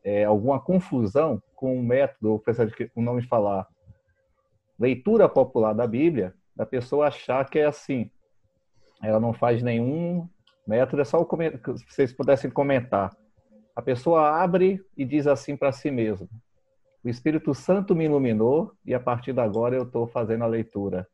é, 0.04 0.24
alguma 0.24 0.60
confusão 0.60 1.42
com 1.56 1.77
o 1.77 1.84
método, 1.84 2.36
apesar 2.36 2.65
de 2.65 2.91
o 2.95 3.02
nome 3.02 3.22
falar, 3.23 3.68
leitura 4.80 5.27
popular 5.27 5.73
da 5.73 5.88
Bíblia, 5.88 6.34
da 6.56 6.65
pessoa 6.65 7.07
achar 7.07 7.49
que 7.49 7.60
é 7.60 7.65
assim. 7.65 8.10
Ela 9.02 9.19
não 9.19 9.34
faz 9.34 9.61
nenhum 9.61 10.27
método, 10.68 11.02
é 11.02 11.06
só 11.06 11.19
o 11.19 11.27
se 11.77 11.86
vocês 11.90 12.14
pudessem 12.14 12.49
comentar. 12.49 13.15
A 13.76 13.82
pessoa 13.82 14.41
abre 14.41 14.82
e 14.95 15.03
diz 15.03 15.27
assim 15.27 15.57
para 15.57 15.72
si 15.72 15.91
mesma: 15.91 16.27
O 17.03 17.10
Espírito 17.10 17.53
Santo 17.53 17.95
me 17.95 18.06
iluminou 18.06 18.72
e 18.86 18.94
a 18.94 18.99
partir 18.99 19.34
de 19.34 19.41
agora 19.41 19.76
eu 19.76 19.84
estou 19.84 20.07
fazendo 20.07 20.44
a 20.44 20.48
leitura. 20.48 21.07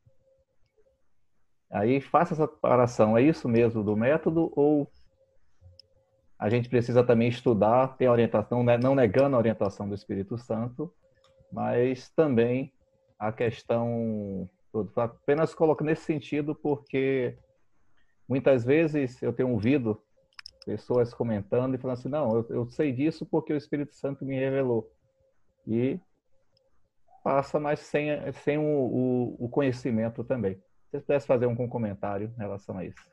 Aí 1.71 2.01
faça 2.01 2.33
essa 2.33 2.47
separação. 2.47 3.17
É 3.17 3.21
isso 3.21 3.47
mesmo 3.47 3.83
do 3.83 3.95
método 3.95 4.51
ou 4.55 4.91
a 6.41 6.49
gente 6.49 6.67
precisa 6.67 7.03
também 7.03 7.27
estudar, 7.27 7.95
ter 7.97 8.09
orientação, 8.09 8.63
né, 8.63 8.75
não 8.75 8.95
negando 8.95 9.35
a 9.35 9.39
orientação 9.39 9.87
do 9.87 9.93
Espírito 9.93 10.39
Santo, 10.39 10.91
mas 11.51 12.09
também 12.09 12.73
a 13.19 13.31
questão, 13.31 14.49
apenas 14.95 15.53
coloco 15.53 15.83
nesse 15.83 16.01
sentido 16.01 16.55
porque 16.55 17.37
muitas 18.27 18.65
vezes 18.65 19.21
eu 19.21 19.31
tenho 19.31 19.51
ouvido 19.51 20.01
pessoas 20.65 21.13
comentando 21.13 21.75
e 21.75 21.77
falando 21.77 21.99
assim, 21.99 22.09
não, 22.09 22.35
eu, 22.35 22.47
eu 22.49 22.69
sei 22.71 22.91
disso 22.91 23.23
porque 23.23 23.53
o 23.53 23.57
Espírito 23.57 23.95
Santo 23.95 24.25
me 24.25 24.35
revelou. 24.35 24.91
E 25.67 25.99
passa, 27.23 27.59
mas 27.59 27.81
sem, 27.81 28.09
sem 28.43 28.57
o, 28.57 28.63
o, 28.63 29.45
o 29.45 29.47
conhecimento 29.47 30.23
também. 30.23 30.55
Se 30.55 30.97
você 30.97 30.99
pudesse 31.01 31.27
fazer 31.27 31.45
um 31.45 31.67
comentário 31.67 32.33
em 32.35 32.39
relação 32.39 32.79
a 32.79 32.83
isso. 32.83 33.10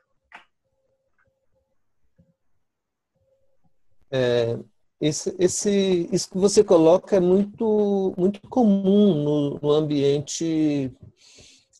É, 4.11 4.57
esse, 4.99 5.35
esse, 5.39 6.09
isso 6.11 6.29
que 6.29 6.37
você 6.37 6.63
coloca 6.63 7.15
é 7.15 7.19
muito, 7.19 8.13
muito 8.17 8.41
comum 8.49 9.23
no, 9.23 9.59
no 9.61 9.71
ambiente 9.71 10.91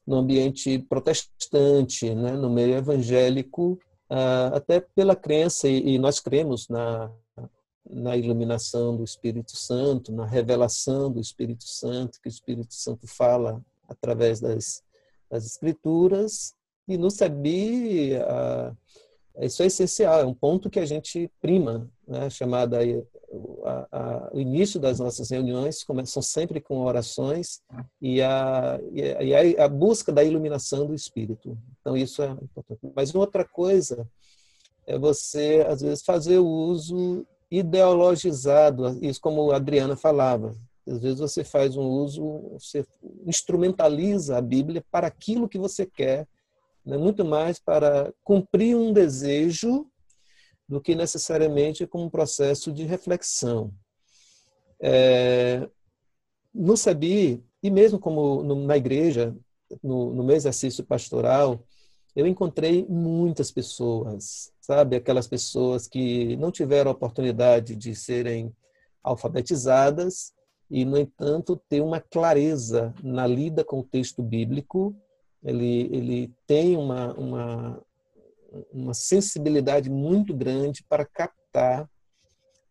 no 0.09 0.15
ambiente 0.15 0.79
protestante, 0.79 2.15
né, 2.15 2.31
no 2.31 2.49
meio 2.49 2.75
evangélico, 2.75 3.79
uh, 4.09 4.55
até 4.55 4.79
pela 4.79 5.15
crença, 5.15 5.69
e, 5.69 5.99
nós 5.99 6.19
cremos 6.19 6.67
na, 6.67 7.11
na 7.87 8.17
iluminação 8.17 8.97
do 8.97 9.03
Espírito 9.03 9.55
Santo, 9.55 10.11
na 10.11 10.25
revelação 10.25 11.11
do 11.11 11.19
Espírito 11.19 11.63
Santo, 11.63 12.19
que 12.19 12.27
o 12.27 12.31
Espírito 12.31 12.73
Santo 12.73 13.05
fala 13.05 13.61
através 13.87 14.39
das, 14.39 14.81
das 15.29 15.45
Escrituras, 15.45 16.55
e 16.87 16.97
no 16.97 17.11
SEBI, 17.11 18.15
uh, 18.15 18.75
isso 19.45 19.63
é 19.63 19.67
essencial, 19.67 20.19
é 20.19 20.25
um 20.25 20.33
ponto 20.33 20.69
que 20.69 20.79
a 20.79 20.85
gente 20.85 21.31
prima, 21.41 21.89
né, 22.07 22.29
chamada 22.29 22.79
a, 22.79 23.87
a, 23.91 24.29
o 24.33 24.39
início 24.39 24.79
das 24.79 24.99
nossas 24.99 25.29
reuniões 25.29 25.83
começam 25.83 26.21
sempre 26.21 26.59
com 26.59 26.79
orações 26.79 27.61
e 28.01 28.21
a, 28.21 28.79
e 28.91 29.57
a, 29.57 29.65
a, 29.65 29.67
busca 29.67 30.11
da 30.11 30.23
iluminação 30.23 30.85
do 30.85 30.93
Espírito. 30.93 31.57
Então, 31.79 31.95
isso 31.95 32.21
é 32.21 32.29
importante. 32.29 32.79
Mas 32.95 33.13
outra 33.13 33.45
coisa 33.45 34.07
é 34.85 34.97
você, 34.97 35.65
às 35.67 35.81
vezes, 35.81 36.03
fazer 36.03 36.39
o 36.39 36.47
uso 36.47 37.25
ideologizado, 37.51 38.97
isso 39.01 39.21
como 39.21 39.51
a 39.51 39.55
Adriana 39.55 39.95
falava. 39.95 40.55
Às 40.87 41.01
vezes 41.01 41.19
você 41.19 41.43
faz 41.43 41.77
um 41.77 41.83
uso, 41.83 42.51
você 42.53 42.83
instrumentaliza 43.25 44.37
a 44.37 44.41
Bíblia 44.41 44.83
para 44.91 45.07
aquilo 45.07 45.47
que 45.47 45.57
você 45.57 45.85
quer, 45.85 46.27
né? 46.85 46.97
muito 46.97 47.23
mais 47.25 47.59
para 47.59 48.13
cumprir 48.23 48.75
um 48.75 48.93
desejo 48.93 49.87
do 50.67 50.79
que 50.79 50.93
necessariamente 50.95 51.87
como 51.87 52.05
um 52.05 52.09
processo 52.09 52.71
de 52.71 52.83
reflexão. 52.83 53.73
É, 54.81 55.67
no 56.53 56.77
SABI, 56.77 57.43
e 57.61 57.69
mesmo 57.69 57.99
como 57.99 58.43
no, 58.43 58.65
na 58.65 58.77
igreja, 58.77 59.35
no, 59.83 60.13
no 60.13 60.23
meu 60.23 60.35
exercício 60.35 60.83
pastoral, 60.83 61.63
eu 62.15 62.25
encontrei 62.25 62.85
muitas 62.87 63.51
pessoas, 63.51 64.51
sabe? 64.61 64.95
Aquelas 64.95 65.27
pessoas 65.27 65.87
que 65.87 66.35
não 66.37 66.51
tiveram 66.51 66.91
a 66.91 66.93
oportunidade 66.93 67.75
de 67.75 67.95
serem 67.95 68.53
alfabetizadas 69.03 70.33
e, 70.69 70.85
no 70.85 70.97
entanto, 70.97 71.61
ter 71.69 71.81
uma 71.81 71.99
clareza 71.99 72.93
na 73.03 73.25
lida 73.25 73.63
com 73.63 73.79
o 73.79 73.83
texto 73.83 74.21
bíblico. 74.21 74.95
Ele, 75.43 75.89
ele 75.91 76.33
tem 76.45 76.75
uma, 76.75 77.13
uma, 77.13 77.81
uma 78.71 78.93
sensibilidade 78.93 79.89
muito 79.89 80.33
grande 80.33 80.83
para 80.87 81.05
captar 81.05 81.89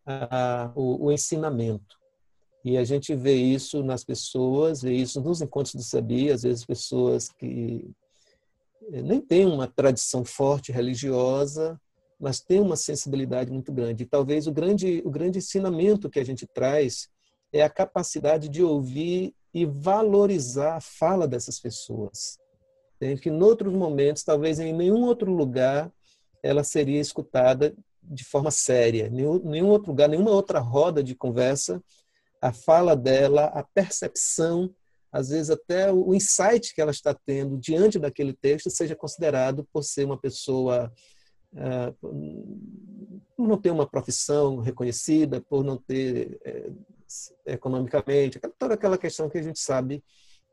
a, 0.05 0.71
o, 0.75 1.05
o, 1.05 1.11
ensinamento. 1.11 1.97
E 2.63 2.77
a 2.77 2.83
gente 2.83 3.15
vê 3.15 3.35
isso 3.35 3.83
nas 3.83 4.03
pessoas, 4.03 4.81
vê 4.81 4.93
isso 4.93 5.21
nos 5.21 5.41
encontros 5.41 5.75
do 5.75 5.83
Sabia, 5.83 6.33
às 6.33 6.43
vezes 6.43 6.65
pessoas 6.65 7.29
que 7.29 7.89
eh, 8.91 9.01
nem 9.01 9.21
têm 9.21 9.45
uma 9.45 9.67
tradição 9.67 10.25
forte 10.25 10.71
religiosa, 10.71 11.79
mas 12.19 12.41
têm 12.41 12.59
uma 12.59 12.75
sensibilidade 12.75 13.51
muito 13.51 13.71
grande. 13.71 14.03
E 14.03 14.07
talvez 14.07 14.45
o 14.45 14.51
grande, 14.51 15.01
o 15.05 15.09
grande 15.09 15.39
ensinamento 15.39 16.09
que 16.09 16.19
a 16.19 16.25
gente 16.25 16.45
traz 16.45 17.07
é 17.51 17.61
a 17.61 17.69
capacidade 17.69 18.49
de 18.49 18.61
ouvir 18.61 19.33
e 19.53 19.65
valorizar 19.65 20.75
a 20.75 20.81
fala 20.81 21.27
dessas 21.27 21.59
pessoas. 21.59 22.37
Que 22.99 23.29
em 23.29 23.41
outros 23.41 23.73
momentos, 23.73 24.23
talvez 24.23 24.59
em 24.59 24.73
nenhum 24.73 25.03
outro 25.03 25.31
lugar, 25.31 25.91
ela 26.43 26.63
seria 26.63 26.99
escutada 26.99 27.73
de 28.03 28.23
forma 28.23 28.51
séria. 28.51 29.09
Nenhum, 29.09 29.39
nenhum 29.39 29.67
outro 29.67 29.91
lugar, 29.91 30.09
nenhuma 30.09 30.31
outra 30.31 30.59
roda 30.59 31.03
de 31.03 31.15
conversa, 31.15 31.81
a 32.41 32.51
fala 32.51 32.95
dela, 32.95 33.45
a 33.45 33.63
percepção, 33.63 34.73
às 35.11 35.29
vezes 35.29 35.49
até 35.49 35.91
o 35.91 36.13
insight 36.13 36.73
que 36.73 36.81
ela 36.81 36.91
está 36.91 37.13
tendo 37.13 37.57
diante 37.57 37.99
daquele 37.99 38.33
texto 38.33 38.69
seja 38.69 38.95
considerado 38.95 39.67
por 39.71 39.83
ser 39.83 40.05
uma 40.05 40.17
pessoa 40.17 40.91
Uh, 41.51 41.91
por 43.35 43.47
não 43.47 43.57
ter 43.57 43.71
uma 43.71 43.89
profissão 43.89 44.57
reconhecida, 44.57 45.41
por 45.41 45.63
não 45.63 45.77
ter 45.77 46.39
é, 46.45 46.69
economicamente, 47.47 48.39
toda 48.59 48.75
aquela 48.75 48.99
questão 48.99 49.29
que 49.29 49.37
a 49.37 49.41
gente 49.41 49.59
sabe 49.59 50.03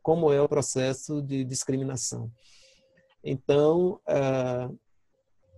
como 0.07 0.33
é 0.33 0.41
o 0.41 0.49
processo 0.49 1.20
de 1.20 1.43
discriminação. 1.43 2.31
Então, 3.24 3.99
ah, 4.07 4.70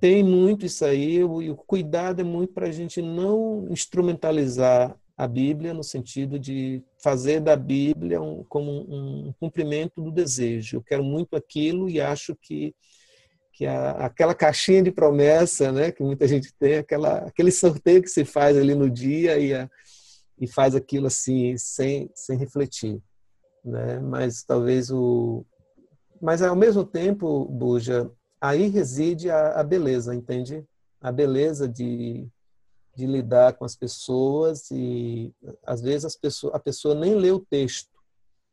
tem 0.00 0.24
muito 0.24 0.64
isso 0.64 0.86
aí, 0.86 1.16
e 1.16 1.50
o 1.50 1.54
cuidado 1.54 2.22
é 2.22 2.24
muito 2.24 2.54
para 2.54 2.66
a 2.66 2.72
gente 2.72 3.02
não 3.02 3.66
instrumentalizar 3.70 4.98
a 5.18 5.28
Bíblia 5.28 5.74
no 5.74 5.84
sentido 5.84 6.38
de 6.38 6.82
fazer 6.96 7.40
da 7.40 7.54
Bíblia 7.56 8.22
um, 8.22 8.42
como 8.44 8.70
um, 8.72 9.28
um 9.28 9.32
cumprimento 9.38 10.00
do 10.00 10.10
desejo. 10.10 10.78
Eu 10.78 10.82
quero 10.82 11.04
muito 11.04 11.36
aquilo 11.36 11.90
e 11.90 12.00
acho 12.00 12.34
que 12.34 12.74
que 13.52 13.66
a, 13.66 13.90
aquela 14.06 14.34
caixinha 14.34 14.82
de 14.82 14.92
promessa, 14.92 15.70
né, 15.72 15.92
que 15.92 16.02
muita 16.02 16.26
gente 16.26 16.54
tem, 16.54 16.76
aquela, 16.76 17.18
aquele 17.18 17.50
sorteio 17.50 18.00
que 18.00 18.08
se 18.08 18.24
faz 18.24 18.56
ali 18.56 18.74
no 18.74 18.88
dia 18.88 19.36
e, 19.36 19.52
a, 19.52 19.68
e 20.40 20.46
faz 20.46 20.74
aquilo 20.74 21.08
assim 21.08 21.54
sem, 21.58 22.08
sem 22.14 22.38
refletir 22.38 23.02
né? 23.68 24.00
Mas 24.00 24.42
talvez 24.42 24.90
o 24.90 25.44
mas 26.20 26.42
ao 26.42 26.56
mesmo 26.56 26.84
tempo, 26.84 27.44
Buja, 27.44 28.10
aí 28.40 28.68
reside 28.68 29.30
a, 29.30 29.60
a 29.60 29.62
beleza, 29.62 30.14
entende? 30.14 30.64
A 31.00 31.12
beleza 31.12 31.68
de, 31.68 32.28
de 32.94 33.06
lidar 33.06 33.54
com 33.54 33.64
as 33.64 33.76
pessoas 33.76 34.68
e 34.70 35.32
às 35.64 35.80
vezes 35.80 36.04
as 36.04 36.16
pessoas, 36.16 36.54
a 36.54 36.58
pessoa 36.58 36.94
nem 36.94 37.14
lê 37.14 37.30
o 37.30 37.38
texto, 37.38 37.90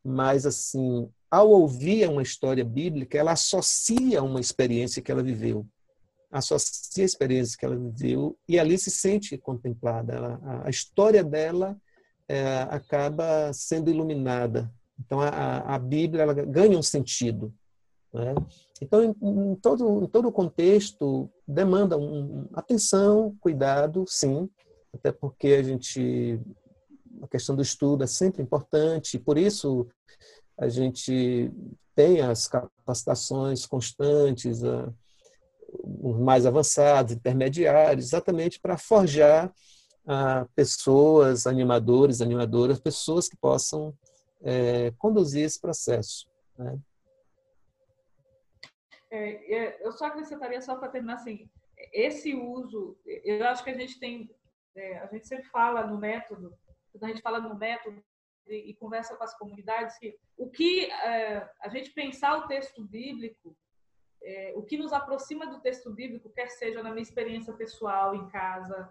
mas 0.04 0.46
assim, 0.46 1.10
ao 1.30 1.50
ouvir 1.50 2.08
uma 2.08 2.22
história 2.22 2.64
bíblica, 2.64 3.18
ela 3.18 3.32
associa 3.32 4.22
uma 4.22 4.40
experiência 4.40 5.02
que 5.02 5.12
ela 5.12 5.24
viveu, 5.24 5.66
associa 6.32 7.04
a 7.04 7.06
experiência 7.06 7.58
que 7.58 7.66
ela 7.66 7.76
viveu 7.76 8.38
e 8.48 8.60
ali 8.60 8.78
se 8.78 8.92
sente 8.92 9.38
contemplada. 9.38 10.14
Ela, 10.14 10.64
a, 10.64 10.70
história 10.70 11.24
dela 11.24 11.76
é, 12.28 12.68
acaba 12.70 13.52
sendo 13.54 13.90
iluminada 13.90 14.72
então, 15.00 15.20
a, 15.20 15.76
a 15.76 15.80
Bíblia 15.80 16.24
ela 16.24 16.34
ganha 16.34 16.78
um 16.78 16.84
sentido. 16.84 17.54
Né? 18.14 18.34
Então, 18.82 19.04
em, 19.04 19.16
em, 19.22 19.56
todo, 19.56 20.04
em 20.04 20.08
todo 20.08 20.28
o 20.28 20.32
contexto, 20.32 21.30
demanda 21.48 21.98
um, 21.98 22.48
atenção, 22.54 23.36
cuidado, 23.40 24.06
sim, 24.08 24.50
até 24.94 25.12
porque 25.12 25.48
a 25.48 25.64
gente. 25.64 26.40
A 27.22 27.28
questão 27.28 27.56
do 27.56 27.62
estudo 27.62 28.04
é 28.04 28.08
sempre 28.08 28.44
importante, 28.44 29.18
por 29.18 29.38
isso 29.38 29.88
a 30.58 30.68
gente 30.68 31.50
tem 31.96 32.20
as 32.20 32.46
capacitações 32.46 33.66
constantes, 33.66 34.62
os 36.02 36.20
mais 36.20 36.46
avançados, 36.46 37.14
intermediários, 37.14 38.08
exatamente 38.08 38.60
para 38.60 38.78
forjar 38.78 39.54
ah, 40.06 40.46
pessoas, 40.54 41.48
animadores, 41.48 42.22
animadoras, 42.22 42.80
pessoas 42.80 43.30
que 43.30 43.38
possam 43.38 43.94
é, 44.46 44.92
conduzir 45.00 45.44
esse 45.44 45.60
processo. 45.60 46.30
Né? 46.58 46.80
É, 49.10 49.54
é 49.54 49.86
eu 49.86 49.92
só 49.92 50.06
acrescentaria, 50.06 50.62
só 50.62 50.76
para 50.76 50.90
terminar 50.90 51.16
assim, 51.16 51.50
esse 51.92 52.34
uso, 52.36 52.98
eu 53.06 53.44
acho 53.48 53.64
que 53.64 53.72
a 53.72 53.78
gente 53.78 54.00
tem, 54.00 54.30
é, 54.76 55.00
a 55.00 55.08
gente 55.08 55.28
sempre 55.28 55.46
fala 55.50 55.86
no 55.88 55.98
método, 55.98 56.56
quando 56.92 57.04
a 57.04 57.08
gente 57.08 57.22
fala 57.22 57.40
no 57.40 57.56
método 57.56 58.02
e, 58.48 58.70
e 58.70 58.74
conversa 58.76 59.16
com 59.16 59.24
as 59.24 59.38
comunidades, 59.38 59.98
que 59.98 60.16
o 60.38 60.50
que 60.50 60.86
é, 60.86 61.50
a 61.62 61.68
gente 61.70 61.92
pensar 61.92 62.38
o 62.38 62.48
texto 62.48 62.84
bíblico, 62.84 63.58
é, 64.22 64.54
o 64.56 64.64
que 64.64 64.78
nos 64.78 64.94
aproxima 64.94 65.48
do 65.48 65.60
texto 65.60 65.92
bíblico, 65.92 66.30
quer 66.30 66.50
seja 66.50 66.82
na 66.84 66.92
minha 66.92 67.04
experiência 67.04 67.54
pessoal 67.54 68.16
em 68.16 68.30
casa, 68.30 68.90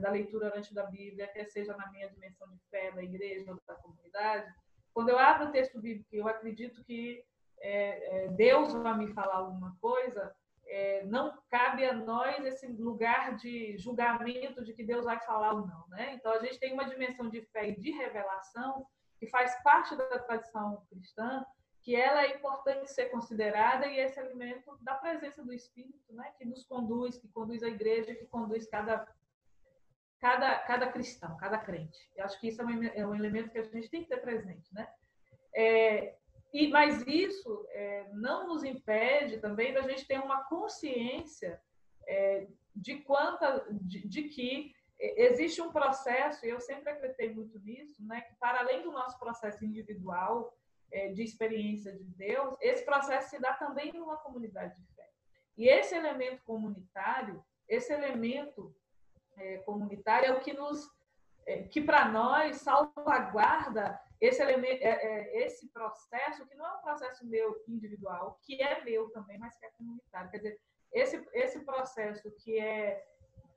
da 0.00 0.10
leitura 0.10 0.52
antes 0.56 0.72
da 0.72 0.84
Bíblia, 0.86 1.28
quer 1.28 1.44
seja 1.44 1.76
na 1.76 1.88
minha 1.92 2.08
dimensão 2.08 2.48
de 2.48 2.58
fé 2.68 2.90
da 2.90 3.04
igreja 3.04 3.56
da 3.68 3.76
comunidade, 3.76 4.52
quando 4.92 5.08
eu 5.08 5.18
abro 5.18 5.48
o 5.48 5.52
texto 5.52 5.80
bíblico 5.80 6.08
eu 6.12 6.28
acredito 6.28 6.82
que 6.84 7.24
é, 7.60 8.24
é, 8.24 8.28
Deus 8.28 8.72
vai 8.72 8.96
me 8.96 9.08
falar 9.08 9.36
alguma 9.36 9.76
coisa, 9.80 10.34
é, 10.66 11.04
não 11.04 11.36
cabe 11.50 11.84
a 11.84 11.92
nós 11.92 12.44
esse 12.44 12.66
lugar 12.68 13.36
de 13.36 13.76
julgamento 13.76 14.64
de 14.64 14.72
que 14.72 14.84
Deus 14.84 15.04
vai 15.04 15.20
falar 15.20 15.52
ou 15.52 15.66
não. 15.66 15.86
Né? 15.88 16.14
Então, 16.14 16.32
a 16.32 16.38
gente 16.38 16.58
tem 16.58 16.72
uma 16.72 16.88
dimensão 16.88 17.28
de 17.28 17.42
fé 17.46 17.68
e 17.68 17.78
de 17.78 17.90
revelação 17.90 18.86
que 19.18 19.26
faz 19.26 19.60
parte 19.62 19.94
da 19.96 20.18
tradição 20.20 20.82
cristã, 20.88 21.44
que 21.82 21.94
ela 21.94 22.22
é 22.22 22.36
importante 22.36 22.90
ser 22.90 23.06
considerada 23.06 23.86
e 23.86 23.98
esse 23.98 24.18
elemento 24.20 24.78
da 24.80 24.94
presença 24.94 25.42
do 25.42 25.52
Espírito, 25.52 26.12
né, 26.12 26.32
que 26.38 26.44
nos 26.44 26.64
conduz, 26.64 27.18
que 27.18 27.28
conduz 27.28 27.62
a 27.62 27.68
igreja, 27.68 28.14
que 28.14 28.26
conduz 28.26 28.66
cada 28.68 29.06
cada 30.20 30.58
cada 30.60 30.92
cristão, 30.92 31.36
cada 31.36 31.58
crente. 31.58 31.98
Eu 32.16 32.24
acho 32.24 32.38
que 32.40 32.48
isso 32.48 32.60
é 32.62 32.64
um, 32.64 32.84
é 32.84 33.06
um 33.06 33.14
elemento 33.14 33.50
que 33.50 33.58
a 33.58 33.62
gente 33.62 33.90
tem 33.90 34.02
que 34.02 34.08
ter 34.08 34.20
presente, 34.20 34.72
né? 34.72 34.88
É, 35.54 36.16
e 36.52 36.68
mas 36.68 37.02
isso 37.06 37.66
é, 37.70 38.08
não 38.12 38.48
nos 38.48 38.62
impede 38.64 39.38
também 39.38 39.72
da 39.72 39.82
gente 39.82 40.06
ter 40.06 40.18
uma 40.18 40.44
consciência 40.44 41.60
é, 42.06 42.46
de 42.74 42.98
quanta 42.98 43.66
de, 43.70 44.06
de 44.06 44.24
que 44.24 44.74
existe 45.00 45.62
um 45.62 45.72
processo, 45.72 46.44
e 46.44 46.50
eu 46.50 46.60
sempre 46.60 46.90
acreditei 46.90 47.32
muito 47.32 47.58
nisso, 47.60 48.04
né, 48.04 48.20
que 48.20 48.34
para 48.34 48.60
além 48.60 48.82
do 48.82 48.92
nosso 48.92 49.18
processo 49.18 49.64
individual 49.64 50.54
é, 50.92 51.08
de 51.08 51.22
experiência 51.22 51.92
de 51.92 52.04
Deus, 52.04 52.54
esse 52.60 52.84
processo 52.84 53.30
se 53.30 53.40
dá 53.40 53.54
também 53.54 53.92
numa 53.92 54.18
comunidade 54.18 54.74
de 54.76 54.86
fé. 54.94 55.08
E 55.56 55.68
esse 55.68 55.94
elemento 55.94 56.42
comunitário, 56.44 57.42
esse 57.68 57.92
elemento 57.92 58.74
é, 59.40 59.58
comunitário 59.58 60.26
é 60.26 60.32
o 60.32 60.40
que 60.40 60.52
nos, 60.52 60.88
é, 61.46 61.62
que 61.64 61.80
para 61.80 62.08
nós 62.08 62.58
salvaguarda 62.58 63.98
esse 64.20 64.42
elemento, 64.42 64.82
é, 64.82 64.90
é, 64.90 65.46
esse 65.46 65.68
processo 65.70 66.46
que 66.46 66.54
não 66.54 66.66
é 66.66 66.76
um 66.76 66.82
processo 66.82 67.26
meu 67.26 67.62
individual, 67.66 68.38
que 68.42 68.62
é 68.62 68.84
meu 68.84 69.08
também, 69.10 69.38
mas 69.38 69.56
que 69.56 69.64
é 69.64 69.70
comunitário. 69.70 70.30
Quer 70.30 70.36
dizer, 70.36 70.60
esse 70.92 71.28
esse 71.32 71.60
processo 71.60 72.30
que 72.42 72.58
é 72.58 73.04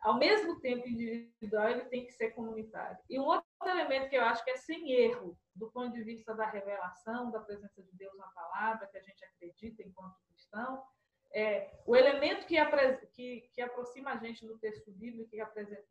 ao 0.03 0.17
mesmo 0.17 0.59
tempo 0.59 0.87
individual, 0.87 1.69
ele 1.69 1.85
tem 1.85 2.05
que 2.05 2.11
ser 2.11 2.31
comunitário. 2.31 2.97
E 3.09 3.17
um 3.17 3.23
outro 3.23 3.47
elemento 3.63 4.09
que 4.09 4.17
eu 4.17 4.23
acho 4.23 4.43
que 4.43 4.51
é 4.51 4.57
sem 4.57 4.91
erro, 4.91 5.37
do 5.55 5.71
ponto 5.71 5.93
de 5.93 6.03
vista 6.03 6.35
da 6.35 6.45
revelação, 6.45 7.31
da 7.31 7.39
presença 7.39 7.81
de 7.81 7.91
Deus 7.93 8.15
na 8.17 8.27
palavra, 8.27 8.87
que 8.87 8.97
a 8.97 9.01
gente 9.01 9.23
acredita 9.23 9.81
enquanto 9.81 10.19
cristão, 10.27 10.83
é 11.33 11.71
o 11.85 11.95
elemento 11.95 12.45
que, 12.45 12.55
que, 13.13 13.49
que 13.53 13.61
aproxima 13.61 14.11
a 14.11 14.17
gente 14.17 14.45
do 14.45 14.57
texto 14.59 14.91
bíblico 14.91 15.29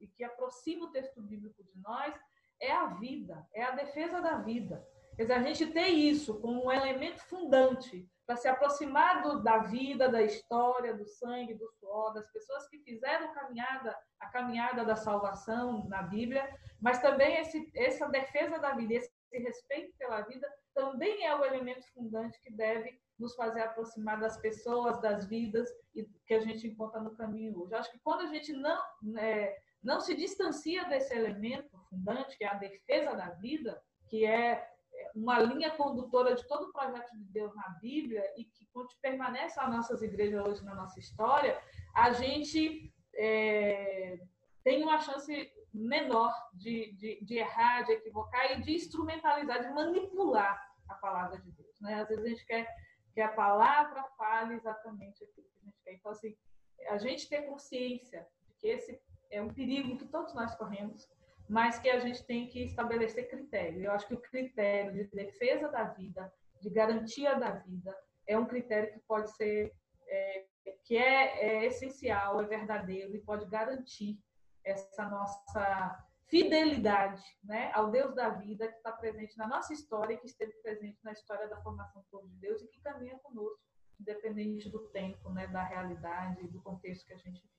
e 0.01 0.06
que 0.06 0.24
aproxima 0.24 0.86
o 0.86 0.93
texto 0.93 1.20
bíblico 1.20 1.62
de 1.64 1.78
nós 1.81 2.14
é 2.60 2.70
a 2.70 2.86
vida, 2.86 3.44
é 3.52 3.62
a 3.64 3.73
defesa 3.73 4.20
da 4.20 4.39
vida. 4.39 4.86
Quer 5.16 5.23
dizer, 5.23 5.35
a 5.35 5.43
gente 5.43 5.66
tem 5.66 6.09
isso 6.09 6.40
como 6.40 6.66
um 6.66 6.73
elemento 6.73 7.20
fundante 7.24 8.09
para 8.24 8.36
se 8.36 8.48
aproximar 8.48 9.23
do, 9.23 9.43
da 9.43 9.59
vida, 9.59 10.09
da 10.09 10.23
história, 10.23 10.94
do 10.94 11.05
sangue, 11.05 11.55
do 11.55 11.69
suor, 11.73 12.14
das 12.14 12.31
pessoas 12.31 12.66
que 12.69 12.78
fizeram 12.78 13.35
caminhada, 13.35 13.97
a 14.19 14.28
caminhada 14.28 14.85
da 14.85 14.97
salvação 14.97 15.86
na 15.89 16.02
Bíblia, 16.02 16.48
mas 16.81 16.98
também 17.01 17.36
esse, 17.36 17.70
essa 17.74 18.09
defesa 18.09 18.59
da 18.59 18.73
vida, 18.74 18.94
esse 18.94 19.11
respeito 19.38 19.96
pela 19.98 20.20
vida, 20.22 20.48
também 20.74 21.26
é 21.26 21.34
o 21.34 21.44
elemento 21.44 21.86
fundante 21.92 22.40
que 22.40 22.52
deve 22.52 22.98
nos 23.18 23.34
fazer 23.34 23.60
aproximar 23.60 24.18
das 24.18 24.36
pessoas, 24.38 25.00
das 25.00 25.26
vidas 25.26 25.68
e 25.94 26.04
que 26.26 26.34
a 26.34 26.40
gente 26.40 26.66
encontra 26.66 27.00
no 27.00 27.14
caminho 27.16 27.59
hoje. 27.60 27.74
Acho 27.74 27.92
que 27.92 28.00
quando 28.00 28.22
a 28.22 28.26
gente 28.26 28.52
não 28.52 28.82
é, 29.18 29.56
não 29.82 30.00
se 30.00 30.14
distancia 30.14 30.84
desse 30.84 31.14
elemento 31.14 31.78
fundante, 31.88 32.36
que 32.36 32.44
é 32.44 32.48
a 32.48 32.54
defesa 32.54 33.14
da 33.14 33.30
vida, 33.30 33.80
que 34.09 34.24
é 34.24 34.68
uma 35.14 35.38
linha 35.40 35.70
condutora 35.72 36.34
de 36.34 36.46
todo 36.46 36.68
o 36.68 36.72
projeto 36.72 37.12
de 37.12 37.24
Deus 37.24 37.54
na 37.54 37.68
Bíblia 37.80 38.22
e 38.36 38.44
que 38.44 38.66
permanece 39.00 39.60
nas 39.60 39.70
nossas 39.70 40.02
igrejas 40.02 40.46
hoje 40.46 40.64
na 40.64 40.74
nossa 40.74 40.98
história, 40.98 41.60
a 41.94 42.12
gente 42.12 42.92
é, 43.14 44.18
tem 44.64 44.82
uma 44.82 44.98
chance 45.00 45.52
menor 45.73 46.35
de, 46.53 46.93
de, 46.93 47.24
de, 47.24 47.39
errar, 47.39 47.82
de 47.82 47.93
equivocar 47.93 48.53
e 48.53 48.62
de 48.62 48.74
instrumentalizar, 48.74 49.62
de 49.62 49.73
manipular 49.73 50.61
a 50.89 50.94
palavra 50.94 51.40
de 51.40 51.51
Deus. 51.53 51.81
Né? 51.81 51.94
Às 51.94 52.09
vezes 52.09 52.24
a 52.24 52.28
gente 52.28 52.47
quer 52.47 52.69
que 53.15 53.20
a 53.20 53.28
palavra 53.28 54.03
fale 54.16 54.55
exatamente 54.55 55.24
aquilo 55.24 55.47
que 55.47 55.59
a 55.59 55.65
gente 55.65 55.78
quer. 55.85 55.94
Então, 55.94 56.12
assim, 56.12 56.36
a 56.89 56.99
gente 56.99 57.28
ter 57.28 57.43
consciência 57.43 58.27
de 58.47 58.55
que 58.55 58.69
esse 58.69 59.01
é 59.31 59.40
um 59.40 59.53
perigo 59.53 59.97
que 59.97 60.07
todos 60.07 60.35
nós 60.35 60.55
corremos, 60.55 61.09
mas 61.49 61.78
que 61.78 61.89
a 61.89 61.99
gente 62.01 62.24
tem 62.24 62.49
que 62.49 62.65
estabelecer 62.65 63.28
critério. 63.28 63.85
Eu 63.85 63.93
acho 63.93 64.07
que 64.07 64.15
o 64.15 64.20
critério 64.20 64.93
de 64.93 65.05
defesa 65.05 65.69
da 65.69 65.85
vida, 65.85 66.32
de 66.61 66.70
garantia 66.70 67.35
da 67.35 67.51
vida, 67.51 67.97
é 68.27 68.39
um 68.39 68.47
critério 68.47 68.93
que 68.93 69.01
pode 69.01 69.31
ser, 69.36 69.73
é, 70.07 70.44
que 70.85 70.97
é, 70.97 71.62
é 71.62 71.66
essencial, 71.66 72.40
é 72.40 72.47
verdadeiro 72.47 73.15
e 73.15 73.20
pode 73.20 73.47
garantir 73.47 74.19
essa 74.64 75.09
nossa 75.09 76.05
fidelidade 76.28 77.22
né, 77.44 77.70
ao 77.74 77.90
Deus 77.90 78.14
da 78.14 78.30
vida 78.30 78.66
que 78.66 78.76
está 78.76 78.93
presente 78.93 79.36
na 79.36 79.47
nossa 79.47 79.72
história, 79.72 80.16
que 80.16 80.26
esteve 80.26 80.52
presente 80.62 80.98
na 81.05 81.12
história 81.12 81.48
da 81.48 81.60
formação 81.60 82.01
do 82.01 82.09
povo 82.09 82.28
de 82.28 82.36
Deus 82.36 82.62
e 82.62 82.68
que 82.68 82.80
caminha 82.80 83.18
conosco, 83.18 83.60
independente 84.01 84.70
do 84.70 84.78
tempo, 84.89 85.28
né, 85.30 85.47
da 85.48 85.62
realidade, 85.62 86.48
do 86.48 86.60
contexto 86.62 87.06
que 87.06 87.12
a 87.12 87.18
gente 87.18 87.43
vive. 87.43 87.52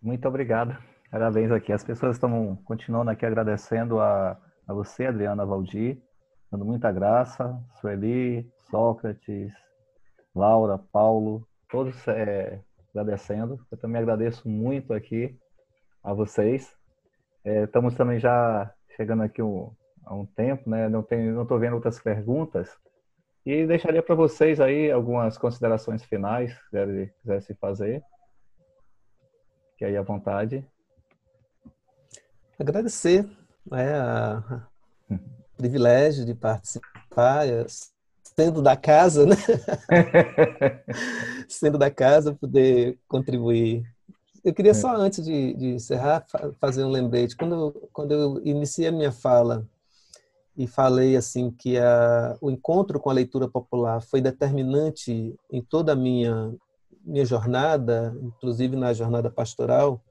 Muito 0.00 0.28
obrigado. 0.28 0.80
Parabéns 1.10 1.50
aqui. 1.50 1.72
As 1.72 1.82
pessoas 1.82 2.16
estão 2.16 2.56
continuando 2.64 3.10
aqui 3.10 3.26
agradecendo 3.26 3.98
a, 3.98 4.40
a 4.68 4.72
você, 4.72 5.06
Adriana 5.06 5.44
Valdir, 5.44 6.00
dando 6.50 6.64
muita 6.64 6.92
graça. 6.92 7.60
Sueli, 7.80 8.48
Sócrates, 8.70 9.52
Laura, 10.34 10.78
Paulo, 10.78 11.46
todos 11.68 12.06
é, 12.08 12.62
agradecendo. 12.96 13.64
Eu 13.70 13.76
também 13.76 14.00
agradeço 14.00 14.48
muito 14.48 14.94
aqui 14.94 15.38
a 16.02 16.12
vocês. 16.14 16.74
É, 17.44 17.64
estamos 17.64 17.94
também 17.94 18.18
já 18.18 18.72
chegando 18.96 19.22
aqui 19.22 19.42
um, 19.42 19.70
há 20.04 20.14
um 20.14 20.24
tempo, 20.24 20.68
né? 20.70 20.88
Não 20.88 21.02
tenho, 21.02 21.34
não 21.34 21.42
estou 21.42 21.58
vendo 21.58 21.74
outras 21.74 22.00
perguntas. 22.00 22.74
E 23.44 23.66
deixaria 23.66 24.02
para 24.02 24.14
vocês 24.14 24.60
aí 24.60 24.90
algumas 24.90 25.38
considerações 25.38 26.02
finais, 26.02 26.52
se 26.70 27.12
quisessem 27.20 27.54
fazer. 27.56 28.02
Que 29.76 29.84
aí 29.84 29.96
à 29.96 30.02
vontade. 30.02 30.66
Agradecer 32.58 33.28
né, 33.70 33.94
a, 33.94 34.66
o 35.10 35.18
privilégio 35.56 36.24
de 36.24 36.34
participar, 36.34 37.46
sendo 38.38 38.60
da 38.60 38.76
casa, 38.76 39.24
né? 39.24 39.36
sendo 41.48 41.78
da 41.78 41.90
casa, 41.90 42.34
poder 42.34 42.98
contribuir. 43.08 43.82
Eu 44.44 44.54
queria 44.54 44.74
só, 44.74 44.94
antes 44.94 45.24
de, 45.24 45.54
de 45.54 45.66
encerrar, 45.68 46.24
fazer 46.60 46.84
um 46.84 46.90
lembrete. 46.90 47.34
Quando, 47.34 47.88
quando 47.92 48.12
eu 48.12 48.40
iniciei 48.44 48.88
a 48.88 48.92
minha 48.92 49.10
fala 49.10 49.66
e 50.56 50.66
falei 50.66 51.16
assim 51.16 51.50
que 51.50 51.78
a, 51.78 52.36
o 52.40 52.50
encontro 52.50 53.00
com 53.00 53.10
a 53.10 53.14
leitura 53.14 53.48
popular 53.48 54.00
foi 54.02 54.20
determinante 54.20 55.34
em 55.50 55.62
toda 55.62 55.92
a 55.92 55.96
minha 55.96 56.54
minha 57.06 57.24
jornada, 57.24 58.18
inclusive 58.20 58.74
na 58.74 58.92
jornada 58.92 59.30
pastoral, 59.30 60.02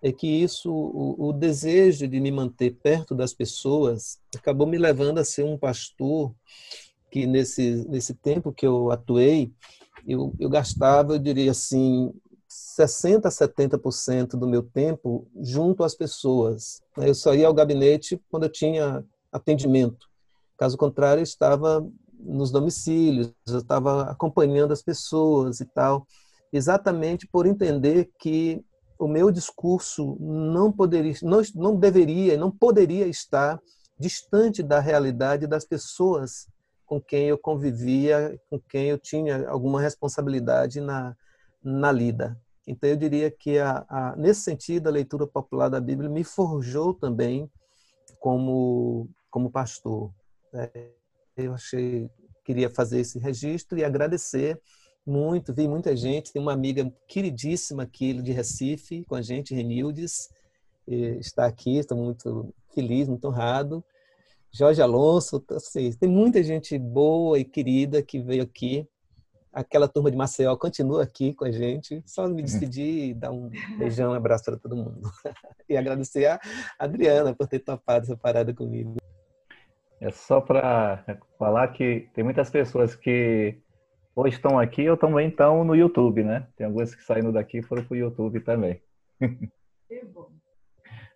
é 0.00 0.12
que 0.12 0.28
isso, 0.28 0.72
o, 0.72 1.28
o, 1.28 1.32
desejo 1.32 2.06
de 2.06 2.20
me 2.20 2.30
manter 2.30 2.76
perto 2.76 3.16
das 3.16 3.34
pessoas, 3.34 4.18
acabou 4.34 4.66
me 4.66 4.78
levando 4.78 5.18
a 5.18 5.24
ser 5.24 5.44
um 5.44 5.58
pastor 5.58 6.32
que 7.10 7.26
nesse 7.26 7.84
nesse 7.88 8.14
tempo 8.14 8.52
que 8.52 8.66
eu 8.66 8.90
atuei, 8.90 9.52
eu, 10.06 10.34
eu 10.38 10.48
gastava, 10.48 11.14
eu 11.14 11.18
diria 11.18 11.50
assim, 11.50 12.12
60 12.48 13.28
a 13.28 13.30
70% 13.30 14.30
do 14.30 14.48
meu 14.48 14.62
tempo 14.62 15.28
junto 15.40 15.84
às 15.84 15.94
pessoas. 15.94 16.80
Eu 16.96 17.14
só 17.14 17.34
ia 17.34 17.46
ao 17.46 17.54
gabinete 17.54 18.20
quando 18.30 18.44
eu 18.44 18.52
tinha 18.52 19.04
atendimento. 19.32 20.08
Caso 20.58 20.76
contrário, 20.76 21.20
eu 21.20 21.24
estava 21.24 21.86
nos 22.18 22.50
domicílios, 22.50 23.32
eu 23.48 23.58
estava 23.58 24.02
acompanhando 24.10 24.72
as 24.72 24.82
pessoas 24.82 25.60
e 25.60 25.64
tal, 25.64 26.06
exatamente 26.52 27.26
por 27.26 27.46
entender 27.46 28.10
que 28.18 28.62
o 28.98 29.08
meu 29.08 29.30
discurso 29.30 30.16
não 30.20 30.70
poderia, 30.70 31.14
não, 31.22 31.40
não 31.54 31.76
deveria, 31.76 32.36
não 32.36 32.50
poderia 32.50 33.06
estar 33.06 33.58
distante 33.98 34.62
da 34.62 34.80
realidade 34.80 35.46
das 35.46 35.64
pessoas 35.64 36.46
com 36.90 37.00
quem 37.00 37.28
eu 37.28 37.38
convivia, 37.38 38.36
com 38.50 38.58
quem 38.58 38.86
eu 38.86 38.98
tinha 38.98 39.48
alguma 39.48 39.80
responsabilidade 39.80 40.80
na, 40.80 41.16
na 41.62 41.92
lida. 41.92 42.36
Então 42.66 42.90
eu 42.90 42.96
diria 42.96 43.30
que 43.30 43.60
a, 43.60 43.86
a, 43.88 44.16
nesse 44.16 44.40
sentido 44.40 44.88
a 44.88 44.90
leitura 44.90 45.24
popular 45.24 45.68
da 45.68 45.80
Bíblia 45.80 46.10
me 46.10 46.24
forjou 46.24 46.92
também 46.92 47.48
como 48.18 49.08
como 49.30 49.52
pastor. 49.52 50.12
É, 50.52 50.88
eu 51.36 51.54
achei 51.54 52.10
queria 52.44 52.68
fazer 52.68 52.98
esse 52.98 53.20
registro 53.20 53.78
e 53.78 53.84
agradecer 53.84 54.60
muito, 55.06 55.54
vi 55.54 55.68
muita 55.68 55.94
gente, 55.94 56.32
tem 56.32 56.42
uma 56.42 56.52
amiga 56.52 56.92
queridíssima 57.06 57.84
aqui 57.84 58.14
de 58.14 58.32
Recife 58.32 59.04
com 59.04 59.14
a 59.14 59.22
gente, 59.22 59.54
Renildes, 59.54 60.28
está 60.88 61.46
aqui, 61.46 61.76
estou 61.78 61.96
muito 61.96 62.52
feliz, 62.74 63.06
muito 63.06 63.28
honrado. 63.28 63.84
Jorge 64.52 64.82
Alonso, 64.82 65.44
assim, 65.50 65.92
tem 65.92 66.08
muita 66.08 66.42
gente 66.42 66.76
boa 66.78 67.38
e 67.38 67.44
querida 67.44 68.02
que 68.02 68.20
veio 68.20 68.42
aqui. 68.42 68.86
Aquela 69.52 69.88
turma 69.88 70.10
de 70.10 70.16
Maceió 70.16 70.56
continua 70.56 71.02
aqui 71.02 71.34
com 71.34 71.44
a 71.44 71.50
gente. 71.50 72.02
Só 72.04 72.28
me 72.28 72.42
despedir 72.42 73.10
e 73.10 73.14
dar 73.14 73.30
um 73.30 73.48
beijão, 73.78 74.12
um 74.12 74.14
abraço 74.14 74.44
para 74.44 74.56
todo 74.56 74.76
mundo. 74.76 75.00
E 75.68 75.76
agradecer 75.76 76.26
a 76.26 76.40
Adriana 76.80 77.32
por 77.32 77.46
ter 77.46 77.60
topado 77.60 78.04
essa 78.04 78.16
parada 78.16 78.52
comigo. 78.52 78.96
É 80.00 80.10
só 80.10 80.40
para 80.40 81.04
falar 81.38 81.68
que 81.68 82.08
tem 82.12 82.24
muitas 82.24 82.50
pessoas 82.50 82.96
que 82.96 83.56
hoje 84.16 84.34
estão 84.34 84.58
aqui 84.58 84.90
ou 84.90 84.96
também 84.96 85.28
estão 85.28 85.62
no 85.62 85.76
YouTube, 85.76 86.24
né? 86.24 86.48
Tem 86.56 86.66
algumas 86.66 86.92
que 86.92 87.04
saíram 87.04 87.30
daqui 87.30 87.58
e 87.58 87.62
foram 87.62 87.84
para 87.84 87.94
o 87.94 87.96
YouTube 87.96 88.40
também. 88.40 88.82
Que 89.86 90.04
bom. 90.06 90.39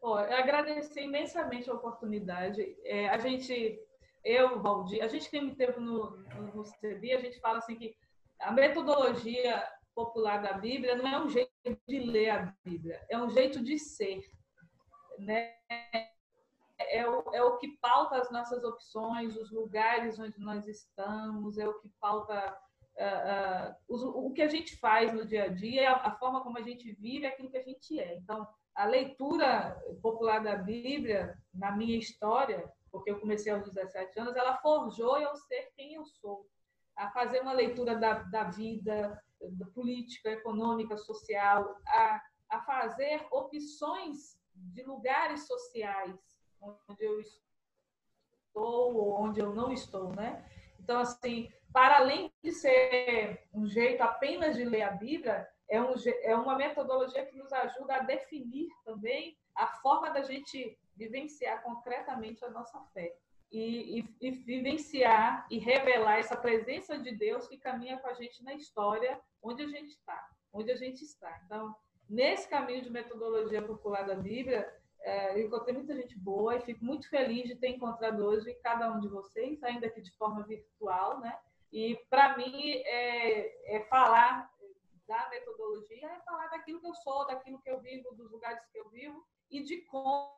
Bom, 0.05 0.21
eu 0.21 0.37
agradecer 0.37 1.01
imensamente 1.01 1.71
a 1.71 1.73
oportunidade. 1.73 2.77
É, 2.85 3.09
a 3.09 3.17
gente, 3.17 3.81
eu, 4.23 4.61
Valdir, 4.61 5.03
a 5.03 5.07
gente 5.09 5.31
tem 5.31 5.55
tempo 5.55 5.81
no, 5.81 6.11
no, 6.11 6.57
no 6.57 6.63
CBI, 6.63 7.15
a 7.15 7.21
gente 7.21 7.41
fala 7.41 7.57
assim 7.57 7.75
que 7.75 7.97
a 8.39 8.53
metodologia 8.53 9.67
popular 9.95 10.43
da 10.43 10.53
Bíblia 10.53 10.95
não 10.95 11.09
é 11.09 11.25
um 11.25 11.31
jeito 11.31 11.51
de 11.89 12.01
ler 12.01 12.29
a 12.29 12.55
Bíblia, 12.63 13.03
é 13.09 13.17
um 13.17 13.31
jeito 13.31 13.65
de 13.65 13.79
ser. 13.79 14.21
Né? 15.19 15.55
É, 16.79 17.09
o, 17.09 17.35
é 17.35 17.43
o 17.43 17.57
que 17.57 17.69
pauta 17.79 18.17
as 18.17 18.31
nossas 18.31 18.63
opções, 18.63 19.35
os 19.35 19.51
lugares 19.51 20.19
onde 20.19 20.39
nós 20.39 20.69
estamos, 20.69 21.57
é 21.57 21.67
o 21.67 21.81
que 21.81 21.89
pauta 21.99 22.55
uh, 22.99 23.71
uh, 23.71 23.75
o, 23.89 24.27
o, 24.27 24.33
que 24.35 24.43
a 24.43 24.49
gente 24.49 24.77
faz 24.77 25.15
no 25.15 25.25
dia 25.25 25.45
a 25.45 25.49
dia, 25.49 25.93
a, 25.93 26.09
a 26.09 26.19
forma 26.19 26.43
como 26.43 26.59
a 26.59 26.63
gente 26.63 26.93
vive, 26.93 27.25
aquilo 27.25 27.49
que 27.49 27.57
a 27.57 27.63
gente 27.63 27.99
é. 27.99 28.17
Então, 28.17 28.47
a 28.75 28.87
leitura 28.87 29.81
popular 30.03 30.43
da 30.43 30.57
Bíblia, 30.57 31.39
na 31.53 31.73
minha 31.73 31.97
história, 31.97 32.71
porque 32.91 33.11
eu 33.11 33.21
comecei 33.21 33.53
aos 33.53 33.65
17 33.65 34.21
anos, 34.21 34.37
ela 34.37 34.57
forjou 34.59 35.19
eu 35.19 35.35
ser 35.37 35.73
quem 35.77 35.95
eu 35.95 36.05
sou. 36.05 36.47
A 36.97 37.11
fazer 37.11 37.41
uma 37.41 37.53
leitura 37.53 37.97
da, 37.97 38.23
da 38.23 38.45
vida, 38.45 39.21
da 39.41 39.67
política, 39.67 40.31
econômica, 40.31 40.97
social, 40.97 41.77
a, 41.87 42.23
a 42.51 42.61
fazer 42.61 43.27
opções 43.31 44.39
de 44.55 44.83
lugares 44.85 45.47
sociais 45.47 46.17
onde 46.61 47.05
eu 47.05 47.21
estou 47.21 48.97
ou 48.97 49.21
onde 49.21 49.41
eu 49.41 49.55
não 49.55 49.73
estou, 49.73 50.15
né? 50.15 50.49
Então, 50.79 51.01
assim, 51.01 51.51
para 51.73 51.99
além 51.99 52.33
de 52.43 52.53
ser 52.53 53.49
um 53.53 53.67
jeito 53.67 54.03
apenas 54.03 54.57
de 54.57 54.65
ler 54.65 54.83
a 54.83 54.93
Bíblia, 54.93 55.49
é, 55.75 55.83
um, 55.83 55.95
é 56.23 56.37
uma 56.37 56.57
metodologia 56.57 57.27
que 57.27 57.37
nos 57.37 57.53
ajuda 57.53 57.97
a 57.97 58.03
definir 58.03 58.69
também 58.85 59.37
a 59.55 59.67
forma 59.67 60.11
da 60.11 60.23
gente 60.23 60.79
vivenciar 60.97 61.63
concretamente 61.63 62.45
a 62.45 62.51
nossa 62.51 62.81
fé. 62.93 63.17
E, 63.51 64.01
e, 64.01 64.17
e, 64.21 64.31
vivenciar 64.31 65.47
e 65.51 65.59
revelar 65.59 66.19
essa 66.19 66.37
presença 66.37 66.99
de 66.99 67.15
Deus 67.15 67.47
que 67.47 67.57
caminha 67.57 67.99
com 67.99 68.09
a 68.09 68.15
gente 68.15 68.43
na 68.43 68.55
história, 68.55 69.21
onde 69.43 69.63
a 69.63 69.69
gente 69.69 69.91
está, 69.91 70.29
onde 70.53 70.73
a 70.73 70.77
gente 70.77 71.03
está. 71.03 71.41
Então, 71.45 71.75
nesse 72.09 72.49
caminho 72.49 72.83
de 72.83 72.91
metodologia 72.91 73.63
popular 73.63 74.07
da 74.07 74.15
Bíblia, 74.15 74.73
é, 75.03 75.39
eu 75.39 75.47
encontrei 75.47 75.75
muita 75.75 75.95
gente 75.95 76.19
boa 76.19 76.57
e 76.57 76.63
fico 76.63 76.85
muito 76.85 77.09
feliz 77.09 77.47
de 77.47 77.55
ter 77.57 77.69
encontrado 77.69 78.25
hoje 78.25 78.55
cada 78.63 78.91
um 78.91 79.01
de 79.01 79.09
vocês, 79.09 79.63
ainda 79.63 79.89
que 79.89 80.01
de 80.01 80.11
forma 80.17 80.43
virtual, 80.45 81.21
né? 81.21 81.37
E 81.73 81.99
para 82.09 82.37
mim 82.37 82.83
é, 82.87 83.77
é 83.77 83.81
falar 83.87 84.49
da 85.07 85.29
metodologia 85.29 86.07
é 86.07 86.21
falar 86.21 86.49
daquilo 86.49 86.81
que 86.81 86.87
eu 86.87 86.95
sou, 86.95 87.27
daquilo 87.27 87.61
que 87.61 87.71
eu 87.71 87.81
vivo, 87.81 88.15
dos 88.15 88.31
lugares 88.31 88.65
que 88.71 88.79
eu 88.79 88.89
vivo 88.91 89.25
e 89.51 89.63
de 89.63 89.83
como 89.83 90.31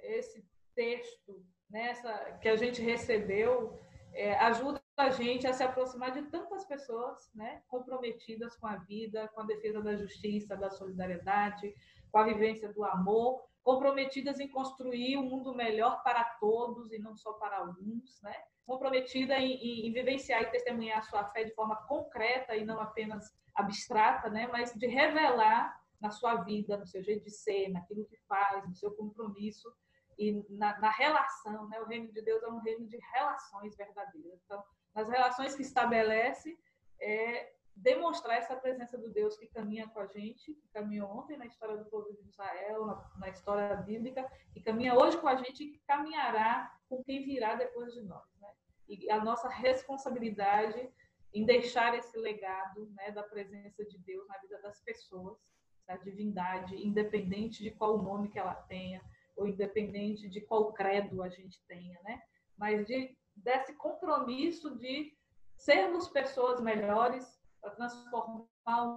esse 0.00 0.46
texto 0.74 1.44
nessa 1.68 2.12
que 2.40 2.48
a 2.48 2.56
gente 2.56 2.80
recebeu 2.82 3.78
é, 4.12 4.34
ajuda 4.36 4.80
a 4.96 5.10
gente 5.10 5.46
a 5.46 5.52
se 5.52 5.62
aproximar 5.62 6.12
de 6.12 6.22
tantas 6.30 6.64
pessoas 6.66 7.30
né, 7.34 7.62
comprometidas 7.68 8.56
com 8.56 8.66
a 8.66 8.76
vida, 8.76 9.28
com 9.28 9.40
a 9.40 9.46
defesa 9.46 9.80
da 9.80 9.96
justiça, 9.96 10.56
da 10.56 10.70
solidariedade, 10.70 11.74
com 12.12 12.18
a 12.18 12.24
vivência 12.24 12.70
do 12.72 12.84
amor, 12.84 13.42
comprometidas 13.62 14.40
em 14.40 14.48
construir 14.48 15.16
um 15.16 15.22
mundo 15.22 15.54
melhor 15.54 16.02
para 16.02 16.24
todos 16.40 16.92
e 16.92 16.98
não 16.98 17.16
só 17.16 17.32
para 17.34 17.58
alguns, 17.58 18.20
né? 18.22 18.34
comprometida 18.66 19.34
em, 19.34 19.52
em, 19.52 19.88
em, 19.88 19.92
vivenciar 19.92 20.42
e 20.42 20.50
testemunhar 20.50 20.98
a 20.98 21.02
sua 21.02 21.24
fé 21.30 21.44
de 21.44 21.54
forma 21.54 21.76
concreta 21.86 22.54
e 22.54 22.64
não 22.64 22.80
apenas 22.80 23.34
abstrata, 23.54 24.30
né? 24.30 24.48
mas 24.52 24.72
de 24.72 24.86
revelar 24.86 25.78
na 26.00 26.10
sua 26.10 26.36
vida, 26.36 26.76
no 26.76 26.86
seu 26.86 27.02
jeito 27.02 27.24
de 27.24 27.30
ser, 27.30 27.68
naquilo 27.68 28.06
que 28.06 28.16
faz, 28.28 28.66
no 28.66 28.74
seu 28.74 28.92
compromisso 28.92 29.70
e 30.18 30.44
na, 30.50 30.78
na 30.78 30.90
relação. 30.90 31.68
Né? 31.68 31.80
O 31.80 31.86
reino 31.86 32.10
de 32.12 32.22
Deus 32.22 32.42
é 32.42 32.48
um 32.48 32.60
reino 32.60 32.86
de 32.86 32.98
relações 33.12 33.76
verdadeiras. 33.76 34.40
Então, 34.44 34.62
nas 34.94 35.08
relações 35.08 35.54
que 35.54 35.62
estabelece, 35.62 36.58
é 37.00 37.52
demonstrar 37.76 38.38
essa 38.38 38.56
presença 38.56 38.98
do 38.98 39.10
Deus 39.10 39.36
que 39.36 39.46
caminha 39.46 39.88
com 39.88 40.00
a 40.00 40.06
gente, 40.06 40.54
que 40.54 40.68
caminhou 40.68 41.08
ontem 41.10 41.36
na 41.36 41.46
história 41.46 41.76
do 41.76 41.84
povo 41.86 42.12
de 42.12 42.28
Israel, 42.28 42.86
na, 42.86 43.10
na 43.18 43.28
história 43.28 43.76
bíblica, 43.76 44.30
que 44.52 44.60
caminha 44.60 44.94
hoje 44.94 45.18
com 45.18 45.28
a 45.28 45.36
gente 45.36 45.64
e 45.64 45.70
que 45.72 45.78
caminhará 45.86 46.72
com 46.88 47.02
quem 47.02 47.24
virá 47.24 47.54
depois 47.54 47.94
de 47.94 48.02
nós. 48.02 48.26
Né? 48.40 48.48
E 48.88 49.10
a 49.10 49.24
nossa 49.24 49.48
responsabilidade 49.48 50.90
em 51.32 51.44
deixar 51.44 51.96
esse 51.96 52.18
legado 52.18 52.90
né, 52.96 53.12
da 53.12 53.22
presença 53.22 53.84
de 53.84 53.98
Deus 53.98 54.26
na 54.26 54.36
vida 54.38 54.60
das 54.62 54.80
pessoas, 54.80 55.38
da 55.86 55.96
divindade, 55.96 56.76
independente 56.76 57.62
de 57.62 57.70
qual 57.70 58.02
nome 58.02 58.28
que 58.28 58.38
ela 58.38 58.54
tenha, 58.54 59.00
ou 59.36 59.46
independente 59.46 60.28
de 60.28 60.40
qual 60.40 60.72
credo 60.72 61.22
a 61.22 61.28
gente 61.28 61.64
tenha, 61.66 61.98
né? 62.02 62.20
mas 62.56 62.86
de, 62.86 63.16
desse 63.34 63.74
compromisso 63.74 64.76
de 64.76 65.16
sermos 65.56 66.08
pessoas 66.08 66.60
melhores 66.60 67.39
para 67.60 67.70
transformar 67.70 68.48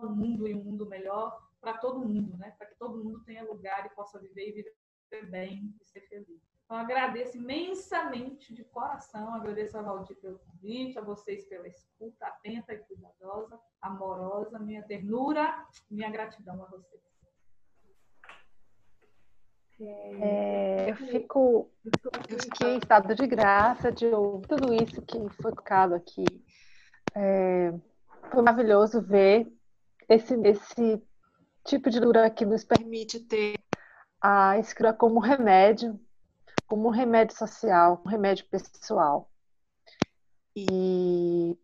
o 0.04 0.16
mundo 0.16 0.48
em 0.48 0.56
um 0.56 0.64
mundo 0.64 0.88
melhor 0.88 1.40
para 1.60 1.78
todo 1.78 2.08
mundo, 2.08 2.38
né? 2.38 2.54
Para 2.58 2.68
que 2.68 2.76
todo 2.78 3.04
mundo 3.04 3.24
tenha 3.24 3.44
lugar 3.44 3.86
e 3.86 3.96
possa 3.96 4.20
viver 4.20 4.50
e 4.50 4.52
viver 4.54 5.30
bem 5.30 5.76
e 5.80 5.86
ser 5.86 6.02
feliz. 6.02 6.42
Então, 6.66 6.78
agradeço 6.78 7.38
imensamente 7.38 8.54
de 8.54 8.64
coração, 8.64 9.34
agradeço 9.34 9.78
a 9.78 9.82
Valdir 9.82 10.20
pelo 10.20 10.40
convite, 10.40 10.98
a 10.98 11.02
vocês 11.02 11.46
pela 11.46 11.68
escuta 11.68 12.26
atenta 12.26 12.74
e 12.74 12.80
cuidadosa, 12.80 13.60
amorosa, 13.82 14.58
minha 14.60 14.82
ternura, 14.84 15.68
minha 15.90 16.10
gratidão 16.10 16.64
a 16.64 16.68
vocês. 16.68 17.04
É, 19.80 20.90
eu 20.90 20.96
fico, 20.96 21.70
eu 22.30 22.40
fiquei 22.40 22.76
em 22.76 22.78
estado 22.78 23.14
de 23.14 23.28
graça 23.28 23.92
de 23.92 24.06
ouvir 24.08 24.48
tudo 24.48 24.74
isso 24.74 25.02
que 25.02 25.30
foi 25.42 25.52
tocado 25.52 25.94
aqui. 25.94 26.24
É, 27.16 27.74
foi 28.34 28.42
maravilhoso 28.42 29.00
ver 29.00 29.48
esse, 30.10 30.34
esse 30.42 31.02
tipo 31.64 31.90
de 31.90 32.00
leitura 32.00 32.30
que 32.32 32.46
nos 32.46 32.64
permite 32.64 33.20
ter 33.20 33.60
a 34.20 34.58
escrita 34.58 34.94
como 34.94 35.20
remédio, 35.20 36.00
como 36.68 36.88
um 36.88 36.92
remédio 36.92 37.38
social, 37.38 38.02
um 38.04 38.10
remédio 38.10 38.46
pessoal. 38.46 39.30
E 40.56 41.58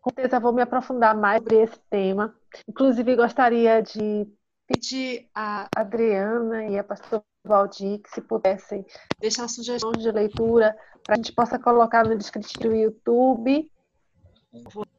com 0.00 0.10
certeza 0.10 0.38
vou 0.38 0.52
me 0.52 0.62
aprofundar 0.62 1.16
mais 1.16 1.42
sobre 1.42 1.62
esse 1.62 1.78
tema. 1.90 2.36
Inclusive, 2.68 3.16
gostaria 3.16 3.82
de 3.82 4.26
pedir 4.66 5.28
a 5.34 5.68
Adriana 5.74 6.66
e 6.66 6.78
a 6.78 6.84
pastora 6.84 7.24
Valdir 7.44 8.00
que 8.02 8.10
se 8.10 8.20
pudessem 8.20 8.84
deixar 9.18 9.48
sugestões 9.48 10.02
de 10.02 10.10
leitura 10.10 10.76
para 11.02 11.14
a 11.14 11.16
gente 11.16 11.32
possa 11.32 11.58
colocar 11.58 12.04
no 12.04 12.16
descritivo 12.16 12.68
do 12.68 12.74
YouTube 12.74 13.70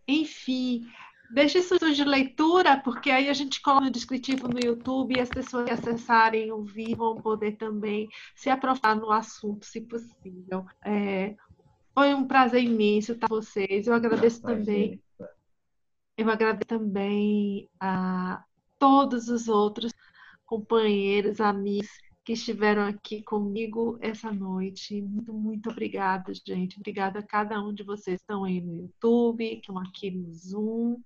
enfim, 0.09 0.87
deixe 1.29 1.61
sugestões 1.61 1.95
de 1.95 2.03
leitura, 2.03 2.77
porque 2.77 3.11
aí 3.11 3.29
a 3.29 3.33
gente 3.33 3.61
coloca 3.61 3.85
no 3.85 3.91
descritivo 3.91 4.47
no 4.47 4.59
YouTube 4.59 5.15
e 5.15 5.21
as 5.21 5.29
pessoas 5.29 5.65
que 5.65 5.71
acessarem 5.71 6.51
o 6.51 6.63
vídeo 6.63 6.97
vão 6.97 7.15
poder 7.15 7.57
também 7.57 8.09
se 8.35 8.49
aprofundar 8.49 8.95
no 8.95 9.11
assunto, 9.11 9.65
se 9.65 9.81
possível. 9.81 10.65
É, 10.83 11.35
foi 11.93 12.13
um 12.13 12.25
prazer 12.25 12.63
imenso 12.63 13.11
estar 13.11 13.27
com 13.27 13.35
vocês. 13.35 13.85
Eu 13.85 13.93
agradeço 13.93 14.41
também. 14.41 15.01
Eu 16.17 16.29
agradeço 16.29 16.67
também 16.67 17.69
a 17.79 18.43
todos 18.77 19.29
os 19.29 19.47
outros 19.47 19.93
companheiros, 20.45 21.39
amigos 21.39 21.89
que 22.23 22.33
estiveram 22.33 22.83
aqui 22.83 23.23
comigo 23.23 23.97
essa 24.01 24.31
noite. 24.31 25.01
Muito, 25.01 25.33
muito 25.33 25.69
obrigada, 25.69 26.31
gente. 26.33 26.77
Obrigada 26.77 27.19
a 27.19 27.25
cada 27.25 27.61
um 27.63 27.73
de 27.73 27.83
vocês 27.83 28.17
que 28.19 28.23
estão 28.23 28.43
aí 28.43 28.61
no 28.61 28.75
YouTube, 28.75 29.47
que 29.47 29.55
estão 29.55 29.77
aqui 29.77 30.11
no 30.11 30.31
Zoom. 30.33 31.01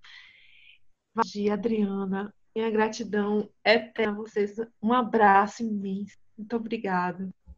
Vagia, 1.16 1.54
Adriana, 1.54 2.34
minha 2.56 2.70
gratidão 2.72 3.50
eterna 3.64 4.14
a 4.14 4.16
vocês. 4.16 4.56
Um 4.82 4.92
abraço 4.92 5.64
imenso. 5.64 6.18
Muito 6.38 6.56
obrigada. 6.56 7.34